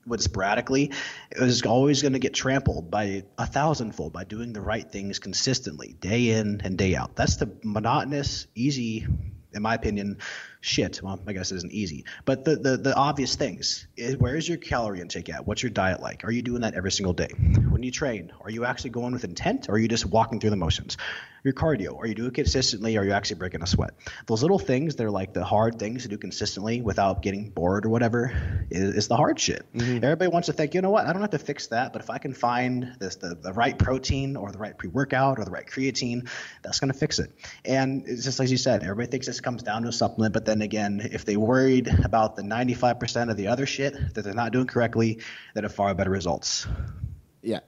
with 0.06 0.20
sporadically 0.20 0.92
is 1.30 1.62
always 1.62 2.02
going 2.02 2.12
to 2.12 2.18
get 2.18 2.34
trampled 2.34 2.90
by 2.90 3.24
a 3.38 3.46
thousandfold 3.46 4.12
by 4.12 4.24
doing 4.24 4.52
the 4.52 4.60
right 4.60 4.90
things 4.90 5.18
consistently, 5.18 5.94
day 6.00 6.30
in 6.30 6.60
and 6.64 6.76
day 6.76 6.94
out. 6.94 7.16
That's 7.16 7.36
the 7.36 7.50
monotonous, 7.62 8.46
easy, 8.54 9.06
in 9.52 9.62
my 9.62 9.74
opinion, 9.74 10.18
shit. 10.60 11.00
Well, 11.02 11.20
I 11.26 11.32
guess 11.32 11.52
it 11.52 11.56
isn't 11.56 11.72
easy, 11.72 12.04
but 12.24 12.44
the 12.44 12.56
the, 12.56 12.76
the 12.76 12.94
obvious 12.94 13.36
things. 13.36 13.86
Is, 13.96 14.16
where 14.16 14.36
is 14.36 14.48
your 14.48 14.58
calorie 14.58 15.00
intake 15.00 15.28
at? 15.28 15.46
What's 15.46 15.62
your 15.62 15.70
diet 15.70 16.00
like? 16.00 16.24
Are 16.24 16.30
you 16.30 16.42
doing 16.42 16.62
that 16.62 16.74
every 16.74 16.92
single 16.92 17.12
day? 17.12 17.28
When 17.68 17.82
you 17.82 17.90
train, 17.90 18.32
are 18.40 18.50
you 18.50 18.64
actually 18.64 18.90
going 18.90 19.12
with 19.12 19.24
intent, 19.24 19.68
or 19.68 19.74
are 19.74 19.78
you 19.78 19.88
just 19.88 20.06
walking 20.06 20.40
through 20.40 20.50
the 20.50 20.56
motions? 20.56 20.96
Your 21.44 21.54
cardio, 21.54 21.98
are 21.98 22.06
you 22.06 22.14
doing 22.14 22.28
it 22.28 22.34
consistently, 22.34 22.96
or 22.96 23.00
are 23.00 23.04
you 23.04 23.12
actually 23.12 23.36
breaking 23.36 23.62
a 23.62 23.66
sweat? 23.66 23.94
Those 24.26 24.42
little 24.42 24.60
things, 24.60 24.94
they're 24.94 25.10
like 25.10 25.32
the 25.32 25.44
hard 25.44 25.76
things 25.76 26.02
to 26.02 26.08
do 26.08 26.16
consistently 26.16 26.80
without 26.82 27.20
getting 27.20 27.50
bored 27.50 27.84
or 27.84 27.88
whatever, 27.88 28.32
is, 28.70 28.94
is 28.94 29.08
the 29.08 29.16
hard 29.16 29.40
shit. 29.40 29.66
Mm-hmm. 29.74 30.04
Everybody 30.04 30.28
wants 30.28 30.46
to 30.46 30.52
think, 30.52 30.74
you 30.74 30.82
know 30.82 30.90
what? 30.90 31.06
I 31.06 31.12
don't 31.12 31.20
have 31.20 31.30
to 31.30 31.40
fix 31.40 31.66
that, 31.68 31.92
but 31.92 32.00
if 32.00 32.10
I 32.10 32.18
can 32.18 32.32
find 32.32 32.94
this 33.00 33.16
the, 33.16 33.34
the 33.34 33.52
right 33.52 33.76
protein 33.76 34.36
or 34.36 34.52
the 34.52 34.58
right 34.58 34.78
pre-workout 34.78 35.40
or 35.40 35.44
the 35.44 35.50
right 35.50 35.66
creatine, 35.66 36.28
that's 36.62 36.78
going 36.78 36.92
to 36.92 36.98
fix 36.98 37.18
it. 37.18 37.32
And 37.64 38.04
it's 38.06 38.22
just 38.22 38.38
like 38.38 38.48
you 38.48 38.56
said, 38.56 38.84
everybody 38.84 39.10
thinks 39.10 39.26
this 39.26 39.40
comes 39.40 39.64
down 39.64 39.82
to 39.82 39.88
a 39.88 39.92
supplement, 39.92 40.34
but 40.34 40.44
then 40.44 40.62
again, 40.62 41.08
if 41.12 41.24
they 41.24 41.36
worried 41.36 41.88
about 42.04 42.36
the 42.36 42.42
95% 42.42 43.30
of 43.30 43.36
the 43.36 43.48
other 43.48 43.66
shit 43.66 44.14
that 44.14 44.22
they're 44.22 44.32
not 44.32 44.52
doing 44.52 44.68
correctly, 44.68 45.18
that 45.54 45.64
have 45.64 45.74
far 45.74 45.92
better 45.94 46.10
results. 46.10 46.68
Yeah. 47.42 47.60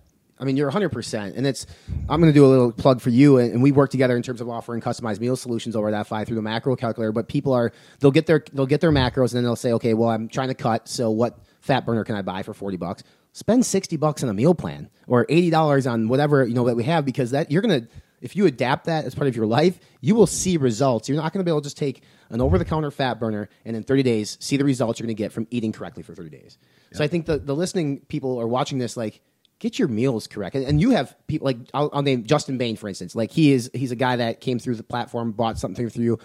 I 0.45 0.47
mean, 0.47 0.59
you're 0.59 0.71
100%. 0.71 1.37
And 1.37 1.47
it's, 1.47 1.67
I'm 2.07 2.21
going 2.21 2.31
to 2.31 2.39
do 2.39 2.45
a 2.45 2.49
little 2.49 2.71
plug 2.71 3.01
for 3.01 3.09
you. 3.09 3.39
And, 3.39 3.55
and 3.55 3.63
we 3.63 3.73
work 3.73 3.91
together 3.91 4.15
in 4.15 4.23
terms 4.23 4.43
of 4.43 4.51
offering 4.51 4.83
customized 4.83 5.21
meal 5.21 5.37
solutions 5.37 5.75
over 5.75 5.91
that 5.91 6.07
five 6.07 6.27
through 6.27 6.37
the 6.37 6.43
macro 6.43 6.77
calculator. 6.77 7.13
But 7.13 7.29
people 7.29 7.55
are, 7.55 7.73
they'll 8.01 8.11
get 8.11 8.27
their, 8.27 8.45
they'll 8.53 8.67
get 8.67 8.83
their 8.83 8.93
macros 8.93 9.31
and 9.31 9.39
then 9.39 9.45
they'll 9.45 9.57
say, 9.57 9.73
okay, 9.73 9.95
well, 9.95 10.11
I'm 10.11 10.29
trying 10.29 10.49
to 10.49 10.55
cut. 10.55 10.87
So 10.87 11.11
what 11.11 11.39
fat 11.61 11.87
burner 11.87 12.05
can 12.05 12.15
I 12.15 12.21
buy 12.21 12.43
for 12.43 12.53
40 12.53 12.77
bucks? 12.77 13.03
Spend 13.33 13.65
60 13.65 13.97
bucks 13.97 14.23
on 14.23 14.29
a 14.29 14.35
meal 14.35 14.55
plan 14.55 14.91
or 15.07 15.25
$80 15.25 15.91
on 15.91 16.09
whatever, 16.09 16.47
you 16.47 16.55
know, 16.55 16.67
that 16.67 16.77
we 16.77 16.85
have 16.85 17.07
because 17.07 17.31
that 17.31 17.51
you're 17.51 17.63
going 17.63 17.81
to, 17.81 17.89
if 18.21 18.37
you 18.37 18.47
adapt 18.47 18.85
that 18.85 19.07
as 19.07 19.15
part 19.15 19.29
of 19.29 19.35
your 19.35 19.47
life, 19.47 19.79
you 20.03 20.15
will 20.15 20.27
see 20.27 20.59
results. 20.59 21.09
You're 21.09 21.17
not 21.17 21.33
going 21.33 21.41
to 21.41 21.45
be 21.45 21.51
able 21.51 21.63
to 21.63 21.67
just 21.67 21.79
take 21.79 22.03
an 22.31 22.41
over 22.41 22.59
the 22.59 22.65
counter 22.65 22.91
fat 22.91 23.21
burner, 23.21 23.49
and 23.65 23.77
in 23.77 23.83
30 23.83 24.03
days, 24.03 24.39
see 24.41 24.57
the 24.57 24.65
results 24.65 24.99
you're 24.99 25.07
going 25.07 25.17
to 25.17 25.23
get 25.23 25.31
from 25.31 25.47
eating 25.51 25.73
correctly 25.73 26.03
for 26.03 26.15
30 26.15 26.31
days. 26.31 26.57
So 26.95 27.03
I 27.03 27.09
think 27.09 27.27
the, 27.27 27.39
the 27.39 27.55
listening 27.55 28.01
people 28.09 28.41
are 28.41 28.47
watching 28.47 28.79
this 28.79 28.97
like, 28.97 29.21
get 29.59 29.79
your 29.79 29.89
meals 29.89 30.27
correct. 30.27 30.57
And, 30.57 30.65
and 30.65 30.81
you 30.81 30.91
have 30.91 31.17
people 31.27 31.45
like, 31.45 31.59
I'll, 31.73 31.91
I'll 31.93 32.03
name 32.03 32.25
Justin 32.25 32.59
Bain, 32.59 32.77
for 32.77 32.89
instance. 32.89 33.15
Like, 33.15 33.31
he 33.31 33.53
is, 33.53 33.71
he's 33.75 33.93
a 33.93 33.97
guy 33.97 34.17
that 34.17 34.41
came 34.41 34.59
through 34.59 34.77
the 34.77 34.83
platform, 34.83 35.33
bought 35.33 35.59
something 35.59 35.89
through 35.89 36.05
you, 36.05 36.19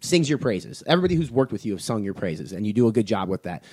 sings 0.00 0.28
your 0.28 0.38
praises. 0.38 0.82
Everybody 0.86 1.14
who's 1.14 1.30
worked 1.30 1.52
with 1.52 1.64
you 1.64 1.72
have 1.72 1.82
sung 1.82 2.02
your 2.04 2.14
praises, 2.14 2.52
and 2.52 2.66
you 2.66 2.72
do 2.72 2.88
a 2.88 2.92
good 2.92 3.06
job 3.06 3.28
with 3.28 3.44
that. 3.44 3.64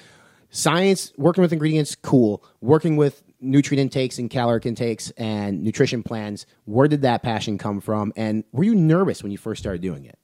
Science, 0.50 1.12
working 1.18 1.42
with 1.42 1.52
ingredients, 1.52 1.96
cool. 1.96 2.44
Working 2.62 2.96
with 2.96 3.24
nutrient 3.42 3.82
intakes 3.82 4.18
and 4.18 4.30
caloric 4.30 4.66
intakes 4.66 5.12
and 5.18 5.62
nutrition 5.62 6.04
plans, 6.04 6.46
where 6.66 6.88
did 6.88 7.02
that 7.02 7.22
passion 7.22 7.58
come 7.58 7.82
from? 7.82 8.14
And 8.16 8.44
were 8.52 8.64
you 8.64 8.76
nervous 8.76 9.22
when 9.22 9.32
you 9.32 9.38
first 9.38 9.62
started 9.62 9.82
doing 9.82 10.06
it? 10.06 10.18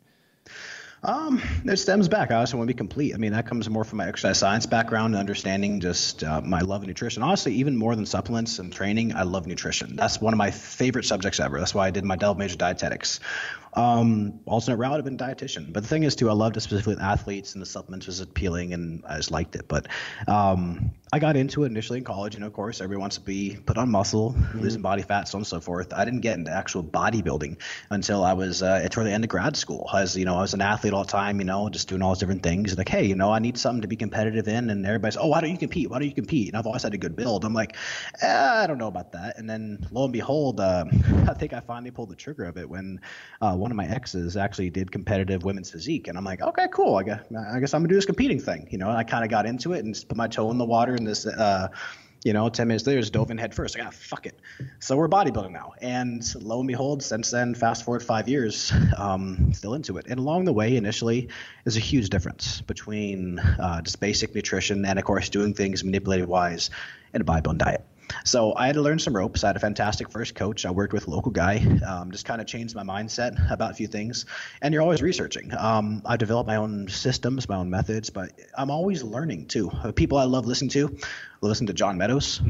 Um, 1.06 1.42
it 1.66 1.78
stems 1.78 2.08
back. 2.08 2.32
I 2.32 2.36
also 2.36 2.56
want 2.56 2.68
to 2.70 2.74
be 2.74 2.78
complete. 2.78 3.14
I 3.14 3.18
mean, 3.18 3.34
that 3.34 3.46
comes 3.46 3.70
more 3.70 3.84
from 3.84 3.98
my 3.98 4.08
exercise 4.08 4.40
science 4.40 4.66
background, 4.66 5.14
and 5.14 5.20
understanding 5.20 5.82
just 5.82 6.24
uh, 6.24 6.40
my 6.42 6.62
love 6.62 6.84
of 6.84 6.88
nutrition. 6.88 7.24
Honestly, 7.24 7.56
even 7.56 7.76
more 7.76 7.94
than 7.96 8.06
supplements 8.06 8.60
and 8.60 8.72
training, 8.72 9.14
I 9.14 9.24
love 9.24 9.46
nutrition. 9.46 9.98
That's 9.98 10.22
one 10.22 10.34
of 10.34 10.38
my 10.38 10.52
favorite 10.52 11.04
subjects 11.04 11.42
ever. 11.42 11.60
That's 11.60 11.76
why 11.76 11.88
I 11.88 11.92
did 11.92 12.06
my 12.06 12.16
double 12.16 12.40
major 12.40 12.56
dietetics. 12.56 13.20
Um, 13.76 14.40
alternate 14.46 14.78
route, 14.78 14.98
I've 14.98 15.04
been 15.04 15.16
a 15.16 15.18
dietitian. 15.18 15.74
But 15.74 15.84
the 15.84 15.90
thing 15.90 16.04
is, 16.04 16.16
too, 16.16 16.30
I 16.30 16.34
loved 16.34 16.58
it 16.58 16.62
specifically 16.62 16.96
with 16.96 17.04
athletes, 17.04 17.54
and 17.54 17.62
the 17.62 17.66
supplements 17.66 18.08
was 18.08 18.20
appealing, 18.20 18.74
and 18.74 19.04
I 19.08 19.18
just 19.18 19.32
liked 19.32 19.56
it. 19.56 19.68
But 19.68 19.88
um, 20.28 20.92
I 21.12 21.20
got 21.20 21.36
into 21.36 21.64
it 21.64 21.68
initially 21.68 22.00
in 22.00 22.04
college. 22.04 22.36
and 22.36 22.44
of 22.44 22.54
course, 22.54 22.82
everyone 22.82 23.02
wants 23.02 23.18
to 23.18 23.22
be 23.22 23.58
put 23.66 23.78
on 23.78 23.90
muscle, 23.90 24.36
losing 24.56 24.82
body 24.82 25.04
fat, 25.04 25.28
so 25.28 25.38
on 25.38 25.42
and 25.42 25.48
so 25.48 25.60
forth. 25.60 25.94
I 25.94 26.06
didn't 26.06 26.22
get 26.22 26.38
into 26.38 26.52
actual 26.52 26.84
bodybuilding 26.84 27.58
until 27.90 28.24
I 28.24 28.34
was 28.34 28.64
uh, 28.64 28.88
toward 28.90 29.08
the 29.08 29.12
end 29.12 29.24
of 29.24 29.30
grad 29.30 29.56
school. 29.56 29.88
I 29.94 30.02
was, 30.02 30.18
you 30.18 30.26
know, 30.26 30.36
I 30.38 30.42
was 30.42 30.54
an 30.54 30.62
athlete 30.62 30.94
all 30.94 31.04
the 31.04 31.12
time. 31.12 31.40
You 31.40 31.46
know, 31.46 31.70
just 31.70 31.88
doing 31.88 32.02
all 32.02 32.14
these 32.14 32.20
different 32.20 32.44
things. 32.44 32.78
Like, 32.78 32.90
hey, 32.90 33.06
you 33.06 33.16
know, 33.16 33.32
I 33.32 33.40
need 33.40 33.58
something 33.58 33.82
to 33.82 33.88
be 33.88 33.96
competitive 33.96 34.48
in, 34.48 34.70
and 34.70 34.86
everybody's, 34.86 35.18
oh, 35.18 35.28
why 35.28 35.42
don't 35.42 35.52
you 35.52 35.58
compete? 35.58 35.90
Why 35.90 36.00
don't 36.00 36.08
you 36.08 36.16
compete? 36.16 36.48
And 36.48 36.58
I've 36.58 36.66
always 36.66 36.84
had 36.84 36.94
a 36.94 36.98
good 36.98 37.16
build. 37.16 37.46
I'm 37.46 37.54
like, 37.54 37.76
eh, 38.22 38.50
I 38.64 38.68
don't 38.68 38.78
know 38.78 38.88
about 38.88 39.12
that. 39.12 39.38
And 39.38 39.50
then 39.50 39.86
lo 39.92 40.06
and 40.06 40.14
behold, 40.14 40.60
uh, 40.60 40.86
I 41.28 41.34
think 41.34 41.54
I 41.54 41.60
finally 41.60 41.92
pulled 41.92 42.10
the 42.10 42.16
trigger 42.16 42.46
of 42.46 42.58
it 42.58 42.70
when 42.70 43.00
uh, 43.42 43.56
one 43.64 43.72
of 43.72 43.78
my 43.78 43.88
exes 43.88 44.36
actually 44.36 44.70
did 44.70 44.92
competitive 44.92 45.46
women's 45.46 45.72
physique, 45.72 46.10
and 46.10 46.18
I'm 46.18 46.26
like, 46.26 46.42
okay, 46.42 46.68
cool. 46.72 46.98
I 46.98 47.04
guess 47.04 47.22
I 47.54 47.60
guess 47.62 47.74
I'm 47.74 47.82
gonna 47.82 47.88
do 47.88 47.96
this 47.96 48.06
competing 48.06 48.40
thing. 48.40 48.68
You 48.70 48.78
know, 48.78 48.90
and 48.90 48.98
I 48.98 49.04
kind 49.04 49.24
of 49.24 49.30
got 49.32 49.46
into 49.46 49.72
it 49.72 49.86
and 49.86 49.94
just 49.94 50.10
put 50.10 50.18
my 50.18 50.28
toe 50.28 50.52
in 50.52 50.58
the 50.58 50.66
water 50.66 50.94
and 50.94 51.08
this. 51.08 51.26
Uh, 51.26 51.70
you 52.26 52.32
know, 52.32 52.48
10 52.48 52.70
minutes 52.70 52.88
later, 52.88 53.02
just 53.02 53.12
dove 53.12 53.32
in 53.32 53.38
head 53.38 53.54
first. 53.54 53.76
I 53.76 53.84
got 53.84 53.94
fuck 53.94 54.26
it. 54.26 54.40
So 54.80 54.96
we're 54.96 55.10
bodybuilding 55.10 55.52
now. 55.52 55.74
And 55.82 56.24
lo 56.42 56.60
and 56.60 56.68
behold, 56.70 57.04
since 57.04 57.32
then, 57.32 57.54
fast 57.54 57.84
forward 57.84 58.02
five 58.02 58.30
years, 58.30 58.72
um, 58.98 59.52
still 59.52 59.74
into 59.74 59.98
it. 59.98 60.06
And 60.08 60.20
along 60.22 60.46
the 60.46 60.54
way, 60.54 60.78
initially, 60.78 61.28
there's 61.66 61.76
a 61.76 61.82
huge 61.82 62.10
difference 62.10 62.62
between 62.62 63.40
uh, 63.40 63.82
just 63.82 64.00
basic 64.00 64.34
nutrition 64.34 64.86
and, 64.86 64.98
of 64.98 65.04
course, 65.04 65.28
doing 65.28 65.54
things 65.54 65.84
manipulated 65.84 66.30
wise 66.30 66.70
in 67.14 67.20
a 67.20 67.26
bodybuilding 67.26 67.58
diet. 67.58 67.86
So 68.26 68.54
I 68.56 68.68
had 68.68 68.76
to 68.76 68.82
learn 68.82 69.00
some 69.00 69.16
ropes. 69.16 69.44
I 69.44 69.48
had 69.48 69.56
a 69.56 69.60
fantastic 69.60 70.10
first 70.12 70.36
coach. 70.36 70.66
I 70.66 70.72
worked 70.72 70.94
with 70.94 71.08
a 71.08 71.10
local 71.10 71.32
guy. 71.32 71.66
Um, 71.86 72.12
just 72.12 72.26
kind 72.26 72.42
of 72.42 72.48
changed 72.48 72.76
my 72.76 72.84
mindset 72.84 73.52
about 73.52 73.72
a 73.72 73.74
few 73.74 73.88
things. 73.88 74.26
And 74.62 74.74
you're 74.74 74.84
always 74.84 75.02
researching. 75.02 75.54
Um, 75.58 76.02
I've 76.06 76.20
developed 76.20 76.48
my 76.48 76.58
own 76.58 76.88
systems, 76.88 77.50
my 77.50 77.56
own 77.58 77.70
methods, 77.70 78.10
but 78.10 78.32
I'm 78.58 78.72
always 78.72 79.04
learning 79.04 79.48
too. 79.48 79.70
Uh, 79.70 79.92
People 79.92 80.18
I 80.18 80.26
love 80.26 80.46
listening 80.46 80.70
to, 80.72 80.98
I 81.02 81.46
listen 81.46 81.68
to 81.68 81.74
John 81.74 81.98
Meadows. 81.98 82.42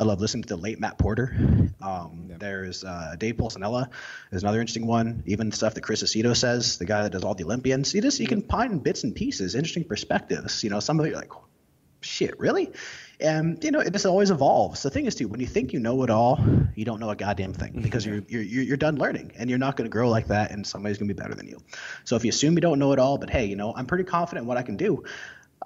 I 0.00 0.04
love 0.04 0.20
listening 0.20 0.44
to 0.44 0.48
the 0.48 0.56
late 0.56 0.80
Matt 0.80 0.96
Porter. 0.96 1.36
Um, 1.82 2.32
There's 2.38 2.84
uh, 2.84 3.16
Dave 3.18 3.36
Pulsanella. 3.36 3.90
There's 4.30 4.42
another 4.42 4.60
interesting 4.60 4.86
one. 4.86 5.22
Even 5.26 5.52
stuff 5.52 5.74
that 5.74 5.82
Chris 5.82 6.02
Aceto 6.02 6.34
says, 6.34 6.78
the 6.78 6.86
guy 6.86 7.02
that 7.02 7.12
does 7.12 7.22
all 7.22 7.34
the 7.34 7.44
Olympians. 7.44 7.94
You 7.94 8.00
just 8.00 8.18
you 8.18 8.26
can 8.26 8.40
find 8.40 8.82
bits 8.82 9.04
and 9.04 9.14
pieces, 9.14 9.54
interesting 9.54 9.84
perspectives. 9.84 10.64
You 10.64 10.70
know, 10.70 10.80
some 10.80 10.98
of 10.98 11.04
it 11.04 11.10
you're 11.10 11.18
like, 11.18 11.32
shit, 12.00 12.40
really? 12.40 12.70
And 13.20 13.62
you 13.62 13.70
know, 13.70 13.80
it 13.80 13.92
just 13.92 14.06
always 14.06 14.30
evolves. 14.30 14.82
The 14.82 14.90
thing 14.90 15.06
is, 15.06 15.14
too, 15.14 15.28
when 15.28 15.40
you 15.40 15.46
think 15.46 15.72
you 15.72 15.80
know 15.80 16.02
it 16.02 16.10
all, 16.10 16.40
you 16.74 16.84
don't 16.84 17.00
know 17.00 17.10
a 17.10 17.16
goddamn 17.16 17.52
thing 17.52 17.80
because 17.82 18.04
you're 18.06 18.22
you're 18.28 18.42
you're 18.42 18.64
you're 18.64 18.76
done 18.76 18.96
learning, 18.96 19.32
and 19.36 19.50
you're 19.50 19.58
not 19.58 19.76
going 19.76 19.88
to 19.88 19.92
grow 19.92 20.08
like 20.08 20.28
that, 20.28 20.50
and 20.50 20.66
somebody's 20.66 20.98
going 20.98 21.08
to 21.08 21.14
be 21.14 21.20
better 21.20 21.34
than 21.34 21.46
you. 21.46 21.60
So 22.04 22.16
if 22.16 22.24
you 22.24 22.30
assume 22.30 22.54
you 22.54 22.60
don't 22.60 22.78
know 22.78 22.92
it 22.92 22.98
all, 22.98 23.18
but 23.18 23.30
hey, 23.30 23.44
you 23.46 23.56
know, 23.56 23.74
I'm 23.74 23.86
pretty 23.86 24.04
confident 24.04 24.44
in 24.44 24.48
what 24.48 24.56
I 24.56 24.62
can 24.62 24.76
do. 24.76 25.04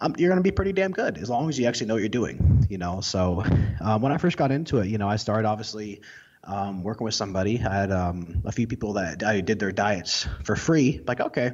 Um, 0.00 0.14
you're 0.18 0.28
going 0.28 0.38
to 0.38 0.42
be 0.42 0.50
pretty 0.50 0.72
damn 0.72 0.90
good 0.90 1.18
as 1.18 1.30
long 1.30 1.48
as 1.48 1.58
you 1.58 1.66
actually 1.66 1.86
know 1.86 1.94
what 1.94 2.00
you're 2.00 2.08
doing. 2.08 2.66
You 2.68 2.78
know, 2.78 3.00
so 3.00 3.44
uh, 3.80 3.98
when 3.98 4.10
I 4.10 4.18
first 4.18 4.36
got 4.36 4.50
into 4.50 4.78
it, 4.78 4.88
you 4.88 4.98
know, 4.98 5.08
I 5.08 5.16
started 5.16 5.46
obviously 5.46 6.00
um, 6.42 6.82
working 6.82 7.04
with 7.04 7.14
somebody. 7.14 7.62
I 7.64 7.74
had 7.74 7.92
um, 7.92 8.42
a 8.44 8.52
few 8.52 8.66
people 8.66 8.94
that 8.94 9.22
I 9.22 9.40
did 9.40 9.58
their 9.58 9.72
diets 9.72 10.26
for 10.42 10.56
free. 10.56 11.00
Like, 11.06 11.20
okay, 11.20 11.52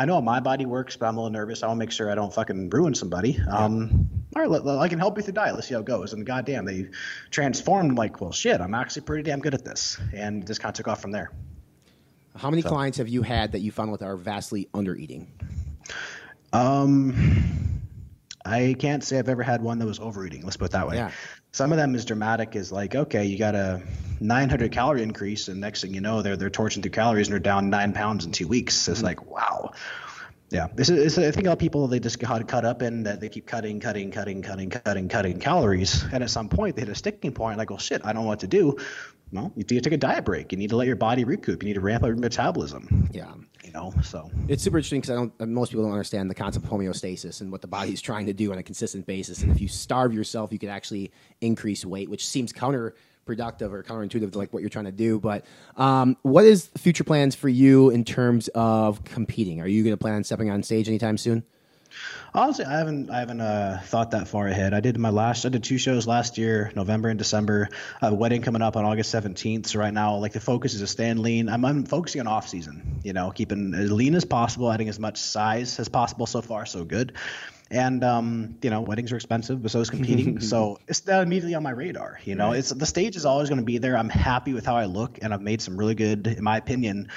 I 0.00 0.06
know 0.06 0.14
how 0.14 0.22
my 0.22 0.40
body 0.40 0.64
works, 0.64 0.96
but 0.96 1.08
I'm 1.08 1.18
a 1.18 1.20
little 1.20 1.30
nervous. 1.30 1.62
I 1.62 1.66
want 1.66 1.76
to 1.76 1.78
make 1.80 1.90
sure 1.90 2.10
I 2.10 2.14
don't 2.14 2.32
fucking 2.32 2.70
ruin 2.70 2.94
somebody. 2.94 3.38
Um, 3.50 4.08
all 4.34 4.40
right, 4.40 4.50
let, 4.50 4.64
let- 4.64 4.78
I 4.78 4.88
can 4.88 4.98
help 4.98 5.18
you 5.18 5.22
through 5.22 5.34
diet. 5.34 5.54
Let's 5.54 5.68
see 5.68 5.74
how 5.74 5.80
it 5.80 5.84
goes. 5.86 6.14
And 6.14 6.24
goddamn, 6.24 6.64
they 6.64 6.88
transformed. 7.30 7.98
Like, 7.98 8.18
well, 8.18 8.32
shit, 8.32 8.62
I'm 8.62 8.72
actually 8.72 9.02
pretty 9.02 9.24
damn 9.24 9.40
good 9.40 9.52
at 9.52 9.62
this, 9.62 9.98
and 10.14 10.46
just 10.46 10.62
kind 10.62 10.70
of 10.72 10.76
took 10.76 10.88
off 10.88 11.02
from 11.02 11.10
there. 11.10 11.30
How 12.34 12.48
many 12.48 12.62
clients 12.62 12.96
have 12.96 13.08
you 13.10 13.20
had 13.20 13.52
that 13.52 13.58
you 13.58 13.70
found 13.72 13.92
with 13.92 14.00
are 14.00 14.16
vastly 14.16 14.68
under 14.72 14.96
eating? 14.96 15.30
Um, 16.54 17.82
I 18.46 18.74
can't 18.78 19.04
say 19.04 19.18
I've 19.18 19.28
ever 19.28 19.42
had 19.42 19.60
one 19.60 19.80
that 19.80 19.86
was 19.86 20.00
overeating. 20.00 20.44
Let's 20.44 20.56
put 20.56 20.66
it 20.66 20.70
that 20.72 20.88
way. 20.88 20.96
Yeah. 20.96 21.10
Some 21.52 21.72
of 21.72 21.78
them 21.78 21.94
is 21.94 22.04
dramatic. 22.04 22.56
Is 22.56 22.70
like, 22.70 22.94
okay, 22.94 23.24
you 23.24 23.38
got 23.38 23.54
a 23.54 23.82
900 24.20 24.72
calorie 24.72 25.02
increase, 25.02 25.48
and 25.48 25.60
next 25.60 25.82
thing 25.82 25.94
you 25.94 26.00
know, 26.00 26.22
they're 26.22 26.36
they're 26.36 26.50
torching 26.50 26.82
through 26.82 26.92
calories 26.92 27.28
and 27.28 27.32
they're 27.32 27.40
down 27.40 27.70
nine 27.70 27.92
pounds 27.92 28.24
in 28.24 28.32
two 28.32 28.48
weeks. 28.48 28.88
It's 28.88 28.98
mm-hmm. 28.98 29.06
like, 29.06 29.26
wow. 29.26 29.72
Yeah, 30.50 30.66
this 30.74 30.90
is. 30.90 31.16
I 31.16 31.30
think 31.30 31.46
a 31.46 31.50
lot 31.50 31.52
of 31.52 31.58
people 31.60 31.86
they 31.86 32.00
just 32.00 32.18
got 32.18 32.46
caught 32.48 32.64
up 32.64 32.82
in 32.82 33.04
that 33.04 33.20
they 33.20 33.28
keep 33.28 33.46
cutting, 33.46 33.78
cutting, 33.78 34.10
cutting, 34.10 34.42
cutting, 34.42 34.68
cutting, 34.68 35.08
cutting 35.08 35.38
calories, 35.38 36.02
and 36.12 36.24
at 36.24 36.30
some 36.30 36.48
point 36.48 36.74
they 36.74 36.82
hit 36.82 36.88
a 36.88 36.94
sticking 36.96 37.32
point. 37.32 37.56
Like, 37.56 37.70
well, 37.70 37.78
shit, 37.78 38.04
I 38.04 38.12
don't 38.12 38.22
know 38.24 38.28
what 38.28 38.40
to 38.40 38.48
do. 38.48 38.76
Well, 39.32 39.52
you 39.54 39.62
need 39.62 39.68
to 39.68 39.80
take 39.80 39.92
a 39.92 39.96
diet 39.96 40.24
break. 40.24 40.50
You 40.50 40.58
need 40.58 40.70
to 40.70 40.76
let 40.76 40.86
your 40.86 40.96
body 40.96 41.24
recoup. 41.24 41.62
You 41.62 41.68
need 41.68 41.74
to 41.74 41.80
ramp 41.80 42.02
up 42.02 42.08
your 42.08 42.16
metabolism. 42.16 43.08
Yeah. 43.12 43.32
You 43.64 43.72
know, 43.72 43.92
so 44.02 44.30
It's 44.48 44.62
super 44.64 44.78
interesting 44.78 45.00
because 45.00 45.10
I 45.10 45.14
don't. 45.14 45.48
Most 45.48 45.70
people 45.70 45.84
don't 45.84 45.92
understand 45.92 46.28
the 46.28 46.34
concept 46.34 46.64
of 46.64 46.70
homeostasis 46.70 47.40
and 47.40 47.52
what 47.52 47.60
the 47.60 47.68
body 47.68 47.92
is 47.92 48.00
trying 48.00 48.26
to 48.26 48.32
do 48.32 48.50
on 48.50 48.58
a 48.58 48.62
consistent 48.62 49.06
basis. 49.06 49.42
And 49.42 49.52
if 49.52 49.60
you 49.60 49.68
starve 49.68 50.12
yourself, 50.12 50.52
you 50.52 50.58
can 50.58 50.70
actually 50.70 51.12
increase 51.40 51.84
weight, 51.84 52.10
which 52.10 52.26
seems 52.26 52.52
counterproductive 52.52 53.70
or 53.70 53.84
counterintuitive 53.84 54.32
to 54.32 54.38
like 54.38 54.52
what 54.52 54.60
you're 54.60 54.70
trying 54.70 54.86
to 54.86 54.92
do. 54.92 55.20
But 55.20 55.44
um, 55.76 56.16
what 56.22 56.44
is 56.44 56.68
future 56.78 57.04
plans 57.04 57.36
for 57.36 57.48
you 57.48 57.90
in 57.90 58.04
terms 58.04 58.48
of 58.54 59.04
competing? 59.04 59.60
Are 59.60 59.68
you 59.68 59.84
going 59.84 59.94
to 59.94 59.98
plan 59.98 60.14
on 60.14 60.24
stepping 60.24 60.50
on 60.50 60.62
stage 60.64 60.88
anytime 60.88 61.16
soon? 61.18 61.44
Honestly, 62.32 62.64
I 62.64 62.78
haven't 62.78 63.10
I 63.10 63.18
haven't 63.18 63.40
uh, 63.40 63.80
thought 63.84 64.12
that 64.12 64.28
far 64.28 64.46
ahead. 64.46 64.72
I 64.72 64.80
did 64.80 64.96
my 64.98 65.10
last 65.10 65.44
I 65.44 65.48
did 65.48 65.64
two 65.64 65.78
shows 65.78 66.06
last 66.06 66.38
year, 66.38 66.70
November 66.76 67.08
and 67.08 67.18
December. 67.18 67.68
A 68.00 68.14
wedding 68.14 68.42
coming 68.42 68.62
up 68.62 68.76
on 68.76 68.84
August 68.84 69.12
17th. 69.12 69.66
So 69.66 69.80
right 69.80 69.92
now, 69.92 70.16
like 70.16 70.32
the 70.32 70.40
focus 70.40 70.74
is 70.74 70.80
to 70.80 70.86
stand 70.86 71.18
lean. 71.20 71.48
I'm, 71.48 71.64
I'm 71.64 71.84
focusing 71.84 72.20
on 72.20 72.28
off 72.28 72.48
season. 72.48 73.00
You 73.02 73.12
know, 73.12 73.30
keeping 73.32 73.74
as 73.74 73.90
lean 73.90 74.14
as 74.14 74.24
possible, 74.24 74.70
adding 74.70 74.88
as 74.88 75.00
much 75.00 75.18
size 75.18 75.80
as 75.80 75.88
possible. 75.88 76.26
So 76.26 76.40
far, 76.40 76.66
so 76.66 76.84
good. 76.84 77.14
And 77.72 78.02
um, 78.04 78.58
you 78.62 78.70
know, 78.70 78.80
weddings 78.80 79.12
are 79.12 79.16
expensive, 79.16 79.62
but 79.62 79.70
so 79.72 79.80
is 79.80 79.90
competing. 79.90 80.40
so 80.52 80.78
it's 80.86 81.04
not 81.06 81.22
immediately 81.22 81.54
on 81.54 81.62
my 81.64 81.70
radar. 81.70 82.20
You 82.24 82.36
know, 82.36 82.50
Right. 82.50 82.58
it's 82.58 82.70
the 82.70 82.86
stage 82.86 83.16
is 83.16 83.24
always 83.24 83.48
going 83.48 83.60
to 83.60 83.64
be 83.64 83.78
there. 83.78 83.96
I'm 83.96 84.08
happy 84.08 84.54
with 84.54 84.66
how 84.66 84.76
I 84.76 84.84
look, 84.86 85.18
and 85.22 85.34
I've 85.34 85.42
made 85.42 85.62
some 85.62 85.76
really 85.76 85.94
good, 85.96 86.26
in 86.26 86.44
my 86.44 86.56
opinion, 86.56 87.08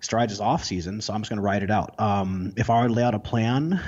strides 0.00 0.32
this 0.32 0.40
off 0.40 0.64
season, 0.64 1.00
so 1.00 1.12
I'm 1.12 1.22
just 1.22 1.30
going 1.30 1.38
to 1.38 1.42
ride 1.42 1.62
it 1.62 1.70
out. 1.70 1.98
Um, 2.00 2.52
if 2.56 2.70
I 2.70 2.82
were 2.82 2.88
to 2.88 2.94
lay 2.94 3.02
out 3.02 3.14
a 3.14 3.18
plan, 3.18 3.80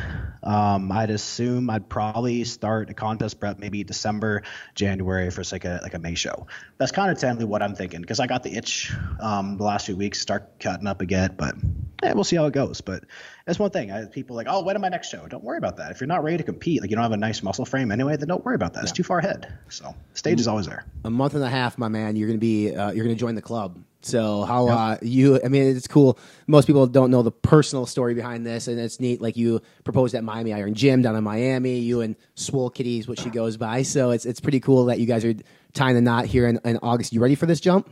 um, 0.42 0.90
I'd 0.90 1.10
assume 1.10 1.70
I'd 1.70 1.88
probably 1.88 2.44
start 2.44 2.90
a 2.90 2.94
contest 2.94 3.38
prep 3.38 3.58
maybe 3.58 3.84
December, 3.84 4.42
January 4.74 5.30
for 5.30 5.42
like 5.52 5.64
a 5.64 5.80
like 5.82 5.94
a 5.94 5.98
May 5.98 6.14
show. 6.14 6.46
That's 6.78 6.92
kind 6.92 7.10
of 7.10 7.18
tentatively 7.18 7.46
what 7.46 7.62
I'm 7.62 7.74
thinking 7.74 8.00
because 8.00 8.20
I 8.20 8.26
got 8.26 8.42
the 8.42 8.56
itch 8.56 8.92
um, 9.20 9.56
the 9.56 9.64
last 9.64 9.86
few 9.86 9.96
weeks 9.96 10.20
start 10.20 10.58
cutting 10.58 10.86
up 10.86 11.00
again, 11.00 11.34
but 11.36 11.54
yeah, 12.02 12.14
we'll 12.14 12.24
see 12.24 12.36
how 12.36 12.46
it 12.46 12.52
goes. 12.52 12.80
But 12.80 13.04
that's 13.50 13.58
one 13.58 13.70
thing. 13.72 13.90
I, 13.90 14.04
people 14.04 14.36
like, 14.36 14.46
oh, 14.48 14.62
when 14.62 14.76
am 14.76 14.82
my 14.82 14.88
next 14.88 15.10
show? 15.10 15.26
Don't 15.26 15.42
worry 15.42 15.58
about 15.58 15.76
that. 15.78 15.90
If 15.90 16.00
you're 16.00 16.06
not 16.06 16.22
ready 16.22 16.36
to 16.36 16.44
compete, 16.44 16.80
like 16.80 16.88
you 16.88 16.94
don't 16.94 17.02
have 17.02 17.10
a 17.10 17.16
nice 17.16 17.42
muscle 17.42 17.64
frame 17.64 17.90
anyway, 17.90 18.16
then 18.16 18.28
don't 18.28 18.44
worry 18.44 18.54
about 18.54 18.74
that. 18.74 18.84
It's 18.84 18.92
too 18.92 19.02
far 19.02 19.18
ahead. 19.18 19.52
So 19.68 19.92
stage 20.14 20.38
is 20.38 20.46
always 20.46 20.66
there. 20.66 20.84
a 21.04 21.10
month 21.10 21.34
and 21.34 21.42
a 21.42 21.48
half, 21.48 21.76
my 21.76 21.88
man, 21.88 22.14
you're 22.14 22.28
going 22.28 22.38
to 22.38 22.40
be 22.40 22.72
uh, 22.72 22.92
you're 22.92 23.08
to 23.08 23.16
join 23.16 23.34
the 23.34 23.42
club. 23.42 23.76
So 24.02 24.44
how 24.44 24.68
uh, 24.68 24.98
you? 25.02 25.40
I 25.44 25.48
mean, 25.48 25.76
it's 25.76 25.88
cool. 25.88 26.16
Most 26.46 26.66
people 26.66 26.86
don't 26.86 27.10
know 27.10 27.22
the 27.22 27.32
personal 27.32 27.86
story 27.86 28.14
behind 28.14 28.46
this, 28.46 28.68
and 28.68 28.78
it's 28.78 29.00
neat. 29.00 29.20
Like 29.20 29.36
you 29.36 29.60
proposed 29.82 30.14
at 30.14 30.22
Miami 30.22 30.52
Iron 30.52 30.74
Gym 30.74 31.02
down 31.02 31.16
in 31.16 31.24
Miami. 31.24 31.80
You 31.80 32.02
and 32.02 32.14
Swole 32.36 32.70
Kitty 32.70 33.00
is 33.00 33.08
what 33.08 33.18
she 33.18 33.30
goes 33.30 33.56
by. 33.56 33.82
So 33.82 34.12
it's 34.12 34.26
it's 34.26 34.38
pretty 34.38 34.60
cool 34.60 34.84
that 34.84 35.00
you 35.00 35.06
guys 35.06 35.24
are 35.24 35.34
tying 35.72 35.96
the 35.96 36.02
knot 36.02 36.26
here 36.26 36.46
in, 36.46 36.60
in 36.64 36.78
August. 36.84 37.12
You 37.12 37.20
ready 37.20 37.34
for 37.34 37.46
this 37.46 37.58
jump? 37.58 37.90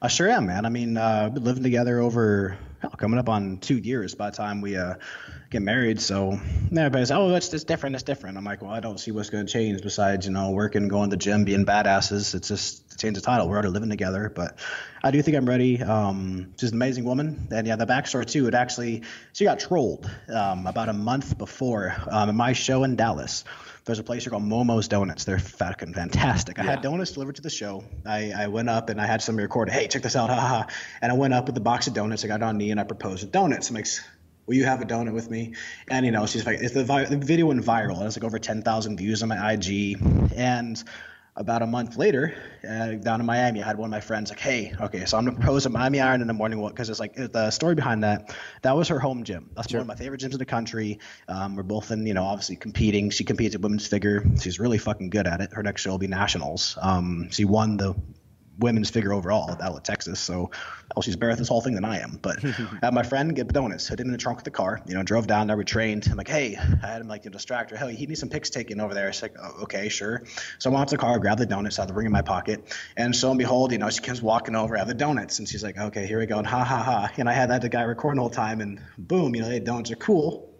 I 0.00 0.06
sure 0.06 0.30
am, 0.30 0.46
man. 0.46 0.64
I 0.64 0.68
mean, 0.68 0.96
uh, 0.96 1.30
been 1.30 1.42
living 1.42 1.64
together 1.64 1.98
over 1.98 2.56
coming 2.96 3.18
up 3.18 3.28
on 3.28 3.58
two 3.58 3.76
years 3.76 4.14
by 4.14 4.30
the 4.30 4.36
time 4.36 4.60
we 4.60 4.76
uh, 4.76 4.94
get 5.50 5.62
married. 5.62 6.00
So 6.00 6.38
everybody's, 6.70 7.10
oh, 7.10 7.34
it's 7.34 7.48
just 7.48 7.66
different. 7.66 7.96
It's 7.96 8.04
different. 8.04 8.36
I'm 8.36 8.44
like, 8.44 8.62
well, 8.62 8.70
I 8.70 8.80
don't 8.80 8.98
see 8.98 9.10
what's 9.10 9.30
going 9.30 9.46
to 9.46 9.52
change 9.52 9.82
besides, 9.82 10.26
you 10.26 10.32
know, 10.32 10.50
working, 10.50 10.88
going 10.88 11.10
to 11.10 11.16
the 11.16 11.20
gym, 11.20 11.44
being 11.44 11.64
badasses. 11.64 12.34
It's 12.34 12.48
just 12.48 12.98
change 12.98 13.14
the 13.14 13.20
title. 13.20 13.48
We're 13.48 13.54
already 13.54 13.68
living 13.68 13.90
together, 13.90 14.30
but 14.34 14.58
I 15.02 15.10
do 15.10 15.22
think 15.22 15.36
I'm 15.36 15.48
ready. 15.48 15.82
Um, 15.82 16.54
she's 16.58 16.70
an 16.70 16.76
amazing 16.76 17.04
woman. 17.04 17.48
And 17.50 17.66
yeah, 17.66 17.76
the 17.76 17.86
backstory 17.86 18.26
too, 18.26 18.48
it 18.48 18.54
actually, 18.54 19.02
she 19.32 19.44
got 19.44 19.60
trolled 19.60 20.10
um, 20.28 20.66
about 20.66 20.88
a 20.88 20.92
month 20.92 21.38
before 21.38 21.94
um, 22.10 22.34
my 22.36 22.52
show 22.52 22.84
in 22.84 22.96
Dallas. 22.96 23.44
There's 23.88 23.98
a 23.98 24.04
place 24.04 24.22
here 24.24 24.30
called 24.30 24.42
Momo's 24.42 24.86
Donuts. 24.86 25.24
They're 25.24 25.38
fucking 25.38 25.94
fantastic. 25.94 26.58
I 26.58 26.62
had 26.62 26.82
donuts 26.82 27.12
delivered 27.12 27.36
to 27.36 27.40
the 27.42 27.48
show. 27.48 27.84
I, 28.04 28.32
I 28.36 28.48
went 28.48 28.68
up 28.68 28.90
and 28.90 29.00
I 29.00 29.06
had 29.06 29.22
somebody 29.22 29.44
record, 29.44 29.70
hey, 29.70 29.88
check 29.88 30.02
this 30.02 30.14
out, 30.14 30.28
ha 30.28 30.36
ha. 30.36 30.66
And 31.00 31.10
I 31.10 31.14
went 31.14 31.32
up 31.32 31.46
with 31.46 31.54
the 31.54 31.62
box 31.62 31.86
of 31.86 31.94
donuts. 31.94 32.22
I 32.22 32.28
got 32.28 32.42
on 32.42 32.58
knee 32.58 32.70
and 32.70 32.78
I 32.78 32.84
proposed 32.84 33.22
with 33.22 33.32
donuts. 33.32 33.70
I'm 33.70 33.76
like, 33.76 33.86
will 34.44 34.56
you 34.56 34.66
have 34.66 34.82
a 34.82 34.84
donut 34.84 35.14
with 35.14 35.30
me? 35.30 35.54
And 35.90 36.04
you 36.04 36.12
know, 36.12 36.26
she's 36.26 36.44
like, 36.44 36.58
it's 36.60 36.74
the, 36.74 36.84
vi- 36.84 37.06
the 37.06 37.16
video 37.16 37.46
went 37.46 37.64
viral. 37.64 37.98
It 38.02 38.04
has 38.04 38.16
like 38.18 38.24
over 38.24 38.38
10,000 38.38 38.98
views 38.98 39.22
on 39.22 39.30
my 39.30 39.52
IG. 39.52 39.96
And 40.36 40.84
about 41.38 41.62
a 41.62 41.66
month 41.66 41.96
later, 41.96 42.34
uh, 42.68 42.92
down 42.94 43.20
in 43.20 43.26
Miami, 43.26 43.62
I 43.62 43.66
had 43.66 43.78
one 43.78 43.86
of 43.86 43.90
my 43.92 44.00
friends 44.00 44.28
like, 44.28 44.40
"Hey, 44.40 44.74
okay, 44.80 45.04
so 45.04 45.16
I'm 45.16 45.24
gonna 45.24 45.36
propose 45.36 45.64
at 45.66 45.72
Miami 45.72 46.00
Iron 46.00 46.20
in 46.20 46.26
the 46.26 46.34
morning 46.34 46.62
because 46.66 46.90
it's 46.90 46.98
like 46.98 47.14
the 47.14 47.50
story 47.50 47.76
behind 47.76 48.02
that. 48.02 48.34
That 48.62 48.76
was 48.76 48.88
her 48.88 48.98
home 48.98 49.22
gym. 49.22 49.48
That's 49.54 49.72
one 49.72 49.80
of 49.80 49.86
my 49.86 49.94
favorite 49.94 50.20
gyms 50.20 50.32
in 50.32 50.38
the 50.38 50.44
country. 50.44 50.98
Um, 51.28 51.54
we're 51.54 51.62
both 51.62 51.92
in, 51.92 52.06
you 52.06 52.14
know, 52.14 52.24
obviously 52.24 52.56
competing. 52.56 53.10
She 53.10 53.22
competes 53.22 53.54
at 53.54 53.60
women's 53.60 53.86
figure. 53.86 54.24
She's 54.40 54.58
really 54.58 54.78
fucking 54.78 55.10
good 55.10 55.28
at 55.28 55.40
it. 55.40 55.52
Her 55.52 55.62
next 55.62 55.82
show 55.82 55.90
will 55.90 55.98
be 55.98 56.08
nationals. 56.08 56.76
Um, 56.82 57.28
she 57.30 57.44
won 57.44 57.76
the 57.76 57.94
women's 58.58 58.90
figure 58.90 59.12
overall 59.12 59.50
out 59.50 59.60
of 59.60 59.82
Texas. 59.82 60.20
So, 60.20 60.50
well, 60.94 61.02
she's 61.02 61.16
better 61.16 61.30
at 61.30 61.38
this 61.38 61.48
whole 61.48 61.60
thing 61.60 61.74
than 61.74 61.84
I 61.84 62.00
am. 62.00 62.18
But 62.20 62.44
I 62.44 62.48
had 62.82 62.94
my 62.94 63.02
friend 63.02 63.34
get 63.34 63.48
donuts, 63.48 63.88
hid 63.88 64.00
him 64.00 64.06
in 64.06 64.12
the 64.12 64.18
trunk 64.18 64.38
of 64.38 64.44
the 64.44 64.50
car, 64.50 64.80
you 64.86 64.94
know, 64.94 65.02
drove 65.02 65.26
down 65.26 65.46
there, 65.46 65.56
we 65.56 65.64
trained. 65.64 66.06
I'm 66.10 66.16
like, 66.16 66.28
hey, 66.28 66.56
I 66.56 66.86
had 66.86 67.00
him 67.00 67.08
like 67.08 67.22
to 67.22 67.30
distract 67.30 67.70
her. 67.70 67.76
Hey, 67.76 67.94
he 67.94 68.06
needs 68.06 68.20
some 68.20 68.28
pics 68.28 68.50
taken 68.50 68.80
over 68.80 68.94
there. 68.94 69.12
She's 69.12 69.22
like, 69.22 69.36
oh, 69.40 69.62
okay, 69.62 69.88
sure. 69.88 70.24
So 70.58 70.70
I 70.70 70.72
went 70.72 70.82
out 70.82 70.88
to 70.88 70.96
the 70.96 71.00
car, 71.00 71.18
grabbed 71.18 71.40
the 71.40 71.46
donuts, 71.46 71.78
I 71.78 71.82
had 71.82 71.90
the 71.90 71.94
ring 71.94 72.06
in 72.06 72.12
my 72.12 72.22
pocket. 72.22 72.76
And 72.96 73.14
so 73.14 73.30
and 73.30 73.38
behold, 73.38 73.72
you 73.72 73.78
know, 73.78 73.90
she 73.90 74.00
comes 74.00 74.20
walking 74.20 74.56
over, 74.56 74.76
I 74.76 74.80
have 74.80 74.88
the 74.88 74.94
donuts. 74.94 75.38
And 75.38 75.48
she's 75.48 75.62
like, 75.62 75.78
okay, 75.78 76.06
here 76.06 76.18
we 76.18 76.26
go. 76.26 76.38
And 76.38 76.46
ha 76.46 76.64
ha 76.64 76.82
ha. 76.82 77.10
And 77.16 77.28
I 77.28 77.32
had 77.32 77.50
that 77.50 77.68
guy 77.70 77.82
recording 77.82 78.16
the 78.16 78.22
whole 78.22 78.30
time. 78.30 78.60
And 78.60 78.80
boom, 78.96 79.34
you 79.34 79.42
know, 79.42 79.48
they 79.48 79.60
donuts 79.60 79.90
are 79.90 79.96
cool. 79.96 80.54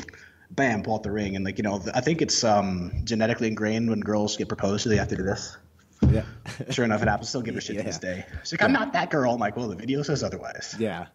Bam, 0.51 0.83
pull 0.83 0.95
out 0.95 1.03
the 1.03 1.11
ring. 1.11 1.37
And 1.37 1.45
like, 1.45 1.59
you 1.59 1.63
know, 1.63 1.83
I 1.95 2.01
think 2.01 2.23
it's 2.23 2.43
um, 2.45 2.93
genetically 3.05 3.49
ingrained 3.49 3.91
when 3.91 4.01
girls 4.01 4.37
get 4.37 4.49
proposed 4.49 4.85
to, 4.85 4.89
they 4.89 4.97
have 4.97 5.09
to 5.09 5.17
do 5.17 5.23
this. 5.23 5.57
Yeah. 6.03 6.25
sure 6.71 6.85
enough, 6.85 7.03
it 7.03 7.09
happens. 7.09 7.29
Still 7.29 7.43
give 7.43 7.55
her 7.55 7.61
shit 7.61 7.77
to 7.77 7.83
this 7.83 7.99
day. 7.99 8.25
She's 8.43 8.53
like, 8.53 8.63
I'm 8.63 8.73
not 8.73 8.93
that 8.93 9.11
girl. 9.11 9.33
I'm 9.33 9.41
like, 9.41 9.57
well, 9.57 9.69
the 9.69 9.77
video 9.77 10.03
says 10.03 10.23
otherwise. 10.23 10.77
Yeah. 10.79 11.07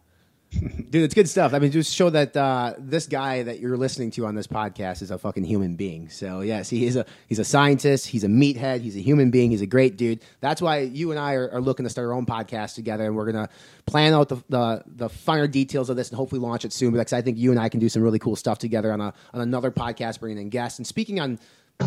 Dude, 0.60 1.02
it's 1.02 1.14
good 1.14 1.28
stuff. 1.28 1.52
I 1.52 1.58
mean, 1.58 1.72
just 1.72 1.92
show 1.92 2.10
that 2.10 2.36
uh, 2.36 2.74
this 2.78 3.06
guy 3.06 3.42
that 3.42 3.58
you're 3.58 3.76
listening 3.76 4.12
to 4.12 4.26
on 4.26 4.36
this 4.36 4.46
podcast 4.46 5.02
is 5.02 5.10
a 5.10 5.18
fucking 5.18 5.42
human 5.42 5.74
being. 5.74 6.08
So 6.08 6.42
yes, 6.42 6.70
he 6.70 6.86
is 6.86 6.94
a 6.94 7.06
he's 7.26 7.40
a 7.40 7.44
scientist. 7.44 8.06
He's 8.06 8.22
a 8.22 8.28
meathead. 8.28 8.80
He's 8.80 8.94
a 8.94 9.00
human 9.00 9.30
being. 9.32 9.50
He's 9.50 9.62
a 9.62 9.66
great 9.66 9.96
dude. 9.96 10.20
That's 10.40 10.62
why 10.62 10.80
you 10.80 11.10
and 11.10 11.18
I 11.18 11.34
are, 11.34 11.50
are 11.50 11.60
looking 11.60 11.84
to 11.84 11.90
start 11.90 12.06
our 12.06 12.12
own 12.12 12.26
podcast 12.26 12.76
together, 12.76 13.04
and 13.04 13.16
we're 13.16 13.30
gonna 13.30 13.48
plan 13.86 14.12
out 14.12 14.28
the, 14.28 14.36
the 14.48 14.84
the 14.86 15.08
finer 15.08 15.48
details 15.48 15.90
of 15.90 15.96
this 15.96 16.10
and 16.10 16.16
hopefully 16.16 16.40
launch 16.40 16.64
it 16.64 16.72
soon. 16.72 16.92
Because 16.92 17.12
I 17.12 17.22
think 17.22 17.36
you 17.36 17.50
and 17.50 17.58
I 17.58 17.68
can 17.68 17.80
do 17.80 17.88
some 17.88 18.02
really 18.02 18.20
cool 18.20 18.36
stuff 18.36 18.58
together 18.58 18.92
on 18.92 19.00
a 19.00 19.12
on 19.32 19.40
another 19.40 19.72
podcast, 19.72 20.20
bringing 20.20 20.40
in 20.40 20.50
guests 20.50 20.78
and 20.78 20.86
speaking 20.86 21.18
on 21.18 21.40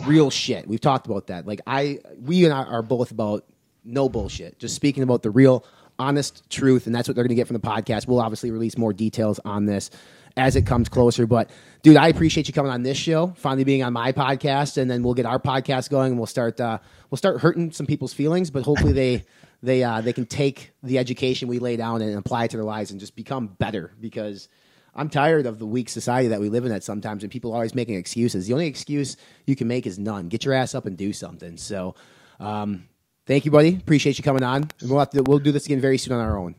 real 0.05 0.29
shit. 0.29 0.67
We've 0.67 0.81
talked 0.81 1.05
about 1.07 1.27
that. 1.27 1.47
Like 1.47 1.61
I, 1.65 1.99
we 2.19 2.45
and 2.45 2.53
I 2.53 2.63
are 2.63 2.81
both 2.81 3.11
about 3.11 3.45
no 3.83 4.09
bullshit, 4.09 4.59
just 4.59 4.75
speaking 4.75 5.03
about 5.03 5.23
the 5.23 5.29
real, 5.29 5.65
honest 5.99 6.47
truth, 6.49 6.85
and 6.85 6.95
that's 6.95 7.07
what 7.07 7.15
they're 7.15 7.23
going 7.23 7.29
to 7.29 7.35
get 7.35 7.47
from 7.47 7.55
the 7.55 7.67
podcast. 7.67 8.07
We'll 8.07 8.19
obviously 8.19 8.51
release 8.51 8.77
more 8.77 8.93
details 8.93 9.39
on 9.45 9.65
this 9.65 9.89
as 10.35 10.55
it 10.55 10.65
comes 10.65 10.89
closer. 10.89 11.25
But 11.25 11.49
dude, 11.81 11.97
I 11.97 12.07
appreciate 12.09 12.47
you 12.47 12.53
coming 12.53 12.71
on 12.71 12.83
this 12.83 12.97
show, 12.97 13.33
finally 13.37 13.63
being 13.63 13.83
on 13.83 13.93
my 13.93 14.11
podcast, 14.11 14.77
and 14.77 14.89
then 14.89 15.03
we'll 15.03 15.15
get 15.15 15.25
our 15.25 15.39
podcast 15.39 15.89
going, 15.89 16.11
and 16.11 16.19
we'll 16.19 16.27
start 16.27 16.59
uh, 16.61 16.79
we'll 17.09 17.17
start 17.17 17.41
hurting 17.41 17.71
some 17.71 17.85
people's 17.85 18.13
feelings, 18.13 18.51
but 18.51 18.63
hopefully 18.63 18.93
they. 18.93 19.23
They, 19.63 19.83
uh, 19.83 20.01
they 20.01 20.13
can 20.13 20.27
take 20.27 20.71
the 20.83 20.99
education 20.99 21.47
we 21.47 21.57
lay 21.57 21.77
down 21.77 22.03
and 22.03 22.15
apply 22.15 22.43
it 22.43 22.51
to 22.51 22.57
their 22.57 22.63
lives 22.63 22.91
and 22.91 22.99
just 22.99 23.15
become 23.15 23.47
better 23.47 23.91
because 23.99 24.49
I'm 24.97 25.09
tired 25.09 25.45
of 25.45 25.59
the 25.59 25.65
weak 25.65 25.89
society 25.89 26.27
that 26.29 26.39
we 26.41 26.49
live 26.49 26.65
in 26.65 26.71
at 26.71 26.83
sometimes 26.83 27.23
and 27.23 27.31
people 27.31 27.51
are 27.51 27.55
always 27.55 27.75
making 27.75 27.95
excuses. 27.95 28.47
The 28.47 28.53
only 28.53 28.65
excuse 28.67 29.15
you 29.45 29.55
can 29.55 29.67
make 29.67 29.85
is 29.85 29.99
none. 29.99 30.27
Get 30.27 30.43
your 30.43 30.53
ass 30.55 30.73
up 30.75 30.85
and 30.87 30.97
do 30.97 31.13
something. 31.13 31.55
So, 31.57 31.95
um, 32.39 32.89
thank 33.27 33.45
you, 33.45 33.51
buddy. 33.51 33.75
Appreciate 33.75 34.17
you 34.17 34.23
coming 34.23 34.43
on. 34.43 34.69
And 34.81 34.89
we'll, 34.89 34.99
have 34.99 35.11
to, 35.11 35.21
we'll 35.23 35.39
do 35.39 35.51
this 35.51 35.65
again 35.67 35.79
very 35.79 35.97
soon 35.97 36.13
on 36.13 36.19
our 36.19 36.37
own. 36.37 36.55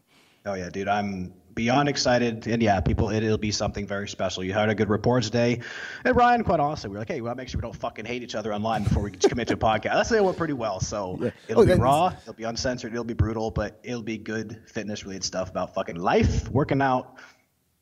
Oh 0.47 0.55
yeah, 0.55 0.71
dude, 0.71 0.89
I'm 0.89 1.35
beyond 1.55 1.89
excited, 1.89 2.47
and 2.47 2.63
yeah, 2.63 2.81
people, 2.81 3.11
it, 3.11 3.23
will 3.25 3.37
be 3.37 3.51
something 3.51 3.85
very 3.85 4.09
special. 4.09 4.45
You 4.45 4.53
had 4.53 4.71
a 4.71 4.75
good 4.77 4.89
report 4.89 5.25
today, 5.25 5.61
and 6.05 6.17
Ryan, 6.17 6.45
quite 6.45 6.61
honestly, 6.61 6.89
we 6.89 6.95
are 6.95 7.01
like, 7.01 7.09
hey, 7.09 7.17
we 7.17 7.23
want 7.23 7.37
to 7.37 7.43
make 7.43 7.49
sure 7.49 7.59
we 7.59 7.63
don't 7.63 7.75
fucking 7.75 8.05
hate 8.05 8.23
each 8.23 8.37
other 8.37 8.55
online 8.55 8.85
before 8.85 9.03
we 9.03 9.11
commit 9.11 9.49
to 9.49 9.55
a 9.55 9.57
podcast. 9.57 9.95
That's 9.95 10.13
it 10.13 10.23
went 10.23 10.37
pretty 10.39 10.53
well. 10.53 10.79
So 10.79 11.19
yeah. 11.21 11.31
it'll 11.49 11.65
Oh, 11.65 11.67
be 11.67 11.75
raw, 11.75 12.15
it'll 12.23 12.35
be 12.35 12.45
uncensored, 12.45 12.93
it'll 12.93 13.03
be 13.03 13.13
brutal, 13.13 13.51
but 13.51 13.81
it'll 13.83 14.05
be 14.05 14.17
good 14.17 14.63
fitness 14.67 15.03
related 15.05 15.25
stuff 15.25 15.51
about 15.51 15.75
fucking 15.75 15.97
life, 15.97 16.49
working 16.49 16.81
out, 16.81 17.17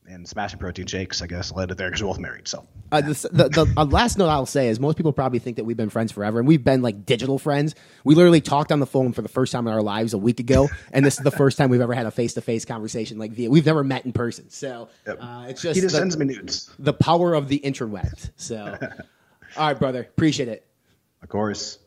and 0.07 0.27
smashing 0.27 0.59
protein 0.59 0.85
shakes. 0.85 1.21
I 1.21 1.27
guess 1.27 1.51
let 1.51 1.69
it 1.71 1.77
there 1.77 1.89
because 1.89 2.01
we're 2.03 2.09
both 2.09 2.19
married. 2.19 2.47
So 2.47 2.65
Uh, 2.91 3.01
the 3.01 3.29
the, 3.31 3.49
the 3.49 3.73
uh, 3.77 3.85
last 3.85 4.17
note 4.17 4.29
I'll 4.29 4.45
say 4.45 4.69
is 4.69 4.79
most 4.79 4.97
people 4.97 5.13
probably 5.13 5.39
think 5.39 5.57
that 5.57 5.65
we've 5.65 5.77
been 5.77 5.89
friends 5.89 6.11
forever, 6.11 6.39
and 6.39 6.47
we've 6.47 6.63
been 6.63 6.81
like 6.81 7.05
digital 7.05 7.37
friends. 7.37 7.75
We 8.03 8.15
literally 8.15 8.41
talked 8.41 8.71
on 8.71 8.79
the 8.79 8.85
phone 8.85 9.13
for 9.13 9.21
the 9.21 9.29
first 9.29 9.51
time 9.51 9.67
in 9.67 9.73
our 9.73 9.81
lives 9.81 10.13
a 10.13 10.17
week 10.17 10.39
ago, 10.39 10.69
and 10.93 11.05
this 11.05 11.17
is 11.17 11.23
the 11.23 11.31
first 11.31 11.57
time 11.57 11.69
we've 11.69 11.81
ever 11.81 11.93
had 11.93 12.05
a 12.05 12.11
face 12.11 12.33
to 12.35 12.41
face 12.41 12.65
conversation 12.65 13.17
like 13.17 13.31
via. 13.31 13.49
We've 13.49 13.65
never 13.65 13.83
met 13.83 14.05
in 14.05 14.13
person, 14.13 14.49
so 14.49 14.89
uh, 15.05 15.45
it's 15.49 15.61
just 15.61 15.75
He 15.75 15.81
just 15.81 15.93
the, 15.93 15.99
sends 15.99 16.17
me 16.17 16.25
nudes. 16.25 16.71
the 16.79 16.93
power 16.93 17.33
of 17.33 17.47
the 17.49 17.59
interweb. 17.63 18.29
So, 18.37 18.77
all 19.57 19.67
right, 19.67 19.77
brother, 19.77 20.01
appreciate 20.01 20.47
it. 20.49 20.65
Of 21.21 21.29
course. 21.29 21.79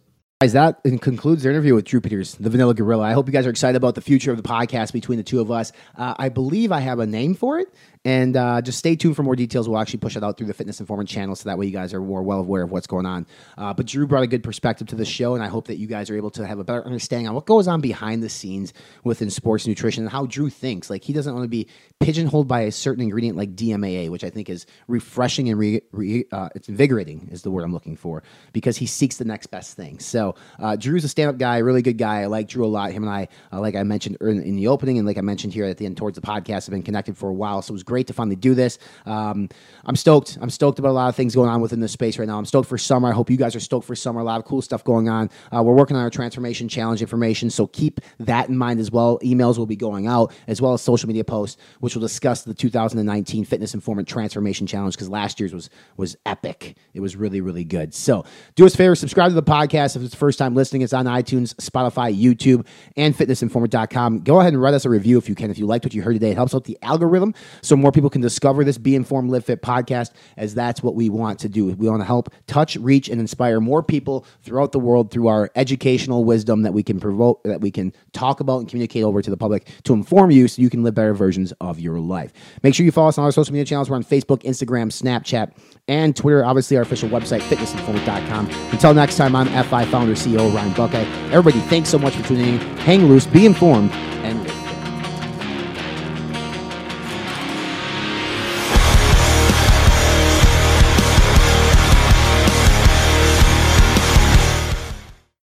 Guys, 0.43 0.55
that 0.55 0.83
concludes 1.03 1.43
the 1.43 1.51
interview 1.51 1.75
with 1.75 1.85
Drew 1.85 2.01
Peters, 2.01 2.35
the 2.37 2.49
Vanilla 2.49 2.73
Gorilla. 2.73 3.05
I 3.05 3.13
hope 3.13 3.27
you 3.27 3.33
guys 3.33 3.47
are 3.47 3.51
excited 3.51 3.77
about 3.77 3.95
the 3.95 4.01
future 4.01 4.31
of 4.31 4.39
the 4.39 4.43
podcast 4.43 4.91
between 4.91 5.19
the 5.19 5.23
two 5.23 5.39
of 5.39 5.51
us. 5.51 5.71
Uh, 5.95 6.15
I 6.19 6.31
believe 6.31 6.73
I 6.73 6.81
have 6.81 6.99
a 6.99 7.07
name 7.07 7.35
for 7.35 7.59
it, 7.59 7.69
and 8.05 8.37
uh, 8.37 8.63
just 8.63 8.79
stay 8.79 8.97
tuned 8.97 9.15
for 9.15 9.23
more 9.23 9.37
details. 9.37 9.69
We'll 9.69 9.79
actually 9.79 9.99
push 9.99 10.17
it 10.17 10.25
out 10.25 10.39
through 10.39 10.47
the 10.47 10.55
Fitness 10.55 10.81
Informant 10.81 11.09
channel, 11.09 11.37
so 11.37 11.49
that 11.49 11.59
way 11.59 11.67
you 11.67 11.73
guys 11.73 11.93
are 11.93 12.01
more 12.01 12.23
well 12.23 12.39
aware 12.39 12.63
of 12.63 12.71
what's 12.71 12.87
going 12.87 13.07
on. 13.07 13.27
Uh, 13.59 13.75
but 13.75 13.87
Drew 13.87 14.07
brought 14.07 14.23
a 14.23 14.27
good 14.27 14.43
perspective 14.43 14.87
to 14.89 14.97
the 14.97 15.05
show, 15.05 15.35
and 15.35 15.45
I 15.45 15.49
hope 15.49 15.67
that 15.67 15.77
you 15.77 15.87
guys 15.87 16.09
are 16.09 16.17
able 16.17 16.31
to 16.31 16.47
have 16.47 16.59
a 16.59 16.65
better 16.65 16.85
understanding 16.85 17.29
on 17.29 17.35
what 17.35 17.47
goes 17.47 17.69
on 17.69 17.81
behind 17.81 18.23
the 18.23 18.29
scenes 18.29 18.73
within 19.05 19.29
sports 19.29 19.67
nutrition 19.67 20.05
and 20.05 20.11
how 20.11 20.27
Drew 20.27 20.49
thinks. 20.49 20.89
Like 20.89 21.05
he 21.05 21.13
doesn't 21.13 21.35
want 21.35 21.45
to 21.45 21.49
be 21.49 21.67
pigeonholed 22.01 22.49
by 22.49 22.63
a 22.63 22.73
certain 22.73 23.03
ingredient 23.03 23.37
like 23.37 23.55
DMAA, 23.55 24.09
which 24.09 24.25
I 24.25 24.31
think 24.31 24.49
is 24.49 24.65
refreshing 24.89 25.51
and 25.51 25.59
re, 25.59 25.83
re, 25.93 26.25
uh, 26.33 26.49
it's 26.55 26.69
invigorating 26.69 27.29
is 27.31 27.43
the 27.43 27.51
word 27.51 27.65
I'm 27.65 27.73
looking 27.73 27.97
for 27.97 28.23
because 28.53 28.79
he 28.79 28.87
seeks 28.87 29.19
the 29.19 29.25
next 29.27 29.49
best 29.49 29.77
thing. 29.77 29.99
So 29.99 30.37
uh, 30.59 30.77
Drew's 30.77 31.05
a 31.05 31.09
stand-up 31.09 31.37
guy, 31.37 31.59
really 31.59 31.83
good 31.83 31.99
guy. 31.99 32.23
I 32.23 32.27
like 32.27 32.49
Drew 32.49 32.65
a 32.65 32.69
lot. 32.69 32.93
Him 32.93 33.03
and 33.03 33.13
I, 33.13 33.29
uh, 33.53 33.61
like 33.61 33.75
I 33.75 33.83
mentioned 33.83 34.17
in, 34.23 34.43
in 34.43 34.57
the 34.57 34.69
opening, 34.69 34.97
and 34.97 35.07
like 35.07 35.19
I 35.19 35.23
mentioned 35.23 35.53
here 35.53 35.67
at 35.67 35.77
the 35.77 35.85
end 35.85 35.99
towards 35.99 36.15
the 36.15 36.23
podcast, 36.23 36.65
have 36.65 36.71
been 36.71 36.83
connected 36.83 37.19
for 37.19 37.29
a 37.29 37.35
while. 37.35 37.61
So 37.61 37.73
it 37.73 37.75
was 37.75 37.83
great 37.91 38.07
to 38.07 38.13
finally 38.13 38.37
do 38.37 38.55
this. 38.55 38.79
Um, 39.05 39.49
I'm 39.85 39.97
stoked. 39.97 40.39
I'm 40.41 40.49
stoked 40.49 40.79
about 40.79 40.91
a 40.91 40.93
lot 40.93 41.09
of 41.09 41.17
things 41.17 41.35
going 41.35 41.51
on 41.51 41.61
within 41.61 41.81
this 41.81 41.91
space 41.91 42.21
right 42.21 42.29
now. 42.29 42.39
I'm 42.39 42.45
stoked 42.45 42.69
for 42.69 42.79
summer. 42.79 43.09
I 43.09 43.13
hope 43.13 43.29
you 43.29 43.37
guys 43.37 43.57
are 43.57 43.61
stoked 43.61 43.85
for 43.85 43.97
summer. 43.97 44.21
A 44.21 44.25
lot 44.25 44.39
of 44.39 44.47
cool 44.47 44.63
stuff 44.63 44.85
going 44.85 45.09
on. 45.09 45.29
Uh, 45.53 45.61
we're 45.65 45.75
working 45.75 45.97
on 45.97 46.03
our 46.05 46.11
transformation 46.11 46.69
challenge 46.69 47.03
information, 47.03 47.51
so 47.51 47.67
keep 47.67 48.01
that 48.21 48.49
in 48.49 48.57
mind 48.57 48.79
as 48.79 48.93
well. 48.93 49.19
Emails 49.25 49.59
will 49.59 49.67
be 49.67 49.75
going 49.75 50.07
out 50.07 50.33
as 50.47 50.63
well 50.63 50.73
as 50.73 50.83
social 50.83 51.09
media 51.09 51.25
posts, 51.25 51.61
which 51.81 51.97
will 51.97 52.01
discuss 52.01 52.45
the 52.45 52.55
2019 52.55 53.45
Fitness 53.45 53.75
Informant 53.75 54.07
Transformation 54.07 54.69
Challenge 54.69 54.95
because 54.95 55.09
last 55.09 55.41
year's 55.41 55.53
was 55.53 55.69
was 55.97 56.17
epic. 56.25 56.77
It 56.95 57.01
was 57.01 57.17
really 57.17 57.41
really 57.41 57.65
good. 57.65 57.93
So 57.93 58.25
do 58.55 58.67
us 58.67 58.75
a 58.75 58.77
favor, 58.77 58.95
subscribe 58.95 59.31
to 59.31 59.35
the 59.35 59.43
podcast 59.43 59.97
if 59.97 60.03
it's 60.03 60.13
the 60.13 60.17
first 60.17 60.39
time 60.39 60.55
listening. 60.55 60.83
It's 60.83 60.93
on 60.93 61.07
iTunes, 61.07 61.57
Spotify, 61.57 62.17
YouTube, 62.17 62.67
and 62.97 63.17
FitnessInformant.com. 63.17 64.21
Go 64.21 64.39
ahead 64.39 64.53
and 64.53 64.63
write 64.63 64.75
us 64.75 64.85
a 64.85 64.91
review 64.91 65.19
if 65.19 65.29
you 65.29 65.35
can. 65.35 65.51
If 65.51 65.59
you 65.59 65.67
liked 65.67 65.85
what 65.85 65.93
you 65.93 66.03
heard 66.03 66.13
today, 66.13 66.31
it 66.31 66.37
helps 66.37 66.55
out 66.55 66.63
the 66.63 66.79
algorithm 66.83 67.35
so 67.63 67.77
more 67.81 67.93
people 67.93 68.11
can 68.11 68.21
discover 68.21 68.65
this 68.65 68.79
Be 68.79 68.95
Informed, 68.95 69.31
Live 69.31 69.45
Fit 69.45 69.63
podcast. 69.63 70.11
As 70.37 70.55
that's 70.55 70.83
what 70.83 70.95
we 70.95 71.09
want 71.09 71.39
to 71.41 71.49
do. 71.49 71.67
We 71.67 71.89
want 71.89 72.01
to 72.01 72.07
help 72.07 72.33
touch, 72.47 72.77
reach, 72.77 73.09
and 73.09 73.21
inspire 73.21 73.61
more 73.61 73.83
people 73.83 74.27
throughout 74.43 74.73
the 74.73 74.79
world 74.79 75.11
through 75.11 75.29
our 75.29 75.51
educational 75.57 76.25
wisdom 76.25 76.63
that 76.63 76.73
we 76.73 76.83
can 76.83 77.01
provoke, 77.01 77.43
that 77.45 77.61
we 77.61 77.71
can 77.71 77.93
talk 78.13 78.41
about 78.41 78.59
and 78.59 78.69
communicate 78.69 79.05
over 79.05 79.23
to 79.23 79.31
the 79.31 79.37
public 79.37 79.69
to 79.85 79.93
inform 79.93 80.31
you 80.31 80.49
so 80.49 80.63
you 80.63 80.71
can 80.71 80.83
live 80.83 80.95
better 80.95 81.15
versions 81.15 81.53
of 81.61 81.81
your 81.81 82.01
life. 82.01 82.33
Make 82.63 82.75
sure 82.75 82.85
you 82.85 82.93
follow 82.93 83.09
us 83.09 83.19
on 83.19 83.25
our 83.25 83.33
social 83.33 83.53
media 83.53 83.65
channels. 83.65 83.91
We're 83.91 83.97
on 83.97 84.05
Facebook, 84.05 84.43
Instagram, 84.43 84.91
Snapchat, 84.91 85.53
and 85.89 86.15
Twitter. 86.15 86.45
Obviously, 86.45 86.77
our 86.77 86.83
official 86.83 87.09
website, 87.09 87.41
fitnessinformant.com. 87.41 88.51
Until 88.73 88.95
next 88.95 89.17
time, 89.17 89.35
I'm 89.37 89.47
FI 89.65 89.85
founder, 89.87 90.15
CEO 90.15 90.53
Ryan 90.55 90.73
Buckeye. 90.75 91.05
Everybody, 91.31 91.61
thanks 91.69 91.89
so 91.89 91.99
much 91.99 92.15
for 92.17 92.27
tuning 92.27 92.55
in. 92.55 92.59
Hang 92.79 93.07
loose, 93.07 93.27
be 93.27 93.47
informed, 93.47 93.91